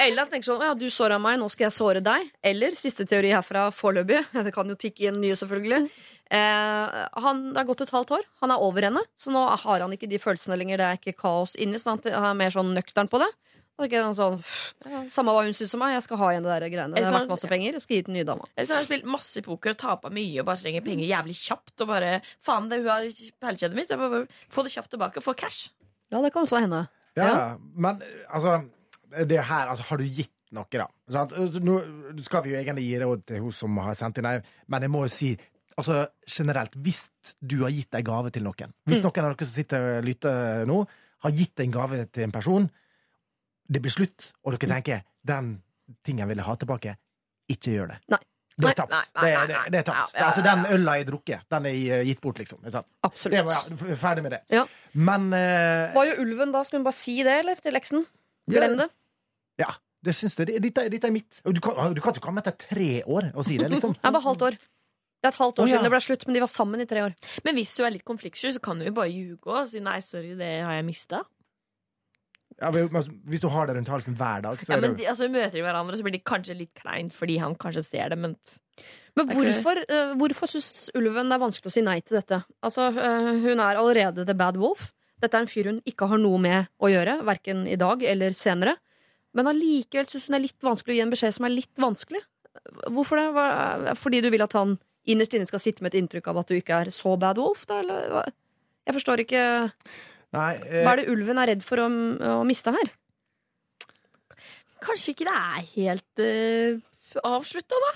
Eller 0.01 0.23
at 0.23 0.31
tenker 0.34 0.47
sånn, 0.49 0.63
ja, 0.65 0.73
du 0.73 0.88
såra 0.93 1.19
meg, 1.21 1.38
nå 1.41 1.49
skal 1.53 1.67
jeg 1.67 1.76
såre 1.77 2.01
deg. 2.01 2.30
Eller 2.41 2.77
siste 2.77 3.05
teori 3.09 3.35
herfra 3.35 3.67
foreløpig. 3.76 4.23
Det 4.49 4.55
kan 4.55 4.71
jo 4.71 4.77
tikke 4.80 5.09
inn 5.11 5.21
nye, 5.21 5.38
selvfølgelig. 5.38 5.91
Eh, 6.30 6.97
han, 7.23 7.43
det 7.53 7.57
har 7.57 7.67
gått 7.69 7.84
et 7.85 7.93
halvt 7.93 8.15
år. 8.17 8.26
Han 8.41 8.53
er 8.53 8.65
over 8.65 8.85
henne, 8.85 9.01
så 9.17 9.34
nå 9.34 9.45
har 9.49 9.85
han 9.85 9.93
ikke 9.93 10.09
de 10.09 10.21
følelsene 10.21 10.57
lenger. 10.57 10.81
Det 10.81 10.88
er 10.88 10.99
ikke 11.01 11.17
kaos 11.21 11.53
inni, 11.59 11.77
så 11.81 11.95
han 11.95 12.03
er 12.09 12.38
mer 12.38 12.53
sånn 12.53 12.73
nøktern 12.77 13.09
på 13.11 13.21
det. 13.21 13.30
Og 13.80 13.85
ikke 13.88 14.01
sånn, 14.18 14.39
ja, 14.91 15.01
Samme 15.07 15.31
hva 15.35 15.45
hun 15.47 15.56
syns 15.56 15.73
om 15.77 15.80
meg, 15.80 15.93
jeg 15.95 16.03
skal 16.03 16.19
ha 16.19 16.30
igjen 16.34 16.43
det 16.43 16.51
der 16.51 16.72
greiene. 16.73 16.95
Det 16.99 17.06
har 17.07 17.15
vært 17.15 17.31
masse 17.31 17.47
penger, 17.51 17.77
jeg 17.77 17.84
skal 17.85 17.95
gi 17.95 18.06
den 18.10 18.18
nye 18.18 18.27
dama. 18.27 18.47
Eller 18.56 18.68
så 18.68 18.76
har 18.76 18.84
hun 18.84 18.89
spilt 18.89 19.06
masse 19.07 19.43
poker 19.45 19.72
og 19.76 19.80
tapa 19.80 20.11
mye 20.14 20.41
og 20.41 20.47
bare 20.49 20.60
trenger 20.64 20.84
penger 20.84 21.07
jævlig 21.07 21.35
kjapt. 21.39 21.76
Og 21.80 21.88
bare 21.93 22.10
faen, 22.45 22.68
det 22.72 22.81
hun 22.81 22.89
har 22.91 23.07
perlekjedet 23.39 23.80
mitt. 23.80 23.93
Jeg 23.93 24.01
må 24.01 24.10
bare 24.11 24.27
Få 24.51 24.65
det 24.68 24.73
kjapt 24.76 24.91
tilbake. 24.91 25.22
og 25.22 25.23
Få 25.23 25.35
cash. 25.39 25.69
Ja, 26.11 26.22
det 26.22 26.34
kan 26.34 26.43
også 26.43 26.60
hende. 26.60 26.88
Ja, 27.15 27.56
men 27.76 28.01
altså 28.30 28.60
Det 29.10 29.39
her, 29.41 29.69
altså, 29.72 29.84
har 29.89 29.97
du 29.97 30.03
gitt 30.06 30.31
noe, 30.51 30.65
da? 30.69 30.85
Sant? 31.10 31.31
Nå 31.64 31.80
skal 32.22 32.43
vi 32.45 32.51
jo 32.53 32.60
egentlig 32.60 32.84
gi 32.85 32.99
råd 33.01 33.23
til 33.26 33.39
hun 33.41 33.51
som 33.56 33.77
har 33.81 33.95
sendt 33.97 34.19
inn 34.22 34.27
men 34.68 34.81
jeg 34.85 34.91
må 34.93 35.06
jo 35.07 35.14
si 35.14 35.31
Altså, 35.80 36.10
generelt, 36.27 36.73
hvis 36.84 37.06
du 37.39 37.61
har 37.64 37.72
gitt 37.72 37.95
ei 37.95 38.01
gave 38.03 38.30
til 38.35 38.43
noen 38.43 38.73
Hvis 38.85 38.99
Mm. 38.99 39.06
noen 39.06 39.26
av 39.26 39.38
dere 39.38 39.47
som 39.47 39.53
sitter 39.56 39.85
og 39.99 40.03
lytter 40.03 40.65
nå, 40.68 40.88
har 41.23 41.31
gitt 41.31 41.60
en 41.60 41.72
gave 41.72 42.06
til 42.11 42.23
en 42.23 42.31
person, 42.31 42.69
det 43.69 43.81
blir 43.83 43.93
slutt, 43.93 44.31
og 44.43 44.55
dere 44.55 44.69
tenker 44.75 45.03
den 45.27 45.59
tingen 46.05 46.27
vil 46.29 46.41
jeg 46.41 46.45
ha 46.47 46.55
tilbake, 46.59 46.95
ikke 47.49 47.73
gjør 47.75 47.93
det. 47.93 47.99
Nei. 48.15 48.19
Det 48.59 48.67
er 48.67 48.75
tapt. 48.75 48.91
nei, 48.91 48.99
Det, 48.99 49.21
nei, 49.21 49.29
er- 49.29 49.37
nei, 49.37 49.45
det, 49.47 49.71
det 49.71 49.79
er 49.79 49.85
tapt. 49.87 50.15
Altså, 50.19 50.41
den 50.43 50.65
øla 50.75 50.95
jeg 50.99 51.05
drukket, 51.07 51.45
den 51.53 51.67
er 51.69 51.75
eh, 51.99 52.01
gitt 52.09 52.19
bort, 52.21 52.39
liksom. 52.41 52.59
Ikke 52.59 52.73
sant? 52.73 52.89
Absolutt. 53.07 53.35
Det 53.37 53.43
var, 53.47 53.69
ja, 53.87 53.95
ferdig 54.01 54.23
med 54.25 54.33
det. 54.35 54.39
Ja. 54.51 54.63
Men 54.99 55.29
uh, 55.31 55.93
Var 55.95 56.09
jo 56.09 56.17
ulven 56.25 56.51
da? 56.51 56.63
Skulle 56.67 56.81
hun 56.81 56.89
bare 56.89 56.97
si 56.97 57.15
det, 57.23 57.37
eller? 57.45 57.61
Til 57.63 57.77
leksen? 57.77 58.03
Glem 58.51 58.75
det. 58.81 58.89
Ja, 59.63 59.69
det 60.03 60.15
syns 60.17 60.35
jeg. 60.35 60.49
Det- 60.51 60.59
Dette, 60.65 60.83
er- 60.83 60.91
dette 60.91 61.07
er 61.07 61.15
mitt. 61.15 61.39
Du 61.45 61.61
kan, 61.63 61.93
du 61.95 62.01
kan 62.03 62.11
ikke 62.11 62.25
komme 62.27 62.43
etter 62.43 62.57
tre 62.59 62.89
år 63.07 63.31
og 63.33 63.47
si 63.47 63.55
det, 63.61 63.71
liksom. 63.71 63.95
Det 64.01 64.11
bare 64.11 64.25
halvt 64.27 64.45
år. 64.49 64.59
Det 64.59 65.27
er 65.27 65.33
et 65.33 65.39
halvt 65.39 65.59
år 65.59 65.63
oh, 65.63 65.67
ja. 65.67 65.75
siden 65.75 65.83
det 65.87 65.91
ble 65.91 65.99
slutt, 66.03 66.21
men 66.27 66.35
de 66.35 66.41
var 66.43 66.51
sammen 66.51 66.83
i 66.83 66.87
tre 66.87 67.01
år. 67.03 67.15
Men 67.43 67.55
hvis 67.59 67.73
du 67.75 67.83
er 67.83 67.91
litt 67.91 68.05
konfliktsky, 68.07 68.53
så 68.55 68.61
kan 68.63 68.79
du 68.79 68.85
jo 68.87 68.93
bare 68.95 69.11
ljuge 69.11 69.51
og 69.51 69.67
si 69.67 69.79
nei, 69.83 69.97
sorry, 70.03 70.31
det 70.39 70.51
har 70.63 70.77
jeg 70.77 70.85
mista. 70.87 71.23
Ja, 72.60 72.69
altså, 72.72 73.11
hvis 73.31 73.41
du 73.44 73.48
har 73.53 73.68
det 73.69 73.76
rundt 73.77 73.88
halsen 73.91 74.15
hver 74.19 74.41
dag, 74.44 74.60
så 74.60 74.73
Ja, 74.73 74.80
men 74.84 74.95
de, 74.99 75.06
altså, 75.07 75.30
møter 75.31 75.56
de 75.57 75.64
hverandre, 75.64 75.95
så 75.95 76.03
blir 76.03 76.18
de 76.18 76.19
kanskje 76.27 76.57
litt 76.60 76.73
kleint 76.76 77.14
fordi 77.15 77.38
han 77.40 77.56
kanskje 77.56 77.84
ser 77.86 78.10
det, 78.11 78.18
men 78.19 78.36
Men 79.18 79.27
hvorfor, 79.27 79.80
uh, 79.90 80.14
hvorfor 80.19 80.48
syns 80.48 80.90
ulven 80.95 81.27
det 81.31 81.36
er 81.38 81.41
vanskelig 81.44 81.72
å 81.72 81.76
si 81.76 81.81
nei 81.84 81.98
til 82.02 82.19
dette? 82.19 82.41
Altså, 82.64 82.90
uh, 82.95 83.31
Hun 83.44 83.60
er 83.60 83.80
allerede 83.80 84.26
the 84.27 84.36
bad 84.38 84.57
wolf. 84.57 84.91
Dette 85.19 85.36
er 85.36 85.44
en 85.44 85.52
fyr 85.52 85.68
hun 85.68 85.81
ikke 85.90 86.07
har 86.07 86.18
noe 86.22 86.40
med 86.40 86.69
å 86.80 86.88
gjøre, 86.91 87.18
verken 87.27 87.65
i 87.68 87.76
dag 87.80 88.03
eller 88.07 88.31
senere. 88.38 88.77
Men 89.36 89.49
allikevel 89.52 90.07
syns 90.07 90.27
hun 90.30 90.36
det 90.38 90.40
er 90.40 90.45
litt 90.48 90.64
vanskelig 90.64 90.94
å 90.94 90.98
gi 90.99 91.02
en 91.03 91.11
beskjed 91.11 91.36
som 91.36 91.45
er 91.49 91.56
litt 91.57 91.76
vanskelig. 91.80 92.22
Hvorfor 92.88 93.19
det? 93.19 93.26
Hva- 93.36 93.95
Fordi 93.99 94.22
du 94.23 94.30
vil 94.31 94.41
at 94.45 94.53
han 94.53 94.77
innerst 95.10 95.34
inne 95.36 95.48
skal 95.48 95.60
sitte 95.60 95.81
med 95.84 95.94
et 95.94 95.99
inntrykk 96.02 96.27
av 96.31 96.38
at 96.44 96.48
du 96.48 96.56
ikke 96.56 96.80
er 96.86 96.94
så 96.95 97.18
bad 97.19 97.38
wolf? 97.41 97.65
Da, 97.68 97.80
eller? 97.84 98.07
hva? 98.14 98.23
Jeg 98.88 98.95
forstår 98.95 99.22
ikke 99.26 99.44
Nei, 100.35 100.56
eh, 100.61 100.84
Hva 100.85 100.93
er 100.93 101.01
det 101.01 101.11
ulven 101.14 101.41
er 101.41 101.56
redd 101.56 101.64
for 101.65 101.81
å, 101.81 101.88
å 102.39 102.41
miste 102.47 102.73
her? 102.76 102.91
kanskje 104.84 105.14
ikke 105.14 105.27
det 105.27 105.35
er 105.35 105.65
helt 105.76 106.23
uh, 106.23 107.26
avslutta, 107.27 107.80
da. 107.85 107.91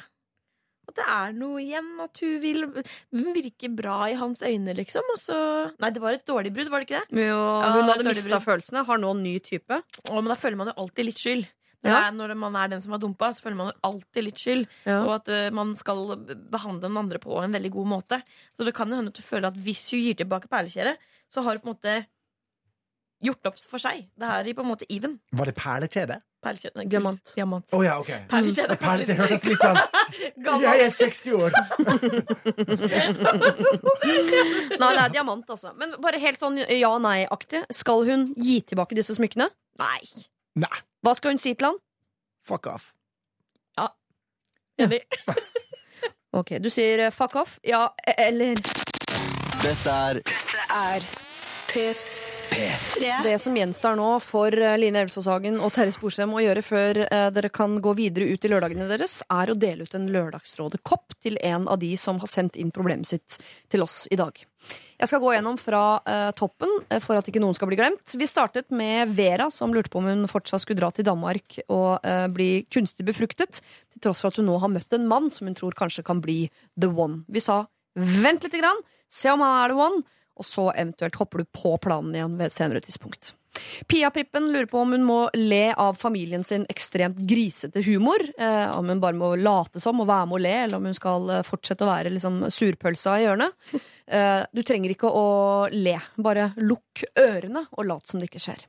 At 0.89 0.97
det 0.99 1.07
er 1.15 1.33
noe 1.37 1.61
igjen. 1.63 1.89
At 2.03 2.19
hun 2.19 2.39
vil 2.43 2.65
Hun 2.67 3.29
virker 3.35 3.71
bra 3.71 4.01
i 4.11 4.17
hans 4.19 4.43
øyne, 4.43 4.75
liksom. 4.75 5.07
Og 5.13 5.19
så 5.21 5.37
Nei, 5.79 5.91
det 5.95 6.03
var 6.03 6.17
et 6.17 6.27
dårlig 6.27 6.51
brudd, 6.55 6.71
var 6.73 6.83
det 6.83 6.89
ikke 6.89 7.03
det? 7.03 7.25
Jo, 7.29 7.39
Ja, 7.39 7.71
hun 7.71 7.85
det 7.87 7.95
hadde 7.95 8.09
mista 8.11 8.39
følelsene, 8.43 8.85
har 8.89 8.99
nå 9.01 9.11
en 9.15 9.23
ny 9.23 9.37
type. 9.43 9.79
Å, 9.79 10.15
men 10.17 10.31
da 10.31 10.39
føler 10.39 10.59
man 10.59 10.73
jo 10.73 10.79
alltid 10.83 11.09
litt 11.09 11.21
skyld. 11.21 11.51
Ja. 11.83 11.97
er, 11.97 12.13
når 12.15 12.31
man 12.39 12.55
er 12.55 12.69
den 12.71 12.79
som 12.79 12.93
har 12.95 12.99
dumpa, 13.03 13.27
så 13.35 13.43
føler 13.43 13.57
man 13.59 13.69
jo 13.71 13.89
alltid 13.89 14.23
litt 14.23 14.39
skyld. 14.39 14.69
Ja. 14.87 15.01
Og 15.03 15.17
at 15.17 15.31
uh, 15.31 15.47
man 15.55 15.73
skal 15.75 16.13
behandle 16.51 16.87
den 16.87 16.99
andre 16.99 17.19
på 17.19 17.41
en 17.41 17.55
veldig 17.55 17.73
god 17.73 17.89
måte. 17.95 18.19
Så 18.55 18.67
det 18.67 18.75
kan 18.75 18.91
jo 18.91 18.99
hende 18.99 19.11
at 19.11 19.19
du 19.19 19.23
føler 19.23 19.49
at 19.49 19.59
hvis 19.65 19.89
hun 19.91 20.03
gir 20.03 20.19
tilbake 20.19 20.51
perlekjæret, 20.51 20.99
så 21.31 21.43
har 21.43 21.57
hun 21.57 21.63
på 21.63 21.71
en 21.71 21.75
måte 21.75 21.97
gjort 23.23 23.47
opp 23.49 23.57
for 23.71 23.79
seg. 23.81 23.97
Det 24.19 24.27
er 24.29 24.53
på 24.53 24.61
en 24.63 24.67
måte 24.69 24.85
even. 24.91 25.13
Var 25.31 25.45
det 25.49 25.55
perlekjede? 25.57 26.17
Perlekjede. 26.43 26.83
Diamant. 26.91 27.31
Diamant. 27.37 27.65
Å 27.71 27.83
ja, 27.85 27.93
OK. 28.01 28.11
Perlekjede 28.33 28.71
er 28.75 28.79
Perlekjede 28.81 29.19
hørtes 29.21 29.43
litt 29.47 29.61
sånn 29.63 29.77
Jeg 30.63 30.77
er 30.83 30.91
60 30.91 31.33
år! 31.39 31.51
Nei, 34.83 34.91
det 34.91 35.03
er 35.05 35.09
diamant, 35.15 35.47
altså. 35.55 35.69
Men 35.79 35.89
bare 36.03 36.19
helt 36.21 36.39
sånn 36.41 36.57
ja-nei-aktig. 36.67 37.61
Skal 37.73 37.99
hun 38.09 38.21
gi 38.39 38.59
tilbake 38.67 38.95
disse 38.97 39.15
smykkene? 39.17 39.47
Nei. 39.81 40.01
Nei. 40.59 40.77
Hva 41.03 41.11
skal 41.17 41.29
hun 41.33 41.41
si 41.41 41.51
til 41.55 41.67
han? 41.71 41.77
Fuck 42.47 42.65
off. 42.71 42.85
Ja. 43.79 43.87
Enig. 44.83 45.01
Ok, 46.33 46.49
Du 46.63 46.69
sier 46.73 46.97
eh, 47.07 47.11
fuck 47.13 47.35
off. 47.39 47.51
Ja, 47.63 47.81
e- 48.03 48.17
eller 48.27 48.55
Dette 49.63 49.91
er 50.09 50.15
er 50.73 51.01
P3. 51.69 52.12
Det 53.23 53.35
som 53.41 53.55
gjenstår 53.57 53.97
nå 53.99 54.09
for 54.23 54.53
eh, 54.53 54.77
Line 54.79 55.01
Elvsås 55.03 55.27
Hagen 55.31 55.59
og 55.63 55.73
Terje 55.75 55.95
Sporsem 55.95 56.33
å 56.33 56.41
gjøre 56.43 56.63
før 56.65 57.01
eh, 57.05 57.27
dere 57.33 57.51
kan 57.53 57.75
gå 57.83 57.93
videre 57.97 58.29
ut 58.31 58.45
i 58.45 58.51
lørdagene 58.51 58.87
deres, 58.89 59.21
er 59.31 59.51
å 59.51 59.57
dele 59.57 59.87
ut 59.87 59.95
en 59.97 60.09
Lørdagsrådet-kopp 60.13 61.17
til 61.23 61.37
en 61.41 61.67
av 61.71 61.81
de 61.81 61.93
som 61.99 62.21
har 62.21 62.31
sendt 62.31 62.59
inn 62.59 62.73
problemet 62.73 63.09
sitt 63.09 63.39
til 63.71 63.85
oss 63.85 64.03
i 64.11 64.19
dag. 64.19 64.37
Jeg 65.01 65.09
skal 65.09 65.19
gå 65.19 65.33
gjennom 65.33 65.57
fra 65.59 65.83
uh, 65.99 66.29
toppen 66.37 66.71
for 67.03 67.19
at 67.19 67.27
ikke 67.27 67.41
noen 67.43 67.55
skal 67.57 67.67
bli 67.67 67.75
glemt. 67.75 68.13
Vi 68.15 68.27
startet 68.29 68.69
med 68.71 69.11
Vera, 69.17 69.49
som 69.51 69.73
lurte 69.75 69.91
på 69.91 69.99
om 69.99 70.07
hun 70.07 70.29
fortsatt 70.31 70.63
skulle 70.63 70.79
dra 70.79 70.93
til 70.95 71.07
Danmark 71.09 71.57
og 71.65 72.05
uh, 72.05 72.27
bli 72.31 72.63
kunstig 72.71 73.03
befruktet, 73.09 73.59
til 73.91 74.05
tross 74.05 74.23
for 74.23 74.31
at 74.31 74.39
hun 74.39 74.47
nå 74.47 74.55
har 74.63 74.71
møtt 74.71 74.95
en 74.95 75.09
mann 75.09 75.27
som 75.33 75.49
hun 75.49 75.57
tror 75.59 75.75
kanskje 75.75 76.05
kan 76.07 76.23
bli 76.23 76.45
the 76.79 76.87
one. 76.87 77.25
Vi 77.27 77.43
sa 77.43 77.65
vent 77.99 78.47
lite 78.47 78.61
grann, 78.63 78.79
se 79.11 79.33
om 79.33 79.43
han 79.43 79.59
er 79.65 79.73
the 79.73 79.81
one, 79.81 80.03
og 80.39 80.47
så 80.47 80.71
eventuelt 80.73 81.17
hopper 81.21 81.43
du 81.43 81.49
på 81.53 81.77
planen 81.83 82.15
igjen 82.15 82.37
ved 82.39 82.49
et 82.49 82.55
senere 82.55 82.83
tidspunkt. 82.83 83.33
Pia 83.87 84.09
Prippen 84.09 84.51
lurer 84.51 84.65
på 84.65 84.79
om 84.81 84.91
hun 84.95 85.03
må 85.05 85.17
le 85.37 85.73
av 85.77 85.93
familien 85.99 86.43
sin 86.43 86.65
ekstremt 86.69 87.19
grisete 87.29 87.83
humor. 87.85 88.23
Eh, 88.37 88.77
om 88.77 88.89
hun 88.89 89.01
bare 89.03 89.17
må 89.17 89.33
late 89.37 89.81
som 89.83 90.01
og 90.01 90.09
være 90.09 90.29
med 90.29 90.39
å 90.39 90.43
le, 90.45 90.55
eller 90.65 90.81
om 90.81 90.89
hun 90.89 90.97
skal 90.97 91.29
eh, 91.29 91.45
fortsette 91.45 91.85
å 91.85 91.91
være 91.91 92.15
liksom, 92.15 92.41
surpølsa 92.53 93.19
i 93.19 93.27
hjørnet. 93.27 93.65
Eh, 94.03 94.41
du 94.51 94.63
trenger 94.65 94.95
ikke 94.95 95.11
å 95.13 95.25
le. 95.71 95.99
Bare 96.17 96.49
lukk 96.59 97.05
ørene 97.19 97.67
og 97.71 97.91
lat 97.91 98.09
som 98.09 98.21
det 98.21 98.31
ikke 98.31 98.41
skjer. 98.47 98.65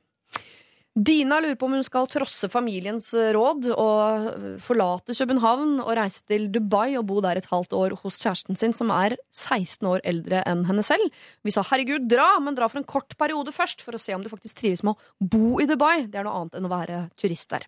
Dina 0.95 1.41
lurer 1.43 1.57
på 1.59 1.67
om 1.67 1.73
hun 1.75 1.83
skal 1.83 2.05
trosse 2.07 2.47
familiens 2.47 3.09
eh, 3.19 3.33
råd 3.35 3.65
og 3.73 4.27
eh, 4.29 4.43
forlate 4.63 5.11
København 5.17 5.81
og 5.83 5.89
reise 5.99 6.21
til 6.23 6.45
Dubai 6.53 6.95
og 6.95 7.03
bo 7.09 7.19
der 7.23 7.35
et 7.35 7.49
halvt 7.49 7.75
år 7.75 7.97
hos 7.99 8.21
kjæresten 8.23 8.55
sin, 8.55 8.71
som 8.71 8.93
er 8.95 9.17
16 9.27 9.89
år 9.91 9.99
eldre 10.07 10.39
enn 10.47 10.63
henne 10.69 10.85
selv. 10.87 11.11
Vi 11.43 11.51
sa 11.51 11.65
herregud, 11.67 12.07
dra, 12.07 12.29
men 12.39 12.55
dra 12.55 12.69
for 12.71 12.79
en 12.79 12.87
kort 12.87 13.17
periode 13.19 13.51
først, 13.51 13.83
for 13.83 13.97
å 13.97 13.99
se 13.99 14.15
om 14.15 14.23
du 14.23 14.31
faktisk 14.31 14.61
trives 14.61 14.85
med 14.87 14.95
å 14.95 15.27
bo 15.35 15.59
i 15.59 15.67
Dubai. 15.67 16.05
Det 16.07 16.21
er 16.21 16.29
noe 16.29 16.45
annet 16.45 16.55
enn 16.61 16.69
å 16.69 16.71
være 16.71 17.01
turist 17.19 17.51
der. 17.51 17.67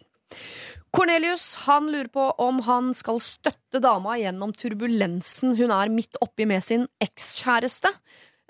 Cornelius 0.95 1.49
han 1.65 1.91
lurer 1.91 2.07
på 2.11 2.29
om 2.43 2.61
han 2.63 2.93
skal 2.95 3.19
støtte 3.23 3.83
dama 3.83 4.15
gjennom 4.21 4.55
turbulensen 4.55 5.55
hun 5.59 5.75
er 5.75 5.91
midt 5.91 6.15
oppi 6.23 6.47
med 6.47 6.63
sin 6.63 6.87
ekskjæreste, 7.03 7.91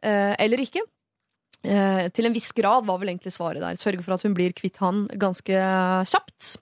eh, 0.06 0.36
eller 0.38 0.62
ikke. 0.68 0.86
Eh, 1.68 2.06
til 2.16 2.30
en 2.30 2.36
viss 2.36 2.54
grad 2.56 2.86
var 2.88 3.02
vel 3.02 3.12
egentlig 3.12 3.34
svaret 3.36 3.64
der. 3.64 3.80
Sørge 3.80 4.06
for 4.06 4.16
at 4.16 4.24
hun 4.24 4.36
blir 4.38 4.56
kvitt 4.56 4.80
han 4.80 5.06
ganske 5.20 5.60
kjapt. 6.08 6.54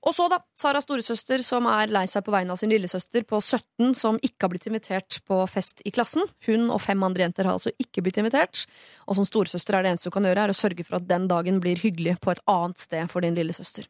Og 0.00 0.14
så, 0.16 0.30
da, 0.32 0.38
Saras 0.56 0.86
storesøster 0.86 1.42
som 1.44 1.66
er 1.68 1.90
lei 1.92 2.06
seg 2.08 2.24
på 2.24 2.32
vegne 2.32 2.54
av 2.54 2.60
sin 2.60 2.70
lillesøster 2.72 3.26
på 3.28 3.36
17 3.42 3.92
som 3.98 4.16
ikke 4.24 4.46
har 4.46 4.52
blitt 4.54 4.68
invitert 4.70 5.18
på 5.28 5.42
fest 5.50 5.82
i 5.84 5.92
klassen. 5.92 6.24
Hun 6.46 6.70
og 6.72 6.80
fem 6.80 7.04
andre 7.04 7.26
jenter 7.26 7.44
har 7.44 7.58
altså 7.58 7.74
ikke 7.76 8.06
blitt 8.06 8.20
invitert. 8.22 8.64
Og 9.04 9.18
som 9.18 9.28
storesøster 9.28 9.76
er 9.76 9.84
det 9.84 9.92
eneste 9.92 10.08
du 10.08 10.16
kan 10.16 10.24
gjøre, 10.24 10.48
er 10.48 10.54
å 10.54 10.56
sørge 10.56 10.86
for 10.88 10.96
at 10.96 11.08
den 11.10 11.28
dagen 11.28 11.60
blir 11.60 11.82
hyggelig 11.82 12.16
på 12.24 12.32
et 12.32 12.40
annet 12.48 12.80
sted 12.80 13.12
for 13.12 13.26
din 13.26 13.36
lillesøster. 13.36 13.84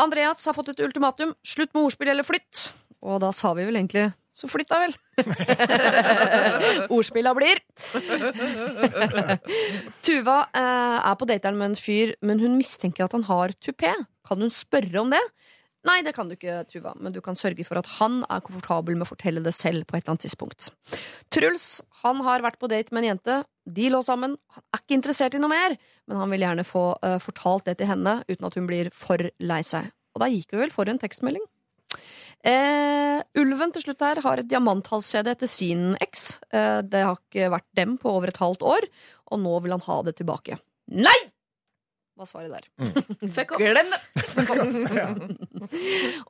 Andreas 0.00 0.40
har 0.48 0.56
fått 0.56 0.72
et 0.72 0.80
ultimatum. 0.82 1.36
Slutt 1.44 1.74
med 1.76 1.84
ordspill 1.84 2.14
eller 2.14 2.26
flytt. 2.26 2.70
Og 3.04 3.20
da 3.20 3.28
sa 3.36 3.52
vi 3.52 3.68
vel 3.68 3.76
egentlig 3.76 4.08
så 4.34 4.50
flytt 4.50 4.70
da 4.72 4.80
vel. 4.82 4.94
Ordspilla 6.94 7.34
blir. 7.38 7.60
Tuva 10.04 10.38
eh, 10.50 10.98
er 10.98 11.18
på 11.20 11.28
dateren 11.30 11.60
med 11.60 11.72
en 11.72 11.78
fyr, 11.78 12.16
men 12.26 12.42
hun 12.42 12.58
mistenker 12.58 13.06
at 13.06 13.14
han 13.14 13.28
har 13.30 13.54
tupé. 13.62 13.94
Kan 14.26 14.42
hun 14.42 14.50
spørre 14.52 15.04
om 15.04 15.14
det? 15.14 15.22
Nei, 15.84 15.98
det 16.00 16.14
kan 16.16 16.30
du 16.30 16.32
ikke, 16.32 16.62
Tuva, 16.70 16.94
men 16.96 17.12
du 17.12 17.20
kan 17.20 17.36
sørge 17.36 17.64
for 17.68 17.76
at 17.76 17.88
han 17.98 18.22
er 18.32 18.42
komfortabel 18.44 18.96
med 18.96 19.04
å 19.04 19.10
fortelle 19.10 19.42
det 19.44 19.52
selv 19.52 19.84
på 19.84 19.98
et 19.98 20.04
eller 20.04 20.14
annet 20.14 20.24
tidspunkt. 20.24 20.70
Truls 21.34 21.82
han 22.00 22.22
har 22.24 22.44
vært 22.44 22.56
på 22.60 22.70
date 22.72 22.94
med 22.94 23.04
en 23.04 23.10
jente. 23.12 23.36
De 23.68 23.90
lå 23.92 24.00
sammen. 24.04 24.38
Han 24.56 24.64
er 24.72 24.80
ikke 24.80 24.96
interessert 24.96 25.36
i 25.36 25.42
noe 25.42 25.52
mer, 25.52 25.76
men 26.08 26.20
han 26.22 26.32
vil 26.32 26.46
gjerne 26.46 26.64
få 26.68 26.86
eh, 27.04 27.18
fortalt 27.20 27.68
det 27.68 27.76
til 27.80 27.92
henne 27.92 28.22
uten 28.30 28.48
at 28.48 28.56
hun 28.56 28.70
blir 28.70 28.88
for 28.96 29.28
lei 29.44 29.60
seg. 29.64 29.92
Og 30.16 30.24
da 30.24 30.30
gikk 30.32 30.54
vi 30.54 30.62
vel 30.64 30.72
for 30.72 30.88
en 30.88 31.00
tekstmelding. 31.02 31.44
Eh, 32.44 33.22
ulven 33.40 33.72
til 33.72 33.86
slutt 33.86 34.02
her 34.04 34.20
har 34.24 34.40
et 34.42 34.48
diamanthalskjede 34.50 35.32
etter 35.32 35.48
sin 35.48 35.94
eks. 36.04 36.26
Eh, 36.52 36.80
det 36.84 37.04
har 37.06 37.16
ikke 37.16 37.48
vært 37.54 37.70
dem 37.78 37.96
på 38.00 38.12
over 38.12 38.28
et 38.28 38.40
halvt 38.42 38.66
år, 38.68 38.88
og 39.32 39.40
nå 39.40 39.54
vil 39.64 39.72
han 39.72 39.84
ha 39.86 40.02
det 40.04 40.18
tilbake. 40.20 40.58
Nei! 40.92 41.16
Var 42.14 42.28
svaret 42.30 42.52
der. 42.52 42.66
Fuck 43.34 43.56
off. 43.56 43.62
Glem 43.64 43.88
det! 43.90 44.00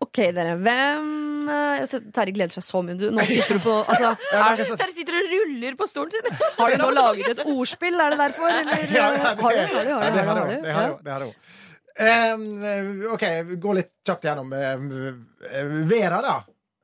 Ok, 0.05 0.21
dere. 0.33 0.55
Hvem 0.63 1.09
eh, 1.51 1.97
Terje 2.15 2.33
gleder 2.37 2.55
seg 2.55 2.65
så 2.65 2.81
mye. 2.87 2.95
Du, 2.97 3.09
nå 3.13 3.25
sitter 3.29 3.59
du 3.59 3.65
på 3.67 3.75
altså, 3.83 4.15
er, 4.39 4.63
Terje 4.79 4.95
sitter 4.95 5.19
og 5.19 5.27
ruller 5.35 5.77
på 5.81 5.89
stolen 5.91 6.15
sin. 6.15 6.31
Har 6.61 6.73
du 6.73 6.79
nå 6.81 6.89
laget 6.95 7.33
et 7.35 7.43
ordspill? 7.43 7.99
Er 8.01 8.15
det 8.15 8.21
derfor? 8.23 8.49
Eller, 8.55 8.95
Ja, 8.95 9.11
har 9.11 9.35
du? 9.35 9.43
Har 9.43 9.59
du? 9.59 9.75
Har 9.75 9.85
du? 9.85 9.93
Har 9.99 10.07
det 10.07 10.15
du? 10.15 10.31
har 10.31 10.39
du? 10.39 10.71
Har 10.71 11.19
har 11.19 11.27
jeg 11.27 11.35
Eh, 11.99 12.35
ok, 13.13 13.25
gå 13.63 13.73
litt 13.79 13.93
kjapt 14.07 14.25
gjennom. 14.27 14.53
Eh, 14.53 14.79
Vera, 15.87 16.21
da. 16.23 16.35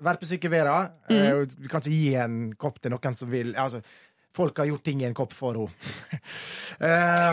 Verpesyke 0.00 0.48
Vera. 0.48 0.76
Mm. 1.10 1.46
Du 1.56 1.68
kan 1.68 1.82
ikke 1.82 1.90
gi 1.90 2.14
en 2.16 2.54
kopp 2.60 2.78
til 2.80 2.94
noen 2.94 3.16
som 3.18 3.30
vil 3.32 3.54
altså, 3.58 3.82
Folk 4.30 4.60
har 4.62 4.68
gjort 4.68 4.84
ting 4.86 5.00
i 5.02 5.08
en 5.08 5.14
kopp 5.18 5.32
for 5.34 5.58
henne. 5.58 5.70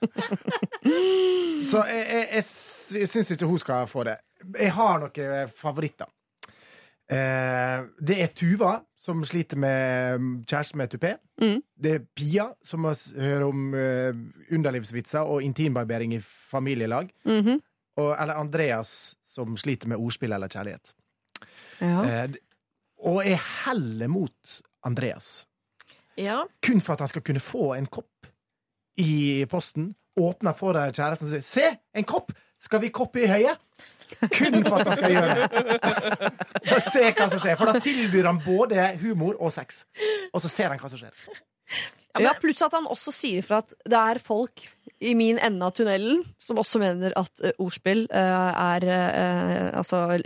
så 1.70 1.82
jeg, 1.86 2.00
jeg, 2.00 2.24
jeg, 2.32 2.44
jeg 2.98 3.08
syns 3.12 3.30
ikke 3.30 3.46
hun 3.46 3.60
skal 3.62 3.86
få 3.86 4.02
det. 4.08 4.16
Jeg 4.58 4.72
har 4.74 4.98
noen 4.98 5.52
favoritter. 5.54 6.10
Eh, 7.10 7.80
det 8.06 8.16
er 8.22 8.30
Tuva, 8.38 8.76
som 9.00 9.22
sliter 9.26 9.58
med 9.58 10.44
kjæresten 10.46 10.78
med 10.78 10.92
tupé. 10.92 11.16
Mm. 11.42 11.58
Det 11.74 11.94
er 11.96 12.04
Pia, 12.14 12.46
som 12.62 12.86
hører 12.86 13.46
om 13.48 13.74
eh, 13.74 14.14
underlivsvitser 14.54 15.26
og 15.26 15.42
intimbarbering 15.42 16.14
i 16.14 16.20
familielag. 16.22 17.10
Mhm. 17.26 17.60
Og, 17.98 18.14
eller 18.14 18.38
Andreas, 18.38 19.16
som 19.26 19.56
sliter 19.58 19.90
med 19.90 19.98
ordspill 19.98 20.32
eller 20.32 20.48
kjærlighet. 20.48 20.94
Ja. 21.80 22.04
Eh, 22.06 22.36
og 23.10 23.24
jeg 23.26 23.40
heller 23.64 24.08
mot 24.08 24.60
Andreas. 24.86 25.46
Ja. 26.16 26.44
Kun 26.62 26.80
for 26.80 26.94
at 26.94 27.00
han 27.00 27.10
skal 27.10 27.24
kunne 27.26 27.42
få 27.42 27.72
en 27.74 27.88
kopp 27.90 28.28
i 29.00 29.44
posten. 29.50 29.94
Åpner 30.20 30.54
for 30.56 30.78
kjæresten 30.92 31.26
og 31.26 31.32
sier 31.32 31.42
'Se, 31.42 31.76
en 31.94 32.04
kopp! 32.04 32.32
Skal 32.60 32.80
vi 32.80 32.88
koppe 32.88 33.22
i 33.22 33.26
høyet?' 33.26 33.58
Kun 34.36 34.64
for 34.66 34.80
at 34.80 34.88
han 34.88 34.96
skal 34.96 35.14
gjøre 35.14 35.34
det. 35.34 35.44
For 36.66 36.76
å 36.76 36.84
se 36.90 37.04
hva 37.06 37.28
som 37.30 37.42
skjer. 37.42 37.56
For 37.60 37.70
da 37.70 37.84
tilbyr 37.84 38.28
han 38.30 38.42
både 38.44 38.90
humor 39.02 39.38
og 39.38 39.54
sex. 39.54 39.84
Og 40.32 40.42
så 40.44 40.52
ser 40.52 40.74
han 40.74 40.82
hva 40.82 40.90
som 40.92 41.00
skjer. 41.00 41.14
Ja, 42.18 42.34
Pluss 42.40 42.62
at 42.66 42.74
han 42.74 42.88
også 42.90 43.12
sier 43.14 43.44
fra 43.46 43.60
at 43.62 43.74
det 43.86 43.98
er 43.98 44.22
folk 44.22 44.64
i 45.00 45.14
min 45.16 45.38
ende 45.40 45.64
av 45.64 45.72
tunnelen 45.76 46.20
som 46.40 46.58
også 46.60 46.80
mener 46.82 47.14
at 47.16 47.40
uh, 47.40 47.52
ordspill 47.62 48.02
uh, 48.12 48.50
er 48.52 48.84
uh, 48.84 49.68
Altså 49.80 50.18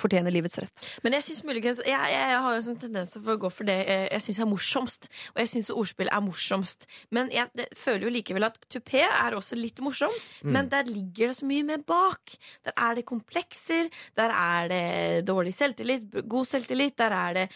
fortjener 0.00 0.32
livets 0.32 0.56
rett. 0.62 0.84
Men 1.04 1.16
jeg 1.16 1.26
synes 1.26 1.42
muligens 1.44 1.82
Jeg, 1.84 1.92
jeg, 1.92 2.28
jeg 2.30 2.38
har 2.44 2.54
jo 2.54 2.60
en 2.60 2.64
sånn 2.64 2.78
tendens 2.80 3.12
til 3.12 3.28
å 3.28 3.36
gå 3.40 3.50
for 3.52 3.68
det 3.68 3.76
Jeg 3.82 4.08
jeg 4.12 4.24
syns 4.26 4.40
er 4.44 4.48
morsomst. 4.48 5.08
Og 5.34 5.40
jeg 5.42 5.50
syns 5.50 5.70
ordspill 5.74 6.10
er 6.12 6.22
morsomst. 6.24 6.86
Men 7.14 7.30
jeg 7.32 7.50
det, 7.58 7.66
føler 7.76 8.06
jo 8.06 8.12
likevel 8.14 8.46
at 8.46 8.58
tupé 8.70 9.02
er 9.04 9.36
også 9.36 9.56
litt 9.58 9.80
morsom. 9.84 10.12
Men 10.46 10.68
der 10.72 10.86
ligger 10.88 11.32
det 11.32 11.38
så 11.40 11.48
mye 11.48 11.66
mer 11.66 11.80
bak. 11.86 12.34
Der 12.66 12.76
er 12.76 12.98
det 12.98 13.04
komplekser. 13.08 13.90
Der 14.18 14.34
er 14.36 14.70
det 14.70 14.84
dårlig 15.28 15.54
selvtillit, 15.56 16.06
god 16.30 16.48
selvtillit. 16.48 16.96
Der 17.00 17.16
er 17.16 17.40
det 17.40 17.46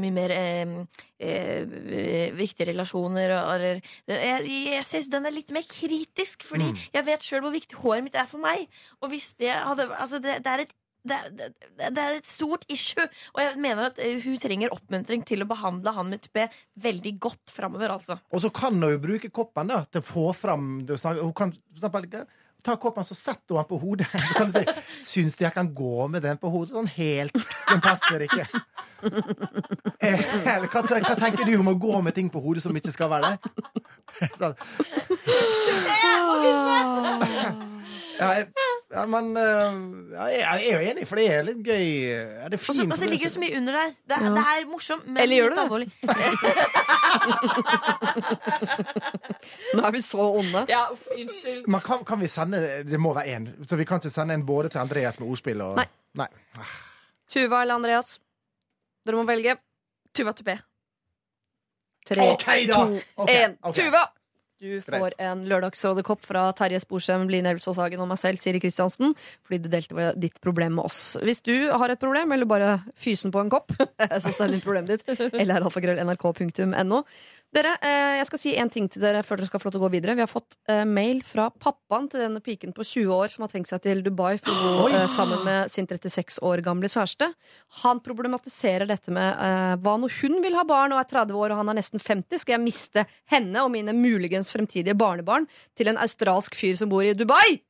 mye 0.00 0.14
mer 0.14 0.34
viktige 2.38 2.70
relasjoner. 2.72 3.33
Eller, 3.40 3.82
jeg 4.10 4.54
jeg 4.74 4.86
syns 4.88 5.10
den 5.12 5.28
er 5.28 5.34
litt 5.34 5.52
mer 5.54 5.66
kritisk, 5.68 6.46
fordi 6.48 6.70
jeg 6.94 7.06
vet 7.06 7.26
sjøl 7.26 7.44
hvor 7.44 7.54
viktig 7.54 7.80
håret 7.82 8.06
mitt 8.06 8.18
er 8.18 8.30
for 8.30 8.42
meg. 8.42 8.68
Og 9.02 9.12
hvis 9.12 9.34
det 9.40 9.52
hadde 9.52 9.90
Altså, 9.94 10.18
det, 10.22 10.40
det 10.44 10.50
er 10.50 10.64
et 10.64 10.74
det, 11.04 11.18
det, 11.36 11.48
det 11.92 12.00
er 12.00 12.16
et 12.16 12.28
stort 12.28 12.64
issue, 12.72 13.04
og 13.34 13.40
jeg 13.42 13.58
mener 13.60 13.90
at 13.90 13.98
eh, 14.00 14.16
hun 14.24 14.38
trenger 14.40 14.72
oppmuntring 14.72 15.24
til 15.28 15.44
å 15.44 15.48
behandle 15.50 15.92
han 15.92 16.08
med 16.08 16.22
tupé 16.24 16.46
veldig 16.80 17.12
godt 17.20 17.52
framover, 17.52 17.92
altså. 17.98 18.16
Og 18.32 18.40
så 18.44 18.50
kan 18.54 18.78
hun 18.78 18.94
jo 18.94 19.02
bruke 19.02 19.28
koppen 19.34 19.72
da, 19.72 19.82
til 19.84 20.00
å 20.00 20.08
få 20.08 20.30
fram 20.36 20.78
det. 20.88 20.96
Hun 21.04 21.34
kan 21.36 21.52
for 21.52 21.76
eksempel 21.76 22.08
ta 22.64 22.76
koppen, 22.80 23.04
så 23.04 23.14
setter 23.14 23.54
hun 23.54 23.60
den 23.62 23.68
på 23.68 23.78
hodet. 23.82 24.06
Så 24.28 24.34
kan 24.38 24.50
du 24.50 24.58
si 24.58 24.64
'Syns 25.04 25.36
du 25.36 25.44
jeg 25.44 25.54
kan 25.54 25.68
gå 25.74 26.06
med 26.08 26.22
den 26.22 26.38
på 26.40 26.50
hodet?' 26.50 26.72
Sånn 26.74 26.88
helt. 26.96 27.36
Den 27.68 27.80
passer 27.84 28.26
ikke. 28.28 28.46
Eh, 30.00 30.20
Eller 30.48 30.68
hva, 30.72 30.80
hva 30.80 31.14
tenker 31.18 31.44
du 31.44 31.58
om 31.58 31.68
å 31.68 31.74
gå 31.76 31.98
med 32.00 32.14
ting 32.16 32.30
på 32.32 32.40
hodet 32.40 32.62
som 32.64 32.76
ikke 32.76 32.92
skal 32.92 33.10
være 33.12 33.34
der? 33.34 33.38
Så, 34.38 34.54
ja, 38.18 38.28
jeg, 38.38 38.46
ja, 38.94 39.02
men 39.10 39.24
eh, 39.36 39.72
ja, 40.14 40.24
Jeg 40.30 40.42
er 40.70 40.74
jo 40.74 40.80
enig, 40.92 41.04
for 41.10 41.16
det 41.20 41.26
er 41.34 41.42
litt 41.48 41.62
gøy. 41.66 41.86
Ja, 42.08 42.46
det 42.48 42.56
er 42.58 42.62
fint. 42.62 42.92
og 42.92 42.98
så 43.00 43.06
ligger 43.10 43.26
det 43.28 43.34
så 43.34 43.40
mye 43.42 43.56
under 43.58 43.72
der. 43.80 43.88
Det, 44.08 44.14
er- 44.16 44.22
Ja. 44.24 44.28
det 44.38 44.44
er 44.54 44.58
morsomt, 44.70 45.04
men 45.06 45.18
Eller 45.22 45.36
gjør 45.40 45.50
litt 45.50 45.62
alvorlig. 45.64 45.88
Nå 49.74 49.82
er 49.86 49.92
vi 49.94 50.00
så 50.02 50.24
onde. 50.38 50.64
Ja, 50.70 50.84
uff, 50.92 51.06
unnskyld. 51.16 51.66
Men 51.70 51.80
kan, 51.84 52.04
kan 52.06 52.20
vi 52.20 52.28
sende 52.30 52.60
Det 52.88 52.98
må 53.00 53.12
være 53.16 53.36
én. 53.36 53.48
Så 53.66 53.76
vi 53.76 53.84
kan 53.88 54.00
ikke 54.02 54.12
sende 54.14 54.34
en 54.38 54.46
både 54.46 54.68
til 54.72 54.80
Andreas 54.82 55.18
med 55.20 55.28
ordspill 55.28 55.60
og 55.64 55.76
Nei. 55.80 55.86
Nei. 56.20 56.28
Tuva 57.30 57.62
eller 57.64 57.74
Andreas? 57.80 58.08
Dere 59.06 59.16
må 59.20 59.24
velge. 59.28 59.56
Tuva 60.14 60.32
tupé. 60.36 60.58
Tre, 62.04 62.20
okay, 62.34 62.66
to, 62.68 62.82
én. 63.24 63.54
okay. 63.64 63.80
Tuva! 63.80 64.02
Du 64.64 64.80
får 64.80 65.12
en 65.20 65.42
Lørdagsrådekopp 65.44 66.22
fra 66.24 66.46
Terje 66.56 66.78
Sporsem, 66.80 67.26
Line 67.28 67.50
Elvsås 67.52 67.76
Hagen 67.76 68.00
og 68.00 68.08
meg 68.08 68.20
selv, 68.20 68.40
Siri 68.40 68.62
Kristiansen, 68.62 69.12
fordi 69.44 69.58
du 69.60 69.68
delte 69.68 70.06
ditt 70.16 70.38
problem 70.44 70.78
med 70.78 70.88
oss. 70.88 71.18
Hvis 71.20 71.44
du 71.44 71.52
har 71.68 71.92
et 71.92 72.00
problem, 72.00 72.32
eller 72.32 72.48
bare 72.48 72.70
fysen 72.96 73.34
på 73.34 73.42
en 73.42 73.52
kopp, 73.52 73.74
så 74.24 74.32
send 74.32 74.56
inn 74.56 74.64
problemet 74.64 75.04
ditt. 75.04 75.24
Eller 75.34 75.58
alfakrøll.nrk.no. 75.60 77.02
Dere, 77.54 77.76
eh, 77.86 78.16
jeg 78.18 78.26
skal 78.26 78.40
si 78.42 78.52
en 78.58 78.70
ting 78.72 78.88
til 78.90 79.04
dere 79.04 79.20
før 79.22 79.38
dere 79.38 79.46
skal 79.46 79.60
få 79.62 79.68
lov 79.68 79.74
til 79.76 79.78
å 79.78 79.84
gå 79.84 79.90
videre. 79.92 80.16
Vi 80.18 80.24
har 80.24 80.30
fått 80.30 80.56
eh, 80.72 80.82
mail 80.88 81.20
fra 81.22 81.46
pappaen 81.52 82.08
til 82.10 82.24
denne 82.24 82.40
piken 82.42 82.72
på 82.74 82.82
20 82.82 83.12
år 83.14 83.30
som 83.30 83.44
har 83.44 83.52
tenkt 83.52 83.70
seg 83.70 83.84
til 83.84 84.02
Dubai 84.02 84.32
for 84.42 84.50
å 84.50 84.72
bo 84.74 84.88
eh, 84.88 85.06
sammen 85.12 85.44
med 85.46 85.70
sin 85.70 85.86
36 85.86 86.40
år 86.42 86.64
gamle 86.66 86.90
kjæreste. 86.90 87.28
Han 87.84 88.02
problematiserer 88.02 88.90
dette 88.90 89.14
med 89.14 89.38
hva 89.84 89.94
når 90.02 90.16
hun 90.18 90.40
vil 90.42 90.58
ha 90.58 90.64
barn 90.66 90.96
og 90.96 91.02
er 91.04 91.08
30 91.12 91.38
år 91.38 91.54
og 91.54 91.62
han 91.62 91.70
er 91.70 91.78
nesten 91.78 92.02
50, 92.02 92.42
skal 92.42 92.56
jeg 92.56 92.64
miste 92.64 93.06
henne 93.30 93.62
og 93.62 93.70
mine 93.74 93.94
muligens 93.94 94.50
fremtidige 94.50 94.98
barnebarn 94.98 95.46
til 95.78 95.92
en 95.92 96.00
australsk 96.02 96.58
fyr 96.58 96.74
som 96.80 96.90
bor 96.90 97.06
i 97.06 97.14
Dubai? 97.14 97.60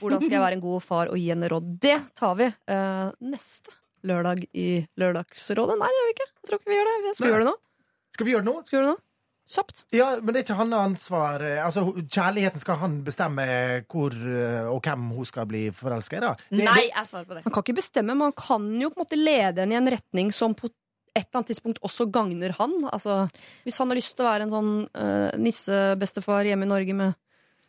Hvordan 0.00 0.24
skal 0.24 0.38
jeg 0.38 0.44
være 0.46 0.56
en 0.58 0.64
god 0.64 0.84
far 0.88 1.12
og 1.12 1.20
gi 1.20 1.28
henne 1.30 1.52
råd? 1.52 1.68
Det 1.84 1.98
tar 2.16 2.38
vi 2.40 2.48
eh, 2.48 3.08
neste 3.28 3.76
lørdag 4.08 4.46
i 4.56 4.68
Lørdagsrådet. 5.00 5.76
Nei, 5.80 5.88
det 5.92 6.00
gjør 6.00 6.08
vi 6.08 6.14
ikke. 6.16 6.30
Jeg 6.32 6.48
tror 6.48 6.62
ikke 6.62 6.72
vi 6.72 6.78
gjør 6.78 6.88
det. 6.88 7.14
Skal 7.14 7.26
vi 7.28 7.34
gjøre 7.34 7.44
det 7.44 7.50
nå? 7.52 7.58
Skal 8.14 8.26
vi 8.26 8.34
gjøre 8.34 8.44
det 8.44 8.50
nå? 8.50 8.56
Skal 8.64 8.76
vi 8.76 8.80
gjøre 8.80 8.88
det 8.88 8.94
nå? 8.94 9.02
Kjapt. 9.44 9.82
Ja, 9.92 10.06
men 10.22 10.32
det 10.32 10.40
er 10.40 10.44
ikke 10.46 10.56
hans 10.56 10.72
ansvar. 10.78 11.42
Altså, 11.66 11.82
Kjærligheten 12.00 12.62
skal 12.62 12.78
han 12.80 12.94
bestemme 13.04 13.44
hvor 13.92 14.14
eh, 14.16 14.70
og 14.72 14.78
hvem 14.86 15.10
hun 15.12 15.26
skal 15.28 15.44
bli 15.50 15.66
forelska 15.76 16.16
i, 16.16 16.22
da? 16.24 16.30
Det- 16.48 16.64
Nei, 16.64 16.86
jeg 16.88 17.06
svarer 17.10 17.28
på 17.28 17.36
det. 17.36 17.42
Man 17.44 17.52
kan 17.52 17.66
ikke 17.66 17.76
bestemme, 17.82 18.14
men 18.16 18.30
han 18.30 18.38
kan 18.40 18.70
jo 18.80 18.88
på 18.88 18.96
en 18.98 19.04
måte 19.04 19.20
lede 19.20 19.60
henne 19.66 19.76
i 19.76 19.80
en 19.82 19.90
retning 19.96 20.32
som 20.32 20.56
på 20.56 20.70
et 21.14 21.28
eller 21.28 21.38
annet 21.42 21.50
tidspunkt 21.52 21.78
også 21.86 22.08
gagner 22.10 22.56
han. 22.58 22.72
Altså, 22.90 23.28
hvis 23.68 23.76
han 23.78 23.92
har 23.92 24.00
lyst 24.00 24.16
til 24.16 24.24
å 24.24 24.30
være 24.32 24.48
en 24.48 24.54
sånn 24.56 24.72
uh, 24.98 25.28
nissebestefar 25.38 26.48
hjemme 26.48 26.66
i 26.66 26.72
Norge 26.72 26.96
med 26.96 27.14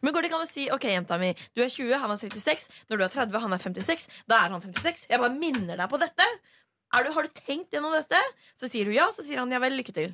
Men 0.01 0.13
går 0.15 0.21
det 0.23 0.29
ikke 0.31 0.39
an 0.39 0.47
å 0.47 0.49
si 0.49 0.65
OK, 0.73 0.83
jenta 0.89 1.17
mi, 1.21 1.31
du 1.55 1.61
er 1.61 1.69
20, 1.69 1.93
han 2.01 2.11
er 2.15 2.17
36. 2.23 2.67
Når 2.89 2.97
du 2.97 3.03
er 3.05 3.13
30, 3.13 3.39
han 3.43 3.53
er 3.53 3.61
56. 3.61 4.07
Da 4.31 4.39
er 4.45 4.55
han 4.55 4.61
56. 4.63 5.05
Jeg 5.11 5.19
bare 5.21 5.35
minner 5.37 5.77
deg 5.77 5.89
på 5.91 5.99
dette. 6.01 6.25
Er 6.95 7.03
du, 7.05 7.11
har 7.15 7.25
du 7.27 7.31
tenkt 7.37 7.73
gjennom 7.73 7.93
dette? 7.95 8.19
Så 8.59 8.69
sier 8.71 8.85
hun 8.87 8.95
ja, 8.95 9.07
så 9.13 9.25
sier 9.25 9.41
han 9.41 9.51
ja 9.51 9.59
vel, 9.59 9.75
lykke 9.77 9.93
til. 9.95 10.13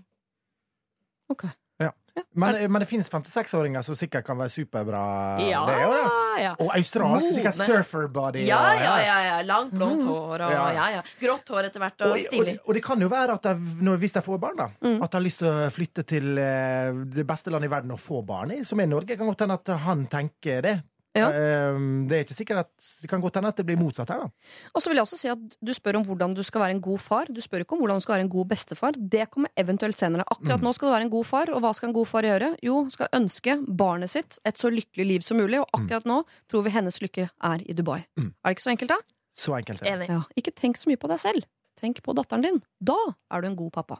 Ja. 1.81 1.91
Men, 2.35 2.57
men 2.71 2.79
det 2.83 2.87
finnes 2.89 3.07
56-åringer 3.09 3.81
som 3.87 3.95
sikkert 3.95 4.25
kan 4.27 4.37
være 4.37 4.51
superbra. 4.51 5.01
Ja, 5.47 5.61
det 5.65 5.77
jo 5.81 5.91
det. 5.95 6.41
ja. 6.43 6.51
Og 6.59 6.69
australsk 6.75 7.31
sikkert 7.33 7.55
surfer-body. 7.55 8.43
Ja, 8.45 8.57
og- 8.59 8.83
ja, 8.83 8.97
ja, 9.05 9.15
ja. 9.29 9.37
Langt, 9.47 9.71
blondt 9.73 10.03
hår 10.03 10.43
og 10.45 10.51
Ja. 10.51 10.89
ja, 10.91 11.01
grått 11.21 11.47
hår 11.49 11.69
etter 11.69 11.79
hvert, 11.79 12.01
og 12.01 12.07
Og, 12.11 12.11
og, 12.11 12.19
stilig. 12.27 12.57
og 12.67 12.73
det 12.75 12.83
kan 12.83 12.99
jo 13.01 13.07
være 13.07 13.33
at 13.39 13.41
de, 13.43 13.95
hvis 13.97 14.13
de 14.13 14.21
får 14.21 14.39
barn, 14.39 14.55
da, 14.57 14.67
Mm. 14.83 15.01
at 15.03 15.09
de 15.11 15.17
har 15.17 15.23
lyst 15.23 15.39
til 15.39 15.47
å 15.47 15.71
flytte 15.71 16.03
til 16.05 16.37
eh, 16.37 16.91
det 17.15 17.25
beste 17.25 17.49
landet 17.49 17.71
i 17.71 17.73
verden 17.75 17.91
å 17.91 17.97
få 17.99 18.21
barn 18.25 18.51
i, 18.51 18.63
som 18.63 18.79
er 18.79 18.85
Norge. 18.87 19.07
Det 19.07 19.17
kan 19.17 19.27
godt 19.27 19.39
hende 19.47 19.53
at 19.59 19.67
han 19.79 20.05
tenker 20.07 20.61
det. 20.61 20.83
Ja. 21.17 21.27
Eh, 21.27 21.77
det 22.07 22.15
er 22.15 22.21
ikke 22.23 22.35
sikkert 22.37 22.59
at 22.63 22.85
Det 23.01 23.09
kan 23.11 23.19
godt 23.19 23.35
hende 23.35 23.49
at 23.51 23.57
det 23.59 23.65
blir 23.67 23.75
motsatt 23.75 24.09
her, 24.13 24.21
da. 24.23 24.29
Og 24.71 24.79
så 24.81 24.87
vil 24.87 24.95
jeg 24.95 25.03
også 25.03 25.17
si 25.19 25.27
at 25.27 25.41
Du 25.59 25.73
spør 25.75 25.97
om 25.99 26.05
hvordan 26.07 26.33
du 26.37 26.41
skal 26.47 26.61
være 26.63 26.75
en 26.77 26.81
god 26.81 27.01
far. 27.03 27.25
Du 27.27 27.41
spør 27.43 27.65
ikke 27.65 27.75
om 27.75 27.81
hvordan 27.83 27.99
du 27.99 28.05
skal 28.05 28.15
være 28.15 28.25
en 28.27 28.31
god 28.31 28.47
bestefar. 28.53 28.95
Det 28.95 29.29
kommer 29.29 29.51
eventuelt 29.59 29.99
senere. 29.99 30.23
Akkurat 30.31 30.63
nå 30.63 30.71
skal 30.73 30.87
du 30.87 30.93
være 30.95 31.07
en 31.09 31.13
god 31.13 31.25
far, 31.27 31.51
og 31.51 31.61
hva 31.61 31.73
skal 31.75 31.89
en 31.91 31.97
god 31.99 32.07
far 32.07 32.23
gjøre? 32.23 32.53
Jo, 32.63 32.77
skal 32.95 33.11
ønske 33.19 33.57
barnet 33.67 34.09
sitt 34.13 34.39
et 34.47 34.55
så 34.57 34.71
lykkelig 34.71 35.05
liv 35.05 35.21
som 35.27 35.37
mulig, 35.37 35.59
og 35.59 35.67
akkurat 35.75 36.05
nå 36.07 36.21
tror 36.47 36.63
vi 36.63 36.69
hennes 36.77 37.01
lykke 37.03 37.27
er 37.29 37.65
i 37.67 37.73
Dubai. 37.75 38.05
Er 38.17 38.31
det 38.47 38.55
ikke 38.55 38.67
så 38.69 38.71
enkelt, 38.71 38.89
da? 38.95 39.01
Så 39.35 39.55
enkelt. 39.57 39.81
Enig. 39.83 40.07
Ja, 40.09 40.21
ikke 40.37 40.51
tenk 40.55 40.77
så 40.79 40.87
mye 40.91 40.99
på 40.99 41.07
deg 41.11 41.19
selv. 41.19 41.43
Tenk 41.79 42.01
på 42.03 42.13
datteren 42.13 42.43
din. 42.43 42.61
Da 42.83 42.95
er 43.31 43.41
du 43.41 43.47
en 43.47 43.55
god 43.55 43.71
pappa. 43.71 43.99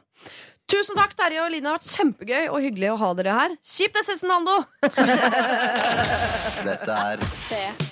Tusen 0.72 0.96
takk, 0.96 1.12
Terje 1.12 1.42
og 1.42 1.50
Line. 1.52 1.66
Det 1.66 1.68
har 1.68 1.76
vært 1.76 1.88
kjempegøy 1.98 2.46
og 2.48 2.62
hyggelig 2.64 2.88
å 2.94 3.00
ha 3.02 3.08
dere 3.18 3.32
her. 3.36 3.54
Kjipt 3.60 3.98
det, 3.98 4.02
Cezinando! 4.06 4.54
Dette 6.68 6.94
er 6.96 7.20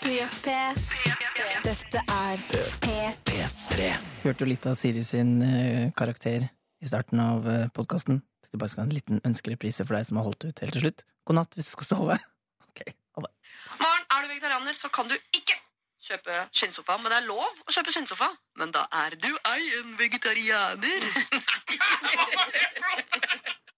P3. 0.00 0.54
Dette 1.66 2.04
er 2.16 2.40
P3. 2.80 3.90
Hørte 4.24 4.46
jo 4.46 4.48
litt 4.48 4.64
av 4.70 4.78
Siri 4.80 5.04
sin 5.04 5.36
eh, 5.44 5.92
karakter 5.96 6.48
i 6.48 6.88
starten 6.88 7.20
av 7.20 7.44
uh, 7.44 7.68
podkasten. 7.76 8.22
Tenkte 8.40 8.62
bare 8.62 8.72
skal 8.72 8.86
ha 8.86 8.88
en 8.88 8.96
liten 8.96 9.20
ønskereprise 9.28 9.84
for 9.84 9.98
deg 9.98 10.08
som 10.08 10.22
har 10.22 10.30
holdt 10.30 10.48
ut 10.48 10.64
helt 10.64 10.78
til 10.78 10.86
slutt. 10.86 11.04
God 11.28 11.42
natt 11.42 11.60
hvis 11.60 11.68
du 11.68 11.74
skal 11.76 11.90
sove. 11.92 12.16
Ok, 12.70 12.86
ha 12.88 13.26
det. 13.26 13.34
Morgen, 13.76 14.08
er 14.08 14.24
du 14.24 14.32
vegetarianer, 14.32 14.76
så 14.78 14.88
kan 14.94 15.12
du 15.12 15.18
ikke 15.36 15.60
kjøpe 16.04 16.36
skinnsofa. 16.52 16.96
Men 16.98 17.12
det 17.12 17.18
er 17.20 17.28
lov 17.28 17.64
å 17.66 17.74
kjøpe 17.74 17.94
skinnsofa. 17.94 18.30
Men 18.60 18.74
da 18.74 18.86
er 19.04 19.16
du 19.20 19.30
ei 19.52 19.72
en 19.80 19.96
vegetarianer. 20.00 21.08